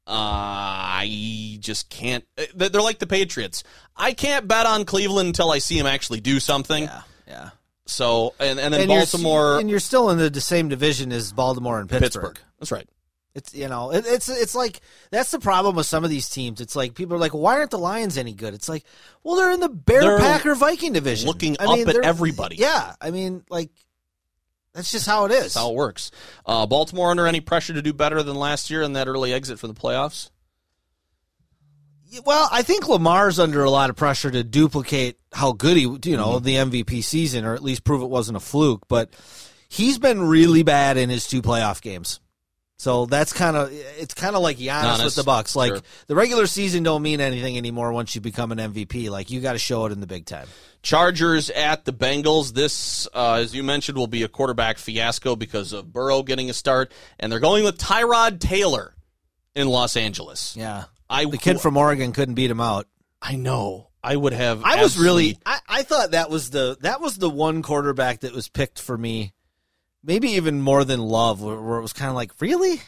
Uh, 0.06 0.12
I 0.12 1.56
just 1.60 1.88
can't. 1.90 2.24
They're 2.54 2.68
they're 2.68 2.80
like 2.82 2.98
the 3.00 3.06
Patriots. 3.06 3.64
I 3.96 4.12
can't 4.12 4.46
bet 4.46 4.66
on 4.66 4.84
Cleveland 4.84 5.26
until 5.28 5.50
I 5.50 5.58
see 5.58 5.78
him 5.78 5.86
actually 5.86 6.20
do 6.20 6.38
something. 6.40 6.84
yeah, 6.84 7.02
yeah. 7.26 7.50
So, 7.86 8.34
and, 8.40 8.58
and 8.58 8.72
then 8.72 8.82
And 8.82 8.90
you're- 8.90 9.00
Baltimore, 9.02 9.58
and 9.60 9.68
you're 9.68 9.80
still 9.80 10.10
in 10.10 10.18
the 10.32 10.40
same 10.40 10.68
division 10.68 11.12
as 11.12 11.32
Baltimore 11.32 11.78
and 11.80 11.88
Pittsburgh. 11.88 12.22
Pittsburgh. 12.34 12.38
That's 12.58 12.72
right. 12.72 12.88
It's 13.34 13.52
you 13.52 13.66
know 13.66 13.90
it, 13.90 14.04
it's 14.06 14.28
it's 14.28 14.54
like 14.54 14.80
that's 15.10 15.32
the 15.32 15.40
problem 15.40 15.74
with 15.74 15.86
some 15.86 16.04
of 16.04 16.08
these 16.10 16.28
teams. 16.28 16.60
It's 16.60 16.76
like 16.76 16.94
people 16.94 17.16
are 17.16 17.18
like, 17.18 17.32
why 17.32 17.58
aren't 17.58 17.72
the 17.72 17.78
Lions 17.78 18.16
any 18.16 18.32
good? 18.32 18.54
It's 18.54 18.68
like, 18.68 18.84
well, 19.24 19.34
they're 19.34 19.50
in 19.50 19.58
the 19.58 19.68
Bear 19.68 20.02
They're 20.02 20.18
Packer 20.20 20.54
Viking 20.54 20.92
division, 20.92 21.26
looking 21.26 21.56
I 21.58 21.64
up 21.64 21.76
mean, 21.78 21.88
at 21.88 21.96
everybody. 21.96 22.56
Yeah, 22.56 22.94
I 23.00 23.10
mean, 23.10 23.42
like 23.50 23.70
that's 24.72 24.92
just 24.92 25.04
how 25.06 25.24
it 25.24 25.32
is. 25.32 25.40
That's 25.42 25.54
how 25.56 25.70
it 25.70 25.74
works. 25.74 26.12
Uh, 26.46 26.64
Baltimore 26.66 27.10
under 27.10 27.26
any 27.26 27.40
pressure 27.40 27.72
to 27.74 27.82
do 27.82 27.92
better 27.92 28.22
than 28.22 28.36
last 28.36 28.70
year 28.70 28.82
in 28.82 28.92
that 28.92 29.08
early 29.08 29.32
exit 29.32 29.58
for 29.58 29.66
the 29.66 29.74
playoffs? 29.74 30.30
Well, 32.24 32.48
I 32.52 32.62
think 32.62 32.88
Lamar's 32.88 33.38
under 33.38 33.64
a 33.64 33.70
lot 33.70 33.90
of 33.90 33.96
pressure 33.96 34.30
to 34.30 34.44
duplicate 34.44 35.18
how 35.32 35.52
good 35.52 35.76
he, 35.76 35.82
you 35.82 35.98
Mm-hmm. 35.98 36.12
know, 36.16 36.38
the 36.38 36.56
MVP 36.56 37.02
season, 37.02 37.44
or 37.44 37.54
at 37.54 37.62
least 37.62 37.84
prove 37.84 38.02
it 38.02 38.10
wasn't 38.10 38.36
a 38.36 38.40
fluke. 38.40 38.86
But 38.88 39.10
he's 39.68 39.98
been 39.98 40.22
really 40.22 40.62
bad 40.62 40.96
in 40.96 41.10
his 41.10 41.26
two 41.26 41.42
playoff 41.42 41.80
games. 41.80 42.20
So 42.76 43.06
that's 43.06 43.32
kind 43.32 43.56
of 43.56 43.70
it's 43.72 44.14
kind 44.14 44.34
of 44.36 44.42
like 44.42 44.58
Giannis 44.58 44.96
Giannis, 44.98 45.04
with 45.04 45.14
the 45.14 45.22
Bucks. 45.22 45.54
Like 45.56 45.70
sure. 45.72 45.80
the 46.08 46.14
regular 46.16 46.46
season 46.46 46.82
don't 46.82 47.02
mean 47.02 47.20
anything 47.20 47.56
anymore 47.56 47.92
once 47.92 48.14
you 48.14 48.20
become 48.20 48.50
an 48.52 48.58
MVP. 48.58 49.08
Like 49.10 49.30
you 49.30 49.40
got 49.40 49.52
to 49.52 49.58
show 49.58 49.86
it 49.86 49.92
in 49.92 50.00
the 50.00 50.06
big 50.08 50.26
time. 50.26 50.48
Chargers 50.82 51.50
at 51.50 51.84
the 51.84 51.92
Bengals. 51.92 52.52
This, 52.52 53.08
uh, 53.14 53.34
as 53.34 53.54
you 53.54 53.62
mentioned, 53.62 53.96
will 53.96 54.08
be 54.08 54.22
a 54.24 54.28
quarterback 54.28 54.78
fiasco 54.78 55.34
because 55.36 55.72
of 55.72 55.92
Burrow 55.92 56.22
getting 56.24 56.50
a 56.50 56.52
start, 56.52 56.92
and 57.18 57.30
they're 57.32 57.40
going 57.40 57.64
with 57.64 57.78
Tyrod 57.78 58.38
Taylor 58.40 58.92
in 59.54 59.68
Los 59.68 59.96
Angeles. 59.96 60.54
Yeah, 60.56 60.84
I 61.14 61.24
the 61.26 61.38
kid 61.38 61.60
from 61.60 61.76
Oregon 61.76 62.12
couldn't 62.12 62.34
beat 62.34 62.50
him 62.50 62.60
out. 62.60 62.86
I 63.22 63.36
know. 63.36 63.88
I 64.02 64.16
would 64.16 64.34
have. 64.34 64.62
I 64.64 64.82
was 64.82 64.98
really, 64.98 65.38
I, 65.46 65.58
I 65.66 65.82
thought 65.82 66.10
that 66.10 66.28
was 66.28 66.50
the 66.50 66.76
that 66.82 67.00
was 67.00 67.16
the 67.16 67.30
one 67.30 67.62
quarterback 67.62 68.20
that 68.20 68.34
was 68.34 68.48
picked 68.48 68.78
for 68.78 68.98
me, 68.98 69.32
maybe 70.02 70.32
even 70.32 70.60
more 70.60 70.84
than 70.84 71.00
Love, 71.00 71.40
where, 71.40 71.58
where 71.58 71.78
it 71.78 71.82
was 71.82 71.94
kind 71.94 72.10
of 72.10 72.14
like, 72.14 72.32
really? 72.40 72.82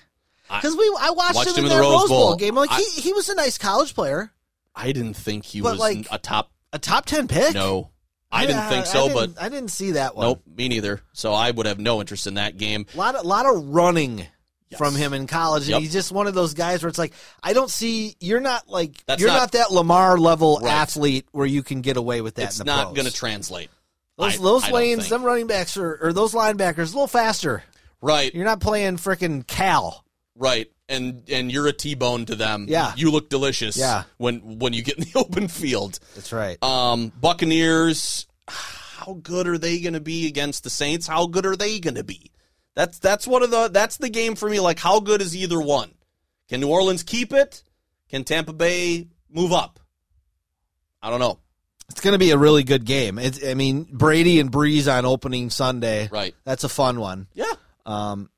Because 0.48 0.76
we, 0.76 0.84
I 1.00 1.10
watched, 1.10 1.36
Watched 1.36 1.50
him, 1.56 1.64
him 1.64 1.66
in 1.66 1.72
in 1.72 1.76
the 1.78 1.82
Rose 1.82 2.00
Rose 2.02 2.08
Bowl, 2.10 2.26
Bowl. 2.28 2.36
game. 2.36 2.54
Like 2.54 2.70
I- 2.70 2.80
he, 2.94 3.00
he 3.00 3.12
was 3.14 3.28
a 3.30 3.34
nice 3.34 3.56
college 3.58 3.94
player, 3.94 4.30
I 4.74 4.92
didn't 4.92 5.14
think 5.14 5.44
he 5.44 5.62
was 5.62 5.78
like- 5.78 6.06
a 6.10 6.18
top. 6.18 6.50
a 6.72 6.78
top 6.78 7.06
ten 7.06 7.28
pick. 7.28 7.54
No, 7.54 7.90
I 8.30 8.44
didn't 8.44 8.68
think 8.68 8.82
I 8.86 8.88
so. 8.88 9.08
didn't- 9.08 9.34
but 9.36 9.42
I 9.42 9.48
didn't 9.48 9.70
see 9.70 9.92
that 9.92 10.14
one. 10.16 10.26
nope, 10.26 10.42
me 10.46 10.68
neither. 10.68 11.00
So 11.14 11.32
I 11.32 11.50
would 11.50 11.64
have 11.66 11.78
no 11.78 12.00
interest 12.00 12.26
in 12.26 12.34
that 12.34 12.58
game. 12.58 12.84
A 12.94 12.96
lot 12.98 13.14
of 13.14 13.24
lot 13.24 13.46
of 13.46 13.64
running. 13.70 14.26
Yes. 14.68 14.78
From 14.78 14.96
him 14.96 15.12
in 15.14 15.28
college, 15.28 15.62
and 15.64 15.70
Yep. 15.70 15.80
he's 15.82 15.92
just 15.92 16.10
one 16.10 16.26
of 16.26 16.34
those 16.34 16.52
guys 16.54 16.82
where 16.82 16.88
it's 16.88 16.98
like 16.98 17.12
I 17.40 17.52
don't 17.52 17.70
see 17.70 18.16
you're 18.18 18.40
not 18.40 18.68
like 18.68 19.00
That's 19.06 19.20
you're 19.20 19.30
not- 19.30 19.36
not, 19.38 19.52
that 19.52 19.70
Lamar 19.72 20.18
level 20.18 20.58
Right. 20.60 20.72
athlete 20.72 21.24
where 21.30 21.46
you 21.46 21.62
can 21.62 21.82
get 21.82 21.96
away 21.96 22.20
with 22.20 22.34
that. 22.34 22.46
It's 22.46 22.58
in 22.60 22.66
the 22.66 22.74
not 22.74 22.94
going 22.96 23.06
to 23.06 23.12
translate. 23.12 23.70
Those 24.18 24.34
I- 24.40 24.42
those 24.42 24.64
I 24.64 24.70
lanes, 24.72 25.08
them 25.08 25.22
running 25.22 25.46
backs 25.46 25.76
are, 25.76 25.96
or 26.02 26.12
those 26.12 26.32
linebackers, 26.32 26.78
a 26.78 26.96
little 26.96 27.06
faster. 27.06 27.62
Right, 28.02 28.34
You're 28.34 28.44
not 28.44 28.58
playing 28.60 28.96
freaking 28.96 29.46
Cal. 29.46 30.04
right, 30.34 30.68
and 30.88 31.22
and 31.28 31.52
you're 31.52 31.68
a 31.68 31.72
T-bone 31.72 32.26
to 32.26 32.34
them. 32.34 32.66
Yeah. 32.68 32.92
you 32.96 33.12
look 33.12 33.28
delicious. 33.28 33.76
Yeah. 33.76 34.02
when 34.18 34.58
when 34.58 34.72
you 34.72 34.82
get 34.82 34.98
in 34.98 35.04
the 35.04 35.12
open 35.18 35.46
field. 35.46 36.00
That's 36.16 36.32
right. 36.32 36.60
Um, 36.62 37.12
Buccaneers, 37.20 38.26
how 38.48 39.14
good 39.22 39.46
are 39.46 39.58
they 39.58 39.78
going 39.80 39.94
to 39.94 40.00
be 40.00 40.26
against 40.26 40.64
the 40.64 40.70
Saints? 40.70 41.06
How 41.06 41.26
good 41.26 41.46
are 41.46 41.54
they 41.56 41.78
going 41.78 41.94
to 41.94 42.04
be? 42.04 42.32
That's 42.76 43.00
that's 43.00 43.26
one 43.26 43.42
of 43.42 43.50
the 43.50 43.68
that's 43.68 43.96
the 43.96 44.10
game 44.10 44.36
for 44.36 44.48
me. 44.48 44.60
Like, 44.60 44.78
how 44.78 45.00
good 45.00 45.20
is 45.20 45.34
either 45.34 45.60
one? 45.60 45.92
Can 46.48 46.60
New 46.60 46.68
Orleans 46.68 47.02
keep 47.02 47.32
it? 47.32 47.64
Can 48.08 48.22
Tampa 48.22 48.52
Bay 48.52 49.08
move 49.28 49.52
up? 49.52 49.80
I 51.02 51.10
don't 51.10 51.18
know. 51.18 51.40
It's 51.88 52.00
going 52.00 52.12
to 52.12 52.18
be 52.18 52.30
a 52.30 52.38
really 52.38 52.64
good 52.64 52.84
game. 52.84 53.18
It's, 53.18 53.44
I 53.44 53.54
mean, 53.54 53.86
Brady 53.90 54.40
and 54.40 54.50
Brees 54.50 54.92
on 54.92 55.06
opening 55.06 55.50
Sunday. 55.50 56.08
Right. 56.10 56.34
That's 56.44 56.64
a 56.64 56.68
fun 56.68 57.00
one. 57.00 57.28
Yeah. 57.32 57.52
Um, 57.84 58.28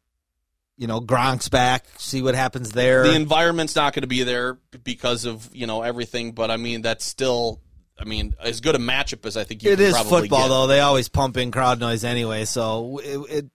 you 0.76 0.86
know, 0.86 1.00
Gronk's 1.00 1.48
back. 1.48 1.86
See 1.96 2.22
what 2.22 2.34
happens 2.34 2.72
there. 2.72 3.04
The 3.04 3.14
environment's 3.14 3.74
not 3.74 3.94
going 3.94 4.02
to 4.02 4.08
be 4.08 4.22
there 4.22 4.58
because 4.84 5.24
of 5.24 5.50
you 5.52 5.66
know 5.66 5.82
everything, 5.82 6.32
but 6.32 6.50
I 6.50 6.56
mean 6.56 6.82
that's 6.82 7.04
still. 7.04 7.60
I 8.00 8.04
mean, 8.04 8.34
as 8.40 8.60
good 8.60 8.76
a 8.76 8.78
matchup 8.78 9.26
as 9.26 9.36
I 9.36 9.42
think 9.42 9.64
you 9.64 9.72
it 9.72 9.76
can 9.76 9.86
is 9.86 9.92
probably 9.92 10.20
football, 10.28 10.42
get. 10.42 10.48
though. 10.48 10.66
They 10.68 10.78
always 10.78 11.08
pump 11.08 11.36
in 11.36 11.50
crowd 11.50 11.80
noise 11.80 12.04
anyway, 12.04 12.44
so 12.44 13.00
it 13.02 13.18
it, 13.28 13.50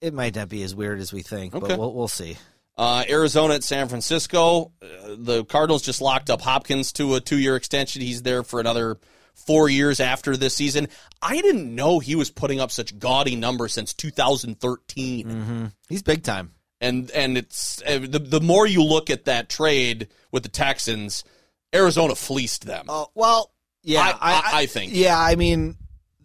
it 0.00 0.14
might 0.14 0.34
not 0.34 0.48
be 0.48 0.62
as 0.62 0.74
weird 0.74 0.98
as 1.00 1.12
we 1.12 1.22
think, 1.22 1.54
Okay. 1.54 1.66
but 1.68 1.78
we'll, 1.78 1.92
we'll 1.94 2.08
see. 2.08 2.36
Uh, 2.76 3.04
Arizona 3.08 3.54
at 3.54 3.64
San 3.64 3.88
Francisco. 3.88 4.72
Uh, 4.82 4.86
the 5.18 5.44
Cardinals 5.44 5.82
just 5.82 6.00
locked 6.00 6.30
up 6.30 6.40
Hopkins 6.40 6.92
to 6.94 7.14
a 7.16 7.20
two-year 7.20 7.56
extension. 7.56 8.00
He's 8.00 8.22
there 8.22 8.42
for 8.42 8.58
another 8.60 8.98
four 9.34 9.68
years 9.68 10.00
after 10.00 10.36
this 10.36 10.54
season. 10.54 10.88
I 11.20 11.40
didn't 11.42 11.74
know 11.74 11.98
he 11.98 12.14
was 12.14 12.30
putting 12.30 12.60
up 12.60 12.70
such 12.70 12.98
gaudy 12.98 13.36
numbers 13.36 13.74
since 13.74 13.92
2013. 13.94 15.72
He's 15.88 16.02
big 16.02 16.22
time. 16.22 16.52
And 16.80 17.10
and 17.10 17.36
it's 17.36 17.82
uh, 17.82 17.98
the 17.98 18.18
the 18.18 18.40
more 18.40 18.66
you 18.66 18.82
look 18.82 19.10
at 19.10 19.26
that 19.26 19.50
trade 19.50 20.08
with 20.32 20.44
the 20.44 20.48
Texans, 20.48 21.24
Arizona 21.74 22.14
fleeced 22.14 22.64
them. 22.64 22.86
Oh 22.88 23.08
well, 23.14 23.50
yeah, 23.82 24.16
I- 24.18 24.32
I- 24.32 24.50
I 24.62 24.66
think. 24.66 24.92
Yeah, 24.94 25.18
I 25.18 25.34
mean, 25.36 25.76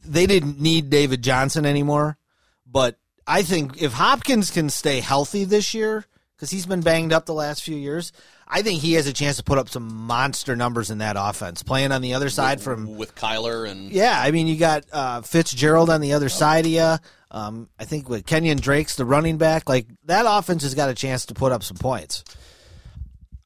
they 0.06 0.26
didn't 0.28 0.62
need 0.62 0.90
David 0.90 1.22
Johnson 1.22 1.66
anymore, 1.66 2.18
but 2.66 2.98
I 3.28 3.42
think 3.42 3.82
if 3.82 3.94
Hopkins 3.94 4.52
can 4.52 4.70
stay 4.70 5.00
healthy 5.00 5.46
this 5.46 5.74
year, 5.74 6.06
because 6.36 6.52
he's 6.52 6.66
been 6.66 6.82
banged 6.82 7.14
up 7.14 7.26
the 7.26 7.34
last 7.34 7.64
few 7.64 7.76
years, 7.76 8.12
I 8.48 8.62
think 8.62 8.82
he 8.82 8.94
has 8.94 9.08
a 9.08 9.14
chance 9.14 9.38
to 9.38 9.44
put 9.44 9.58
up 9.58 9.70
some 9.70 9.92
monster 10.06 10.56
numbers 10.56 10.92
in 10.92 11.00
that 11.00 11.16
offense. 11.18 11.64
Playing 11.64 11.92
on 11.92 12.02
the 12.02 12.14
other 12.14 12.30
side 12.30 12.62
from 12.62 12.98
with 12.98 13.16
Kyler 13.16 13.68
and 13.70 13.90
yeah, 13.92 14.20
I 14.22 14.32
mean, 14.32 14.48
you 14.48 14.58
got 14.58 14.86
uh, 14.92 15.22
Fitzgerald 15.22 15.90
on 15.90 16.02
the 16.02 16.14
other 16.14 16.30
side 16.30 16.66
of 16.66 16.72
you. 16.72 16.96
Um, 17.32 17.70
I 17.80 17.86
think 17.86 18.08
with 18.08 18.26
Kenyon 18.26 18.60
Drake's 18.60 18.96
the 18.96 19.06
running 19.06 19.38
back, 19.38 19.68
like 19.68 19.88
that 20.06 20.26
offense 20.28 20.64
has 20.64 20.76
got 20.76 20.90
a 20.90 20.94
chance 20.94 21.26
to 21.28 21.34
put 21.34 21.52
up 21.52 21.64
some 21.64 21.78
points. 21.78 22.24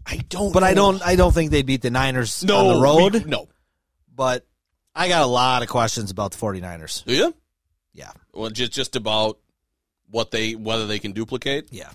I 0.05 0.17
don't. 0.17 0.51
But 0.53 0.63
I 0.63 0.73
don't, 0.73 1.01
I 1.01 1.15
don't 1.15 1.33
think 1.33 1.51
they 1.51 1.61
beat 1.61 1.81
the 1.81 1.91
Niners 1.91 2.43
no 2.43 2.67
on 2.69 2.75
the 2.75 2.81
road. 2.81 3.13
we- 3.13 3.23
no, 3.29 3.47
but 4.13 4.45
I 4.93 5.07
got 5.07 5.21
a 5.21 5.27
lot 5.27 5.61
of 5.63 5.69
questions 5.69 6.11
about 6.11 6.31
the 6.31 6.37
49ers. 6.37 7.05
do 7.05 7.15
you? 7.15 7.35
Yeah. 7.93 8.11
Well, 8.33 8.49
just 8.49 8.71
just 8.73 8.95
about 8.95 9.37
what 10.09 10.31
they 10.31 10.55
whether 10.55 10.87
they 10.87 10.99
can 10.99 11.11
duplicate. 11.11 11.69
Yeah. 11.71 11.89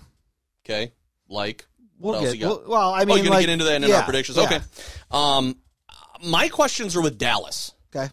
Okay, 0.65 0.93
like 1.29 1.65
We'll 1.99 2.13
what 2.13 2.23
else 2.23 2.33
get, 2.33 2.39
you 2.39 2.45
got? 2.47 2.67
well, 2.67 2.69
well, 2.69 2.93
I 2.93 3.03
oh, 3.03 3.07
you're 3.15 3.17
gonna 3.17 3.29
like, 3.29 3.41
get 3.41 3.49
into 3.49 3.65
that 3.65 3.81
in 3.81 3.89
yeah, 3.89 3.97
our 3.97 4.03
predictions. 4.03 4.37
yeah. 4.37 4.43
Okay. 4.45 4.59
Um, 5.11 5.57
my 6.23 6.49
questions 6.49 6.95
are 6.95 7.01
with 7.01 7.17
Dallas 7.17 7.73
Okay. 7.95 8.11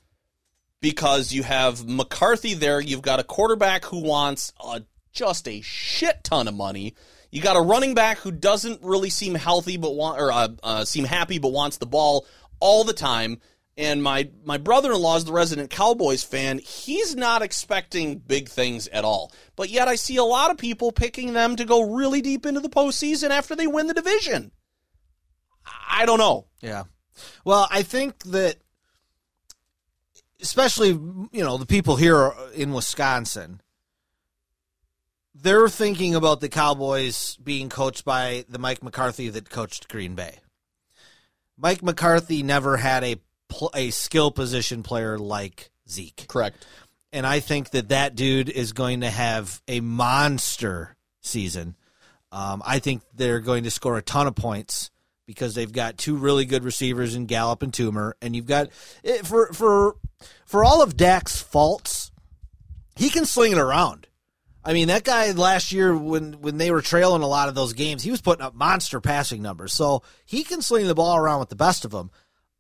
because 0.81 1.33
you 1.33 1.43
have 1.43 1.87
McCarthy 1.87 2.55
there. 2.55 2.81
You've 2.81 3.03
got 3.03 3.21
a 3.21 3.25
quarterback 3.25 3.85
who 3.85 4.01
wants 4.03 4.53
a, 4.65 4.83
just 5.13 5.49
a 5.49 5.61
shit 5.63 6.23
ton 6.25 6.49
of 6.49 6.55
money. 6.55 6.95
You 7.31 7.41
got 7.41 7.57
a 7.57 7.61
running 7.61 7.95
back 7.95 8.19
who 8.19 8.31
doesn't 8.31 8.83
really 8.83 9.09
seem 9.11 9.35
healthy, 9.35 9.77
but 9.79 9.95
want 9.95 10.21
or 10.21 10.31
uh, 10.31 10.49
uh, 10.63 10.85
seem 10.85 11.05
happy, 11.05 11.39
but 11.39 11.49
wants 11.53 11.79
the 11.79 11.87
ball 11.87 12.27
all 12.61 12.85
the 12.85 12.93
time. 12.93 13.41
And 13.77 14.03
my 14.03 14.29
my 14.45 14.59
brother 14.59 14.93
in 14.93 15.01
law 15.01 15.17
is 15.17 15.25
the 15.25 15.33
resident 15.33 15.71
Cowboys 15.71 16.23
fan. 16.23 16.59
He's 16.59 17.17
not 17.17 17.41
expecting 17.41 18.19
big 18.19 18.49
things 18.49 18.87
at 18.89 19.05
all, 19.05 19.33
but 19.57 19.71
yet 19.71 19.89
I 19.89 19.95
see 19.95 20.17
a 20.17 20.25
lot 20.25 20.51
of 20.51 20.59
people 20.59 20.93
picking 20.93 21.33
them 21.33 21.57
to 21.57 21.65
go 21.65 21.95
really 21.95 22.21
deep 22.21 22.45
into 22.45 22.61
the 22.61 22.69
postseason 22.69 23.31
after 23.31 23.57
they 23.57 23.67
win 23.67 23.87
the 23.87 23.95
division. 23.95 24.53
I 25.89 26.05
don't 26.05 26.19
know. 26.19 26.47
Yeah. 26.61 26.85
Well, 27.45 27.67
I 27.71 27.83
think 27.83 28.23
that, 28.25 28.57
especially, 30.41 30.89
you 30.89 31.31
know, 31.33 31.57
the 31.57 31.67
people 31.67 31.97
here 31.97 32.33
in 32.55 32.73
Wisconsin, 32.73 33.61
they're 35.35 35.69
thinking 35.69 36.15
about 36.15 36.41
the 36.41 36.49
Cowboys 36.49 37.37
being 37.37 37.69
coached 37.69 38.05
by 38.05 38.45
the 38.49 38.59
Mike 38.59 38.83
McCarthy 38.83 39.29
that 39.31 39.51
coached 39.51 39.89
Green 39.89 40.15
Bay. 40.15 40.41
Mike 41.57 41.83
McCarthy 41.83 42.43
never 42.43 42.77
had 42.77 43.05
a 43.05 43.17
pl- 43.53 43.71
a 43.75 43.91
skill 43.91 44.31
position 44.31 44.83
player 44.83 45.19
like 45.19 45.71
Zeke. 45.89 46.27
Correct. 46.29 46.67
and 47.13 47.27
I 47.27 47.41
think 47.41 47.71
that 47.71 47.91
that 47.91 48.15
dude 48.15 48.49
is 48.49 48.73
going 48.73 49.03
to 49.03 49.11
have 49.11 49.61
a 49.69 49.81
monster 49.81 50.97
season. 51.21 51.77
Um, 52.31 52.63
I 52.65 52.79
think 52.79 53.03
they're 53.15 53.41
going 53.41 53.65
to 53.65 53.71
score 53.71 53.99
a 53.99 54.03
ton 54.03 54.27
of 54.27 54.35
points 54.35 54.91
because 55.27 55.55
they've 55.55 55.71
got 55.73 55.99
two 55.99 56.17
really 56.17 56.47
good 56.47 56.65
receivers 56.65 57.15
in 57.15 57.27
Gallup 57.27 57.63
and 57.63 57.73
Toomer, 57.73 58.13
and 58.23 58.35
you've 58.35 58.47
got 58.47 58.69
eh, 59.05 59.19
for 59.23 59.53
for 59.53 59.97
for 60.47 60.65
all 60.65 60.83
of 60.83 60.97
Dak's 60.97 61.41
faults, 61.41 62.11
he 62.97 63.11
can 63.11 63.27
sling 63.27 63.53
it 63.53 63.59
around. 63.59 64.07
I 64.65 64.73
mean, 64.75 64.89
that 64.89 65.03
guy 65.05 65.31
last 65.33 65.73
year 65.73 65.95
when 65.97 66.35
when 66.41 66.57
they 66.57 66.71
were 66.71 66.81
trailing 66.83 67.23
a 67.23 67.27
lot 67.29 67.49
of 67.49 67.55
those 67.55 67.73
games, 67.73 68.03
he 68.03 68.11
was 68.11 68.21
putting 68.21 68.45
up 68.45 68.55
monster 68.55 69.01
passing 69.01 69.43
numbers. 69.43 69.73
So 69.73 70.03
he 70.25 70.45
can 70.45 70.63
sling 70.63 70.87
the 70.87 70.95
ball 70.95 71.17
around 71.17 71.41
with 71.41 71.49
the 71.51 71.57
best 71.57 71.85
of 71.85 71.91
them. 71.91 72.11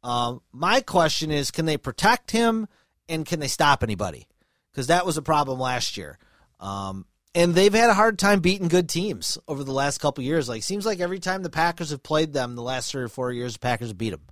Um, 0.02 0.42
my 0.52 0.80
question 0.80 1.30
is, 1.30 1.50
can 1.50 1.66
they 1.66 1.76
protect 1.76 2.30
him 2.30 2.66
and 3.08 3.24
can 3.24 3.40
they 3.40 3.48
stop 3.48 3.82
anybody? 3.82 4.26
Because 4.70 4.88
that 4.88 5.06
was 5.06 5.16
a 5.16 5.22
problem 5.22 5.60
last 5.60 5.96
year. 5.96 6.18
Um, 6.60 7.06
and 7.34 7.54
they've 7.54 7.72
had 7.72 7.90
a 7.90 7.94
hard 7.94 8.18
time 8.18 8.40
beating 8.40 8.68
good 8.68 8.88
teams 8.88 9.38
over 9.48 9.64
the 9.64 9.72
last 9.72 9.98
couple 9.98 10.22
years. 10.22 10.48
Like 10.48 10.62
seems 10.62 10.84
like 10.84 11.00
every 11.00 11.18
time 11.18 11.42
the 11.42 11.50
Packers 11.50 11.90
have 11.90 12.02
played 12.02 12.32
them 12.32 12.54
the 12.54 12.62
last 12.62 12.90
three 12.90 13.02
or 13.02 13.08
four 13.08 13.32
years, 13.32 13.54
the 13.54 13.58
Packers 13.58 13.92
beat 13.92 14.10
them. 14.10 14.22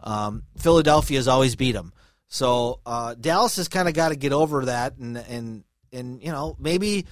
Um, 0.00 0.42
Philadelphia 0.58 1.18
has 1.18 1.28
always 1.28 1.56
beat 1.56 1.72
them. 1.72 1.92
So 2.28 2.80
uh, 2.86 3.14
Dallas 3.14 3.56
has 3.56 3.68
kind 3.68 3.88
of 3.88 3.94
got 3.94 4.10
to 4.10 4.16
get 4.16 4.32
over 4.32 4.66
that 4.66 4.96
and 4.96 5.16
and 5.16 5.64
and 5.92 6.22
you 6.22 6.30
know 6.30 6.56
maybe 6.58 7.06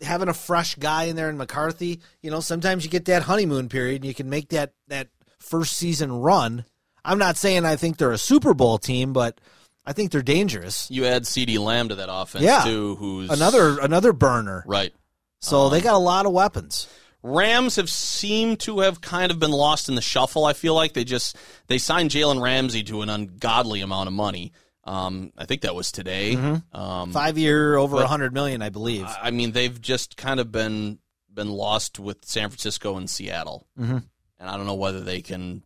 having 0.00 0.28
a 0.28 0.34
fresh 0.34 0.74
guy 0.76 1.04
in 1.04 1.16
there 1.16 1.30
in 1.30 1.36
McCarthy. 1.36 2.00
You 2.22 2.30
know 2.30 2.40
sometimes 2.40 2.84
you 2.84 2.90
get 2.90 3.04
that 3.06 3.22
honeymoon 3.22 3.68
period 3.68 4.02
and 4.02 4.04
you 4.08 4.14
can 4.14 4.30
make 4.30 4.48
that 4.48 4.72
that 4.88 5.08
first 5.42 5.76
season 5.76 6.12
run. 6.12 6.64
I'm 7.04 7.18
not 7.18 7.36
saying 7.36 7.64
I 7.64 7.76
think 7.76 7.96
they're 7.96 8.12
a 8.12 8.18
Super 8.18 8.54
Bowl 8.54 8.78
team, 8.78 9.12
but 9.12 9.40
I 9.84 9.92
think 9.92 10.12
they're 10.12 10.22
dangerous. 10.22 10.88
You 10.90 11.04
add 11.04 11.24
CeeDee 11.24 11.58
Lamb 11.58 11.88
to 11.88 11.96
that 11.96 12.08
offense 12.12 12.44
Yeah. 12.44 12.62
too, 12.62 12.96
who's 12.96 13.30
Another 13.30 13.78
another 13.80 14.12
burner. 14.12 14.62
right. 14.66 14.94
So 15.40 15.68
they 15.68 15.80
got 15.80 15.94
a 15.94 15.98
lot 15.98 16.24
of 16.24 16.30
weapons. 16.32 16.86
Rams 17.24 17.74
have 17.76 17.90
seemed 17.90 18.60
to 18.60 18.80
have 18.80 19.00
kind 19.00 19.32
of 19.32 19.38
been 19.40 19.50
lost 19.50 19.88
in 19.88 19.96
the 19.96 20.00
shuffle. 20.00 20.44
I 20.44 20.52
feel 20.52 20.74
like 20.74 20.92
they 20.92 21.02
just 21.04 21.36
they 21.66 21.78
signed 21.78 22.10
Jalen 22.10 22.40
Ramsey 22.40 22.84
to 22.84 23.02
an 23.02 23.08
ungodly 23.08 23.80
amount 23.80 24.06
of 24.08 24.12
money. 24.12 24.52
Um, 24.84 25.32
I 25.36 25.44
think 25.44 25.62
that 25.62 25.74
was 25.74 25.90
today. 25.92 26.34
Um, 26.72 27.12
Five 27.12 27.38
year 27.38 27.76
over 27.76 27.96
a 27.98 28.06
hundred 28.06 28.32
million, 28.32 28.62
I 28.62 28.68
believe. 28.70 29.04
I 29.04 29.18
I 29.24 29.30
mean, 29.32 29.50
they've 29.52 29.80
just 29.80 30.16
kind 30.16 30.38
of 30.40 30.50
been 30.52 30.98
been 31.32 31.50
lost 31.50 31.98
with 31.98 32.24
San 32.24 32.48
Francisco 32.50 32.96
and 32.96 33.08
Seattle, 33.08 33.66
mm-hmm. 33.78 33.98
And 34.42 34.50
I 34.50 34.56
don't 34.56 34.66
know 34.66 34.74
whether 34.74 35.00
they 35.00 35.22
can 35.22 35.62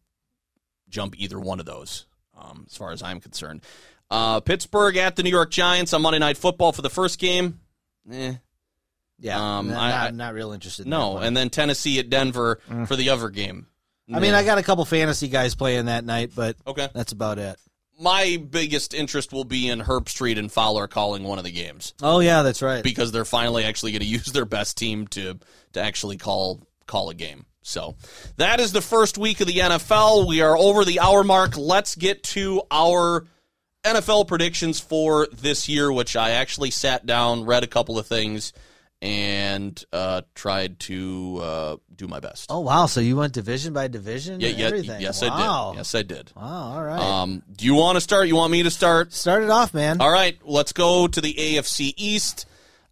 jump 0.90 1.14
either 1.18 1.40
one 1.40 1.60
of 1.60 1.66
those. 1.66 2.04
Um, 2.38 2.66
as 2.70 2.76
far 2.76 2.92
as 2.92 3.02
I'm 3.02 3.20
concerned, 3.20 3.62
uh, 4.10 4.40
Pittsburgh 4.40 4.98
at 4.98 5.16
the 5.16 5.22
New 5.22 5.30
York 5.30 5.50
Giants 5.50 5.94
on 5.94 6.02
Monday 6.02 6.18
Night 6.18 6.36
Football 6.36 6.72
for 6.72 6.82
the 6.82 6.90
first 6.90 7.18
game. 7.18 7.60
Eh, 8.12 8.34
yeah, 9.18 9.58
um, 9.58 9.68
not, 9.68 9.78
I- 9.78 10.06
I- 10.08 10.10
not 10.10 10.34
real 10.34 10.52
interested. 10.52 10.84
In 10.84 10.90
no, 10.90 11.16
and 11.16 11.34
then 11.34 11.48
Tennessee 11.48 11.98
at 11.98 12.10
Denver 12.10 12.60
for 12.86 12.94
the 12.94 13.08
other 13.08 13.30
game. 13.30 13.66
I 14.12 14.20
mean, 14.20 14.34
I 14.34 14.44
got 14.44 14.58
a 14.58 14.62
couple 14.62 14.84
fantasy 14.84 15.28
guys 15.28 15.54
playing 15.54 15.86
that 15.86 16.04
night, 16.04 16.32
but 16.36 16.56
Okay. 16.66 16.88
that's 16.94 17.12
about 17.12 17.38
it. 17.38 17.58
My 17.98 18.36
biggest 18.50 18.92
interest 18.92 19.32
will 19.32 19.44
be 19.44 19.68
in 19.70 19.80
Herbstreit 19.80 20.38
and 20.38 20.52
Fowler 20.52 20.86
calling 20.86 21.24
one 21.24 21.38
of 21.38 21.44
the 21.44 21.50
games 21.50 21.94
Oh 22.02 22.20
yeah, 22.20 22.42
that's 22.42 22.60
right. 22.60 22.84
because 22.84 23.10
they're 23.10 23.24
finally 23.24 23.64
actually 23.64 23.92
going 23.92 24.00
to 24.02 24.06
use 24.06 24.26
their 24.26 24.44
best 24.44 24.76
team 24.76 25.06
to 25.08 25.38
to 25.72 25.80
actually 25.80 26.18
call 26.18 26.60
call 26.86 27.08
a 27.08 27.14
game. 27.14 27.46
So 27.66 27.96
that 28.36 28.60
is 28.60 28.72
the 28.72 28.80
first 28.80 29.18
week 29.18 29.40
of 29.40 29.48
the 29.48 29.58
NFL. 29.58 30.28
We 30.28 30.40
are 30.40 30.56
over 30.56 30.84
the 30.84 31.00
hour 31.00 31.24
mark. 31.24 31.56
Let's 31.56 31.96
get 31.96 32.22
to 32.24 32.62
our 32.70 33.26
NFL 33.84 34.28
predictions 34.28 34.78
for 34.78 35.26
this 35.32 35.68
year, 35.68 35.92
which 35.92 36.16
I 36.16 36.30
actually 36.30 36.70
sat 36.70 37.06
down, 37.06 37.44
read 37.44 37.64
a 37.64 37.66
couple 37.66 37.98
of 37.98 38.06
things, 38.06 38.52
and 39.02 39.82
uh, 39.92 40.22
tried 40.34 40.78
to 40.80 41.40
uh, 41.42 41.76
do 41.94 42.06
my 42.06 42.20
best. 42.20 42.50
oh 42.50 42.60
wow, 42.60 42.86
so 42.86 43.00
you 43.00 43.16
went 43.16 43.32
division 43.32 43.72
by 43.72 43.88
division? 43.88 44.40
yeah, 44.40 44.48
yeah, 44.48 44.66
everything. 44.66 45.00
yes, 45.00 45.20
wow. 45.22 45.28
I 45.28 45.72
did. 45.72 45.78
Yes, 45.78 45.94
I 45.94 46.02
did. 46.02 46.32
Wow. 46.36 46.72
All 46.72 46.84
right. 46.84 47.00
Um, 47.00 47.42
do 47.50 47.64
you 47.64 47.74
want 47.74 47.96
to 47.96 48.00
start? 48.00 48.28
You 48.28 48.36
want 48.36 48.52
me 48.52 48.62
to 48.62 48.70
start? 48.70 49.12
Start 49.12 49.42
it 49.42 49.50
off, 49.50 49.74
man. 49.74 50.00
All 50.00 50.10
right, 50.10 50.38
let's 50.44 50.72
go 50.72 51.08
to 51.08 51.20
the 51.20 51.34
AFC 51.34 51.94
East. 51.96 52.46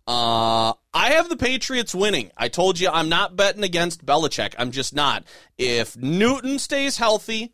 Uh, 0.07 0.73
I 0.97 1.11
have 1.11 1.29
the 1.29 1.37
Patriots 1.37 1.93
winning. 1.93 2.31
I 2.37 2.47
told 2.47 2.79
you 2.79 2.89
I'm 2.89 3.09
not 3.09 3.35
betting 3.35 3.65
against 3.65 4.07
Belichick. 4.07 4.55
I'm 4.57 4.71
just 4.71 4.95
not. 4.95 5.25
If 5.59 5.97
Newton 5.97 6.61
stays 6.61 6.97
healthy, 6.97 7.53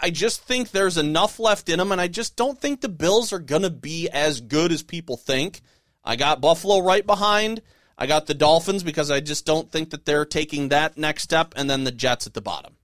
I 0.00 0.10
just 0.10 0.42
think 0.42 0.70
there's 0.70 0.96
enough 0.96 1.40
left 1.40 1.68
in 1.68 1.80
him, 1.80 1.90
and 1.90 2.00
I 2.00 2.06
just 2.06 2.36
don't 2.36 2.60
think 2.60 2.80
the 2.80 2.88
Bills 2.88 3.32
are 3.32 3.40
going 3.40 3.62
to 3.62 3.70
be 3.70 4.08
as 4.08 4.40
good 4.40 4.70
as 4.70 4.84
people 4.84 5.16
think. 5.16 5.60
I 6.04 6.14
got 6.14 6.40
Buffalo 6.40 6.78
right 6.78 7.04
behind. 7.04 7.62
I 7.98 8.06
got 8.06 8.26
the 8.26 8.34
Dolphins 8.34 8.84
because 8.84 9.10
I 9.10 9.20
just 9.20 9.44
don't 9.44 9.70
think 9.70 9.90
that 9.90 10.04
they're 10.04 10.24
taking 10.24 10.68
that 10.68 10.96
next 10.96 11.24
step, 11.24 11.52
and 11.56 11.68
then 11.68 11.82
the 11.82 11.92
Jets 11.92 12.28
at 12.28 12.34
the 12.34 12.40
bottom. 12.40 12.75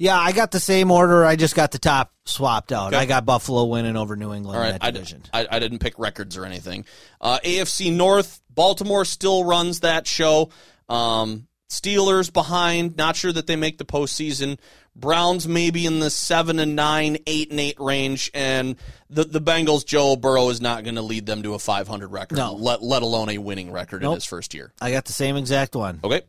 Yeah, 0.00 0.18
I 0.18 0.32
got 0.32 0.50
the 0.50 0.60
same 0.60 0.90
order. 0.90 1.26
I 1.26 1.36
just 1.36 1.54
got 1.54 1.72
the 1.72 1.78
top 1.78 2.14
swapped 2.24 2.72
out. 2.72 2.94
Okay. 2.94 3.02
I 3.02 3.04
got 3.04 3.26
Buffalo 3.26 3.66
winning 3.66 3.98
over 3.98 4.16
New 4.16 4.32
England 4.32 4.58
All 4.58 4.64
in 4.64 4.72
that 4.72 4.82
I, 4.82 4.90
division. 4.92 5.24
I, 5.30 5.46
I 5.50 5.58
didn't 5.58 5.80
pick 5.80 5.98
records 5.98 6.38
or 6.38 6.46
anything. 6.46 6.86
Uh, 7.20 7.38
AFC 7.44 7.92
North, 7.92 8.40
Baltimore 8.48 9.04
still 9.04 9.44
runs 9.44 9.80
that 9.80 10.06
show. 10.06 10.48
Um, 10.88 11.48
Steelers 11.68 12.32
behind, 12.32 12.96
not 12.96 13.14
sure 13.14 13.30
that 13.30 13.46
they 13.46 13.56
make 13.56 13.76
the 13.76 13.84
postseason. 13.84 14.58
Browns 15.00 15.48
maybe 15.48 15.86
in 15.86 15.98
the 16.00 16.10
seven 16.10 16.58
and 16.58 16.76
nine, 16.76 17.18
eight 17.26 17.50
and 17.50 17.58
eight 17.58 17.78
range, 17.80 18.30
and 18.34 18.76
the 19.08 19.24
the 19.24 19.40
Bengals. 19.40 19.84
Joe 19.86 20.16
Burrow 20.16 20.48
is 20.50 20.60
not 20.60 20.84
going 20.84 20.96
to 20.96 21.02
lead 21.02 21.26
them 21.26 21.42
to 21.42 21.54
a 21.54 21.58
500 21.58 22.08
record, 22.08 22.36
No. 22.36 22.54
let 22.54 22.82
let 22.82 23.02
alone 23.02 23.30
a 23.30 23.38
winning 23.38 23.72
record 23.72 24.04
in 24.04 24.10
his 24.12 24.24
first 24.24 24.54
year. 24.54 24.72
I 24.80 24.90
got 24.92 25.06
the 25.06 25.12
same 25.12 25.36
exact 25.36 25.74
one. 25.74 26.00
Okay. 26.04 26.22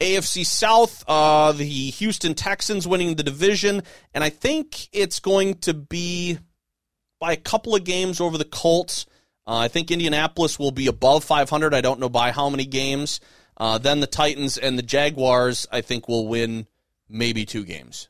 AFC 0.00 0.44
South, 0.44 1.04
uh, 1.08 1.52
the 1.52 1.64
Houston 1.64 2.34
Texans 2.34 2.86
winning 2.86 3.14
the 3.16 3.22
division, 3.22 3.82
and 4.12 4.22
I 4.22 4.30
think 4.30 4.88
it's 4.92 5.20
going 5.20 5.54
to 5.60 5.72
be 5.74 6.38
by 7.18 7.32
a 7.32 7.36
couple 7.36 7.74
of 7.74 7.84
games 7.84 8.20
over 8.20 8.36
the 8.36 8.44
Colts. 8.44 9.06
Uh, 9.46 9.56
I 9.58 9.68
think 9.68 9.90
Indianapolis 9.90 10.58
will 10.58 10.72
be 10.72 10.86
above 10.88 11.24
500. 11.24 11.72
I 11.72 11.80
don't 11.80 12.00
know 12.00 12.08
by 12.10 12.30
how 12.32 12.50
many 12.50 12.66
games. 12.66 13.20
Uh, 13.56 13.78
then 13.78 14.00
the 14.00 14.06
Titans 14.06 14.58
and 14.58 14.78
the 14.78 14.82
Jaguars, 14.82 15.66
I 15.72 15.80
think, 15.80 16.08
will 16.08 16.28
win 16.28 16.66
maybe 17.08 17.44
two 17.44 17.64
games. 17.64 18.08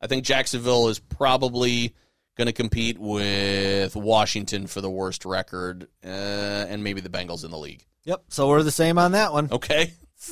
I 0.00 0.06
think 0.06 0.24
Jacksonville 0.24 0.88
is 0.88 0.98
probably 0.98 1.94
going 2.36 2.46
to 2.46 2.52
compete 2.52 2.98
with 2.98 3.96
Washington 3.96 4.66
for 4.66 4.80
the 4.80 4.90
worst 4.90 5.24
record, 5.24 5.88
uh, 6.04 6.06
and 6.06 6.84
maybe 6.84 7.00
the 7.00 7.08
Bengals 7.08 7.44
in 7.44 7.50
the 7.50 7.58
league. 7.58 7.84
Yep. 8.04 8.24
So 8.28 8.48
we're 8.48 8.62
the 8.62 8.70
same 8.70 8.98
on 8.98 9.12
that 9.12 9.32
one. 9.32 9.48
Okay. 9.50 9.92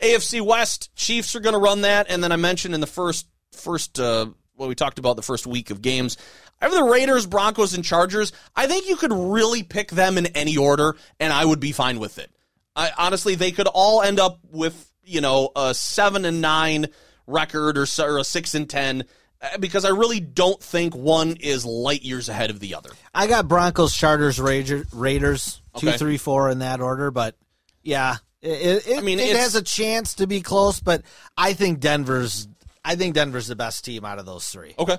AFC 0.00 0.40
West 0.40 0.94
Chiefs 0.96 1.34
are 1.34 1.40
going 1.40 1.54
to 1.54 1.60
run 1.60 1.82
that, 1.82 2.06
and 2.08 2.22
then 2.22 2.32
I 2.32 2.36
mentioned 2.36 2.74
in 2.74 2.80
the 2.80 2.86
first 2.86 3.26
first 3.52 4.00
uh, 4.00 4.26
what 4.54 4.68
we 4.68 4.74
talked 4.74 4.98
about 4.98 5.16
the 5.16 5.22
first 5.22 5.46
week 5.46 5.70
of 5.70 5.82
games. 5.82 6.16
I 6.60 6.66
have 6.66 6.74
the 6.74 6.84
Raiders, 6.84 7.26
Broncos, 7.26 7.74
and 7.74 7.84
Chargers. 7.84 8.32
I 8.54 8.66
think 8.66 8.88
you 8.88 8.96
could 8.96 9.12
really 9.12 9.62
pick 9.62 9.90
them 9.90 10.16
in 10.18 10.26
any 10.26 10.56
order, 10.56 10.96
and 11.20 11.32
I 11.32 11.44
would 11.44 11.60
be 11.60 11.72
fine 11.72 11.98
with 11.98 12.18
it. 12.18 12.30
I, 12.76 12.90
honestly, 12.96 13.34
they 13.34 13.52
could 13.52 13.66
all 13.66 14.02
end 14.02 14.18
up 14.18 14.38
with 14.50 14.90
you 15.04 15.20
know 15.20 15.50
a 15.56 15.74
seven 15.74 16.24
and 16.24 16.40
nine 16.40 16.86
record 17.26 17.78
or, 17.78 17.86
or 18.00 18.18
a 18.18 18.24
six 18.24 18.54
and 18.54 18.68
ten 18.68 19.04
uh, 19.40 19.58
because 19.58 19.84
I 19.84 19.90
really 19.90 20.20
don't 20.20 20.62
think 20.62 20.94
one 20.94 21.36
is 21.40 21.64
light 21.64 22.02
years 22.02 22.28
ahead 22.28 22.50
of 22.50 22.60
the 22.60 22.74
other. 22.74 22.90
I 23.14 23.26
got 23.26 23.48
Broncos, 23.48 23.94
Chargers, 23.96 24.40
Raiders, 24.40 25.60
two, 25.76 25.88
Okay. 25.88 25.96
three, 25.98 26.16
four 26.18 26.50
in 26.50 26.60
that 26.60 26.80
order. 26.80 27.10
But 27.10 27.36
yeah, 27.82 28.16
it, 28.42 28.86
it, 28.86 28.98
I 28.98 29.00
mean, 29.00 29.18
it 29.18 29.36
has 29.36 29.54
a 29.54 29.62
chance 29.62 30.14
to 30.16 30.26
be 30.26 30.40
close. 30.40 30.80
But 30.80 31.02
I 31.36 31.52
think 31.54 31.80
Denver's, 31.80 32.48
I 32.84 32.96
think 32.96 33.14
Denver's 33.14 33.46
the 33.46 33.56
best 33.56 33.84
team 33.84 34.04
out 34.04 34.18
of 34.18 34.26
those 34.26 34.48
three. 34.48 34.74
Okay. 34.78 34.96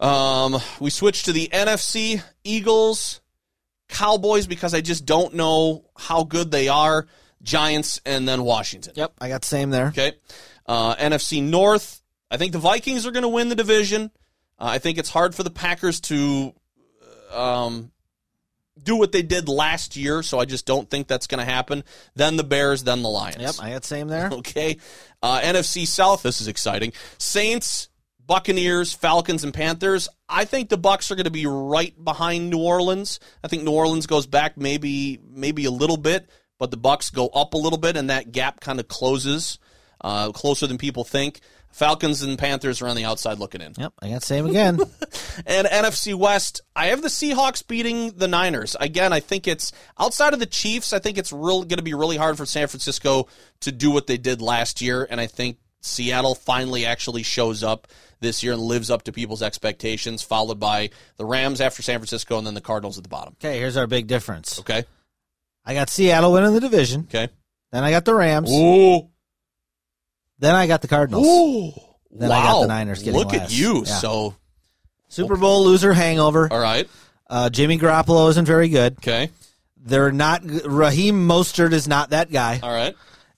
Um, 0.00 0.58
we 0.80 0.90
switch 0.90 1.24
to 1.24 1.32
the 1.32 1.48
NFC 1.52 2.22
Eagles, 2.42 3.20
Cowboys 3.88 4.46
because 4.46 4.74
I 4.74 4.80
just 4.80 5.06
don't 5.06 5.34
know 5.34 5.84
how 5.96 6.24
good 6.24 6.50
they 6.50 6.68
are. 6.68 7.06
Giants 7.42 8.00
and 8.06 8.26
then 8.28 8.42
Washington. 8.44 8.92
Yep, 8.96 9.14
I 9.20 9.28
got 9.28 9.42
the 9.42 9.48
same 9.48 9.70
there. 9.70 9.88
Okay. 9.88 10.12
Uh, 10.66 10.94
NFC 10.96 11.42
North. 11.42 12.02
I 12.30 12.36
think 12.36 12.52
the 12.52 12.58
Vikings 12.58 13.06
are 13.06 13.10
going 13.10 13.24
to 13.24 13.28
win 13.28 13.48
the 13.48 13.54
division. 13.54 14.10
Uh, 14.58 14.66
I 14.70 14.78
think 14.78 14.98
it's 14.98 15.10
hard 15.10 15.34
for 15.34 15.42
the 15.42 15.50
Packers 15.50 16.00
to 16.02 16.54
um, 17.32 17.90
do 18.80 18.96
what 18.96 19.12
they 19.12 19.22
did 19.22 19.48
last 19.48 19.96
year, 19.96 20.22
so 20.22 20.38
I 20.38 20.44
just 20.44 20.66
don't 20.66 20.88
think 20.88 21.08
that's 21.08 21.26
going 21.26 21.44
to 21.44 21.50
happen. 21.50 21.84
Then 22.14 22.36
the 22.36 22.44
Bears, 22.44 22.84
then 22.84 23.02
the 23.02 23.08
Lions. 23.08 23.40
Yep, 23.40 23.54
I 23.60 23.70
got 23.70 23.82
the 23.82 23.88
same 23.88 24.08
there. 24.08 24.30
Okay. 24.42 24.78
Uh, 25.22 25.40
NFC 25.40 25.86
South, 25.86 26.22
this 26.22 26.40
is 26.40 26.48
exciting. 26.48 26.92
Saints, 27.18 27.88
Buccaneers, 28.26 28.92
Falcons, 28.92 29.44
and 29.44 29.54
Panthers. 29.54 30.08
I 30.28 30.44
think 30.44 30.68
the 30.68 30.78
Bucks 30.78 31.10
are 31.10 31.14
going 31.14 31.24
to 31.24 31.30
be 31.30 31.46
right 31.46 31.94
behind 32.02 32.50
New 32.50 32.62
Orleans. 32.62 33.20
I 33.44 33.48
think 33.48 33.62
New 33.62 33.72
Orleans 33.72 34.06
goes 34.06 34.26
back 34.26 34.56
maybe 34.56 35.20
maybe 35.30 35.64
a 35.64 35.70
little 35.70 35.96
bit, 35.96 36.28
but 36.62 36.70
the 36.70 36.76
Bucks 36.76 37.10
go 37.10 37.26
up 37.26 37.54
a 37.54 37.56
little 37.56 37.76
bit, 37.76 37.96
and 37.96 38.08
that 38.08 38.30
gap 38.30 38.60
kind 38.60 38.78
of 38.78 38.86
closes 38.86 39.58
uh, 40.00 40.30
closer 40.30 40.68
than 40.68 40.78
people 40.78 41.02
think. 41.02 41.40
Falcons 41.72 42.22
and 42.22 42.38
Panthers 42.38 42.80
are 42.80 42.86
on 42.86 42.94
the 42.94 43.04
outside 43.04 43.40
looking 43.40 43.60
in. 43.60 43.72
Yep, 43.76 43.94
I 44.00 44.10
got 44.10 44.20
the 44.20 44.26
same 44.26 44.46
again. 44.46 44.78
And 45.46 45.66
NFC 45.66 46.14
West, 46.14 46.60
I 46.76 46.88
have 46.88 47.02
the 47.02 47.08
Seahawks 47.08 47.66
beating 47.66 48.10
the 48.10 48.28
Niners. 48.28 48.76
Again, 48.78 49.12
I 49.12 49.18
think 49.18 49.48
it's 49.48 49.72
outside 49.98 50.34
of 50.34 50.38
the 50.38 50.46
Chiefs, 50.46 50.92
I 50.92 51.00
think 51.00 51.18
it's 51.18 51.32
real 51.32 51.64
going 51.64 51.78
to 51.78 51.82
be 51.82 51.94
really 51.94 52.18
hard 52.18 52.36
for 52.36 52.46
San 52.46 52.68
Francisco 52.68 53.26
to 53.60 53.72
do 53.72 53.90
what 53.90 54.06
they 54.06 54.18
did 54.18 54.40
last 54.40 54.82
year 54.82 55.06
and 55.10 55.20
I 55.20 55.26
think 55.26 55.56
Seattle 55.80 56.34
finally 56.34 56.86
actually 56.86 57.22
shows 57.22 57.64
up 57.64 57.88
this 58.20 58.42
year 58.42 58.52
and 58.52 58.62
lives 58.62 58.90
up 58.90 59.02
to 59.04 59.12
people's 59.12 59.42
expectations, 59.42 60.22
followed 60.22 60.60
by 60.60 60.90
the 61.16 61.24
Rams 61.24 61.60
after 61.60 61.82
San 61.82 61.98
Francisco 61.98 62.38
and 62.38 62.46
then 62.46 62.54
the 62.54 62.60
Cardinals 62.60 62.98
at 62.98 63.02
the 63.02 63.08
bottom. 63.08 63.34
okay, 63.40 63.58
here's 63.58 63.76
our 63.76 63.86
big 63.86 64.06
difference. 64.06 64.60
Okay? 64.60 64.84
I 65.64 65.74
got 65.74 65.90
Seattle 65.90 66.32
winning 66.32 66.52
the 66.54 66.60
division. 66.60 67.02
Okay. 67.02 67.28
Then 67.70 67.84
I 67.84 67.90
got 67.90 68.04
the 68.04 68.14
Rams. 68.14 68.50
Ooh. 68.52 69.08
Then 70.38 70.54
I 70.54 70.66
got 70.66 70.82
the 70.82 70.88
Cardinals. 70.88 71.26
Ooh. 71.26 71.72
Then 72.10 72.28
wow. 72.28 72.38
I 72.38 72.42
got 72.42 72.60
the 72.62 72.66
Niners 72.68 73.02
getting 73.02 73.18
Look 73.18 73.32
at 73.32 73.56
you. 73.56 73.78
Yeah. 73.78 73.84
So, 73.84 74.34
Super 75.08 75.36
Bowl 75.36 75.64
loser 75.64 75.92
hangover. 75.92 76.48
all 76.50 76.60
right. 76.60 76.88
Uh, 77.30 77.48
Jimmy 77.48 77.78
Garoppolo 77.78 78.28
isn't 78.30 78.44
very 78.44 78.68
good. 78.68 78.94
Okay. 78.98 79.30
They're 79.84 80.12
not. 80.12 80.42
Raheem 80.44 81.26
Mostert 81.26 81.72
is 81.72 81.88
not 81.88 82.10
that 82.10 82.30
guy. 82.30 82.60
All 82.62 82.70
right. 82.72 82.94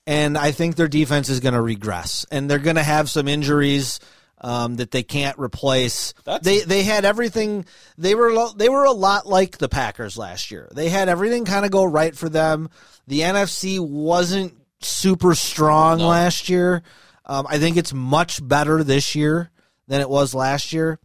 and 0.06 0.36
I 0.36 0.50
think 0.50 0.76
their 0.76 0.88
defense 0.88 1.28
is 1.28 1.40
going 1.40 1.54
to 1.54 1.60
regress, 1.60 2.26
and 2.30 2.50
they're 2.50 2.58
going 2.58 2.76
to 2.76 2.82
have 2.82 3.08
some 3.08 3.28
injuries 3.28 4.00
um, 4.44 4.76
that 4.76 4.90
they 4.90 5.02
can't 5.02 5.38
replace. 5.38 6.12
That's- 6.24 6.44
they 6.44 6.60
they 6.60 6.82
had 6.84 7.04
everything. 7.04 7.64
They 7.98 8.14
were 8.14 8.30
lo- 8.32 8.52
they 8.54 8.68
were 8.68 8.84
a 8.84 8.92
lot 8.92 9.26
like 9.26 9.56
the 9.58 9.68
Packers 9.68 10.16
last 10.18 10.50
year. 10.50 10.68
They 10.72 10.90
had 10.90 11.08
everything 11.08 11.44
kind 11.46 11.64
of 11.64 11.70
go 11.70 11.84
right 11.84 12.14
for 12.14 12.28
them. 12.28 12.68
The 13.06 13.20
NFC 13.20 13.80
wasn't 13.80 14.54
super 14.80 15.34
strong 15.34 15.98
last 15.98 16.48
year. 16.50 16.82
Um, 17.24 17.46
I 17.48 17.58
think 17.58 17.78
it's 17.78 17.94
much 17.94 18.46
better 18.46 18.84
this 18.84 19.14
year 19.14 19.50
than 19.88 20.02
it 20.02 20.10
was 20.10 20.34
last 20.34 20.72
year. 20.74 20.98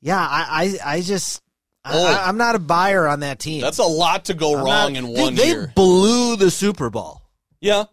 Yeah, 0.00 0.18
I 0.18 0.78
I, 0.84 0.94
I 0.96 1.00
just. 1.02 1.42
Oh. 1.90 2.06
I, 2.06 2.26
I'm 2.28 2.36
not 2.36 2.54
a 2.54 2.58
buyer 2.58 3.06
on 3.06 3.20
that 3.20 3.38
team. 3.38 3.60
That's 3.62 3.78
a 3.78 3.82
lot 3.84 4.26
to 4.26 4.34
go 4.34 4.56
I'm 4.58 4.64
wrong 4.64 4.92
not- 4.92 4.96
in 4.96 5.08
one 5.08 5.34
they 5.34 5.48
year. 5.48 5.72
blew 5.74 6.36
the 6.36 6.50
Super 6.50 6.90
Bowl. 6.90 7.22
Yeah. 7.60 7.84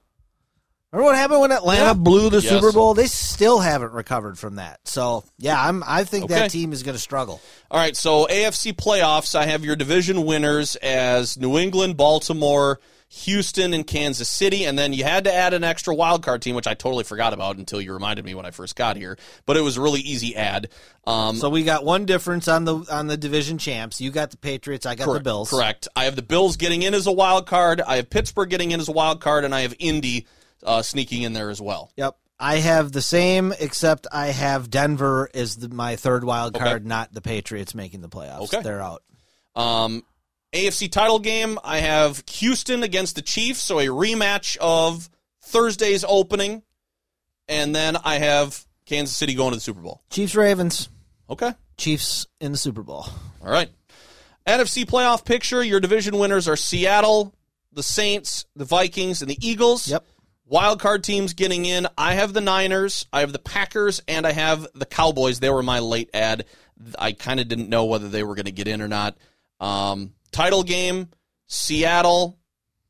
Remember 0.92 1.12
what 1.12 1.16
happened 1.18 1.42
when 1.42 1.52
Atlanta 1.52 1.86
Yeah. 1.88 1.94
blew 1.94 2.30
the 2.30 2.40
Yes. 2.40 2.50
Super 2.50 2.72
Bowl? 2.72 2.94
They 2.94 3.08
still 3.08 3.60
haven't 3.60 3.92
recovered 3.92 4.40
from 4.40 4.56
that. 4.56 4.80
So 4.86 5.26
yeah, 5.38 5.62
I'm. 5.62 5.84
I 5.86 6.04
think 6.06 6.26
Okay. 6.26 6.36
that 6.36 6.52
team 6.52 6.72
is 6.72 6.84
going 6.84 6.96
to 6.96 7.02
struggle. 7.02 7.42
All 7.70 7.80
right, 7.80 7.98
so 7.98 8.28
AFC 8.30 8.72
playoffs, 8.72 9.36
I 9.36 9.46
have 9.48 9.66
your 9.66 9.76
division 9.76 10.26
winners 10.26 10.76
as 10.78 11.36
New 11.38 11.58
England, 11.58 11.98
Baltimore, 11.98 12.80
Houston, 13.10 13.74
and 13.74 13.86
Kansas 13.86 14.30
City, 14.30 14.64
and 14.66 14.80
then 14.80 14.94
you 14.94 15.04
had 15.04 15.26
to 15.26 15.34
add 15.34 15.54
an 15.54 15.64
extra 15.66 15.94
wild 15.94 16.24
card 16.24 16.42
team, 16.42 16.56
which 16.56 16.68
I 16.68 16.74
totally 16.74 17.04
forgot 17.04 17.34
about 17.34 17.58
until 17.58 17.82
you 17.82 17.94
reminded 17.94 18.24
me 18.26 18.34
when 18.34 18.46
I 18.46 18.52
first 18.52 18.76
got 18.78 18.96
here. 18.96 19.18
But 19.46 19.58
it 19.58 19.62
was 19.62 19.76
a 19.78 19.82
really 19.82 20.00
easy 20.02 20.36
add. 20.36 20.70
Um, 21.06 21.38
So 21.38 21.50
we 21.50 21.64
got 21.64 21.84
one 21.84 22.06
difference 22.06 22.48
on 22.48 22.64
the 22.64 22.86
on 22.90 23.08
the 23.08 23.18
division 23.18 23.58
champs. 23.58 24.00
You 24.00 24.12
got 24.12 24.32
the 24.32 24.38
Patriots. 24.38 24.86
I 24.86 24.96
got 24.96 25.12
the 25.12 25.20
Bills. 25.20 25.50
Correct. 25.50 25.90
I 25.96 26.06
have 26.06 26.16
the 26.16 26.22
Bills 26.22 26.56
getting 26.56 26.84
in 26.84 26.94
as 26.94 27.06
a 27.06 27.12
wild 27.12 27.48
card. 27.48 27.82
I 27.82 27.98
have 27.98 28.10
Pittsburgh 28.10 28.50
getting 28.50 28.72
in 28.72 28.80
as 28.80 28.88
a 28.88 28.94
wild 28.94 29.20
card, 29.20 29.44
and 29.44 29.54
I 29.54 29.62
have 29.62 29.76
Indy 29.78 30.26
uh, 30.64 30.82
sneaking 30.82 31.24
in 31.24 31.34
there 31.34 31.50
as 31.50 31.62
well. 31.62 31.92
Yep. 31.98 32.16
I 32.40 32.58
have 32.58 32.92
the 32.92 33.02
same, 33.02 33.54
except 33.60 34.08
I 34.12 34.28
have 34.28 34.70
Denver 34.70 35.30
as 35.34 35.56
the, 35.56 35.70
my 35.70 35.96
third 35.96 36.24
wild 36.26 36.56
Okay. 36.56 36.66
card, 36.66 36.86
not 36.86 37.14
the 37.14 37.22
Patriots 37.22 37.74
making 37.74 38.02
the 38.02 38.10
playoffs. 38.10 38.54
Okay. 38.54 38.62
They're 38.62 38.82
out. 38.82 39.04
Um, 39.56 40.04
AFC 40.54 40.92
title 40.92 41.20
game, 41.20 41.58
I 41.64 41.80
have 41.80 42.24
Houston 42.30 42.84
against 42.84 43.16
the 43.16 43.22
Chiefs, 43.22 43.62
so 43.62 43.80
a 43.80 43.86
rematch 43.88 44.58
of 44.58 45.10
Thursday's 45.44 46.04
opening, 46.08 46.64
and 47.48 47.74
then 47.74 47.96
I 48.04 48.16
have 48.18 48.66
Kansas 48.86 49.16
City 49.16 49.34
going 49.34 49.52
to 49.52 49.56
the 49.58 49.62
Super 49.62 49.82
Bowl. 49.82 50.02
Chiefs 50.10 50.36
Ravens. 50.36 50.90
Okay. 51.30 51.54
Chiefs 51.78 52.28
in 52.42 52.52
the 52.52 52.58
Super 52.58 52.84
Bowl. 52.84 53.06
All 53.42 53.52
right. 53.52 53.70
NFC 54.48 54.86
playoff 54.86 55.26
picture. 55.26 55.64
Your 55.64 55.80
division 55.80 56.18
winners 56.18 56.48
are 56.48 56.56
Seattle, 56.56 57.34
the 57.74 57.82
Saints, 57.84 58.46
the 58.56 58.66
Vikings, 58.66 59.22
and 59.22 59.30
the 59.32 59.38
Eagles. 59.46 59.88
Yep. 59.88 60.06
Wild 60.48 60.80
card 60.80 61.04
teams 61.04 61.34
getting 61.34 61.66
in. 61.66 61.88
I 61.98 62.14
have 62.14 62.34
the 62.34 62.42
Niners, 62.42 63.06
I 63.12 63.22
have 63.22 63.34
the 63.34 63.40
Packers, 63.40 64.02
and 64.08 64.28
I 64.28 64.32
have 64.32 64.68
the 64.76 64.86
Cowboys. 64.86 65.40
They 65.40 65.50
were 65.50 65.64
my 65.64 65.80
late 65.80 66.10
ad. 66.14 66.46
I 67.00 67.14
kind 67.14 67.40
of 67.40 67.48
didn't 67.48 67.70
know 67.70 67.86
whether 67.86 68.10
they 68.10 68.24
were 68.24 68.36
going 68.36 68.46
to 68.46 68.52
get 68.52 68.68
in 68.68 68.82
or 68.82 68.88
not. 68.88 69.18
Um, 69.60 70.14
title 70.32 70.62
game: 70.64 71.10
Seattle 71.48 72.38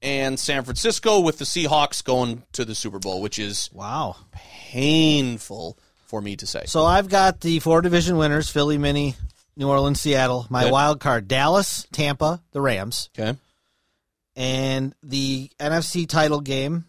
and 0.01 0.37
San 0.39 0.63
Francisco, 0.65 1.21
with 1.21 1.37
the 1.37 1.45
Seahawks 1.45 2.03
going 2.03 2.43
to 2.53 2.65
the 2.65 2.75
Super 2.75 2.99
Bowl, 2.99 3.21
which 3.21 3.39
is 3.39 3.69
Wow. 3.71 4.17
painful 4.31 5.77
for 6.07 6.21
me 6.21 6.35
to 6.35 6.45
say. 6.45 6.63
So 6.65 6.83
I've 6.85 7.07
got 7.09 7.39
the 7.41 7.59
four 7.59 7.81
division 7.81 8.17
winners: 8.17 8.49
Philly, 8.49 8.77
Mini, 8.77 9.15
New 9.55 9.69
Orleans, 9.69 10.01
Seattle. 10.01 10.45
My 10.49 10.63
Good. 10.63 10.71
wild 10.73 10.99
card: 10.99 11.27
Dallas, 11.29 11.87
Tampa, 11.93 12.41
the 12.51 12.59
Rams. 12.61 13.09
Okay. 13.17 13.37
And 14.35 14.93
the 15.01 15.49
NFC 15.59 16.07
title 16.09 16.41
game, 16.41 16.83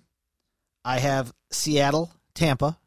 I 0.87 1.01
have 1.01 1.33
Seattle, 1.51 2.13
Tampa. 2.33 2.79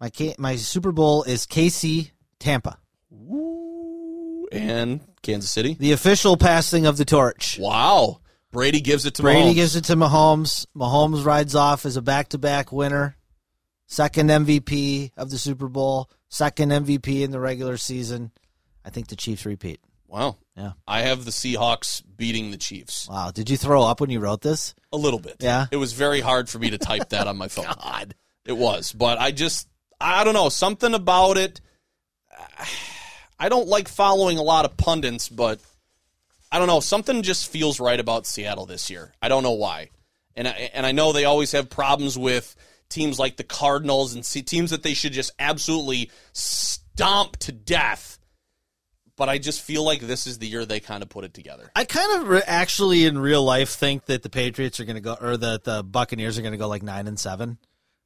My 0.00 0.08
K- 0.08 0.34
my 0.38 0.56
Super 0.56 0.92
Bowl 0.92 1.22
is 1.24 1.46
KC 1.46 2.10
Tampa. 2.38 2.78
Ooh, 3.12 4.48
and 4.50 5.00
Kansas 5.22 5.50
City. 5.50 5.76
The 5.78 5.92
official 5.92 6.38
passing 6.38 6.86
of 6.86 6.96
the 6.96 7.04
torch. 7.04 7.58
Wow. 7.60 8.20
Brady 8.50 8.80
gives 8.80 9.04
it 9.04 9.14
to 9.16 9.22
Brady 9.22 9.50
Mahomes. 9.50 9.54
gives 9.54 9.76
it 9.76 9.84
to 9.84 9.96
Mahomes. 9.96 10.66
Mahomes 10.74 11.24
rides 11.24 11.54
off 11.54 11.84
as 11.84 11.96
a 11.98 12.02
back-to-back 12.02 12.72
winner, 12.72 13.16
second 13.86 14.30
MVP 14.30 15.10
of 15.18 15.30
the 15.30 15.38
Super 15.38 15.68
Bowl, 15.68 16.08
second 16.28 16.70
MVP 16.70 17.22
in 17.22 17.30
the 17.30 17.40
regular 17.40 17.76
season. 17.76 18.30
I 18.84 18.90
think 18.90 19.08
the 19.08 19.16
Chiefs 19.16 19.44
repeat. 19.44 19.80
Wow. 20.14 20.36
Yeah. 20.56 20.74
I 20.86 21.00
have 21.00 21.24
the 21.24 21.32
Seahawks 21.32 22.00
beating 22.16 22.52
the 22.52 22.56
Chiefs. 22.56 23.08
Wow, 23.10 23.32
did 23.32 23.50
you 23.50 23.56
throw 23.56 23.82
up 23.82 24.00
when 24.00 24.10
you 24.10 24.20
wrote 24.20 24.42
this? 24.42 24.72
A 24.92 24.96
little 24.96 25.18
bit. 25.18 25.38
Yeah. 25.40 25.66
It 25.72 25.76
was 25.76 25.92
very 25.92 26.20
hard 26.20 26.48
for 26.48 26.60
me 26.60 26.70
to 26.70 26.78
type 26.78 27.08
that 27.08 27.26
on 27.26 27.36
my 27.36 27.48
phone. 27.48 27.64
God. 27.64 28.14
It 28.46 28.56
was. 28.56 28.92
But 28.92 29.18
I 29.18 29.32
just, 29.32 29.66
I 30.00 30.22
don't 30.22 30.34
know. 30.34 30.50
Something 30.50 30.94
about 30.94 31.36
it. 31.36 31.60
I 33.40 33.48
don't 33.48 33.66
like 33.66 33.88
following 33.88 34.38
a 34.38 34.42
lot 34.44 34.64
of 34.64 34.76
pundits, 34.76 35.28
but 35.28 35.58
I 36.52 36.60
don't 36.60 36.68
know. 36.68 36.78
Something 36.78 37.22
just 37.22 37.50
feels 37.50 37.80
right 37.80 37.98
about 37.98 38.24
Seattle 38.24 38.66
this 38.66 38.88
year. 38.90 39.12
I 39.20 39.28
don't 39.28 39.42
know 39.42 39.50
why. 39.50 39.90
And 40.36 40.46
I, 40.46 40.70
and 40.74 40.86
I 40.86 40.92
know 40.92 41.12
they 41.12 41.24
always 41.24 41.50
have 41.52 41.68
problems 41.68 42.16
with 42.16 42.54
teams 42.88 43.18
like 43.18 43.36
the 43.36 43.42
Cardinals 43.42 44.14
and 44.14 44.24
teams 44.24 44.70
that 44.70 44.84
they 44.84 44.94
should 44.94 45.12
just 45.12 45.32
absolutely 45.40 46.12
stomp 46.32 47.36
to 47.38 47.50
death. 47.50 48.13
But 49.16 49.28
I 49.28 49.38
just 49.38 49.60
feel 49.62 49.84
like 49.84 50.00
this 50.00 50.26
is 50.26 50.38
the 50.38 50.46
year 50.48 50.64
they 50.66 50.80
kind 50.80 51.02
of 51.02 51.08
put 51.08 51.24
it 51.24 51.32
together. 51.34 51.70
I 51.76 51.84
kind 51.84 52.20
of 52.22 52.28
re- 52.28 52.42
actually 52.46 53.06
in 53.06 53.16
real 53.18 53.44
life 53.44 53.70
think 53.70 54.06
that 54.06 54.22
the 54.24 54.28
Patriots 54.28 54.80
are 54.80 54.84
going 54.84 54.96
to 54.96 55.00
go 55.00 55.16
or 55.20 55.36
that 55.36 55.62
the 55.64 55.84
Buccaneers 55.84 56.36
are 56.36 56.42
going 56.42 56.52
to 56.52 56.58
go 56.58 56.66
like 56.68 56.82
9 56.82 57.06
and 57.06 57.18
7. 57.18 57.58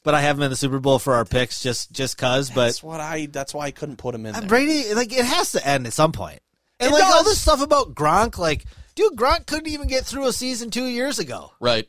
But 0.04 0.14
I 0.14 0.20
have 0.20 0.36
them 0.36 0.44
in 0.44 0.50
the 0.50 0.56
Super 0.56 0.78
Bowl 0.80 0.98
for 0.98 1.14
our 1.14 1.24
picks 1.24 1.62
just 1.62 1.90
just 1.92 2.16
cuz 2.18 2.50
but 2.50 2.66
That's 2.66 2.82
what 2.82 3.00
I. 3.00 3.26
That's 3.26 3.52
why 3.52 3.66
I 3.66 3.70
couldn't 3.72 3.96
put 3.96 4.14
him 4.14 4.26
in 4.26 4.34
Uh, 4.34 4.40
there. 4.40 4.48
Brady, 4.48 4.94
like 4.94 5.12
it 5.12 5.24
has 5.24 5.52
to 5.52 5.66
end 5.66 5.86
at 5.86 5.92
some 5.92 6.12
point. 6.12 6.40
And 6.78 6.90
It 6.90 6.92
like 6.94 7.04
all 7.04 7.24
this 7.24 7.40
stuff 7.40 7.60
about 7.60 7.94
Gronk, 7.94 8.38
like, 8.38 8.64
dude, 8.94 9.14
Gronk 9.16 9.46
couldn't 9.46 9.66
even 9.68 9.88
get 9.88 10.04
through 10.04 10.26
a 10.28 10.32
season 10.32 10.70
two 10.70 10.86
years 10.86 11.18
ago, 11.18 11.50
Right. 11.58 11.88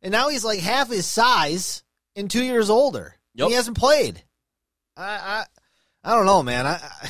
and 0.00 0.10
now 0.12 0.28
he's 0.30 0.44
like 0.44 0.60
half 0.60 0.88
his 0.88 1.06
size 1.06 1.82
and 2.16 2.30
two 2.30 2.42
years 2.42 2.70
older. 2.70 3.16
Yep. 3.34 3.48
He 3.48 3.54
hasn't 3.54 3.76
played. 3.76 4.22
I, 4.96 5.04
I, 5.04 5.44
I 6.04 6.14
don't 6.16 6.24
know, 6.26 6.42
man. 6.42 6.66
I, 6.66 6.74
I, 7.02 7.08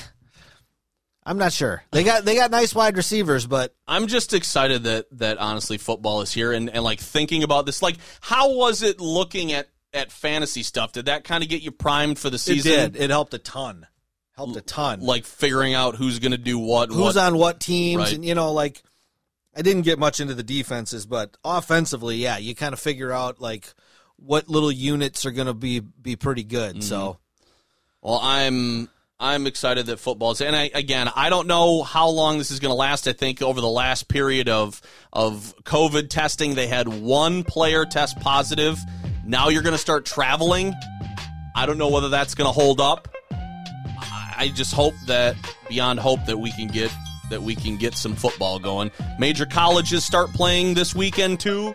I'm 1.27 1.39
not 1.39 1.53
sure. 1.53 1.83
They 1.91 2.05
got 2.05 2.25
they 2.25 2.35
got 2.35 2.51
nice 2.51 2.75
wide 2.75 2.97
receivers, 2.97 3.47
but 3.47 3.75
I'm 3.89 4.09
just 4.09 4.35
excited 4.35 4.85
that 4.85 5.07
that 5.13 5.39
honestly 5.39 5.79
football 5.79 6.21
is 6.21 6.33
here 6.33 6.53
and, 6.53 6.69
and 6.69 6.85
like 6.85 7.01
thinking 7.01 7.43
about 7.43 7.65
this. 7.65 7.81
Like, 7.81 7.97
how 8.21 8.55
was 8.55 8.83
it 8.83 9.01
looking 9.01 9.53
at 9.53 9.69
at 9.93 10.13
fantasy 10.13 10.63
stuff? 10.63 10.93
Did 10.93 11.07
that 11.07 11.25
kind 11.25 11.43
of 11.43 11.49
get 11.49 11.63
you 11.63 11.71
primed 11.71 12.19
for 12.19 12.29
the 12.29 12.39
season? 12.39 12.73
It 12.73 12.93
did. 12.93 13.03
It 13.03 13.11
helped 13.11 13.33
a 13.33 13.39
ton. 13.39 13.87
Helped 14.37 14.57
a 14.57 14.61
ton. 14.61 15.01
Like 15.01 15.25
figuring 15.25 15.75
out 15.75 15.95
who's 15.95 16.19
going 16.19 16.33
to 16.33 16.39
do 16.39 16.59
what. 16.59 16.91
who's 16.91 17.15
what. 17.15 17.17
on 17.17 17.39
what 17.39 17.61
teams 17.61 18.03
Right. 18.03 18.13
and 18.15 18.25
you 18.25 18.35
know 18.35 18.53
like 18.53 18.83
I 19.57 19.63
didn't 19.63 19.83
get 19.83 19.99
much 19.99 20.21
into 20.21 20.35
the 20.35 20.43
defenses 20.43 21.07
but 21.07 21.37
offensively 21.45 22.17
yeah 22.17 22.37
you 22.37 22.55
kind 22.55 22.73
of 22.73 22.81
figure 22.81 23.13
out 23.13 23.41
like 23.41 23.73
what 24.17 24.49
little 24.49 24.73
units 24.73 25.25
are 25.25 25.31
going 25.31 25.47
to 25.47 25.55
be 25.55 25.79
be 25.81 26.17
pretty 26.17 26.43
good 26.45 26.83
so 26.83 26.97
mm-hmm. 26.99 27.19
Well, 28.05 28.21
I'm 28.23 28.91
I'm 29.25 29.47
excited 29.47 29.87
that 29.87 29.99
football's 29.99 30.43
and 30.43 30.55
I 30.55 30.71
again 30.75 31.09
I 31.17 31.31
don't 31.31 31.47
know 31.47 31.83
how 31.83 32.11
long 32.11 32.37
this 32.37 32.51
is 32.51 32.61
going 32.61 32.71
to 32.71 32.77
last. 32.77 33.09
I 33.09 33.15
think 33.15 33.41
over 33.41 33.59
the 33.63 33.69
last 33.69 34.07
period 34.07 34.51
of 34.51 34.83
of 35.15 35.55
COVID 35.65 36.11
testing, 36.11 36.55
they 36.55 36.67
had 36.67 36.89
one 36.89 37.43
player 37.43 37.87
test 37.87 38.21
positive. 38.21 38.79
Now 39.25 39.49
you're 39.49 39.63
going 39.63 39.73
to 39.73 39.79
start 39.79 40.05
traveling. 40.05 40.75
I 41.57 41.65
don't 41.65 41.79
know 41.79 41.89
whether 41.89 42.11
that's 42.11 42.35
going 42.35 42.49
to 42.49 42.53
hold 42.53 42.83
up. 42.83 43.09
I 43.33 44.35
I 44.37 44.49
just 44.49 44.75
hope 44.75 44.95
that 45.07 45.37
beyond 45.71 46.01
hope 46.01 46.27
that 46.27 46.39
we 46.39 46.53
can 46.53 46.69
get 46.69 46.93
that 47.31 47.43
we 47.43 47.55
can 47.55 47.79
get 47.79 47.95
some 47.95 48.15
football 48.15 48.59
going. 48.59 48.91
Major 49.19 49.47
colleges 49.47 50.05
start 50.05 50.35
playing 50.35 50.75
this 50.75 50.95
weekend 50.95 51.41
too. 51.41 51.75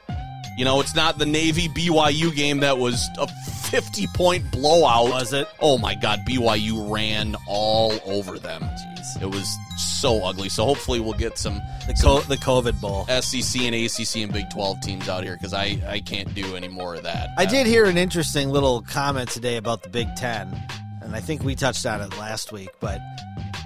You 0.55 0.65
know, 0.65 0.81
it's 0.81 0.93
not 0.93 1.17
the 1.17 1.25
Navy 1.25 1.67
BYU 1.67 2.35
game 2.35 2.59
that 2.59 2.77
was 2.77 3.09
a 3.17 3.27
50 3.69 4.07
point 4.07 4.51
blowout. 4.51 5.09
Was 5.09 5.33
it? 5.33 5.47
Oh 5.59 5.77
my 5.77 5.95
God, 5.95 6.21
BYU 6.27 6.91
ran 6.91 7.35
all 7.47 7.99
over 8.05 8.39
them. 8.39 8.61
Jeez. 8.61 9.21
It 9.21 9.27
was 9.27 9.57
so 9.77 10.23
ugly. 10.23 10.49
So 10.49 10.65
hopefully 10.65 10.99
we'll 10.99 11.13
get 11.13 11.37
some, 11.37 11.61
the 11.87 11.95
some 11.95 12.23
the 12.27 12.37
covid 12.37 12.79
bowl 12.81 13.05
SEC 13.21 13.61
and 13.61 13.75
ACC 13.75 14.23
and 14.23 14.33
Big 14.33 14.49
12 14.49 14.81
teams 14.81 15.09
out 15.09 15.23
here 15.23 15.35
because 15.35 15.53
I, 15.53 15.79
I 15.87 15.99
can't 15.99 16.33
do 16.33 16.55
any 16.55 16.67
more 16.67 16.95
of 16.95 17.03
that. 17.03 17.29
I 17.37 17.45
did 17.45 17.67
hear 17.67 17.85
an 17.85 17.97
interesting 17.97 18.49
little 18.49 18.81
comment 18.81 19.29
today 19.29 19.57
about 19.57 19.83
the 19.83 19.89
Big 19.89 20.15
10 20.15 20.55
and 21.01 21.15
I 21.15 21.19
think 21.19 21.43
we 21.43 21.55
touched 21.55 21.85
on 21.85 22.01
it 22.01 22.17
last 22.17 22.51
week 22.51 22.69
but 22.79 22.99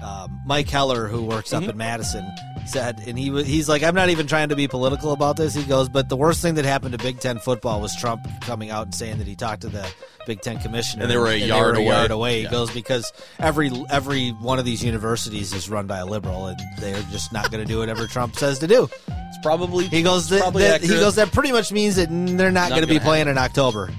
um, 0.04 0.40
Mike 0.44 0.68
Heller 0.68 1.08
who 1.08 1.22
works 1.22 1.52
up 1.52 1.62
in 1.64 1.76
Madison 1.76 2.30
said 2.66 3.02
and 3.06 3.18
he 3.18 3.30
was 3.30 3.46
he's 3.46 3.68
like 3.68 3.82
I'm 3.82 3.94
not 3.94 4.08
even 4.10 4.26
trying 4.26 4.48
to 4.50 4.56
be 4.56 4.68
political 4.68 5.12
about 5.12 5.36
this 5.36 5.54
he 5.54 5.62
goes 5.64 5.88
but 5.88 6.08
the 6.08 6.16
worst 6.16 6.40
thing 6.42 6.54
that 6.54 6.64
happened 6.64 6.92
to 6.92 6.98
Big 6.98 7.20
10 7.20 7.38
football 7.38 7.80
was 7.80 7.94
Trump 7.96 8.26
coming 8.42 8.70
out 8.70 8.86
and 8.86 8.94
saying 8.94 9.18
that 9.18 9.26
he 9.26 9.34
talked 9.36 9.62
to 9.62 9.68
the 9.68 9.86
Big 10.26 10.40
10 10.40 10.58
commissioner 10.60 11.02
And 11.02 11.10
they 11.12 11.16
were 11.18 11.26
a 11.28 11.36
yard 11.36 11.76
away. 11.76 11.86
yard 11.86 12.10
away 12.10 12.36
he 12.38 12.42
Yeah. 12.44 12.50
goes 12.50 12.70
because 12.70 13.12
every 13.38 13.70
every 13.90 14.30
one 14.30 14.58
of 14.58 14.64
these 14.64 14.82
universities 14.84 15.52
is 15.52 15.68
run 15.68 15.86
by 15.86 15.98
a 15.98 16.06
liberal 16.06 16.46
and 16.46 16.58
they're 16.78 17.02
just 17.10 17.32
not 17.32 17.50
going 17.50 17.62
to 17.62 17.70
do 17.70 17.80
whatever 17.80 18.06
Trump 18.06 18.36
says 18.36 18.58
to 18.60 18.66
do 18.66 18.88
It's 19.08 19.38
probably 19.42 19.86
he 19.88 20.02
goes 20.02 20.28
that, 20.30 20.40
probably 20.40 20.62
that- 20.62 20.80
he 20.82 20.88
goes 20.88 21.16
that 21.16 21.32
pretty 21.32 21.52
much 21.52 21.70
means 21.72 21.96
that 21.96 22.08
they're 22.10 22.50
not, 22.50 22.70
Not 22.70 22.76
going 22.76 22.82
to 22.82 22.86
be 22.86 22.98
playing 23.00 23.28
in 23.28 23.36
October. 23.38 23.90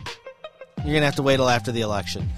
You're 0.77 0.85
going 0.93 1.01
to 1.01 1.05
have 1.05 1.15
to 1.15 1.23
wait 1.23 1.37
till 1.37 1.49
after 1.49 1.71
the 1.71 1.81
election. 1.81 2.29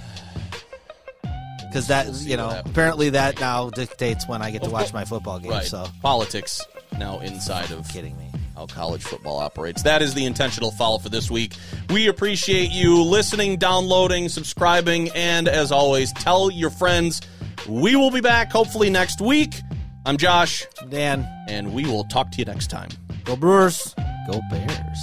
Because 1.77 1.89
that, 1.89 2.07
We'll 2.07 2.21
you 2.23 2.37
know, 2.37 2.59
apparently 2.65 3.11
that 3.11 3.39
now 3.39 3.69
dictates 3.69 4.27
when 4.27 4.41
I 4.41 4.49
get 4.49 4.63
to 4.63 4.69
watch 4.71 4.93
my 4.93 5.05
football 5.05 5.37
game. 5.37 5.51
right. 5.51 5.63
So, 5.63 5.85
Politics 6.01 6.65
now 6.97 7.19
inside 7.19 7.69
of 7.69 7.87
kidding 7.89 8.17
me. 8.17 8.31
how 8.55 8.65
college 8.65 9.03
football 9.03 9.37
operates. 9.37 9.83
That 9.83 10.01
is 10.01 10.15
the 10.15 10.25
intentional 10.25 10.71
foul 10.71 10.97
for 10.97 11.09
this 11.09 11.29
week. 11.29 11.53
We 11.91 12.07
appreciate 12.07 12.71
you 12.71 13.03
listening, 13.03 13.57
downloading, 13.57 14.27
subscribing, 14.27 15.09
and 15.13 15.47
as 15.47 15.71
always, 15.71 16.11
tell 16.13 16.49
your 16.49 16.71
friends. 16.71 17.21
We 17.69 17.95
will 17.95 18.09
be 18.09 18.21
back 18.21 18.51
hopefully 18.51 18.89
next 18.89 19.21
week. 19.21 19.61
I'm 20.03 20.17
Josh, 20.17 20.65
Dan, 20.89 21.27
and 21.47 21.75
we 21.75 21.85
will 21.85 22.05
talk 22.05 22.31
to 22.31 22.39
you 22.39 22.45
next 22.45 22.71
time. 22.71 22.89
go 23.23 23.35
Brewers, 23.35 23.93
go 24.31 24.41
Bears. 24.49 24.99